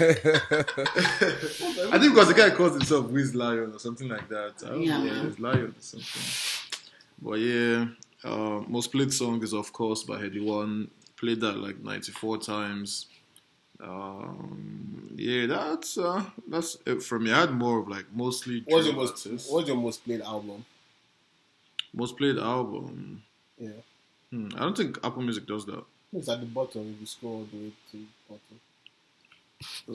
I 1.92 1.98
think 1.98 2.12
because 2.14 2.28
the 2.28 2.34
guy 2.36 2.50
calls 2.50 2.72
himself 2.72 3.06
Wiz 3.10 3.34
Lion 3.34 3.72
or 3.74 3.78
something 3.78 4.08
like 4.08 4.28
that. 4.28 4.54
I 4.64 4.68
don't 4.70 4.82
Yeah, 4.82 4.98
know, 4.98 5.04
man. 5.04 5.26
Wiz 5.26 5.38
Lion 5.40 5.74
or 5.76 5.80
something. 5.80 6.80
But 7.22 7.38
yeah, 7.40 7.86
uh, 8.24 8.60
most 8.68 8.92
played 8.92 9.12
song 9.12 9.42
is 9.42 9.52
of 9.54 9.72
course 9.72 10.02
by 10.02 10.18
Headie 10.20 10.44
One. 10.44 10.90
Played 11.16 11.40
that 11.40 11.56
like 11.58 11.82
94 11.82 12.38
times. 12.38 13.06
Um, 13.80 15.10
yeah, 15.16 15.46
that's 15.46 15.98
uh, 15.98 16.24
that's 16.48 16.78
it 16.86 17.02
for 17.02 17.18
me. 17.18 17.32
I 17.32 17.40
had 17.40 17.52
more 17.52 17.78
of 17.80 17.88
like 17.88 18.06
mostly 18.12 18.62
what's 18.66 18.86
your 18.86 18.96
most 18.96 19.26
artists. 19.26 19.50
what's 19.50 19.68
your 19.68 19.76
most 19.76 20.04
played 20.04 20.20
album? 20.22 20.64
most 21.94 22.16
played 22.16 22.38
album. 22.38 23.22
Yeah, 23.58 23.70
Hmm, 24.30 24.48
I 24.56 24.60
don't 24.60 24.76
think 24.76 24.98
Apple 25.02 25.22
Music 25.22 25.46
does 25.46 25.64
that. 25.66 25.82
it's 26.12 26.28
at 26.28 26.40
the 26.40 26.46
bottom. 26.46 26.92
If 26.94 27.00
you 27.00 27.06
scroll 27.06 27.32
all 27.36 27.48
the 27.50 27.56
way 27.56 27.72
to 27.92 27.96
the 27.96 28.06
bottom. 28.28 28.60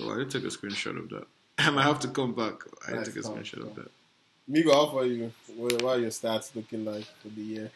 Oh, 0.09 0.13
I 0.13 0.17
did 0.19 0.31
take 0.31 0.43
a 0.43 0.47
screenshot 0.47 0.97
of 0.97 1.09
that. 1.09 1.27
I 1.59 1.69
might 1.69 1.83
have 1.83 1.99
to 2.01 2.07
come 2.07 2.33
back. 2.33 2.63
I 2.87 2.91
did 2.91 2.95
Nice 2.97 3.07
take 3.07 3.17
a 3.17 3.21
come, 3.21 3.35
screenshot 3.35 3.61
of 3.69 3.75
that. 3.75 3.91
Migo, 4.49 4.73
how 4.73 4.89
for 4.91 5.05
you? 5.05 5.31
What, 5.55 5.81
what 5.81 5.97
are 5.97 6.01
your 6.01 6.09
stats 6.09 6.53
looking 6.55 6.83
like 6.83 7.05
for 7.21 7.29
the 7.29 7.41
year? 7.41 7.71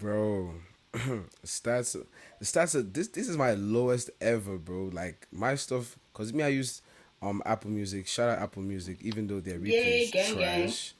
bro. 0.00 0.52
stats, 1.44 1.96
the 2.38 2.44
stats. 2.44 2.74
Are, 2.74 2.82
this 2.82 3.08
this 3.08 3.28
is 3.28 3.36
my 3.36 3.52
lowest 3.54 4.10
ever, 4.20 4.56
bro. 4.58 4.90
Like 4.92 5.26
my 5.32 5.54
stuff, 5.56 5.98
cause 6.14 6.32
me 6.32 6.42
I 6.42 6.48
use 6.48 6.82
um 7.22 7.42
Apple 7.44 7.70
Music. 7.70 8.06
Shout 8.06 8.28
out 8.30 8.38
Apple 8.38 8.62
Music, 8.62 8.98
even 9.02 9.26
though 9.26 9.40
their 9.40 9.58
replay 9.58 9.68
Yay, 9.72 10.00
is 10.02 10.10
gang, 10.10 10.34
gang. 10.36 10.62
trash. 10.68 10.92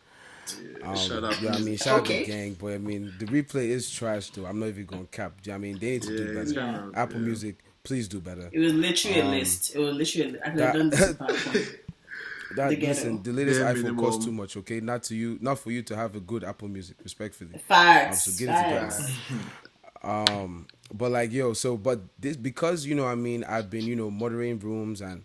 Um, 0.85 0.97
Shout 0.97 1.25
out 1.25 1.43
yeah, 1.43 1.51
I 1.51 1.55
mean, 1.57 1.65
Music. 1.65 1.85
shout 1.85 2.01
Okay. 2.03 2.21
out 2.21 2.27
the 2.27 2.33
gang, 2.33 2.57
but 2.61 2.73
I 2.75 2.79
mean, 2.79 3.13
the 3.19 3.27
replay 3.27 3.69
is 3.69 3.91
trash 3.91 4.31
though. 4.31 4.47
I'm 4.47 4.61
not 4.61 4.67
even 4.69 4.85
gonna 4.87 5.05
cap. 5.07 5.41
Do 5.43 5.51
you 5.51 5.55
know 5.55 5.59
what 5.61 5.67
I 5.67 5.71
mean, 5.73 5.79
they 5.81 5.91
need 5.93 6.03
to 6.03 6.13
Yeah, 6.13 6.19
do 6.19 6.35
better. 6.35 6.55
kind 6.55 6.77
of- 6.77 6.95
Apple 6.97 7.21
yeah. 7.21 7.27
Music, 7.27 7.57
please 7.83 8.07
do 8.07 8.21
better. 8.21 8.49
It 8.53 8.59
was 8.61 8.73
literally 8.73 9.21
Um, 9.23 9.27
a 9.27 9.31
list. 9.31 9.75
It 9.75 9.79
was 9.81 9.95
literally. 9.97 10.39
I 10.45 10.51
could 10.51 10.59
that- 10.59 10.65
have 10.67 10.75
done 10.75 10.91
this. 10.91 11.01
in 11.11 11.15
PowerPoint. 11.17 11.79
That 12.55 12.71
They 12.71 12.77
listen, 12.77 13.23
the 13.25 13.33
latest 13.33 13.61
Bare 13.61 13.75
iPhone 13.75 13.99
costs 13.99 14.25
too 14.25 14.31
much. 14.33 14.57
Okay, 14.57 14.79
not 14.81 15.03
to 15.05 15.17
you, 15.17 15.37
not 15.41 15.59
for 15.59 15.73
you 15.73 15.83
to 15.83 15.97
have 15.97 16.15
a 16.15 16.21
good 16.21 16.45
Apple 16.45 16.69
Music, 16.69 16.97
respectfully. 17.03 17.59
Facts. 17.67 18.29
Um, 18.29 18.33
so 18.35 18.39
get 18.47 18.55
it 18.55 18.63
together. 18.63 18.91
facts. 18.91 19.11
Um, 20.07 20.69
but 20.95 21.11
like 21.11 21.33
yo, 21.33 21.53
so 21.53 21.77
but 21.77 22.01
this 22.19 22.37
because 22.37 22.87
you 22.87 22.95
know, 22.95 23.07
I 23.07 23.17
mean, 23.17 23.45
I've 23.45 23.69
been 23.69 23.85
you 23.85 23.97
know 23.97 24.11
moderating 24.11 24.61
rooms 24.61 25.01
and 25.01 25.25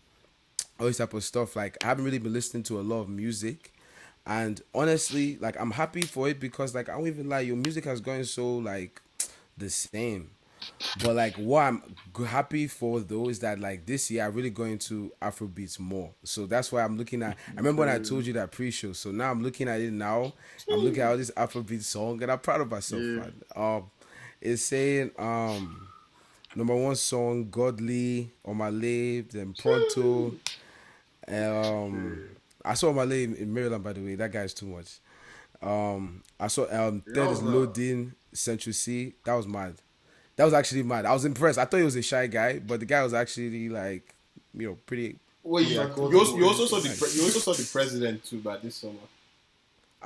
all 0.80 0.88
this 0.88 0.98
type 0.98 1.14
of 1.14 1.24
stuff. 1.24 1.56
Like 1.56 1.78
I 1.84 1.88
haven't 1.88 2.04
really 2.04 2.18
been 2.18 2.34
listening 2.34 2.64
to 2.64 2.80
a 2.80 2.82
lot 2.82 3.02
of 3.02 3.10
music, 3.10 3.72
and 4.26 4.60
honestly, 4.74 5.38
like 5.38 5.60
I'm 5.60 5.72
happy 5.72 6.02
for 6.02 6.28
it 6.28 6.40
because 6.40 6.74
like 6.74 6.90
I 6.90 6.94
don't 6.94 7.08
even 7.08 7.30
lie, 7.30 7.42
your 7.42 7.58
music 7.58 7.86
has 7.86 8.02
gone 8.02 8.24
so 8.26 8.58
like 8.58 9.02
the 9.56 9.70
same. 9.70 10.32
But 11.04 11.16
like 11.16 11.36
what 11.38 11.62
I'm 11.62 11.96
happy 12.28 12.68
for 12.68 13.00
though 13.00 13.30
is 13.30 13.40
that 13.40 13.60
like 13.60 13.86
this 13.86 14.12
year 14.12 14.24
I 14.24 14.28
really 14.28 14.50
go 14.50 14.64
into 14.64 15.12
Afrobeats 15.22 15.80
more. 15.80 16.12
So 16.24 16.46
that's 16.46 16.72
why 16.72 16.84
I'm 16.84 16.98
looking 16.98 17.24
at. 17.24 17.38
I 17.50 17.56
remember 17.56 17.82
when 17.82 17.90
I 17.90 17.98
told 18.00 18.26
you 18.26 18.34
that 18.34 18.52
pre-show. 18.52 18.94
So 18.94 19.12
now 19.12 19.32
I'm 19.32 19.42
looking 19.42 19.68
at 19.68 19.82
it 19.82 19.92
now. 19.92 20.34
I'm 20.72 20.80
looking 20.80 21.02
at 21.02 21.10
all 21.10 21.18
this 21.18 21.32
Afrobeat 21.32 21.84
song 21.84 22.22
and 22.22 22.32
I'm 22.32 22.40
proud 22.40 22.62
of 22.62 22.70
myself. 22.70 23.02
Yeah. 23.02 23.08
Man. 23.08 23.34
Um, 23.56 23.92
it's 24.42 24.64
saying 24.64 25.12
um 25.18 25.88
number 26.56 26.76
one 26.76 26.96
song 26.96 27.50
Godly 27.50 28.32
on 28.44 28.58
my 28.58 28.70
lip, 28.70 29.32
then 29.32 29.54
Pronto. 29.54 30.34
Um, 31.28 32.24
I 32.66 32.74
saw 32.74 32.92
my 32.92 33.04
in, 33.04 33.36
in 33.36 33.54
Maryland 33.54 33.84
by 33.84 33.94
the 33.94 34.02
way. 34.02 34.16
That 34.16 34.32
guy's 34.32 34.54
too 34.54 34.66
much. 34.66 35.00
Um, 35.62 36.24
I 36.40 36.48
saw 36.48 36.64
um 36.72 37.02
third 37.02 37.32
is 37.32 37.42
uh, 37.42 37.46
loading 37.46 38.14
Central 38.34 38.74
Cee. 38.74 39.14
That 39.24 39.36
was 39.36 39.48
mad. 39.48 39.76
That 40.36 40.46
was 40.46 40.54
actually 40.54 40.84
mad. 40.84 41.06
I 41.06 41.14
was 41.14 41.26
impressed. 41.26 41.60
I 41.60 41.66
thought 41.66 41.78
he 41.78 41.84
was 41.84 41.96
a 41.96 42.02
shy 42.02 42.28
guy, 42.28 42.60
but 42.60 42.80
the 42.80 42.86
guy 42.86 43.04
was 43.04 43.14
actually 43.14 43.70
like, 43.70 44.14
you 44.54 44.70
know, 44.70 44.78
pretty. 44.86 45.18
Wait, 45.44 45.68
you, 45.68 45.74
you, 45.76 46.20
also, 46.20 46.38
you 46.38 46.48
also 46.48 46.66
saw 46.66 46.80
the 46.80 46.90
pre- 46.90 47.12
you 47.14 47.24
also 47.24 47.40
saw 47.40 47.54
the 47.54 47.68
president 47.72 48.24
too, 48.24 48.40
by 48.40 48.58
this 48.58 48.76
summer. 48.76 48.94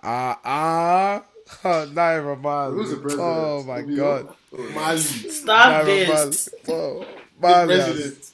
Ah 0.01 0.39
ah, 0.43 1.23
Naira 1.63 2.41
man. 2.41 2.71
Who's 2.73 2.89
the 2.91 2.97
president? 2.97 3.27
Oh 3.27 3.63
my 3.63 3.79
Obi- 3.81 3.95
god. 3.95 4.35
Mali, 4.73 4.97
Stop 4.99 5.83
Naira 5.83 5.85
this. 5.85 6.49
man. 6.67 6.75
Oh, 6.75 6.99
the 6.99 7.47
man, 7.47 7.67
president. 7.67 8.31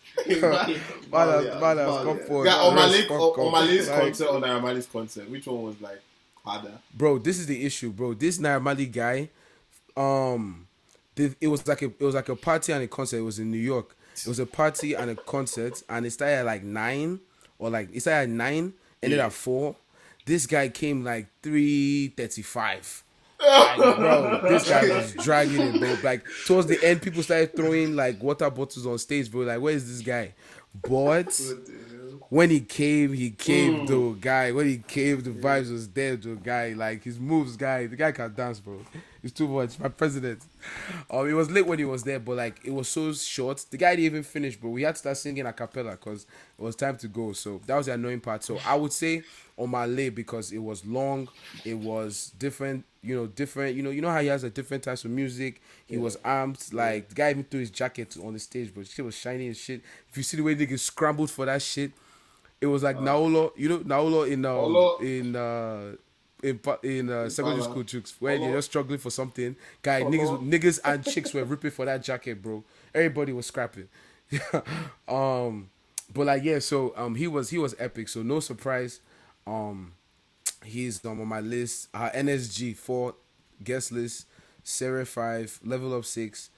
Man, 1.12 1.28
has- 1.28 1.62
man 1.62 1.78
has 1.78 2.04
come 2.04 2.20
forward. 2.20 2.46
Yeah, 2.46 2.56
on 2.58 2.76
Rest, 2.76 2.88
Mali's 2.92 3.12
on 3.12 3.18
off. 3.20 3.52
Mali's 3.52 3.90
Like, 3.90 4.00
concert 4.02 4.28
or 4.28 4.40
Naira 4.42 4.62
Marley's 4.62 4.86
concert, 4.86 5.30
which 5.30 5.48
one 5.48 5.64
was 5.64 5.82
like 5.82 6.02
harder? 6.44 6.72
bro 6.94 7.18
this 7.20 7.38
is 7.38 7.46
the 7.46 7.64
issue 7.66 7.92
bro 7.92 8.14
this 8.16 8.38
Naira 8.40 8.60
Marley 8.62 8.88
guy 8.88 9.30
um 9.96 10.68
th- 11.16 11.34
it 11.40 11.48
was 11.48 11.68
like 11.68 11.82
a 11.84 11.86
it 11.86 12.02
was 12.02 12.16
like 12.16 12.30
a 12.30 12.36
party 12.36 12.72
and 12.74 12.84
a 12.84 12.88
concert 12.88 13.18
it 13.18 13.22
was 13.22 13.38
in 13.40 13.52
new 13.52 13.58
york 13.60 13.96
it 14.16 14.28
was 14.28 14.40
a 14.40 14.46
party 14.46 14.94
and 14.96 15.12
a 15.12 15.16
concert 15.16 15.84
and 15.90 16.06
it 16.06 16.12
started 16.12 16.38
at 16.38 16.46
like 16.46 16.64
nine 16.64 17.20
or 17.60 17.70
like 17.70 17.90
it 17.94 18.00
started 18.02 18.24
at 18.24 18.30
nine 18.30 18.74
ended 19.04 19.20
at 19.20 19.32
four 19.32 19.76
this 20.26 20.48
guy 20.48 20.70
came 20.70 21.04
like 21.04 21.28
335 21.44 23.04
like, 23.42 23.78
bro, 23.78 24.42
this 24.50 24.70
guy 24.70 24.88
was 24.88 25.14
dragging 25.14 25.62
it, 25.62 25.80
bro. 25.80 25.98
Like 26.04 26.24
towards 26.46 26.68
the 26.68 26.84
end, 26.84 27.02
people 27.02 27.24
started 27.24 27.56
throwing 27.56 27.96
like 27.96 28.22
water 28.22 28.50
bottles 28.52 28.86
on 28.86 29.00
stage, 29.00 29.32
bro. 29.32 29.42
Like, 29.42 29.60
where 29.60 29.74
is 29.74 29.88
this 29.88 30.06
guy? 30.06 30.34
But 30.88 31.40
when 32.30 32.52
he 32.52 32.62
came, 32.62 33.14
he 33.14 33.32
came 33.32 33.88
though, 33.88 34.12
guy. 34.12 34.52
When 34.52 34.68
he 34.68 34.78
came, 34.78 35.22
the 35.22 35.32
vibes 35.32 35.72
was 35.72 35.90
there, 35.90 36.16
though, 36.18 36.36
guy. 36.36 36.74
Like 36.74 37.04
his 37.04 37.20
moves, 37.20 37.58
guy. 37.58 37.88
The 37.88 37.96
guy 37.96 38.12
can 38.12 38.34
dance, 38.34 38.60
bro. 38.60 38.78
It's 39.24 39.34
too 39.34 39.48
much. 39.48 39.80
My 39.80 39.90
president. 39.90 40.42
Um, 41.10 41.30
it 41.30 41.34
was 41.34 41.52
late 41.52 41.68
when 41.68 41.78
he 41.78 41.86
was 41.86 42.04
there, 42.04 42.20
but 42.20 42.38
like 42.38 42.60
it 42.66 42.72
was 42.72 42.88
so 42.88 43.14
short. 43.14 43.64
The 43.70 43.78
guy 43.78 43.92
didn't 43.96 44.06
even 44.06 44.24
finish, 44.24 44.56
but 44.58 44.70
We 44.70 44.82
had 44.82 44.96
to 44.96 45.00
start 45.00 45.18
singing 45.18 45.46
a 45.46 45.54
cappella 45.54 45.92
because 45.92 46.26
it 46.58 46.62
was 46.62 46.76
time 46.76 46.98
to 46.98 47.08
go. 47.08 47.34
So 47.34 47.62
that 47.68 47.76
was 47.76 47.86
the 47.86 47.94
annoying 47.94 48.20
part. 48.22 48.44
So 48.44 48.58
I 48.66 48.76
would 48.76 48.92
say 48.94 49.22
Omah 49.60 49.96
Lay 49.96 50.10
because 50.10 50.52
it 50.52 50.58
was 50.58 50.84
long, 50.86 51.30
it 51.64 51.76
was 51.76 52.32
different. 52.40 52.84
You 53.04 53.16
know, 53.16 53.28
different. 53.28 53.76
You 53.76 53.84
know, 53.84 53.90
you 53.92 54.02
know 54.02 54.10
how 54.10 54.22
he 54.22 54.28
has 54.28 54.44
a 54.44 54.50
different 54.50 54.84
types 54.84 55.06
of 55.06 55.12
music. 55.12 55.62
He 55.86 55.98
was 55.98 56.18
armed. 56.24 56.58
Like 56.72 57.10
the 57.10 57.16
guy 57.16 57.30
even 57.30 57.44
threw 57.44 57.60
his 57.60 57.70
jacket 57.72 58.18
on 58.24 58.34
the 58.34 58.40
stage, 58.40 58.72
but 58.76 58.88
shit 58.88 59.06
was 59.06 59.16
shiny 59.16 59.48
and 59.48 59.56
shit. 59.58 59.82
If 60.10 60.18
you 60.18 60.24
see 60.24 60.38
the 60.38 60.44
way 60.44 60.56
niggas 60.56 60.80
scrambled 60.80 61.30
for 61.30 61.46
that 61.46 61.62
shit, 61.62 61.92
it 62.60 62.68
was 62.68 62.82
like 62.84 62.98
Naolo. 62.98 63.52
You 63.56 63.70
know, 63.70 63.80
Naolo 63.80 64.30
in 64.32 64.46
um, 64.46 64.56
Olo. 64.56 64.98
in 65.00 65.36
uh 65.36 65.94
in 66.44 66.60
in 66.84 67.10
uh, 67.10 67.30
secondary 67.30 67.64
school 67.64 67.84
chicks 67.84 68.16
where 68.20 68.38
they're 68.38 68.54
just 68.54 68.70
struggling 68.70 69.00
for 69.00 69.10
something. 69.10 69.56
Guy, 69.82 70.02
niggas, 70.02 70.48
niggas 70.48 70.80
and 70.84 71.04
chicks 71.14 71.34
were 71.34 71.44
ripping 71.44 71.72
for 71.72 71.86
that 71.86 72.04
jacket, 72.04 72.42
bro. 72.42 72.64
Everybody 72.94 73.34
was 73.34 73.46
scrapping. 73.46 73.88
um, 75.08 75.70
but 76.14 76.28
like 76.28 76.44
yeah, 76.44 76.60
so 76.60 76.94
um, 76.96 77.16
he 77.16 77.28
was 77.28 77.50
he 77.50 77.58
was 77.58 77.76
epic. 77.80 78.10
So 78.10 78.22
no 78.22 78.40
surprise, 78.40 79.00
um, 79.48 79.94
he's 80.64 81.04
um, 81.06 81.22
on 81.22 81.28
my 81.28 81.40
list. 81.40 81.90
Uh, 81.94 82.10
NSG 82.10 82.76
four 82.76 83.16
guest 83.64 83.92
list, 83.92 84.26
Sarah 84.64 85.06
five, 85.06 85.60
level 85.64 85.94
up 85.96 86.06
six, 86.06 86.50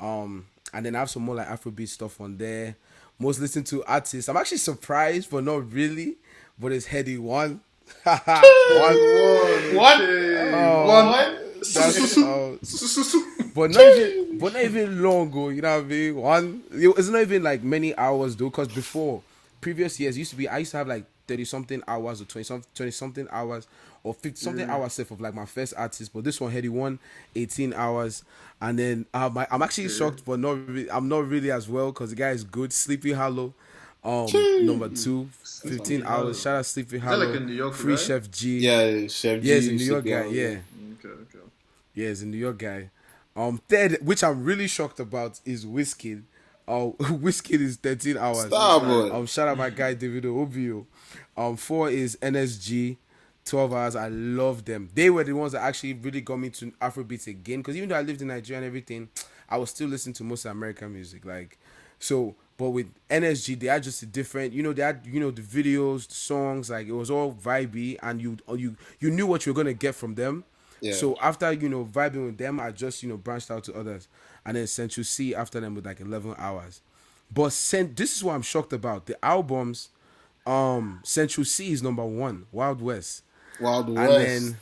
um, 0.00 0.46
and 0.72 0.86
then 0.86 0.96
I 0.96 1.00
have 1.00 1.10
some 1.10 1.22
more 1.22 1.36
like 1.36 1.48
Afrobeat 1.48 1.88
stuff 1.88 2.20
on 2.20 2.36
there. 2.36 2.76
Most 3.18 3.40
listened 3.40 3.66
to 3.68 3.82
artists. 3.84 4.28
I'm 4.28 4.36
actually 4.36 4.58
surprised, 4.58 5.30
but 5.30 5.42
not 5.44 5.72
really. 5.72 6.16
But 6.58 6.72
it's 6.72 6.86
Headie 6.86 7.18
One. 7.18 7.60
One. 8.04 8.16
What? 9.76 10.00
Oh, 10.00 10.84
One? 10.86 11.36
That's, 11.58 12.18
uh, 12.18 12.56
but 13.54 13.70
not 13.72 13.80
even, 13.80 14.38
but 14.38 14.52
not 14.52 14.62
even 14.62 15.02
long 15.02 15.28
ago. 15.28 15.48
You 15.48 15.62
know 15.62 15.76
what 15.76 15.84
I 15.84 15.88
mean? 15.88 16.16
One, 16.16 16.62
it's 16.70 17.08
not 17.08 17.22
even 17.22 17.42
like 17.42 17.62
many 17.62 17.96
hours 17.96 18.36
though. 18.36 18.50
Because 18.50 18.68
before, 18.68 19.22
previous 19.60 19.98
years 19.98 20.16
used 20.16 20.30
to 20.30 20.36
be, 20.36 20.48
I 20.48 20.58
used 20.58 20.70
to 20.72 20.76
have 20.78 20.88
like 20.88 21.04
thirty 21.26 21.44
something 21.44 21.82
hours 21.88 22.20
or 22.20 22.24
twenty 22.26 22.44
something, 22.44 22.68
twenty 22.74 22.92
something 22.92 23.26
hours 23.30 23.66
or 24.04 24.14
fifty 24.14 24.40
something 24.40 24.68
hours 24.70 24.92
set 24.92 25.10
of 25.10 25.20
like 25.20 25.34
my 25.34 25.46
first 25.46 25.74
artist. 25.76 26.12
But 26.14 26.24
this 26.24 26.40
one 26.40 26.52
had 26.52 26.68
one 26.68 26.98
18 27.34 27.72
hours, 27.74 28.22
and 28.60 28.78
then 28.78 29.06
uh, 29.12 29.28
my, 29.30 29.46
I'm 29.50 29.62
actually 29.62 29.88
shocked, 29.88 30.24
but 30.24 30.38
not 30.38 30.66
really, 30.68 30.90
I'm 30.90 31.08
not 31.08 31.26
really 31.26 31.50
as 31.50 31.68
well 31.68 31.90
because 31.92 32.10
the 32.10 32.16
guy 32.16 32.30
is 32.30 32.44
good. 32.44 32.72
Sleepy 32.72 33.12
Hallow. 33.12 33.54
Um, 34.06 34.66
number 34.66 34.88
two, 34.90 35.28
15 35.64 36.04
hours. 36.04 36.40
Shout 36.40 36.58
out 36.58 36.66
Sleepy 36.66 36.98
Hallow. 36.98 37.26
like 37.26 37.36
a 37.36 37.40
New 37.40 37.52
York 37.54 37.74
Free 37.74 37.94
guy? 37.96 38.00
Sheff 38.00 38.30
G. 38.30 38.58
Yeah, 38.60 38.82
Sheff 39.06 39.42
G 39.42 39.48
Yes, 39.48 39.66
in 39.66 39.76
New 39.76 39.84
York 39.84 40.04
guy. 40.04 40.12
on- 40.26 40.32
Yeah. 40.34 40.44
Okay, 40.98 41.08
okay. 41.08 41.38
Yeah, 41.94 42.08
he's 42.08 42.22
a 42.22 42.26
New 42.26 42.36
York 42.38 42.58
guy. 42.58 42.90
Um, 43.34 43.60
third, 43.68 43.98
which 44.02 44.22
I'm 44.22 44.44
really 44.44 44.68
shocked 44.68 45.00
about, 45.00 45.40
is 45.44 45.66
Wizkid. 45.66 46.22
Oh, 46.68 46.94
Wizkid 47.00 47.60
is 47.60 47.76
13 47.76 48.16
hours. 48.16 48.46
Stop 48.46 48.82
it. 48.84 49.12
Um, 49.12 49.26
shout 49.26 49.48
out 49.48 49.58
my 49.58 49.70
guy 49.70 49.94
Davido 49.94 50.24
Obio. 50.46 50.86
Um, 51.36 51.56
four 51.56 51.90
is 51.90 52.16
NSG, 52.22 52.96
12 53.44 53.72
hours. 53.72 53.96
I 53.96 54.08
love 54.08 54.64
them. 54.64 54.88
They 54.94 55.10
were 55.10 55.24
the 55.24 55.32
ones 55.32 55.52
that 55.52 55.62
actually 55.62 55.94
really 55.94 56.20
got 56.20 56.36
me 56.38 56.50
to 56.50 56.70
Afrobeats 56.80 57.26
again. 57.26 57.58
Because 57.60 57.76
even 57.76 57.88
though 57.88 57.96
I 57.96 58.02
lived 58.02 58.22
in 58.22 58.28
Nigeria 58.28 58.58
and 58.58 58.66
everything, 58.66 59.08
I 59.48 59.56
was 59.58 59.70
still 59.70 59.88
listening 59.88 60.14
to 60.14 60.24
most 60.24 60.44
American 60.44 60.92
music. 60.92 61.24
Like, 61.24 61.58
so 61.98 62.34
But 62.58 62.70
with 62.70 62.86
NSG, 63.10 63.60
they 63.60 63.68
are 63.68 63.80
just 63.80 64.10
different, 64.12 64.54
you 64.54 64.62
know, 64.62 64.72
they 64.72 64.82
had, 64.82 65.02
you 65.04 65.20
know, 65.20 65.30
the 65.30 65.42
videos, 65.42 66.08
the 66.08 66.14
songs, 66.14 66.70
like 66.70 66.86
it 66.86 66.92
was 66.92 67.10
all 67.10 67.34
vibey, 67.34 67.98
and 68.02 68.20
you, 68.20 68.38
you, 68.54 68.76
you 68.98 69.10
knew 69.10 69.26
what 69.26 69.44
you 69.44 69.52
were 69.52 69.56
gonna 69.56 69.74
get 69.74 69.94
from 69.94 70.14
them. 70.14 70.44
Yeah. 70.80 70.92
So 70.92 71.16
after 71.20 71.52
you 71.52 71.68
know 71.68 71.84
vibing 71.84 72.26
with 72.26 72.38
them, 72.38 72.60
I 72.60 72.70
just 72.70 73.02
you 73.02 73.08
know 73.08 73.16
branched 73.16 73.50
out 73.50 73.64
to 73.64 73.74
others, 73.74 74.08
and 74.44 74.56
then 74.56 74.66
Central 74.66 75.04
Cee 75.04 75.34
after 75.34 75.60
them 75.60 75.74
with 75.74 75.86
like 75.86 76.00
eleven 76.00 76.34
hours. 76.38 76.80
But 77.32 77.52
sent 77.52 77.96
this 77.96 78.16
is 78.16 78.22
what 78.22 78.34
I'm 78.34 78.42
shocked 78.42 78.72
about 78.72 79.06
the 79.06 79.22
albums. 79.24 79.88
Um, 80.46 81.00
Central 81.02 81.44
Cee 81.44 81.72
is 81.72 81.82
number 81.82 82.04
one, 82.04 82.46
Wild 82.52 82.80
West, 82.80 83.22
Wild 83.60 83.88
West. 83.88 84.10
and 84.10 84.22
then 84.22 84.56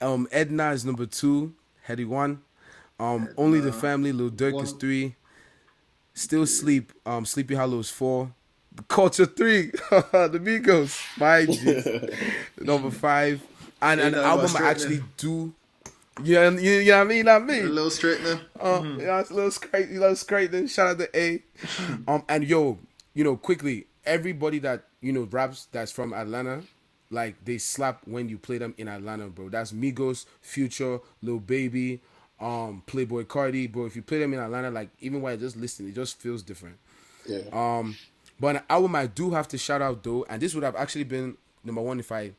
um 0.00 0.28
Edna 0.32 0.70
is 0.72 0.84
number 0.84 1.06
two, 1.06 1.54
Headie 1.86 2.06
One. 2.06 2.40
Um, 2.98 3.28
only 3.36 3.60
the 3.60 3.72
family, 3.72 4.12
Lil 4.12 4.30
Durk 4.30 4.62
is 4.62 4.72
three. 4.72 5.16
Still 6.14 6.46
sleep. 6.46 6.92
Um, 7.06 7.24
Sleepy 7.24 7.54
Hallows 7.54 7.86
is 7.86 7.90
four. 7.90 8.32
Culture 8.88 9.26
three, 9.26 9.66
the 9.90 10.40
Migos, 10.42 10.98
my 11.18 11.44
G. 12.58 12.64
number 12.64 12.90
five, 12.90 13.42
and 13.82 14.00
Ain't 14.00 14.14
an 14.14 14.20
album 14.22 14.46
I 14.46 14.48
straightening. 14.48 14.70
actually 14.70 15.02
do. 15.18 15.52
Yeah, 16.22 16.48
you, 16.50 16.70
you 16.72 16.90
know 16.92 16.98
what 16.98 17.04
I 17.06 17.08
mean, 17.08 17.24
not 17.26 17.44
me. 17.44 17.60
A 17.60 17.64
little 17.64 17.90
straightener. 17.90 18.40
Uh, 18.58 18.82
yeah, 18.98 19.20
it's 19.20 19.30
a 19.30 19.34
little 19.34 19.50
straight, 19.50 19.90
a 19.90 19.92
little 20.00 20.16
straight. 20.16 20.52
Then 20.52 20.68
shout 20.68 20.88
out 20.88 20.98
to 21.00 21.18
A. 21.18 21.42
um, 22.08 22.22
and 22.28 22.44
yo, 22.44 22.78
you 23.14 23.24
know, 23.24 23.36
quickly, 23.36 23.86
everybody 24.06 24.58
that 24.60 24.84
you 25.02 25.12
know 25.12 25.28
raps 25.30 25.66
that's 25.70 25.92
from 25.92 26.14
Atlanta, 26.14 26.62
like 27.10 27.42
they 27.44 27.58
slap 27.58 28.00
when 28.06 28.28
you 28.30 28.38
play 28.38 28.56
them 28.58 28.74
in 28.78 28.88
Atlanta, 28.88 29.26
bro. 29.26 29.50
That's 29.50 29.72
Migos, 29.72 30.24
Future, 30.40 31.00
Lil 31.20 31.40
Baby, 31.40 32.00
um, 32.42 32.82
Playboi 32.86 33.24
Carti, 33.24 33.70
bro. 33.70 33.86
If 33.86 33.96
you 33.96 34.02
play 34.02 34.18
them 34.18 34.34
in 34.34 34.40
Atlanta, 34.40 34.70
like 34.70 34.90
even 35.00 35.22
while 35.22 35.32
you're 35.32 35.40
just 35.40 35.56
listening, 35.56 35.90
it 35.90 35.94
just 35.94 36.18
feels 36.20 36.42
different. 36.42 36.76
yeah. 37.26 37.40
Um, 37.52 37.96
but 38.40 38.56
an 38.56 38.62
album 38.68 38.96
I 38.96 39.06
do 39.06 39.30
have 39.30 39.46
to 39.48 39.58
shout 39.58 39.80
out 39.80 40.02
though, 40.02 40.26
and 40.28 40.42
this 40.42 40.54
would 40.54 40.64
have 40.64 40.74
actually 40.76 41.04
been 41.04 41.36
number 41.62 41.80
one 41.80 42.00
if 42.00 42.10
I, 42.10 42.32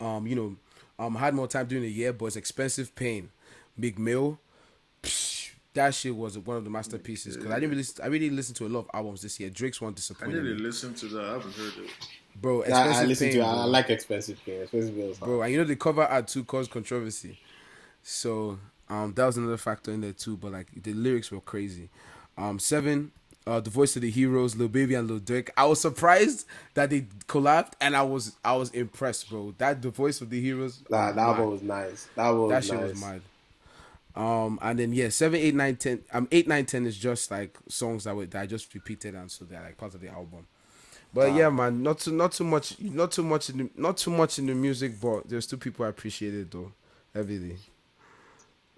um, 0.00 0.26
you 0.26 0.34
know, 0.34 0.56
um, 0.98 1.14
had 1.14 1.34
more 1.34 1.46
time 1.46 1.66
during 1.66 1.84
the 1.84 1.90
year. 1.92 2.12
But 2.12 2.26
it's 2.26 2.36
Expensive 2.36 2.94
Pain, 2.94 3.28
Meek 3.76 3.98
Mill. 3.98 4.38
Psh, 5.02 5.50
That 5.74 5.94
shit 5.94 6.16
was 6.16 6.38
one 6.38 6.56
of 6.56 6.64
the 6.64 6.70
masterpieces 6.70 7.36
because 7.36 7.52
I 7.52 7.60
didn't 7.60 7.70
really, 7.70 7.84
I 8.02 8.06
really 8.06 8.30
listened 8.30 8.56
to 8.56 8.66
a 8.66 8.68
lot 8.68 8.80
of 8.80 8.90
albums 8.94 9.20
this 9.22 9.38
year. 9.38 9.50
Drake's 9.50 9.80
one 9.80 9.92
I 9.92 9.94
disappointed 9.96 10.42
didn't 10.42 10.56
me, 10.56 10.62
listen 10.62 10.94
to 10.94 11.06
that. 11.08 11.24
I 11.24 11.32
haven't 11.34 11.54
heard 11.54 11.72
it. 11.84 11.90
bro. 12.40 12.62
I, 12.62 12.66
Expensive 12.66 12.96
I 12.96 13.04
listen 13.04 13.26
Pain, 13.28 13.34
to 13.36 13.40
it. 13.40 13.44
I, 13.44 13.52
bro. 13.52 13.60
I 13.60 13.64
like 13.66 13.90
expensive 13.90 14.40
pain. 14.46 14.62
Expensive 14.62 14.94
pain. 14.96 15.14
bro. 15.20 15.42
And 15.42 15.52
you 15.52 15.58
know 15.58 15.64
the 15.64 15.76
cover 15.76 16.02
art 16.04 16.28
too 16.28 16.44
caused 16.44 16.70
controversy, 16.70 17.38
so 18.02 18.58
um 18.90 19.14
that 19.14 19.24
was 19.24 19.36
another 19.38 19.56
factor 19.56 19.92
in 19.92 20.02
there 20.02 20.12
too. 20.12 20.36
But 20.36 20.52
like 20.52 20.82
the 20.82 20.92
lyrics 20.92 21.30
were 21.30 21.40
crazy. 21.40 21.88
Um, 22.36 22.58
seven, 22.58 23.12
uh, 23.46 23.60
the 23.60 23.70
voice 23.70 23.96
of 23.96 24.02
the 24.02 24.10
heroes, 24.10 24.56
Lil 24.56 24.68
Baby 24.68 24.94
and 24.94 25.08
Lil 25.08 25.20
Durk. 25.20 25.50
I 25.56 25.64
was 25.66 25.80
surprised 25.80 26.46
that 26.74 26.90
they 26.90 27.02
collabed, 27.26 27.72
and 27.80 27.96
I 27.96 28.02
was 28.02 28.36
I 28.44 28.54
was 28.54 28.70
impressed, 28.70 29.30
bro. 29.30 29.54
That 29.58 29.80
the 29.82 29.90
voice 29.90 30.20
of 30.20 30.30
the 30.30 30.40
heroes. 30.40 30.82
Nah, 30.90 31.12
that 31.12 31.16
mad. 31.16 31.38
one 31.38 31.50
was 31.50 31.62
nice. 31.62 32.08
That 32.16 32.28
one 32.30 32.48
that 32.48 32.56
was 32.56 32.66
shit 32.66 32.80
nice. 32.80 32.90
was 32.90 33.00
mad. 33.00 33.22
Um, 34.16 34.58
and 34.60 34.78
then 34.78 34.92
yeah, 34.92 35.08
seven, 35.08 35.40
eight, 35.40 35.54
nine, 35.54 35.76
ten. 35.76 36.02
Um, 36.12 36.28
eight, 36.32 36.48
nine, 36.48 36.66
ten 36.66 36.84
is 36.84 36.96
just 36.96 37.30
like 37.30 37.56
songs 37.68 38.04
that 38.04 38.14
were 38.14 38.26
that 38.26 38.42
I 38.42 38.46
just 38.46 38.72
repeated, 38.74 39.14
and 39.14 39.30
so 39.30 39.44
they're 39.44 39.62
like 39.62 39.78
part 39.78 39.94
of 39.94 40.00
the 40.00 40.08
album. 40.08 40.46
But 41.12 41.34
yeah, 41.34 41.48
man, 41.48 41.82
not 41.82 42.00
too 42.00 42.12
not 42.12 42.32
too 42.32 42.44
much, 42.44 42.80
not 42.80 43.12
too 43.12 43.22
much 43.22 43.50
in 43.50 43.58
the, 43.58 43.70
not 43.76 43.96
too 43.96 44.10
much 44.10 44.38
in 44.38 44.46
the 44.46 44.54
music, 44.54 45.00
but 45.00 45.28
there's 45.28 45.46
two 45.46 45.56
people 45.56 45.86
I 45.86 45.88
appreciated 45.88 46.50
though, 46.50 46.72
heavily. 47.14 47.56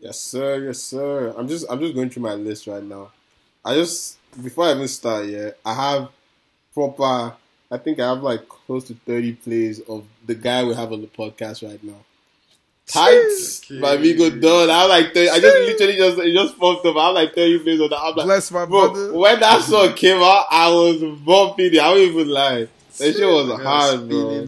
Yes, 0.02 0.18
sir. 0.20 0.64
Yes, 0.66 0.80
sir. 0.80 1.32
I'm 1.38 1.46
just 1.48 1.64
I'm 1.70 1.78
just 1.80 1.94
going 1.94 2.10
through 2.10 2.24
my 2.24 2.34
list 2.34 2.66
right 2.66 2.82
now. 2.82 3.12
I 3.64 3.74
just 3.74 4.18
before 4.42 4.64
I 4.66 4.72
even 4.74 4.88
start, 4.88 5.26
yeah, 5.26 5.50
I 5.64 5.74
have 5.74 6.08
proper. 6.74 7.34
I 7.70 7.78
think 7.78 8.00
I 8.00 8.08
have 8.08 8.22
like 8.22 8.46
close 8.48 8.84
to 8.88 8.94
30 9.06 9.32
plays 9.34 9.80
of 9.88 10.04
the 10.26 10.34
guy 10.34 10.64
we 10.64 10.74
have 10.74 10.92
on 10.92 11.00
the 11.02 11.06
podcast 11.06 11.66
right 11.66 11.82
now. 11.82 12.04
Tights 12.86 13.62
Okay. 13.64 13.80
by 13.80 13.96
Migo 13.96 14.28
Don. 14.40 14.68
I 14.68 14.84
like 14.86 15.14
30, 15.14 15.30
I 15.30 15.38
just 15.40 15.56
literally 15.56 15.96
just 15.96 16.18
it 16.18 16.32
just 16.34 16.58
popped 16.58 16.84
up. 16.84 16.96
I 16.96 17.06
have 17.06 17.14
like 17.14 17.34
30 17.34 17.58
plays 17.60 17.80
of 17.80 17.90
that. 17.90 17.98
I'm 18.00 18.16
like, 18.16 18.26
Bless 18.26 18.50
my 18.50 18.66
bro, 18.66 18.90
brother. 18.90 19.12
when 19.16 19.40
that 19.40 19.62
song 19.62 19.94
came 19.94 20.20
out, 20.20 20.46
I 20.50 20.68
was 20.68 21.00
bumping 21.24 21.72
it. 21.74 21.78
I 21.78 21.88
won't 21.90 22.00
even 22.00 22.28
lie. 22.28 22.68
That 22.98 23.14
shit 23.14 23.26
was 23.26 23.60
hard, 23.62 24.08
bro. 24.08 24.44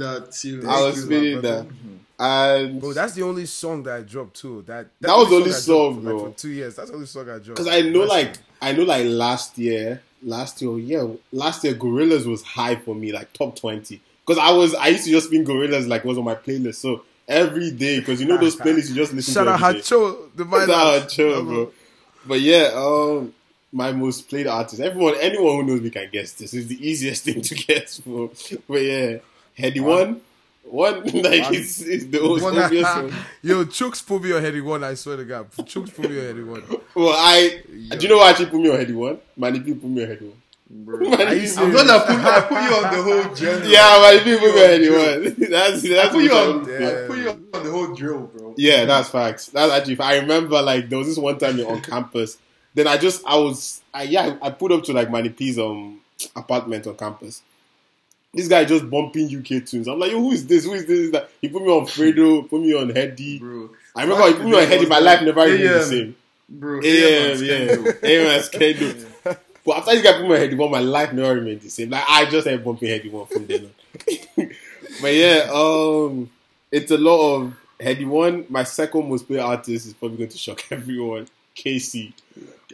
I 0.71 0.83
was 0.83 1.03
spinning 1.03 1.41
that. 1.43 1.67
And 2.19 2.81
Bro, 2.81 2.93
that's 2.93 3.15
the 3.15 3.23
only 3.23 3.47
song 3.47 3.83
that 3.85 3.97
I 3.97 4.01
dropped 4.03 4.37
too. 4.37 4.63
That 4.67 4.87
That 5.01 5.17
was 5.17 5.29
the 5.31 5.37
only 5.37 5.51
song, 5.51 5.97
for, 5.97 6.01
bro. 6.01 6.17
Like, 6.17 6.33
for 6.35 6.39
two 6.39 6.51
years, 6.51 6.77
that's 6.77 6.91
the 6.91 6.95
only 6.95 7.07
song 7.07 7.23
I 7.23 7.39
dropped. 7.39 7.47
Because 7.47 7.69
I 7.69 7.81
know, 7.81 8.07
Bless 8.07 8.09
like. 8.11 8.35
I 8.63 8.73
know, 8.73 8.85
like 8.85 9.07
last 9.07 9.59
year, 9.59 10.01
last 10.23 10.63
year, 10.63 10.79
yeah, 10.79 11.07
last 11.33 11.65
year, 11.65 11.75
Gorillas 11.75 12.27
was 12.27 12.43
high 12.43 12.77
for 12.77 12.95
me, 12.95 13.13
like 13.13 13.33
top 13.33 13.57
twenty. 13.59 14.01
Because 14.25 14.39
I 14.39 14.53
was, 14.53 14.75
I 14.75 14.89
used 14.89 15.05
to 15.05 15.11
just 15.11 15.27
spin 15.27 15.45
Gorillas 15.45 15.87
like 15.87 16.05
was 16.05 16.17
on 16.17 16.25
my 16.25 16.35
playlist. 16.35 16.77
So 16.77 17.03
every 17.29 17.71
day, 17.73 17.99
because 17.99 18.21
you 18.21 18.27
know 18.29 18.39
those 18.39 18.57
playlists 18.57 18.89
you 18.91 18.95
just 18.95 19.13
listen 19.13 19.35
shout 19.35 19.45
to. 19.47 19.51
out 19.51 19.63
every 19.63 19.81
day. 19.81 19.87
Hacho, 19.87 20.37
the 20.37 20.45
Shout 20.45 20.71
out 20.71 21.09
Hacho, 21.09 21.45
bro. 21.47 21.73
But 22.27 22.41
yeah, 22.41 22.71
um, 22.75 23.35
my 23.73 23.93
most 23.93 24.29
played 24.29 24.47
artist. 24.47 24.81
Everyone, 24.81 25.15
anyone 25.21 25.57
who 25.57 25.63
knows 25.65 25.81
me 25.81 25.91
can 25.91 26.09
guess 26.11 26.33
this. 26.33 26.55
It's 26.55 26.69
the 26.69 26.89
easiest 26.89 27.25
thing 27.27 27.43
to 27.43 27.55
guess, 27.55 27.99
bro. 27.99 28.31
But 28.69 28.83
yeah, 28.83 29.19
Headie 29.59 29.81
One, 29.81 30.21
one 30.65 30.95
like 31.05 31.15
One. 31.45 31.55
it's, 31.55 31.81
it's 31.83 32.07
the 32.07 32.21
most 32.21 32.43
One- 32.43 32.59
obvious 32.59 32.85
one. 32.85 33.13
Yo, 33.43 33.65
Chooks 33.65 34.05
put 34.07 34.23
me 34.23 34.33
on 34.33 34.43
Headie 34.43 34.63
One. 34.65 34.83
I 34.85 34.95
swear 34.95 35.17
to 35.19 35.25
God, 35.25 35.51
Chooks 35.53 35.95
put 35.95 36.11
me 36.11 36.19
on 36.19 36.35
Headie 36.35 36.47
One. 36.47 36.63
Well, 36.95 37.15
I 37.17 37.63
do 37.91 37.99
you 38.01 38.09
know 38.09 38.19
why 38.19 38.31
actually 38.31 38.47
put 38.47 38.61
me 38.61 38.71
on 38.71 38.77
Headie 38.79 38.95
One? 38.95 39.19
Many 39.37 39.61
people 39.61 39.81
put 39.83 39.91
me 39.91 40.03
on 40.05 40.09
Headie 40.11 40.23
One. 40.23 40.41
Bro. 40.71 40.99
Many 41.11 41.25
Are 41.25 41.35
you 41.35 41.49
people- 41.49 41.65
I'm 41.65 41.73
gonna 41.73 42.01
put, 42.01 42.17
I 42.25 42.41
put 42.41 42.63
you 42.63 42.77
on 42.77 42.97
the 42.97 43.03
whole 43.25 43.35
journey. 43.35 43.71
Yeah, 43.71 43.99
but 43.99 44.15
if 44.17 44.25
people 44.25 44.49
anyone, 44.59 45.51
that's 45.51 45.85
I 45.85 45.89
that's 45.89 46.15
put 46.15 46.23
you 46.25 46.31
what 46.31 46.49
on, 46.49 46.83
I'm- 46.83 47.07
put 47.07 47.19
you 47.19 47.29
on 47.31 47.63
the 47.65 47.71
whole 47.71 47.95
drill, 47.95 48.21
bro. 48.23 48.55
Yeah, 48.57 48.85
that's 48.87 49.11
facts. 49.11 49.49
That's 49.49 49.71
actually. 49.73 50.01
I 50.01 50.17
remember 50.17 50.61
like 50.63 50.89
there 50.89 50.99
was 50.99 51.09
this 51.09 51.19
one 51.19 51.39
time 51.39 51.59
you 51.59 51.69
on 51.69 51.81
campus. 51.83 52.39
Then 52.75 52.89
I 52.89 52.97
just 52.97 53.23
I 53.27 53.37
was 53.37 53.83
I 53.93 54.05
yeah 54.05 54.37
I 54.43 54.51
put 54.51 54.73
up 54.73 54.83
to 54.85 54.93
like 54.93 55.11
Manny 55.11 55.29
P's 55.29 55.59
um 55.59 56.01
apartment 56.35 56.87
on 56.89 56.97
campus. 56.97 57.43
This 58.35 58.49
guy 58.49 58.65
just 58.65 58.91
bumping 58.91 59.27
UK 59.27 59.65
tunes. 59.65 59.87
I'm 59.87 59.99
like, 59.99 60.11
yo, 60.11 60.19
who 60.19 60.33
is 60.33 60.47
this? 60.47 60.65
Who 60.65 60.73
is 60.73 60.87
this? 60.87 61.15
He 61.41 61.49
put 61.49 61.63
me 61.63 61.69
on 61.69 61.87
Fredo, 61.87 62.49
put 62.49 62.61
me 62.61 62.75
on 62.75 62.89
Headie. 62.89 63.39
Bro. 63.39 63.71
I 63.95 64.03
remember 64.03 64.27
he 64.27 64.35
put 64.35 64.45
me 64.47 64.61
on 64.61 64.67
Headie. 64.67 64.89
My 64.89 64.99
life 64.99 65.23
never 65.23 65.41
really 65.43 65.67
the 65.67 65.83
same. 65.83 66.17
Bro, 66.49 66.81
AM, 66.85 67.43
yeah, 67.43 67.93
AM 68.03 68.43
schedule. 68.43 68.95
But 69.65 69.79
after 69.79 69.93
this 69.93 70.03
guy 70.03 70.13
put 70.13 70.29
me 70.29 70.35
on 70.35 70.41
Headie 70.41 70.57
One, 70.59 70.71
my 70.71 70.81
life 70.81 71.13
never 71.13 71.35
remained 71.35 71.63
the 71.63 71.71
same. 71.71 71.91
Like 71.91 72.05
I 72.07 72.27
just 72.27 72.47
had 72.47 72.63
bumping 72.63 72.91
Headie 72.91 73.11
One 73.11 73.27
from 73.27 73.47
then 73.47 73.65
on. 73.65 73.71
but 75.01 75.15
yeah, 75.15 75.51
um, 75.53 76.31
it's 76.71 76.91
a 76.91 76.99
lot 76.99 77.37
of 77.37 77.57
Headie 77.81 78.07
One. 78.07 78.45
My 78.51 78.65
second 78.65 79.09
most 79.09 79.27
played 79.27 79.41
artist 79.41 79.87
is 79.87 79.95
probably 79.95 80.19
going 80.19 80.31
to 80.31 80.39
shock 80.39 80.65
everyone. 80.71 81.29
Casey. 81.55 82.13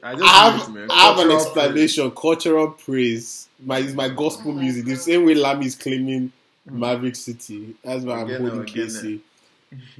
I 0.02 0.14
just 0.14 0.24
I 0.24 0.50
have, 0.50 0.68
it, 0.68 0.72
man. 0.72 0.90
I 0.90 1.02
have 1.08 1.18
an 1.18 1.28
Cultural 1.28 1.40
explanation. 1.40 2.10
Cultural 2.12 2.70
praise. 2.70 3.48
My 3.64 3.78
is 3.78 3.94
my 3.94 4.08
gospel 4.08 4.52
oh 4.52 4.54
music. 4.54 4.86
The 4.86 4.96
same 4.96 5.26
way 5.26 5.34
Lami 5.34 5.66
is 5.66 5.76
claiming 5.76 6.32
hmm. 6.68 6.78
Maverick 6.78 7.16
City. 7.16 7.76
That's 7.84 8.04
why 8.04 8.20
I'm 8.20 8.26
Again, 8.26 8.40
holding 8.40 8.60
again, 8.60 8.74
Casey. 8.74 9.20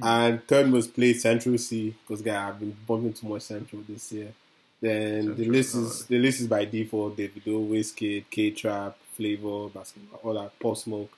And 0.03 0.45
third 0.47 0.69
most 0.69 0.93
played 0.93 1.21
Central 1.21 1.57
Cee 1.57 1.95
because 2.05 2.21
guy 2.21 2.49
I've 2.49 2.59
been 2.59 2.75
bumping 2.85 3.13
too 3.13 3.27
much 3.27 3.43
Central 3.43 3.81
this 3.87 4.11
year. 4.11 4.33
Then 4.81 5.27
the 5.27 5.35
Central, 5.35 5.47
list 5.47 5.75
is 5.75 5.75
alright. 5.75 6.07
the 6.09 6.19
list 6.19 6.41
is 6.41 6.47
by 6.47 6.65
default. 6.65 7.15
Davido, 7.15 7.69
Wizkid, 7.69 8.25
K 8.29 8.51
Trap, 8.51 8.97
Flavor, 9.15 9.69
Basketball, 9.69 10.19
all 10.23 10.33
that 10.33 10.59
Pop 10.59 10.75
Smoke. 10.75 11.17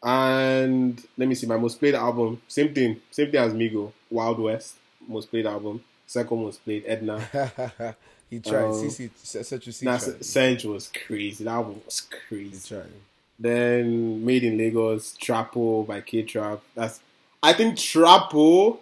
And 0.00 1.02
let 1.16 1.28
me 1.28 1.34
see 1.34 1.46
my 1.48 1.56
most 1.56 1.80
played 1.80 1.94
album. 1.96 2.40
Same 2.46 2.72
thing, 2.72 3.00
same 3.10 3.32
thing 3.32 3.40
as 3.40 3.52
Migo. 3.52 3.92
Wild 4.10 4.38
West 4.38 4.76
most 5.08 5.30
played 5.30 5.46
album. 5.46 5.82
Second 6.12 6.42
most 6.42 6.62
played 6.62 6.84
Edna. 6.86 7.20
he 8.28 8.38
tried. 8.40 8.64
Um, 8.64 8.72
CC, 8.72 9.08
Central 9.16 9.72
Cee 9.72 9.86
Nah, 9.86 9.96
tried. 9.98 10.22
Central 10.22 10.74
was 10.74 10.88
crazy. 11.06 11.42
That 11.44 11.52
album 11.52 11.80
was 11.86 12.00
He 12.10 12.16
crazy. 12.28 12.68
tried. 12.68 12.90
Then 13.38 14.22
Made 14.24 14.44
in 14.44 14.58
Lagos, 14.58 15.16
Trapo 15.18 15.86
by 15.86 16.02
K 16.02 16.22
Trap. 16.22 16.60
That's 16.74 17.00
I 17.42 17.54
think 17.54 17.76
Trapo. 17.76 18.78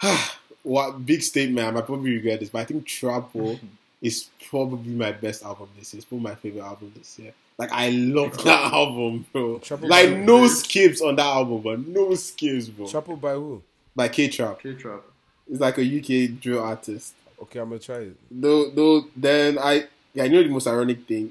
what 0.62 1.04
big 1.04 1.22
statement? 1.22 1.66
I 1.68 1.70
might 1.70 1.86
probably 1.86 2.12
regret 2.12 2.40
this, 2.40 2.48
but 2.48 2.60
I 2.60 2.64
think 2.64 2.86
Trapo 2.86 3.58
is 4.00 4.28
probably 4.48 4.92
my 4.94 5.12
best 5.12 5.44
album 5.44 5.68
this 5.78 5.92
year. 5.92 5.98
It's 5.98 6.06
probably 6.06 6.24
my 6.30 6.34
favorite 6.34 6.62
album 6.64 6.92
this 6.96 7.18
year. 7.18 7.34
Like 7.58 7.70
I 7.72 7.90
love 7.90 8.36
that 8.44 8.72
album, 8.72 9.26
bro. 9.32 9.58
Trapo 9.58 9.86
like 9.86 10.10
by- 10.10 10.16
no 10.16 10.46
skips 10.48 11.02
on 11.02 11.16
that 11.16 11.26
album, 11.26 11.60
but 11.60 11.86
no 11.86 12.14
skips, 12.14 12.68
bro. 12.70 12.86
Trouble 12.86 13.16
by 13.16 13.34
who? 13.34 13.62
by 13.94 14.08
K 14.08 14.28
Trap. 14.28 14.60
K-Trap. 14.62 15.02
It's 15.50 15.60
like 15.60 15.78
a 15.78 15.82
UK 15.82 16.40
drill 16.40 16.62
artist. 16.62 17.14
Okay, 17.42 17.58
I'm 17.58 17.68
gonna 17.68 17.80
try 17.80 17.96
it. 17.96 18.16
Though, 18.30 18.70
though, 18.70 19.06
then 19.16 19.58
I, 19.58 19.86
yeah, 20.14 20.24
I 20.24 20.28
know 20.28 20.42
the 20.42 20.48
most 20.48 20.66
ironic 20.66 21.06
thing. 21.06 21.30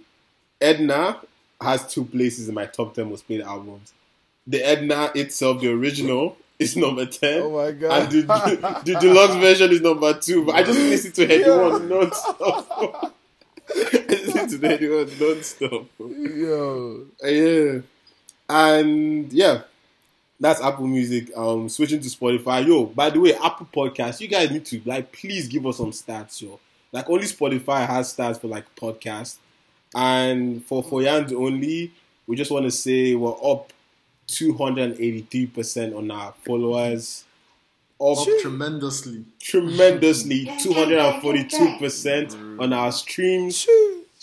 Edna 0.59 1.19
has 1.59 1.91
two 1.91 2.05
places 2.05 2.49
in 2.49 2.55
my 2.55 2.65
top 2.65 2.93
ten 2.93 3.09
most 3.09 3.25
played 3.25 3.41
albums. 3.41 3.93
The 4.45 4.63
Edna 4.63 5.11
itself, 5.15 5.61
the 5.61 5.71
original, 5.71 6.37
is 6.59 6.75
number 6.75 7.05
ten. 7.05 7.41
Oh 7.41 7.51
my 7.51 7.71
God. 7.71 8.03
And 8.03 8.11
the, 8.11 8.81
the 8.85 8.99
deluxe 8.99 9.35
version 9.35 9.71
is 9.71 9.81
number 9.81 10.13
two. 10.19 10.45
But 10.45 10.55
I 10.55 10.63
just 10.63 10.79
listened 10.93 11.15
to 11.15 11.27
Headie 11.27 11.45
Yeah. 11.45 11.57
One 11.69 11.89
non-stop. 11.89 13.15
I 13.73 13.97
listened 14.09 14.61
to 14.61 14.67
anyone. 14.67 15.09
Don't 15.17 15.45
stop. 15.45 15.85
Yo. 15.99 17.05
Yeah, 17.23 17.79
and 18.49 19.31
yeah, 19.31 19.61
that's 20.41 20.61
Apple 20.61 20.87
Music. 20.87 21.31
Um, 21.37 21.69
switching 21.69 22.01
to 22.01 22.09
Spotify. 22.09 22.65
Yo, 22.67 22.85
by 22.87 23.09
the 23.09 23.19
way, 23.19 23.33
Apple 23.35 23.67
Podcast. 23.73 24.19
You 24.19 24.27
guys 24.27 24.51
need 24.51 24.65
to 24.65 24.81
like, 24.85 25.11
please 25.13 25.47
give 25.47 25.65
us 25.65 25.77
some 25.77 25.91
stats, 25.91 26.41
yo. 26.41 26.59
Like 26.91 27.09
only 27.09 27.25
Spotify 27.25 27.87
has 27.87 28.13
stats 28.13 28.41
for 28.41 28.47
like 28.47 28.65
podcast, 28.75 29.37
and 29.95 30.65
for 30.65 30.83
for 30.83 30.99
Yans 30.99 31.31
only, 31.31 31.91
we 32.27 32.35
just 32.35 32.51
want 32.51 32.65
to 32.65 32.71
say 32.71 33.15
we're 33.15 33.35
up 33.49 33.71
two 34.27 34.53
hundred 34.57 34.91
and 34.91 34.99
eighty 34.99 35.21
three 35.31 35.45
percent 35.47 35.93
on 35.93 36.11
our 36.11 36.33
followers. 36.45 37.23
Up 38.01 38.17
Up 38.17 38.27
tremendously. 38.41 39.23
tremendously, 39.39 40.51
two 40.59 40.73
hundred 40.73 40.97
and 40.97 41.21
forty 41.21 41.45
two 41.45 41.75
percent 41.79 42.35
on 42.59 42.73
our 42.73 42.91
streams. 42.91 43.65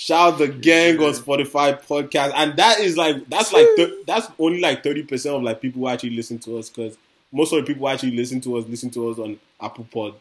Shout 0.01 0.35
out 0.35 0.39
the 0.39 0.47
gang 0.47 0.97
on 1.01 1.13
Spotify 1.13 1.77
podcast, 1.83 2.33
and 2.37 2.57
that 2.57 2.79
is 2.79 2.97
like 2.97 3.29
that's 3.29 3.53
like 3.53 3.67
thir- 3.77 3.97
that's 4.07 4.29
only 4.39 4.61
like 4.61 4.85
thirty 4.85 5.03
percent 5.03 5.35
of 5.35 5.43
like 5.43 5.61
people 5.61 5.81
who 5.81 5.89
actually 5.89 6.11
listen 6.11 6.39
to 6.39 6.57
us 6.57 6.69
because 6.71 6.97
most 7.33 7.53
of 7.53 7.59
the 7.59 7.67
people 7.67 7.89
who 7.89 7.93
actually 7.93 8.13
listen 8.17 8.41
to 8.43 8.57
us 8.59 8.65
listen 8.69 8.91
to 8.91 9.11
us 9.11 9.19
on 9.19 9.39
Apple 9.61 9.89
Pod. 9.93 10.15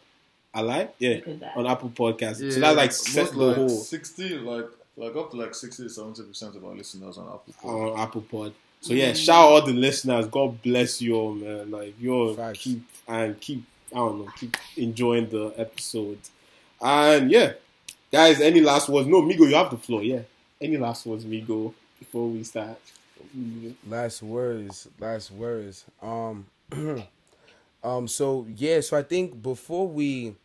I 0.51 0.61
lie, 0.61 0.89
yeah, 0.97 1.17
Look 1.17 1.27
at 1.27 1.39
that. 1.41 1.57
on 1.57 1.67
Apple 1.67 1.91
Podcast. 1.91 2.41
Yeah, 2.41 2.49
so 2.49 2.59
that's 2.59 2.75
like 2.75 2.91
set 2.91 3.25
most 3.25 3.33
the 3.35 3.39
like 3.45 3.55
whole 3.57 3.69
sixty, 3.69 4.29
like 4.39 4.65
like 4.95 5.15
up 5.15 5.29
to 5.29 5.37
like 5.37 5.53
sixty 5.53 5.87
seventy 5.89 6.23
percent 6.23 6.55
of 6.55 6.65
our 6.65 6.73
listeners 6.73 7.19
on 7.19 7.25
Apple. 7.27 7.53
Podcast. 7.61 7.93
on 7.93 7.99
Apple 7.99 8.21
Pod. 8.21 8.53
So 8.81 8.93
yeah, 8.95 9.13
shout 9.13 9.35
out 9.35 9.47
all 9.51 9.61
the 9.61 9.73
listeners. 9.73 10.25
God 10.25 10.59
bless 10.63 11.03
you 11.03 11.13
all, 11.15 11.33
man. 11.35 11.69
Like 11.69 11.93
you 11.99 12.33
Facts. 12.35 12.59
keep 12.63 12.81
and 13.07 13.39
keep 13.39 13.63
I 13.93 13.97
don't 13.97 14.19
know, 14.25 14.31
keep 14.39 14.57
enjoying 14.75 15.29
the 15.29 15.53
episodes. 15.55 16.31
And 16.81 17.29
yeah, 17.29 17.53
guys, 18.11 18.41
any 18.41 18.61
last 18.61 18.89
words? 18.89 19.07
No, 19.07 19.21
Migo, 19.21 19.47
you 19.49 19.55
have 19.55 19.69
the 19.71 19.77
floor. 19.77 20.03
Yeah, 20.03 20.21
any 20.61 20.77
last 20.77 21.05
words, 21.05 21.25
Migo, 21.25 21.73
before 21.99 22.27
we 22.27 22.43
start? 22.43 22.77
Last 23.87 24.23
words. 24.23 24.87
Last 24.99 25.31
words. 25.31 25.85
Um. 26.01 26.45
um. 27.83 28.07
So 28.07 28.45
yeah. 28.55 28.81
So 28.81 28.97
I 28.97 29.03
think 29.03 29.41
before 29.41 29.87
we 29.87 30.35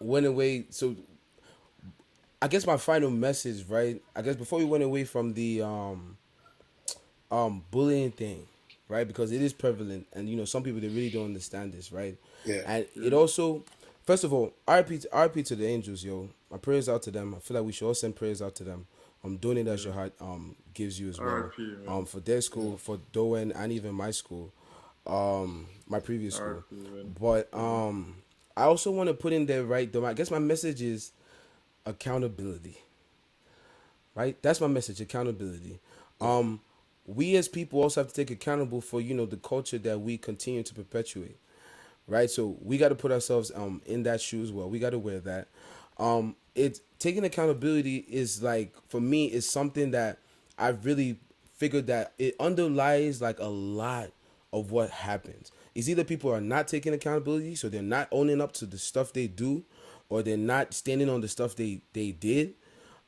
went 0.00 0.26
away. 0.26 0.64
So 0.70 0.96
I 2.40 2.48
guess 2.48 2.66
my 2.66 2.76
final 2.76 3.10
message, 3.10 3.64
right? 3.68 4.02
I 4.16 4.22
guess 4.22 4.36
before 4.36 4.58
we 4.58 4.64
went 4.64 4.82
away 4.82 5.04
from 5.04 5.32
the 5.34 5.62
um 5.62 6.16
um 7.30 7.64
bullying 7.70 8.10
thing, 8.10 8.46
right? 8.88 9.06
Because 9.06 9.32
it 9.32 9.40
is 9.40 9.52
prevalent, 9.52 10.06
and 10.12 10.28
you 10.28 10.36
know 10.36 10.44
some 10.44 10.62
people 10.62 10.80
they 10.80 10.88
really 10.88 11.10
don't 11.10 11.26
understand 11.26 11.72
this, 11.72 11.92
right? 11.92 12.16
Yeah. 12.44 12.62
And 12.66 12.86
it 12.96 13.12
also, 13.12 13.64
first 14.04 14.24
of 14.24 14.32
all, 14.32 14.52
RP 14.66 15.02
to, 15.02 15.08
RP 15.08 15.44
to 15.46 15.56
the 15.56 15.66
angels, 15.66 16.04
yo. 16.04 16.28
My 16.52 16.58
prayers 16.58 16.88
out 16.88 17.02
to 17.04 17.10
them. 17.10 17.34
I 17.34 17.40
feel 17.40 17.56
like 17.56 17.66
we 17.66 17.72
should 17.72 17.86
all 17.88 17.94
send 17.94 18.14
prayers 18.14 18.42
out 18.42 18.54
to 18.56 18.64
them. 18.64 18.86
Um, 19.24 19.38
donate 19.38 19.68
as 19.68 19.84
your 19.84 19.94
heart 19.94 20.12
um 20.20 20.56
gives 20.74 21.00
you 21.00 21.08
as 21.08 21.18
well. 21.18 21.50
Um, 21.88 22.04
for 22.06 22.20
their 22.20 22.40
school, 22.42 22.76
for 22.76 22.98
Dowen, 23.12 23.52
and 23.56 23.72
even 23.72 23.94
my 23.94 24.10
school, 24.10 24.52
um, 25.06 25.66
my 25.88 26.00
previous 26.00 26.36
school. 26.36 26.64
But 27.20 27.52
um, 27.54 28.16
I 28.56 28.64
also 28.64 28.90
want 28.90 29.08
to 29.08 29.14
put 29.14 29.32
in 29.32 29.46
there 29.46 29.64
right. 29.64 29.90
Though 29.92 30.04
I 30.04 30.12
guess 30.12 30.30
my 30.30 30.40
message 30.40 30.82
is 30.82 31.12
accountability. 31.86 32.76
Right, 34.14 34.36
that's 34.42 34.60
my 34.60 34.66
message. 34.66 35.00
Accountability. 35.00 35.78
Um, 36.20 36.60
we 37.06 37.36
as 37.36 37.48
people 37.48 37.80
also 37.82 38.02
have 38.02 38.08
to 38.08 38.14
take 38.14 38.30
accountable 38.30 38.80
for 38.82 39.00
you 39.00 39.14
know 39.14 39.24
the 39.26 39.38
culture 39.38 39.78
that 39.78 40.00
we 40.00 40.18
continue 40.18 40.62
to 40.64 40.74
perpetuate. 40.74 41.36
Right, 42.08 42.28
so 42.28 42.56
we 42.62 42.76
got 42.78 42.88
to 42.90 42.94
put 42.96 43.12
ourselves 43.12 43.52
um 43.54 43.80
in 43.86 44.02
that 44.02 44.20
shoes. 44.20 44.52
Well, 44.52 44.68
we 44.68 44.78
got 44.80 44.90
to 44.90 44.98
wear 44.98 45.20
that. 45.20 45.48
Um, 46.02 46.34
it's 46.56 46.80
taking 46.98 47.24
accountability 47.24 47.98
is 48.08 48.42
like 48.42 48.74
for 48.88 49.00
me 49.00 49.26
is 49.26 49.48
something 49.48 49.92
that 49.92 50.18
I've 50.58 50.84
really 50.84 51.18
figured 51.56 51.86
that 51.86 52.12
it 52.18 52.34
underlies 52.40 53.22
like 53.22 53.38
a 53.38 53.46
lot 53.46 54.10
of 54.52 54.72
what 54.72 54.90
happens. 54.90 55.52
It's 55.76 55.88
either 55.88 56.02
people 56.02 56.32
are 56.32 56.40
not 56.40 56.66
taking 56.66 56.92
accountability, 56.92 57.54
so 57.54 57.68
they're 57.68 57.82
not 57.82 58.08
owning 58.10 58.40
up 58.40 58.52
to 58.54 58.66
the 58.66 58.78
stuff 58.78 59.12
they 59.12 59.28
do, 59.28 59.64
or 60.08 60.24
they're 60.24 60.36
not 60.36 60.74
standing 60.74 61.08
on 61.08 61.20
the 61.20 61.28
stuff 61.28 61.54
they 61.54 61.82
they 61.92 62.10
did, 62.10 62.54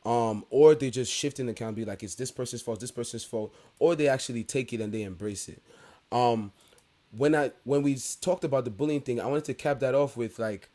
um, 0.07 0.45
or 0.51 0.77
they're 0.77 0.89
just 0.89 1.13
shifting 1.13 1.49
accountability 1.49 1.91
like 1.91 2.05
it's 2.05 2.15
this 2.15 2.31
person's 2.31 2.63
fault, 2.63 2.79
this 2.79 2.93
person's 2.93 3.25
fault, 3.25 3.53
or 3.81 3.97
they 3.97 4.07
actually 4.07 4.45
take 4.45 4.73
it 4.73 4.81
and 4.81 4.93
they 4.93 5.03
embrace 5.03 5.49
it. 5.49 5.61
Um, 6.13 6.53
when 7.11 7.35
I 7.35 7.51
when 7.65 7.83
we 7.83 7.99
talked 8.21 8.45
about 8.45 8.65
the 8.65 8.71
bullying 8.71 9.01
thing, 9.01 9.21
I 9.21 9.27
wanted 9.27 9.47
to 9.47 9.55
cap 9.55 9.81
that 9.81 9.97
off 9.97 10.17
with 10.17 10.39
like, 10.39 10.69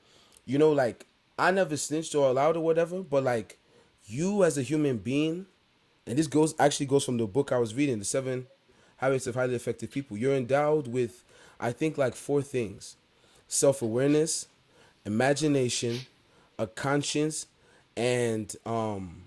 you 0.45 0.57
know, 0.57 0.73
like 0.73 1.05
I 1.39 1.51
never 1.51 1.77
snitched 1.77 2.13
or 2.15 2.29
allowed 2.29 2.57
or 2.57 2.61
whatever, 2.63 3.01
but 3.01 3.23
like 3.23 3.57
you 4.05 4.43
as 4.43 4.57
a 4.57 4.61
human 4.61 4.97
being, 4.97 5.45
and 6.05 6.17
this 6.17 6.27
goes 6.27 6.53
actually 6.59 6.87
goes 6.87 7.05
from 7.05 7.17
the 7.17 7.25
book 7.27 7.51
I 7.51 7.57
was 7.59 7.73
reading, 7.73 7.99
the 7.99 8.05
seven 8.05 8.47
habits 8.97 9.25
of 9.27 9.35
highly 9.35 9.55
effective 9.55 9.91
people. 9.91 10.17
You're 10.17 10.35
endowed 10.35 10.87
with, 10.87 11.23
I 11.59 11.71
think, 11.71 11.97
like 11.97 12.15
four 12.15 12.41
things: 12.41 12.97
self 13.47 13.81
awareness, 13.81 14.47
imagination, 15.05 16.01
a 16.57 16.67
conscience, 16.67 17.47
and 17.95 18.53
um. 18.65 19.23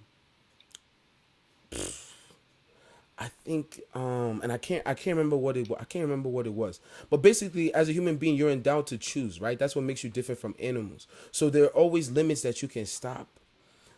I 3.23 3.31
think 3.45 3.81
um 3.95 4.41
and 4.43 4.51
I 4.53 4.59
can't 4.59 4.83
I 4.85 4.95
can't 4.95 5.17
remember 5.17 5.37
what 5.37 5.57
it 5.57 5.69
wa- 5.69 5.77
I 5.79 5.85
can't 5.85 6.03
remember 6.03 6.29
what 6.29 6.45
it 6.45 6.53
was. 6.55 6.81
But 7.09 7.19
basically 7.19 7.73
as 7.73 7.89
a 7.89 7.93
human 7.93 8.17
being 8.17 8.35
you're 8.35 8.51
endowed 8.51 8.89
to 8.89 8.99
choose, 8.99 9.41
right? 9.41 9.57
That's 9.57 9.77
what 9.77 9.85
makes 9.85 10.03
you 10.03 10.11
different 10.11 10.41
from 10.41 10.57
animals. 10.59 11.07
So 11.31 11.49
there 11.49 11.65
are 11.65 11.69
always 11.69 12.11
limits 12.11 12.43
that 12.43 12.63
you 12.63 12.69
can 12.69 12.85
stop. 12.85 13.29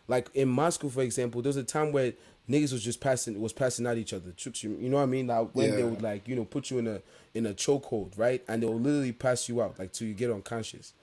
Like 0.07 0.29
in 0.35 0.47
Moscow 0.47 0.89
for 0.89 1.01
example, 1.01 1.41
there 1.41 1.49
was 1.49 1.57
a 1.57 1.63
time 1.63 1.91
where 1.91 2.13
niggas 2.47 2.71
was 2.71 2.83
just 2.83 3.01
passing 3.01 3.41
was 3.41 3.51
passing 3.51 3.87
out 3.87 3.97
each 3.97 4.13
other. 4.13 4.31
Tricks 4.37 4.63
you 4.63 4.77
you 4.79 4.89
know 4.89 4.97
what 4.97 5.03
I 5.03 5.07
mean? 5.07 5.25
Like 5.25 5.49
when 5.53 5.75
they 5.75 5.83
would 5.83 6.03
like, 6.03 6.27
you 6.27 6.35
know, 6.35 6.45
put 6.45 6.69
you 6.69 6.77
in 6.77 6.85
a 6.85 7.01
in 7.33 7.47
a 7.47 7.53
chokehold, 7.55 8.19
right? 8.19 8.43
And 8.47 8.61
they 8.61 8.67
will 8.67 8.79
literally 8.79 9.11
pass 9.11 9.49
you 9.49 9.59
out 9.59 9.79
like 9.79 9.91
till 9.91 10.07
you 10.07 10.13
get 10.13 10.29
unconscious. 10.29 10.93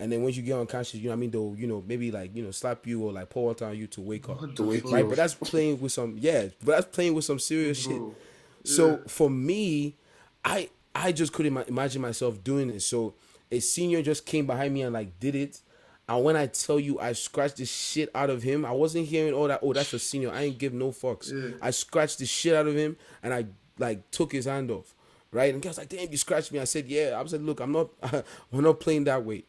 And 0.00 0.12
then 0.12 0.22
once 0.22 0.36
you 0.36 0.42
get 0.44 0.56
unconscious, 0.56 0.94
you 0.94 1.04
know 1.04 1.10
what 1.10 1.16
I 1.16 1.20
mean, 1.20 1.30
they'll, 1.32 1.54
you 1.58 1.66
know, 1.66 1.82
maybe 1.86 2.12
like, 2.12 2.34
you 2.34 2.42
know, 2.44 2.52
slap 2.52 2.86
you 2.86 3.02
or 3.02 3.12
like 3.12 3.30
pour 3.30 3.46
water 3.46 3.64
on 3.66 3.76
you 3.76 3.88
to 3.88 4.00
wake 4.00 4.28
up. 4.28 4.54
To 4.54 4.62
wake 4.62 4.84
Right, 4.84 5.02
you 5.02 5.08
but 5.08 5.16
that's 5.16 5.34
playing 5.34 5.80
with 5.80 5.90
some 5.92 6.16
yeah, 6.18 6.48
but 6.64 6.76
that's 6.76 6.86
playing 6.94 7.14
with 7.14 7.24
some 7.24 7.38
serious 7.40 7.78
shit. 7.82 7.96
Bro, 7.96 8.14
So 8.64 8.98
for 9.08 9.28
me, 9.28 9.96
I 10.44 10.68
I 10.94 11.10
just 11.12 11.32
couldn't 11.32 11.52
ima- 11.52 11.64
imagine 11.66 12.00
myself 12.00 12.42
doing 12.44 12.70
it. 12.70 12.82
So 12.82 13.14
a 13.50 13.58
senior 13.60 14.02
just 14.02 14.24
came 14.24 14.46
behind 14.46 14.72
me 14.72 14.82
and 14.82 14.92
like 14.92 15.18
did 15.18 15.34
it. 15.34 15.60
And 16.08 16.24
when 16.24 16.36
I 16.36 16.46
tell 16.46 16.78
you 16.78 17.00
I 17.00 17.12
scratched 17.12 17.56
the 17.56 17.66
shit 17.66 18.08
out 18.14 18.30
of 18.30 18.42
him, 18.42 18.64
I 18.64 18.70
wasn't 18.70 19.08
hearing 19.08 19.34
all 19.34 19.48
that. 19.48 19.60
Oh, 19.62 19.72
that's 19.72 19.92
a 19.92 19.98
senior. 19.98 20.30
I 20.30 20.42
ain't 20.42 20.58
give 20.58 20.72
no 20.72 20.90
fucks. 20.90 21.32
Yeah. 21.32 21.56
I 21.60 21.70
scratched 21.70 22.20
the 22.20 22.26
shit 22.26 22.54
out 22.54 22.66
of 22.68 22.74
him 22.76 22.96
and 23.22 23.34
I 23.34 23.46
like 23.78 24.10
took 24.12 24.30
his 24.32 24.44
hand 24.44 24.70
off. 24.70 24.94
Right, 25.30 25.52
and 25.52 25.62
he 25.62 25.68
was 25.68 25.76
like, 25.76 25.90
"Damn, 25.90 26.10
you 26.10 26.16
scratched 26.16 26.52
me." 26.52 26.58
I 26.58 26.64
said, 26.64 26.86
"Yeah." 26.86 27.20
I 27.22 27.26
said, 27.26 27.42
"Look, 27.42 27.60
I'm 27.60 27.72
not. 27.72 27.90
we're 28.50 28.62
not 28.62 28.80
playing 28.80 29.04
that 29.04 29.22
way." 29.24 29.44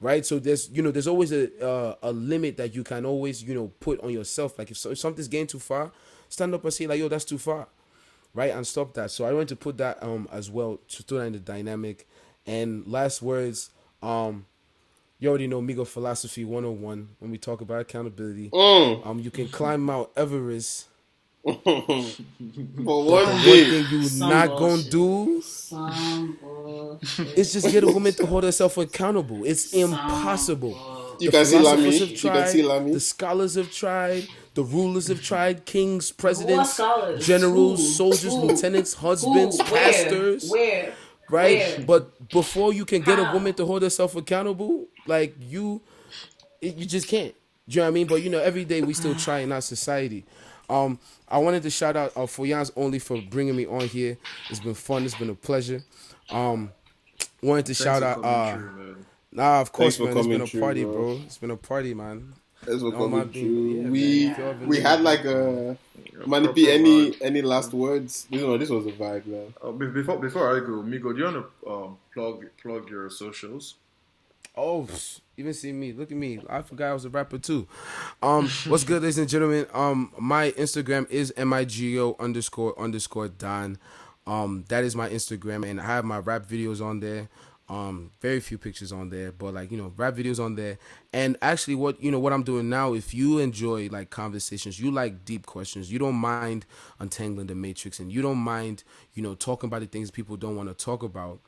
Right? 0.00 0.24
So 0.24 0.38
there's 0.38 0.70
you 0.70 0.82
know 0.82 0.90
there's 0.90 1.06
always 1.06 1.32
a 1.32 1.66
uh, 1.66 1.94
a 2.02 2.12
limit 2.12 2.56
that 2.56 2.74
you 2.74 2.82
can 2.82 3.04
always 3.04 3.42
you 3.42 3.54
know 3.54 3.68
put 3.80 4.00
on 4.00 4.10
yourself. 4.10 4.58
Like 4.58 4.70
if, 4.70 4.78
so, 4.78 4.90
if 4.90 4.98
something's 4.98 5.28
getting 5.28 5.46
too 5.46 5.58
far, 5.58 5.92
stand 6.28 6.54
up 6.54 6.64
and 6.64 6.72
say 6.72 6.86
like, 6.86 6.98
"Yo, 6.98 7.08
that's 7.08 7.24
too 7.24 7.38
far," 7.38 7.68
right? 8.34 8.52
And 8.52 8.66
stop 8.66 8.94
that. 8.94 9.10
So 9.10 9.24
I 9.24 9.32
want 9.32 9.48
to 9.50 9.56
put 9.56 9.78
that 9.78 10.02
um 10.02 10.28
as 10.32 10.50
well 10.50 10.78
to 10.88 11.02
throw 11.02 11.18
that 11.18 11.26
in 11.26 11.32
the 11.34 11.38
dynamic. 11.38 12.08
And 12.46 12.86
last 12.86 13.22
words, 13.22 13.70
um, 14.02 14.46
you 15.18 15.28
already 15.28 15.46
know 15.46 15.60
Migo 15.60 15.86
Philosophy 15.86 16.44
101 16.44 17.08
when 17.18 17.30
we 17.30 17.38
talk 17.38 17.60
about 17.60 17.80
accountability. 17.80 18.48
Mm. 18.50 19.06
Um, 19.06 19.18
you 19.20 19.30
can 19.30 19.48
climb 19.48 19.82
Mount 19.82 20.08
Everest. 20.16 20.86
For 22.84 23.04
one 23.04 23.30
One 23.32 23.42
day. 23.42 23.64
thing 23.64 23.86
you 23.90 24.02
Some 24.02 24.28
not 24.28 24.56
gonna 24.56 24.82
do 24.82 25.42
Some 25.42 26.38
is 27.36 27.52
just 27.52 27.70
get 27.70 27.84
a 27.84 27.88
woman 27.88 28.14
to 28.14 28.26
hold 28.26 28.44
herself 28.44 28.76
accountable. 28.78 29.44
It's 29.44 29.66
impossible. 29.72 30.80
You 31.18 31.30
The 31.30 31.32
can 31.32 31.44
see 31.46 31.58
philosophers 31.58 32.00
Lami. 32.00 32.06
You 32.22 32.30
can 32.30 32.46
see 32.46 32.62
tried, 32.62 32.64
Lami. 32.64 32.92
The 32.92 33.00
scholars 33.00 33.54
have 33.56 33.70
tried. 33.72 34.28
The 34.54 34.64
rulers 34.64 35.08
have 35.08 35.22
tried. 35.22 35.64
Kings, 35.66 36.12
presidents, 36.12 36.86
generals, 37.18 37.80
Who? 37.80 37.86
soldiers, 37.86 38.34
Who? 38.34 38.40
lieutenants, 38.42 38.94
husbands, 38.94 39.58
Who? 39.58 39.64
Where? 39.70 39.82
pastors. 39.92 40.50
Where? 40.50 40.94
Right? 41.30 41.58
Where? 41.58 41.80
But 41.86 42.30
before 42.30 42.72
you 42.72 42.84
can 42.84 43.02
get 43.02 43.18
a 43.18 43.24
woman 43.32 43.54
to 43.54 43.66
hold 43.66 43.82
herself 43.82 44.16
accountable, 44.16 44.88
like 45.06 45.36
you, 45.40 45.82
it, 46.60 46.76
you 46.76 46.86
just 46.86 47.08
can't. 47.08 47.34
Do 47.68 47.76
you 47.76 47.80
know 47.80 47.84
what 47.84 47.88
I 47.88 47.92
mean? 47.94 48.06
But 48.08 48.22
you 48.22 48.30
know, 48.30 48.40
every 48.40 48.64
day 48.64 48.82
we 48.82 48.94
still 48.94 49.14
try 49.14 49.40
in 49.40 49.52
our 49.52 49.60
society. 49.62 50.24
Um, 50.70 50.98
I 51.28 51.38
wanted 51.38 51.62
to 51.64 51.70
shout 51.70 51.96
out 51.96 52.12
uh, 52.16 52.26
for 52.26 52.46
Jans 52.46 52.70
only 52.76 52.98
for 52.98 53.20
bringing 53.20 53.56
me 53.56 53.66
on 53.66 53.82
here. 53.88 54.16
It's 54.48 54.60
been 54.60 54.74
fun. 54.74 55.04
It's 55.04 55.14
been 55.16 55.30
a 55.30 55.34
pleasure. 55.34 55.82
Um, 56.30 56.70
wanted 57.42 57.66
to 57.66 57.74
thanks 57.74 57.82
shout 57.84 58.02
out. 58.02 58.22
coming 58.22 58.30
Uh, 58.30 58.52
through, 58.56 58.70
man. 58.94 59.06
Nah, 59.32 59.60
of 59.60 59.72
course, 59.72 59.96
for 59.96 60.04
man. 60.04 60.16
It's 60.16 60.26
been 60.26 60.40
a 60.40 60.46
through, 60.46 60.60
party, 60.60 60.84
bro. 60.84 60.92
bro. 60.92 61.20
It's 61.26 61.38
been 61.38 61.50
a 61.50 61.56
party, 61.56 61.94
man. 61.94 62.32
That's 62.66 62.82
what 62.82 62.92
No, 62.92 62.98
coming 63.08 63.24
being- 63.28 63.46
true. 63.46 63.82
yeah, 63.82 63.88
we 63.90 64.26
man. 64.26 64.36
Yeah, 64.60 64.66
we 64.66 64.80
had 64.80 65.00
like 65.00 65.24
a 65.24 65.76
Manny 66.26 66.46
Proper 66.46 66.52
P. 66.52 66.70
Any 66.70 67.10
vibe. 67.12 67.22
any 67.22 67.42
last 67.42 67.72
words? 67.72 68.26
This 68.30 68.40
no, 68.42 68.58
this 68.58 68.68
was 68.68 68.86
a 68.86 68.92
vibe, 68.92 69.26
man. 69.26 69.54
Uh, 69.62 69.70
before 69.72 70.18
before 70.18 70.54
I 70.56 70.60
go, 70.60 70.82
Migo, 70.82 71.12
do 71.14 71.18
you 71.18 71.24
want 71.24 71.46
to 71.64 71.70
um, 71.70 71.98
plug 72.12 72.44
plug 72.62 72.90
your 72.90 73.08
socials? 73.10 73.76
Oh, 74.56 74.86
even 75.36 75.54
see 75.54 75.72
me. 75.72 75.92
Look 75.92 76.10
at 76.10 76.16
me. 76.16 76.40
I 76.48 76.62
forgot 76.62 76.90
I 76.90 76.92
was 76.92 77.04
a 77.04 77.10
rapper 77.10 77.38
too. 77.38 77.66
Um, 78.22 78.48
what's 78.66 78.84
good, 78.84 79.02
ladies 79.02 79.18
and 79.18 79.28
gentlemen? 79.28 79.66
Um, 79.72 80.12
my 80.18 80.50
Instagram 80.52 81.08
is 81.10 81.32
migo 81.36 82.18
underscore 82.18 82.78
underscore 82.78 83.28
don. 83.28 83.78
Um, 84.26 84.64
that 84.68 84.84
is 84.84 84.94
my 84.94 85.08
Instagram, 85.08 85.68
and 85.68 85.80
I 85.80 85.86
have 85.86 86.04
my 86.04 86.18
rap 86.18 86.46
videos 86.46 86.84
on 86.84 87.00
there. 87.00 87.28
Um, 87.68 88.10
very 88.20 88.40
few 88.40 88.58
pictures 88.58 88.90
on 88.90 89.10
there, 89.10 89.30
but 89.30 89.54
like 89.54 89.70
you 89.70 89.78
know, 89.78 89.92
rap 89.96 90.14
videos 90.14 90.44
on 90.44 90.56
there. 90.56 90.78
And 91.12 91.36
actually, 91.40 91.76
what 91.76 92.02
you 92.02 92.10
know, 92.10 92.18
what 92.18 92.32
I'm 92.32 92.42
doing 92.42 92.68
now, 92.68 92.94
if 92.94 93.14
you 93.14 93.38
enjoy 93.38 93.88
like 93.90 94.10
conversations, 94.10 94.80
you 94.80 94.90
like 94.90 95.24
deep 95.24 95.46
questions, 95.46 95.90
you 95.90 96.00
don't 96.00 96.16
mind 96.16 96.66
untangling 96.98 97.46
the 97.46 97.54
matrix, 97.54 98.00
and 98.00 98.10
you 98.10 98.20
don't 98.20 98.38
mind 98.38 98.82
you 99.14 99.22
know 99.22 99.36
talking 99.36 99.68
about 99.68 99.80
the 99.80 99.86
things 99.86 100.10
people 100.10 100.36
don't 100.36 100.56
want 100.56 100.68
to 100.68 100.84
talk 100.84 101.04
about 101.04 101.40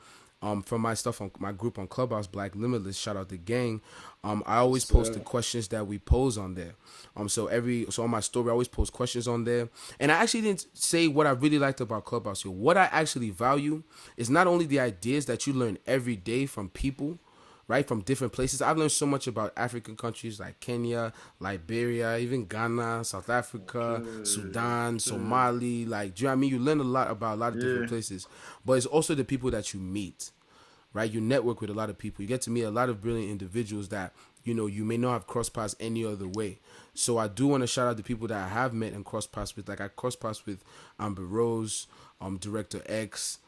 um, 0.43 0.61
from 0.61 0.81
my 0.81 0.93
stuff 0.93 1.21
on 1.21 1.31
my 1.39 1.53
group 1.53 1.79
on 1.79 1.87
Clubhouse, 1.87 2.27
Black 2.27 2.53
Limitless. 2.53 2.97
Shout 2.97 3.15
out 3.15 3.29
the 3.29 3.37
gang. 3.37 3.81
Um, 4.25 4.43
I 4.45 4.57
always 4.57 4.83
post 4.83 5.13
the 5.13 5.21
questions 5.21 5.69
that 5.69 5.87
we 5.87 5.99
pose 5.99 6.37
on 6.37 6.53
there. 6.53 6.75
Um, 7.15 7.29
so 7.29 7.47
every 7.47 7.85
so 7.89 8.03
on 8.03 8.09
my 8.09 8.19
story, 8.19 8.49
I 8.49 8.51
always 8.51 8.67
post 8.67 8.91
questions 8.91 9.27
on 9.27 9.45
there. 9.45 9.69
And 9.99 10.11
I 10.11 10.15
actually 10.15 10.41
didn't 10.41 10.67
say 10.73 11.07
what 11.07 11.27
I 11.27 11.31
really 11.31 11.59
liked 11.59 11.79
about 11.79 12.03
Clubhouse 12.03 12.43
here. 12.43 12.51
What 12.51 12.77
I 12.77 12.89
actually 12.91 13.29
value 13.29 13.83
is 14.17 14.29
not 14.29 14.45
only 14.45 14.65
the 14.65 14.81
ideas 14.81 15.25
that 15.27 15.47
you 15.47 15.53
learn 15.53 15.77
every 15.87 16.17
day 16.17 16.45
from 16.45 16.69
people, 16.69 17.17
right, 17.73 17.87
from 17.87 18.01
different 18.01 18.33
places. 18.33 18.61
I've 18.61 18.77
learned 18.77 18.91
so 18.91 19.05
much 19.05 19.27
about 19.27 19.51
African 19.57 19.95
countries 19.95 20.39
like 20.39 20.59
Kenya, 20.59 21.11
Liberia, 21.39 22.17
even 22.17 22.45
Ghana, 22.45 23.03
South 23.03 23.29
Africa, 23.29 24.03
Sudan, 24.23 24.99
Somali. 24.99 25.85
Like, 25.85 26.15
do 26.15 26.21
you 26.21 26.27
know 26.27 26.31
what 26.31 26.37
I 26.37 26.39
mean? 26.39 26.49
You 26.51 26.59
learn 26.59 26.79
a 26.79 26.83
lot 26.83 27.09
about 27.09 27.35
a 27.35 27.39
lot 27.39 27.53
of 27.53 27.59
different 27.59 27.89
places. 27.89 28.27
But 28.63 28.73
it's 28.73 28.85
also 28.85 29.15
the 29.15 29.23
people 29.23 29.49
that 29.51 29.73
you 29.73 29.79
meet 29.79 30.31
right? 30.93 31.11
You 31.11 31.19
network 31.19 31.59
with 31.59 31.71
a 31.71 31.73
lot 31.73 31.89
of 31.89 31.97
people. 31.97 32.21
You 32.21 32.27
get 32.27 32.41
to 32.41 32.51
meet 32.51 32.61
a 32.61 32.69
lot 32.69 32.87
of 32.87 33.01
brilliant 33.01 33.31
individuals 33.31 33.89
that 33.89 34.13
you 34.43 34.53
know 34.53 34.67
you 34.67 34.85
may 34.85 34.97
not 34.97 35.13
have 35.13 35.27
crossed 35.27 35.53
paths 35.53 35.75
any 35.79 36.05
other 36.05 36.27
way. 36.27 36.59
So 36.93 37.17
I 37.17 37.27
do 37.27 37.47
want 37.47 37.61
to 37.61 37.67
shout 37.67 37.87
out 37.87 37.97
the 37.97 38.03
people 38.03 38.27
that 38.27 38.37
I 38.37 38.47
have 38.47 38.73
met 38.73 38.93
and 38.93 39.03
crossed 39.03 39.31
paths 39.31 39.55
with. 39.55 39.67
Like 39.67 39.81
I 39.81 39.87
crossed 39.87 40.19
paths 40.19 40.45
with 40.45 40.63
Amber 40.99 41.25
Rose, 41.25 41.87
um, 42.21 42.37
Director 42.37 42.83
X, 42.85 43.39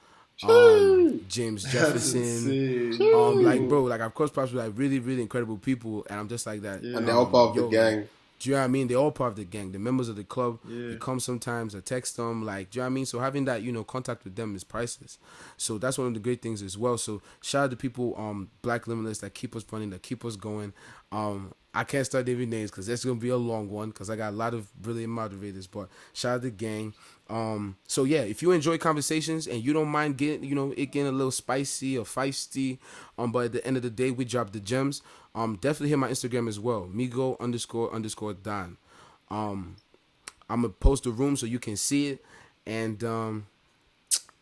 um, 0.44 1.26
James 1.30 1.64
Jefferson. 1.64 2.22
insane. 2.22 3.14
Um, 3.14 3.44
like 3.44 3.68
bro, 3.68 3.84
like 3.84 4.02
I've 4.02 4.14
crossed 4.14 4.34
paths 4.34 4.52
with 4.52 4.64
like 4.64 4.74
really, 4.76 5.00
really 5.00 5.22
incredible 5.22 5.58
people, 5.58 6.06
and 6.10 6.20
I'm 6.20 6.28
just 6.28 6.46
like 6.46 6.62
that. 6.62 6.82
And 6.82 7.08
they're 7.08 7.16
all 7.16 7.26
part 7.26 7.58
of 7.58 7.64
the 7.64 7.70
gang. 7.70 8.08
do 8.40 8.50
you 8.50 8.56
know 8.56 8.60
what 8.62 8.66
I 8.66 8.68
mean? 8.68 8.88
They're 8.88 8.98
all 8.98 9.12
part 9.12 9.32
of 9.32 9.36
the 9.38 9.46
gang. 9.46 9.72
The 9.72 9.80
members 9.80 10.10
of 10.10 10.18
the 10.18 10.24
club. 10.26 10.60
Yeah. 10.68 10.90
They 10.90 10.96
come 10.98 11.20
sometimes. 11.20 11.74
I 11.74 11.80
text 11.80 12.18
them. 12.18 12.46
Like, 12.46 12.72
do 12.72 12.78
you 12.78 12.82
know 12.82 12.88
what 12.88 12.92
I 12.92 12.94
mean? 12.94 13.06
So 13.06 13.20
having 13.20 13.46
that, 13.46 13.62
you 13.62 13.72
know, 13.72 13.84
contact 13.86 14.26
with 14.26 14.36
them 14.36 14.56
is 14.56 14.64
priceless. 14.66 15.18
So 15.58 15.78
that's 15.78 15.98
one 15.98 16.08
of 16.08 16.14
the 16.14 16.20
great 16.20 16.42
things 16.42 16.62
as 16.62 16.78
well. 16.78 16.98
So 16.98 17.22
shout 17.42 17.66
out 17.66 17.70
to 17.72 17.78
people, 17.78 18.14
um, 18.18 18.50
Black 18.62 18.88
Limitless 18.88 19.20
that 19.20 19.34
keep 19.34 19.56
us 19.56 19.64
running, 19.72 19.90
that 19.92 20.04
keep 20.04 20.26
us 20.26 20.36
going. 20.36 20.74
Um, 21.12 21.54
I 21.74 21.84
can't 21.84 22.06
start 22.06 22.26
naming 22.26 22.50
names 22.50 22.72
because 22.72 22.88
that's 22.88 23.04
gonna 23.04 23.20
be 23.20 23.28
a 23.30 23.38
long 23.38 23.70
one 23.70 23.90
because 23.90 24.10
I 24.10 24.16
got 24.16 24.32
a 24.32 24.36
lot 24.36 24.54
of 24.54 24.74
brilliant 24.82 25.12
moderators. 25.12 25.68
But 25.68 25.90
shout 26.14 26.36
out 26.36 26.42
to 26.42 26.48
the 26.48 26.52
gang. 26.52 26.94
Um, 27.30 27.78
so 27.88 28.04
yeah, 28.04 28.22
if 28.22 28.42
you 28.42 28.52
enjoy 28.52 28.78
conversations 28.78 29.48
and 29.48 29.64
you 29.64 29.74
don't 29.74 29.88
mind 29.88 30.18
getting, 30.18 30.44
you 30.44 30.56
know, 30.56 30.74
it 30.78 30.92
getting 30.92 31.08
a 31.08 31.12
little 31.12 31.32
spicy 31.32 31.98
or 31.98 32.06
feisty, 32.06 32.78
um, 33.18 33.32
but 33.32 33.46
at 33.46 33.52
the 33.54 33.66
end 33.66 33.78
of 33.78 33.84
the 33.84 33.90
day, 33.90 34.12
we 34.12 34.26
drop 34.26 34.52
the 34.52 34.60
gems. 34.60 35.02
Um, 35.34 35.58
definitely 35.60 35.90
hit 35.90 36.00
my 36.00 36.10
Instagram 36.10 36.48
as 36.48 36.60
well, 36.60 36.88
Migo 36.94 37.40
underscore 37.40 37.94
underscore 37.94 38.34
Don. 38.34 38.78
Um, 39.30 39.76
I'm 40.50 40.62
gonna 40.62 40.70
post 40.70 41.06
the 41.06 41.12
room 41.12 41.36
so 41.36 41.46
you 41.46 41.60
can 41.60 41.76
see 41.76 42.08
it, 42.10 42.26
and 42.66 43.04
um, 43.04 43.48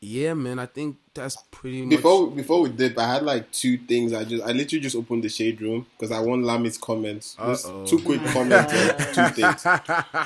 yeah, 0.04 0.34
man, 0.34 0.60
I 0.60 0.66
think 0.66 0.98
that's 1.14 1.38
pretty 1.50 1.84
much. 1.84 1.90
Before 1.92 2.28
before 2.30 2.62
we 2.62 2.70
did, 2.70 2.98
I 2.98 3.14
had 3.14 3.24
like 3.24 3.52
two 3.52 3.78
things. 3.78 4.14
I 4.14 4.24
just 4.26 4.44
I 4.44 4.52
literally 4.52 4.82
just 4.82 4.96
opened 4.96 5.24
the 5.24 5.30
shade 5.30 5.62
room 5.62 5.86
because 5.98 6.12
I 6.12 6.20
want 6.20 6.44
Lami's 6.44 6.78
comments. 6.78 7.36
Just 7.40 7.68
two 7.86 8.00
quick 8.00 8.22
comments. 8.26 8.74
on 8.74 9.14
two 9.14 9.34
things. 9.42 9.66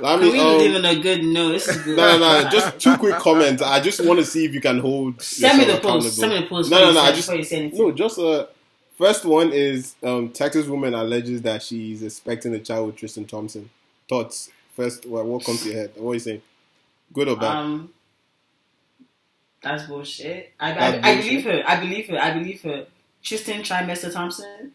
Lami, 0.01 0.31
We 0.31 0.39
um, 0.39 0.57
live 0.57 0.75
in 0.75 0.85
a 0.85 0.99
good 0.99 1.23
note. 1.23 1.51
This 1.51 1.67
is 1.75 1.77
good. 1.83 1.97
no, 1.97 2.17
no, 2.17 2.41
no. 2.43 2.49
Just 2.49 2.79
two 2.79 2.97
quick 2.97 3.15
comments. 3.15 3.61
I 3.61 3.79
just 3.79 4.03
want 4.03 4.19
to 4.19 4.25
see 4.25 4.45
if 4.45 4.53
you 4.53 4.61
can 4.61 4.79
hold. 4.79 5.21
Send 5.21 5.59
me 5.59 5.65
the 5.65 5.79
post. 5.79 6.15
Send 6.15 6.33
me 6.33 6.41
the 6.41 6.47
post. 6.47 6.71
No, 6.71 6.79
no, 6.79 6.93
no. 6.93 6.99
I 7.01 7.11
just 7.11 7.27
before 7.27 7.37
you 7.37 7.43
say 7.45 7.57
anything. 7.59 7.79
no. 7.79 7.91
Just 7.91 8.17
uh, 8.17 8.47
first 8.97 9.25
one 9.25 9.51
is 9.53 9.95
um, 10.03 10.29
Texas 10.29 10.67
woman 10.67 10.93
alleges 10.95 11.43
that 11.43 11.61
she's 11.61 12.01
expecting 12.01 12.53
a 12.55 12.59
child 12.59 12.87
with 12.87 12.95
Tristan 12.95 13.25
Thompson. 13.25 13.69
Thoughts 14.09 14.49
first. 14.75 15.05
What, 15.05 15.25
what 15.25 15.45
comes 15.45 15.61
to 15.63 15.69
your 15.69 15.77
head? 15.77 15.91
What 15.95 16.11
are 16.11 16.13
you 16.15 16.19
saying? 16.19 16.41
Good 17.13 17.27
or 17.27 17.35
bad? 17.37 17.55
Um, 17.55 17.93
that's 19.67 19.83
bullshit. 19.87 20.53
I, 20.59 20.73
That's 20.73 21.05
I, 21.05 21.11
I 21.11 21.15
believe 21.21 21.43
her. 21.45 21.63
I 21.65 21.79
believe 21.79 22.07
her. 22.09 22.17
I 22.19 22.33
believe 22.33 22.61
her. 22.63 22.85
Tristan 23.23 23.61
Trimester 23.61 24.11
Thompson. 24.11 24.71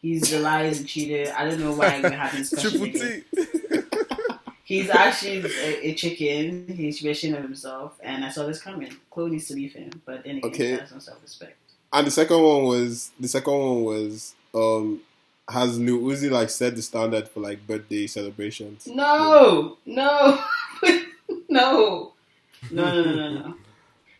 He's 0.00 0.32
a 0.32 0.40
liar, 0.40 0.66
and 0.66 0.86
cheater. 0.86 1.32
I 1.34 1.48
don't 1.48 1.60
know 1.60 1.72
why 1.72 2.00
we're 2.02 2.10
having 2.10 2.44
Triple. 2.44 2.86
T. 2.86 3.22
He's 4.64 4.88
actually 4.90 5.44
a, 5.44 5.88
a 5.88 5.94
chicken. 5.94 6.66
He's 6.68 7.04
ashamed 7.04 7.36
of 7.36 7.42
himself, 7.42 7.98
and 8.02 8.24
I 8.24 8.30
saw 8.30 8.46
this 8.46 8.60
coming. 8.62 8.94
Chloe 9.10 9.30
needs 9.30 9.46
to 9.48 9.54
leave 9.54 9.74
him, 9.74 9.90
but 10.06 10.24
then 10.24 10.38
again, 10.38 10.50
Okay. 10.50 10.70
he 10.72 10.78
has 10.78 10.92
no 10.92 10.98
self-respect. 10.98 11.56
And 11.92 12.06
the 12.06 12.10
second 12.10 12.42
one 12.42 12.64
was 12.64 13.10
the 13.20 13.28
second 13.28 13.52
one 13.52 13.84
was 13.84 14.34
um 14.54 15.00
has 15.48 15.78
Lil 15.78 15.98
Uzi 15.98 16.30
like 16.30 16.48
set 16.50 16.74
the 16.74 16.82
standard 16.82 17.28
for 17.28 17.40
like 17.40 17.66
birthday 17.66 18.06
celebrations? 18.06 18.86
No, 18.86 19.76
no, 19.84 20.42
no, 20.82 20.92
no, 21.48 22.12
no, 22.70 23.02
no, 23.02 23.14
no, 23.14 23.30
no. 23.34 23.54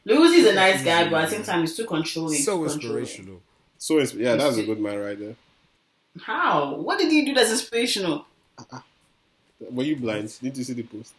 Lucy's 0.04 0.46
a 0.46 0.54
nice 0.54 0.84
guy, 0.84 1.08
but 1.08 1.22
at 1.22 1.30
the 1.30 1.36
same 1.36 1.44
time, 1.44 1.60
he's 1.60 1.76
too 1.76 1.86
controlling. 1.86 2.38
so 2.38 2.58
too 2.64 2.70
controlling. 2.70 2.98
inspirational. 3.02 3.40
So 3.78 3.98
it's, 3.98 4.14
yeah, 4.14 4.36
that's 4.36 4.56
a 4.56 4.64
good 4.64 4.80
man 4.80 4.98
right 4.98 5.18
there. 5.18 5.36
How? 6.22 6.74
What 6.76 6.98
did 6.98 7.10
he 7.10 7.24
do 7.24 7.34
that's 7.34 7.50
inspirational? 7.50 8.26
Were 9.70 9.82
you 9.82 9.96
blind? 9.96 10.34
Did 10.42 10.56
you 10.56 10.64
see 10.64 10.74
the 10.74 10.82
post? 10.82 11.14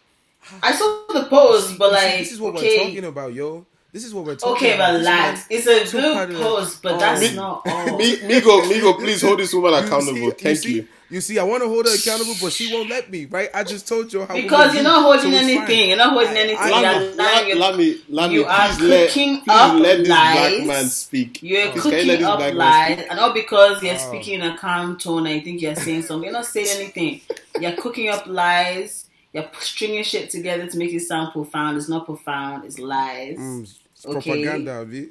I 0.61 0.73
saw 0.73 1.05
the 1.13 1.25
post, 1.25 1.77
but 1.77 1.91
like, 1.91 2.19
this 2.19 2.31
is 2.31 2.39
what 2.39 2.53
we're 2.53 2.77
talking 2.77 3.05
about, 3.05 3.33
yo. 3.33 3.65
This 3.95 4.03
is 4.03 4.13
what 4.13 4.25
we're 4.25 4.35
talking 4.35 4.57
okay, 4.57 4.75
about. 4.75 4.91
This 4.91 4.99
relax. 5.07 5.39
man- 5.49 5.57
It's 5.57 5.67
a 5.67 5.89
good 5.97 6.29
of 6.31 6.37
post, 6.41 6.81
but 6.83 6.95
Oh. 6.95 6.99
that's 6.99 7.21
Mi- 7.21 7.33
not 7.33 7.61
all. 7.65 7.97
Mi- 7.97 8.17
Migo, 8.17 8.61
Migo, 8.63 8.99
please 8.99 9.21
hold 9.21 9.39
this 9.39 9.53
woman 9.53 9.71
You 9.71 9.77
accountable. 9.87 10.31
see- 10.31 10.43
Thank 10.43 10.57
see, 10.57 10.73
you. 10.73 10.87
You 11.09 11.21
see, 11.21 11.39
I 11.39 11.43
want 11.43 11.63
to 11.63 11.69
hold 11.69 11.85
her 11.87 11.93
accountable, 11.95 12.35
but 12.41 12.51
she 12.51 12.73
won't 12.73 12.89
let 12.89 13.09
me, 13.09 13.23
right? 13.23 13.49
I 13.53 13.63
just 13.63 13.87
told 13.87 14.11
you 14.11 14.25
how. 14.25 14.33
Because 14.35 14.73
you're 14.73 14.83
not 14.83 15.01
holding 15.03 15.31
so 15.31 15.37
anything. 15.37 15.65
fine. 15.65 15.87
You're 15.87 15.97
not 15.97 16.11
holding 16.11 16.35
anything. 16.35 16.57
I- 16.59 16.67
You're 16.67 16.81
Lami, 16.81 17.15
lying. 17.15 17.47
You're- 17.47 17.59
Lami, 17.61 17.97
Lami, 18.09 18.33
you 18.33 18.45
are 18.45 18.67
please 18.67 18.79
let, 18.81 19.07
cooking 19.07 19.37
please 19.37 19.47
up 19.55 19.79
let 19.79 19.97
this 19.99 20.07
lies. 20.09 20.35
black 20.57 20.67
man 20.67 20.85
speak. 20.89 21.39
You're 21.41 21.61
Please, 21.71 21.71
can 21.71 21.75
let 21.75 21.83
cooking 21.83 22.07
this 22.07 22.23
up 22.27 22.37
black 22.39 22.53
lies, 22.55 22.97
speak? 22.97 23.07
and 23.11 23.17
not 23.17 23.33
because 23.33 23.81
you're 23.81 23.95
Oh. 23.95 24.07
speaking 24.09 24.33
in 24.33 24.41
a 24.41 24.57
calm 24.57 24.97
tone 24.97 25.25
and 25.27 25.35
you 25.35 25.41
think 25.41 25.61
you're 25.61 25.75
saying 25.75 26.01
something. 26.03 26.23
You're 26.25 26.33
not 26.33 26.47
saying 26.47 26.67
anything. 26.75 27.21
You're 27.61 27.71
cooking 27.73 28.09
up 28.09 28.25
lies. 28.27 29.05
You're 29.31 29.45
stringing 29.61 30.03
shit 30.03 30.29
together 30.31 30.65
to 30.67 30.77
make 30.77 30.91
it 30.93 31.01
sound 31.01 31.33
profound. 31.33 31.77
It's 31.77 31.87
not 31.87 32.05
profound. 32.05 32.65
It's 32.65 32.79
lies. 32.79 33.37
Mm, 33.37 33.63
it's 33.63 33.73
Okay. 34.05 34.13
propaganda, 34.13 34.81
Abi. 34.81 35.09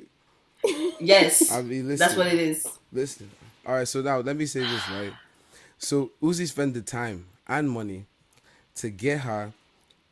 Yes, 1.01 1.51
Abi, 1.57 1.83
listen. 1.83 1.97
that's 1.99 2.17
what 2.17 2.27
it 2.29 2.39
is. 2.39 2.67
Listen. 2.93 3.31
All 3.67 3.75
right, 3.75 3.89
so 3.89 4.01
now 4.03 4.19
let 4.21 4.37
me 4.37 4.47
say 4.47 4.61
this, 4.61 4.89
right? 4.91 5.13
So 5.79 6.11
Uzi 6.23 6.47
spent 6.49 6.75
the 6.75 6.81
time 6.83 7.27
and 7.49 7.71
money 7.71 8.07
to 8.77 8.91
get 8.91 9.21
her 9.21 9.53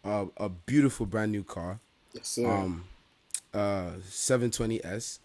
uh, 0.04 0.26
a 0.36 0.48
beautiful 0.48 1.06
brand 1.06 1.32
new 1.32 1.44
car, 1.44 1.78
Yes, 2.12 2.28
sir. 2.28 2.46
um, 2.50 2.84
uh, 3.54 3.92
720S. 4.08 5.18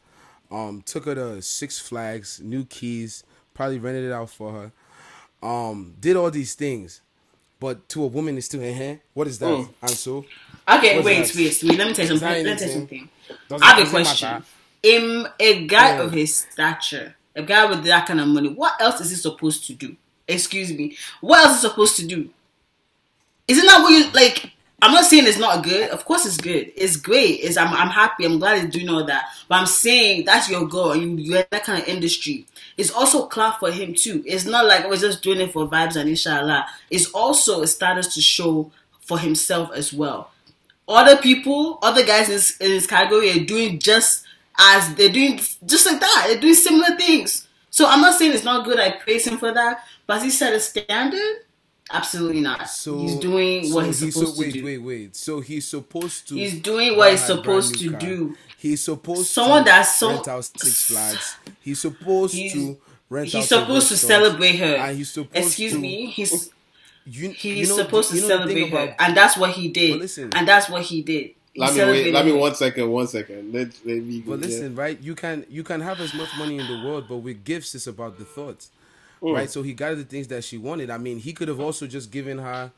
Um, 0.51 0.81
took 0.85 1.05
her 1.05 1.15
to 1.15 1.41
Six 1.41 1.79
Flags, 1.79 2.39
new 2.41 2.63
keys, 2.65 3.23
probably 3.53 3.79
rented 3.79 4.05
it 4.05 4.11
out 4.13 4.29
for 4.29 4.51
her. 4.53 4.71
Um, 5.47 5.95
did 5.99 6.15
all 6.15 6.31
these 6.31 6.53
things, 6.53 7.01
but 7.59 7.87
to 7.89 8.03
a 8.03 8.07
woman, 8.07 8.37
it's 8.37 8.45
still 8.45 8.61
in 8.61 8.75
here. 8.75 9.01
What 9.13 9.27
is 9.27 9.39
that? 9.39 9.47
Mm. 9.47 9.69
And 9.81 9.91
so, 9.91 10.25
Okay, 10.69 10.99
wait, 11.01 11.25
that? 11.27 11.35
wait, 11.35 11.63
wait. 11.63 11.77
Let 11.77 11.87
me 11.87 11.93
tell 11.93 12.05
you 12.05 12.17
something. 12.17 12.45
Let 12.45 12.45
me 12.45 12.55
tell 12.55 12.67
you 12.67 12.73
something. 12.73 13.09
does 13.49 13.61
I 13.61 13.65
have 13.67 13.79
it- 13.79 13.87
a 13.87 13.89
question. 13.89 14.43
In 14.83 15.27
a 15.39 15.65
guy 15.65 15.95
Yeah. 15.95 16.01
of 16.01 16.11
his 16.11 16.35
stature, 16.51 17.15
a 17.35 17.41
guy 17.41 17.65
with 17.65 17.83
that 17.85 18.05
kind 18.07 18.19
of 18.19 18.27
money, 18.27 18.49
what 18.49 18.73
else 18.79 19.01
is 19.01 19.09
he 19.09 19.15
supposed 19.15 19.65
to 19.67 19.73
do? 19.73 19.95
Excuse 20.27 20.71
me. 20.71 20.95
What 21.21 21.39
else 21.45 21.57
is 21.57 21.61
he 21.63 21.67
supposed 21.69 21.95
to 21.97 22.05
do? 22.05 22.29
Isn't 23.47 23.65
that 23.65 23.81
what 23.81 23.91
you 23.91 24.09
like? 24.11 24.51
I'm 24.81 24.91
not 24.91 25.05
saying 25.05 25.25
it's 25.25 25.39
not 25.39 25.63
good. 25.63 25.89
Of 25.89 26.05
course, 26.05 26.25
it's 26.25 26.37
good. 26.37 26.71
It's 26.75 26.97
great. 26.97 27.39
It's 27.41 27.57
I'm 27.57 27.73
I'm 27.73 27.89
happy. 27.89 28.25
I'm 28.25 28.37
glad 28.37 28.61
he's 28.61 28.71
doing 28.71 28.89
all 28.89 29.03
that. 29.05 29.25
But 29.47 29.55
I'm 29.55 29.65
saying 29.65 30.25
that's 30.25 30.49
your 30.49 30.67
goal. 30.67 30.95
You 30.95 31.15
you're 31.15 31.39
in 31.39 31.45
that 31.49 31.63
kind 31.63 31.81
of 31.81 31.87
industry. 31.87 32.45
It's 32.77 32.91
also 32.91 33.25
clap 33.25 33.59
for 33.59 33.71
him 33.71 33.95
too. 33.95 34.21
It's 34.27 34.45
not 34.45 34.67
like 34.67 34.85
oh, 34.85 34.89
we're 34.89 34.97
just 34.97 35.23
doing 35.23 35.39
it 35.39 35.51
for 35.53 35.67
vibes 35.67 35.95
and 35.95 36.07
inshallah. 36.09 36.67
It's 36.91 37.07
also 37.11 37.61
a 37.63 37.67
status 37.67 38.13
to 38.13 38.21
show 38.21 38.71
for 39.01 39.17
himself 39.17 39.71
as 39.73 39.91
well 39.93 40.29
other 40.87 41.17
people, 41.17 41.79
other 41.81 42.05
guys 42.05 42.29
in 42.29 42.65
in 42.67 42.73
his 42.73 42.87
category 42.87 43.31
are 43.31 43.45
doing 43.45 43.79
just 43.79 44.25
as 44.59 44.95
they're 44.95 45.09
doing, 45.09 45.37
just 45.65 45.85
like 45.85 45.99
that. 45.99 46.25
They're 46.27 46.39
doing 46.41 46.53
similar 46.55 46.95
things. 46.97 47.47
So 47.69 47.85
I'm 47.87 48.01
not 48.01 48.15
saying 48.17 48.33
it's 48.33 48.43
not 48.43 48.65
good. 48.65 48.79
I 48.79 48.91
praise 48.91 49.27
him 49.27 49.37
for 49.37 49.51
that. 49.53 49.83
But 50.07 50.15
has 50.15 50.23
he 50.23 50.29
set 50.31 50.53
a 50.53 50.59
standard? 50.59 51.43
Absolutely 51.91 52.41
not. 52.41 52.67
So 52.69 52.97
he's 52.99 53.15
doing 53.17 53.65
so 53.65 53.75
what 53.75 53.85
he's 53.85 53.99
he's 54.01 54.13
supposed 54.13 54.35
so, 54.35 54.41
wait, 54.41 54.51
to 54.53 54.59
do. 54.59 54.65
Wait, 54.65 54.77
wait, 54.79 54.85
wait. 55.01 55.15
So 55.15 55.39
he's 55.39 55.67
supposed 55.67 56.27
to. 56.29 56.35
He's 56.35 56.59
doing 56.59 56.97
what 56.97 57.11
he's 57.11 57.25
her 57.27 57.33
a 57.39 57.41
brand 57.41 57.63
supposed 57.63 57.79
to 57.79 57.91
car. 57.91 57.99
do. 57.99 58.37
He's 58.57 58.83
supposed 58.83 59.27
Someone 59.27 59.63
to 59.63 59.69
that's 59.69 59.95
so- 59.99 60.09
rent 60.09 60.27
out 60.27 60.43
Six 60.45 60.87
Flags. 60.89 61.35
He's 61.61 61.79
supposed 61.79 62.33
He's- 62.33 62.53
to 62.53 62.77
rent. 63.09 63.27
He's 63.29 63.47
supposed 63.47 63.87
to 63.89 63.97
celebrate 63.97 64.55
her. 64.57 64.75
And 64.75 64.97
he's 64.97 65.11
supposed 65.11 65.35
Excuse 65.35 65.73
to, 65.73 65.79
me. 65.79 66.07
He's 66.07 66.49
You, 67.09 67.29
he's 67.29 67.69
you 67.69 67.75
know- 67.75 67.83
supposed 67.83 68.13
you 68.13 68.21
to 68.21 68.27
know 68.27 68.37
the 68.39 68.53
thing 68.53 68.57
celebrate 68.57 68.77
her, 68.79 68.83
about- 68.93 69.07
and 69.07 69.17
that's 69.17 69.37
what 69.37 69.51
he 69.51 69.69
did. 69.69 69.91
But 69.93 69.99
listen. 70.01 70.29
and 70.35 70.47
that's 70.47 70.69
what 70.69 70.81
he 70.83 71.01
did. 71.01 71.31
He 71.53 71.61
Let 71.61 71.73
me 71.75 71.83
wait. 71.85 72.13
Let 72.13 72.25
me 72.25 72.31
one 72.33 72.53
second. 72.53 72.91
One 72.91 73.07
second. 73.07 73.51
Let 73.53 73.69
let 73.85 74.03
me 74.03 74.19
go. 74.21 74.31
But 74.31 74.41
yeah. 74.41 74.45
listen, 74.45 74.75
right? 74.75 74.99
You 75.01 75.15
can 75.15 75.45
you 75.49 75.63
can 75.63 75.81
have 75.81 75.99
as 76.01 76.13
much 76.13 76.29
money 76.37 76.59
in 76.59 76.67
the 76.67 76.85
world, 76.87 77.05
but 77.09 77.17
with 77.17 77.43
gifts, 77.43 77.73
it's 77.73 77.87
about 77.87 78.19
the 78.19 78.25
thoughts, 78.25 78.69
Mm. 79.23 79.33
right? 79.33 79.49
So 79.49 79.63
he 79.63 79.73
got 79.73 79.95
the 79.97 80.03
things 80.03 80.27
that 80.27 80.43
she 80.43 80.57
wanted. 80.59 80.89
I 80.91 80.97
mean, 80.99 81.17
he 81.17 81.33
could 81.33 81.47
have 81.47 81.59
also 81.59 81.87
just 81.87 82.11
given 82.11 82.37
her 82.37 82.71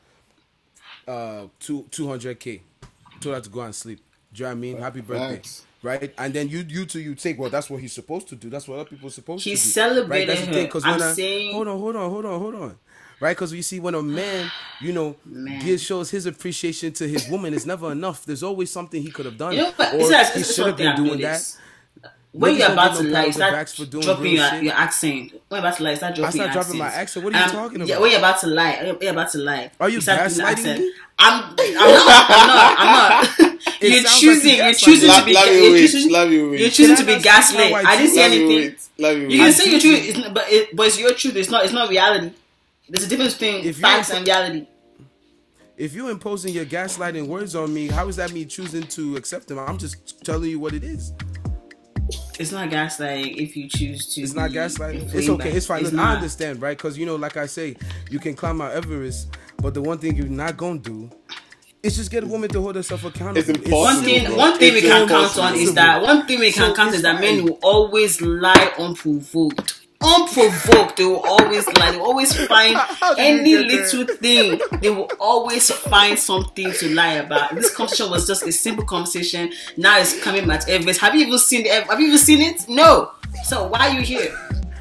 uh 1.08 1.48
two 1.60 1.86
two 1.92 2.08
hundred 2.08 2.40
k, 2.40 2.62
told 3.20 3.36
her 3.36 3.42
to 3.42 3.50
go 3.50 3.62
and 3.62 3.76
sleep. 3.76 4.00
Do 4.34 4.44
you 4.44 4.46
know 4.46 4.50
what 4.50 4.58
I 4.58 4.60
mean? 4.60 4.78
Happy 4.78 5.02
birthday, 5.02 5.36
Facts. 5.36 5.66
right? 5.82 6.14
And 6.18 6.34
then 6.34 6.48
you 6.50 6.60
you 6.68 6.86
two 6.86 7.00
you 7.02 7.16
take 7.16 7.38
well, 7.40 7.50
that's 7.50 7.70
what 7.70 7.82
he's 7.82 7.94
supposed 7.94 8.28
to 8.30 8.36
do. 8.36 8.50
That's 8.50 8.68
what 8.68 8.76
other 8.80 8.90
people 8.90 9.08
are 9.08 9.12
supposed 9.12 9.44
He 9.44 9.52
to 9.52 9.56
do. 9.58 9.62
celebrated 9.62 10.30
That's 10.30 10.42
the 10.42 10.48
her. 10.48 10.54
thing, 10.54 10.68
'cause 10.70 10.86
I'm 10.86 11.02
I- 11.02 11.14
saying- 11.14 11.54
hold 11.54 11.68
on, 11.68 11.80
hold 11.80 11.96
on, 11.96 12.10
hold 12.10 12.26
on, 12.26 12.40
hold 12.40 12.56
on. 12.56 12.78
Right, 13.22 13.36
because 13.36 13.52
you 13.54 13.62
see, 13.64 13.80
when 13.82 13.96
a 13.96 14.02
man, 14.02 14.50
you 14.82 14.94
know, 14.94 15.16
Man. 15.26 15.60
gives 15.64 15.84
shows 15.84 16.10
his 16.10 16.26
appreciation 16.26 16.94
to 16.94 17.08
his 17.08 17.28
woman, 17.30 17.54
it's 17.54 17.66
never 17.66 17.92
enough. 17.92 18.26
There's 18.26 18.44
always 18.44 18.72
something 18.72 19.02
he 19.02 19.12
could 19.12 19.26
have 19.26 19.38
done, 19.38 19.54
You 19.54 19.64
know 19.64 19.72
what? 19.76 19.94
or 19.94 20.00
It's 20.00 20.10
like- 20.10 20.34
he 20.34 20.40
it's 20.42 20.56
should 20.56 20.68
have 20.68 20.78
been 20.78 20.96
doing 20.96 21.20
that. 21.22 21.42
When 22.32 22.56
you're 22.56 22.72
about 22.72 22.96
to 22.98 23.04
lie, 23.04 23.26
pat 23.26 23.34
start 23.34 23.54
backs 23.54 23.74
for 23.74 23.86
doing 23.86 24.04
dropping 24.04 24.36
your, 24.36 24.54
your 24.62 24.74
accent. 24.74 25.32
When 25.32 25.42
you're 25.50 25.60
about 25.68 25.78
to 25.78 25.84
lie, 25.84 25.96
start 25.96 26.14
dropping 26.16 26.32
start 26.42 26.54
your 26.54 26.64
dropping 26.64 26.78
my 26.78 26.86
accent. 26.86 27.02
accent. 27.02 27.26
What 27.26 27.34
are 27.34 27.38
you 27.40 27.44
um, 27.44 27.50
talking 27.52 27.80
Yeah, 27.80 27.86
about? 27.96 28.02
when 28.04 28.12
you're 28.12 28.20
about 28.20 28.40
to 28.42 28.48
lie, 28.48 28.76
when 28.84 28.98
you're 29.02 29.12
about 29.12 29.32
to 29.32 29.38
lie. 29.40 29.72
Are 29.80 29.90
you 29.90 30.00
start 30.00 30.20
doing 30.20 30.38
the 30.38 30.44
gaslighting 30.44 30.52
accent. 30.52 30.80
me? 30.80 30.94
I'm, 31.18 31.44
I'm 31.44 31.74
not. 31.74 32.30
I'm 32.30 32.48
not. 32.48 32.76
I'm 32.80 33.40
not. 33.40 33.56
It 33.82 33.90
you're 33.94 34.02
sounds 34.04 34.06
like 34.06 34.20
choosing. 34.22 34.56
you 34.58 34.64
You're 34.64 34.74
choosing 34.74 35.10
me. 35.10 35.16
to 35.20 35.26
be. 35.26 35.34
Let- 35.34 35.46
let 35.48 35.54
You're 35.64 35.72
wait, 35.74 35.82
choosing. 35.90 36.12
let 36.12 36.30
me 36.30 36.50
wait. 36.50 36.60
You're 36.60 36.70
choosing 36.70 36.96
to 36.98 37.04
be 37.04 37.14
not 37.14 37.22
speak 37.24 37.32
how 37.32 37.38
I 37.38 37.42
gaslit. 37.42 37.74
I 37.74 37.98
didn't 37.98 38.06
choose? 38.06 38.14
say 38.14 38.24
anything. 38.26 38.48
wait. 38.50 38.90
Let 39.00 39.18
You 39.32 39.38
can 39.40 39.54
say 39.54 39.72
your 39.72 39.80
truth, 39.80 40.34
but 40.34 40.46
it, 40.52 40.76
but 40.76 40.88
it's 40.88 41.00
your 41.00 41.14
truth. 41.16 41.36
It's 41.36 41.50
not. 41.50 41.64
It's 41.64 41.74
not 41.74 41.90
reality. 41.90 42.32
There's 42.90 43.06
a 43.06 43.10
difference 43.10 43.34
between 43.36 43.60
If 43.66 43.78
you- 43.78 43.82
facts 43.82 44.10
and 44.12 44.26
reality. 44.26 44.68
If 45.78 45.94
you're 45.94 46.12
imposing 46.12 46.54
your 46.54 46.66
gaslighting 46.66 47.28
words 47.28 47.56
on 47.56 47.74
me, 47.74 47.88
how 47.88 48.10
is 48.10 48.18
that 48.18 48.34
me 48.34 48.44
choosing 48.44 48.84
to 48.88 49.16
accept 49.16 49.48
them? 49.48 49.60
I'm 49.60 49.78
just 49.78 50.26
telling 50.26 50.50
you 50.50 50.60
what 50.60 50.74
it 50.74 50.84
is. 50.84 51.14
It's 52.38 52.52
not 52.52 52.70
gaslighting 52.70 53.38
if 53.38 53.56
you 53.56 53.70
choose 53.70 54.14
to. 54.16 54.22
It's 54.22 54.34
not 54.34 54.50
gaslighting. 54.52 55.14
It's 55.14 55.30
okay. 55.30 55.52
It's 55.52 55.66
fine. 55.68 55.80
It's 55.80 55.92
Listen, 55.92 56.00
I 56.00 56.16
understand, 56.16 56.62
right? 56.62 56.76
Because 56.78 56.98
you 56.98 57.06
know, 57.06 57.16
like 57.16 57.38
I 57.38 57.46
say, 57.46 57.78
you 58.10 58.20
can 58.20 58.34
climb 58.34 58.58
Mount 58.58 58.74
Everest, 58.74 59.30
but 59.58 59.74
the 59.74 59.82
one 59.82 60.00
thing 60.00 60.16
you're 60.18 60.28
not 60.28 60.58
gonna 60.58 60.80
do 60.80 61.10
is 61.84 61.96
just 61.96 62.12
get 62.12 62.24
a 62.24 62.28
woman 62.28 62.50
to 62.50 62.62
hold 62.62 62.76
herself 62.76 63.06
accountable. 63.06 63.38
It's 63.40 63.48
impossible. 63.50 63.80
One 63.82 64.04
thing, 64.04 64.26
bro. 64.26 64.36
one 64.36 64.58
thing 64.60 64.74
we 64.74 64.82
can 64.82 65.08
count 65.08 65.38
on 65.38 65.56
is 65.56 65.74
that 65.76 66.02
one 66.02 66.26
thing 66.28 66.40
we 66.40 66.52
can 66.52 66.72
So 66.72 66.76
count 66.76 66.90
it's 66.90 66.98
is 66.98 67.04
that 67.04 67.22
men 67.22 67.46
will 67.46 67.60
always 67.62 68.22
lie 68.22 68.74
unprovoked. 68.78 69.86
Unprovoked, 70.02 70.96
they 70.96 71.04
will 71.04 71.26
always 71.26 71.68
lie. 71.74 71.92
They 71.92 71.98
will 71.98 72.06
always 72.06 72.34
find 72.48 72.78
any 73.18 73.50
you 73.50 73.68
get 73.68 73.94
little 73.94 74.16
thing. 74.16 74.62
They 74.82 74.90
will 74.90 75.12
always 75.20 75.70
find 75.72 76.18
something 76.18 76.72
to 76.72 76.96
lie 76.96 77.14
about. 77.16 77.54
This 77.54 77.76
conversation 77.76 78.10
was 78.10 78.26
just 78.26 78.44
a 78.44 78.52
simple 78.52 78.86
conversation. 78.86 79.52
Now 79.76 80.00
it's 80.00 80.22
coming 80.24 80.48
Mount 80.48 80.70
Everest. 80.70 81.02
Have 81.02 81.16
you 81.16 81.28
even 81.28 81.38
seen 81.38 81.64
the? 81.64 81.70
Have 81.70 82.00
you 82.00 82.08
even 82.08 82.18
seen 82.18 82.42
it? 82.42 82.70
No. 82.70 83.12
So 83.44 83.68
why 83.68 83.90
are 83.90 83.94
you 83.94 84.02
here? 84.02 84.34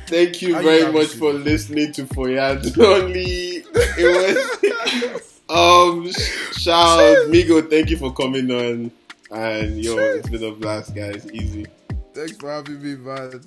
Thank 0.07 0.41
you 0.41 0.55
How 0.55 0.63
very 0.63 0.79
you 0.79 0.93
much 0.93 1.13
haven't 1.13 1.19
for 1.19 1.33
listening 1.33 1.93
to 1.95 2.05
Foyad 2.05 2.79
Only. 2.83 3.65
It 3.75 5.19
was 5.19 5.43
um 5.51 6.11
shout 6.53 7.01
out 7.01 7.27
Migo, 7.29 7.69
thank 7.69 7.91
you 7.91 7.97
for 7.97 8.13
coming 8.13 8.51
on. 8.51 8.91
And 9.31 9.85
yo, 9.85 9.99
it's 9.99 10.29
been 10.29 10.45
a 10.45 10.53
blast, 10.53 10.95
guys. 10.95 11.31
Easy. 11.33 11.67
Thanks 12.15 12.37
for 12.37 12.51
having 12.51 12.81
me, 12.83 12.97
man. 12.97 13.43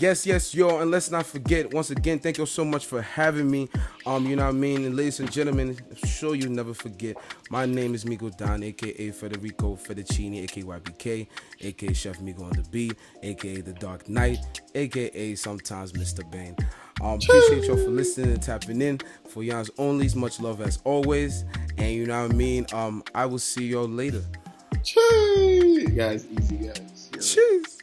Yes, 0.00 0.24
yes, 0.24 0.54
yo, 0.54 0.78
and 0.78 0.92
let's 0.92 1.10
not 1.10 1.26
forget, 1.26 1.74
once 1.74 1.90
again, 1.90 2.20
thank 2.20 2.38
you 2.38 2.46
so 2.46 2.64
much 2.64 2.86
for 2.86 3.02
having 3.02 3.50
me. 3.50 3.68
Um, 4.06 4.26
you 4.26 4.36
know 4.36 4.44
what 4.44 4.50
I 4.50 4.52
mean? 4.52 4.84
And 4.84 4.94
ladies 4.94 5.18
and 5.18 5.28
gentlemen, 5.28 5.76
I'm 5.90 6.08
sure 6.08 6.36
you 6.36 6.48
never 6.48 6.72
forget. 6.72 7.16
My 7.50 7.66
name 7.66 7.96
is 7.96 8.04
Migo 8.04 8.34
Don, 8.36 8.62
aka 8.62 9.10
Federico 9.10 9.74
Fettuccini, 9.74 10.44
aka 10.44 10.62
YBK, 10.62 11.26
aka 11.62 11.92
Chef 11.92 12.20
Migo 12.20 12.44
on 12.44 12.50
the 12.50 12.62
beat, 12.70 12.94
aka 13.24 13.60
The 13.60 13.72
Dark 13.72 14.08
Knight, 14.08 14.38
aka 14.76 15.34
sometimes 15.34 15.92
Mr. 15.94 16.30
Bane. 16.30 16.54
Um, 17.00 17.18
appreciate 17.20 17.64
y'all 17.64 17.76
for 17.76 17.90
listening 17.90 18.30
and 18.30 18.42
tapping 18.42 18.80
in. 18.80 19.00
For 19.26 19.42
y'all's 19.42 19.70
onlys, 19.70 20.14
much 20.14 20.38
love 20.38 20.60
as 20.60 20.78
always. 20.84 21.44
And 21.76 21.90
you 21.90 22.06
know 22.06 22.22
what 22.22 22.30
I 22.30 22.36
mean? 22.36 22.66
Um, 22.72 23.02
I 23.16 23.26
will 23.26 23.40
see 23.40 23.66
y'all 23.66 23.88
later. 23.88 24.22
Chee! 24.84 25.86
Guys, 25.86 26.24
easy 26.38 26.56
guys. 26.56 27.10
Cheers. 27.20 27.78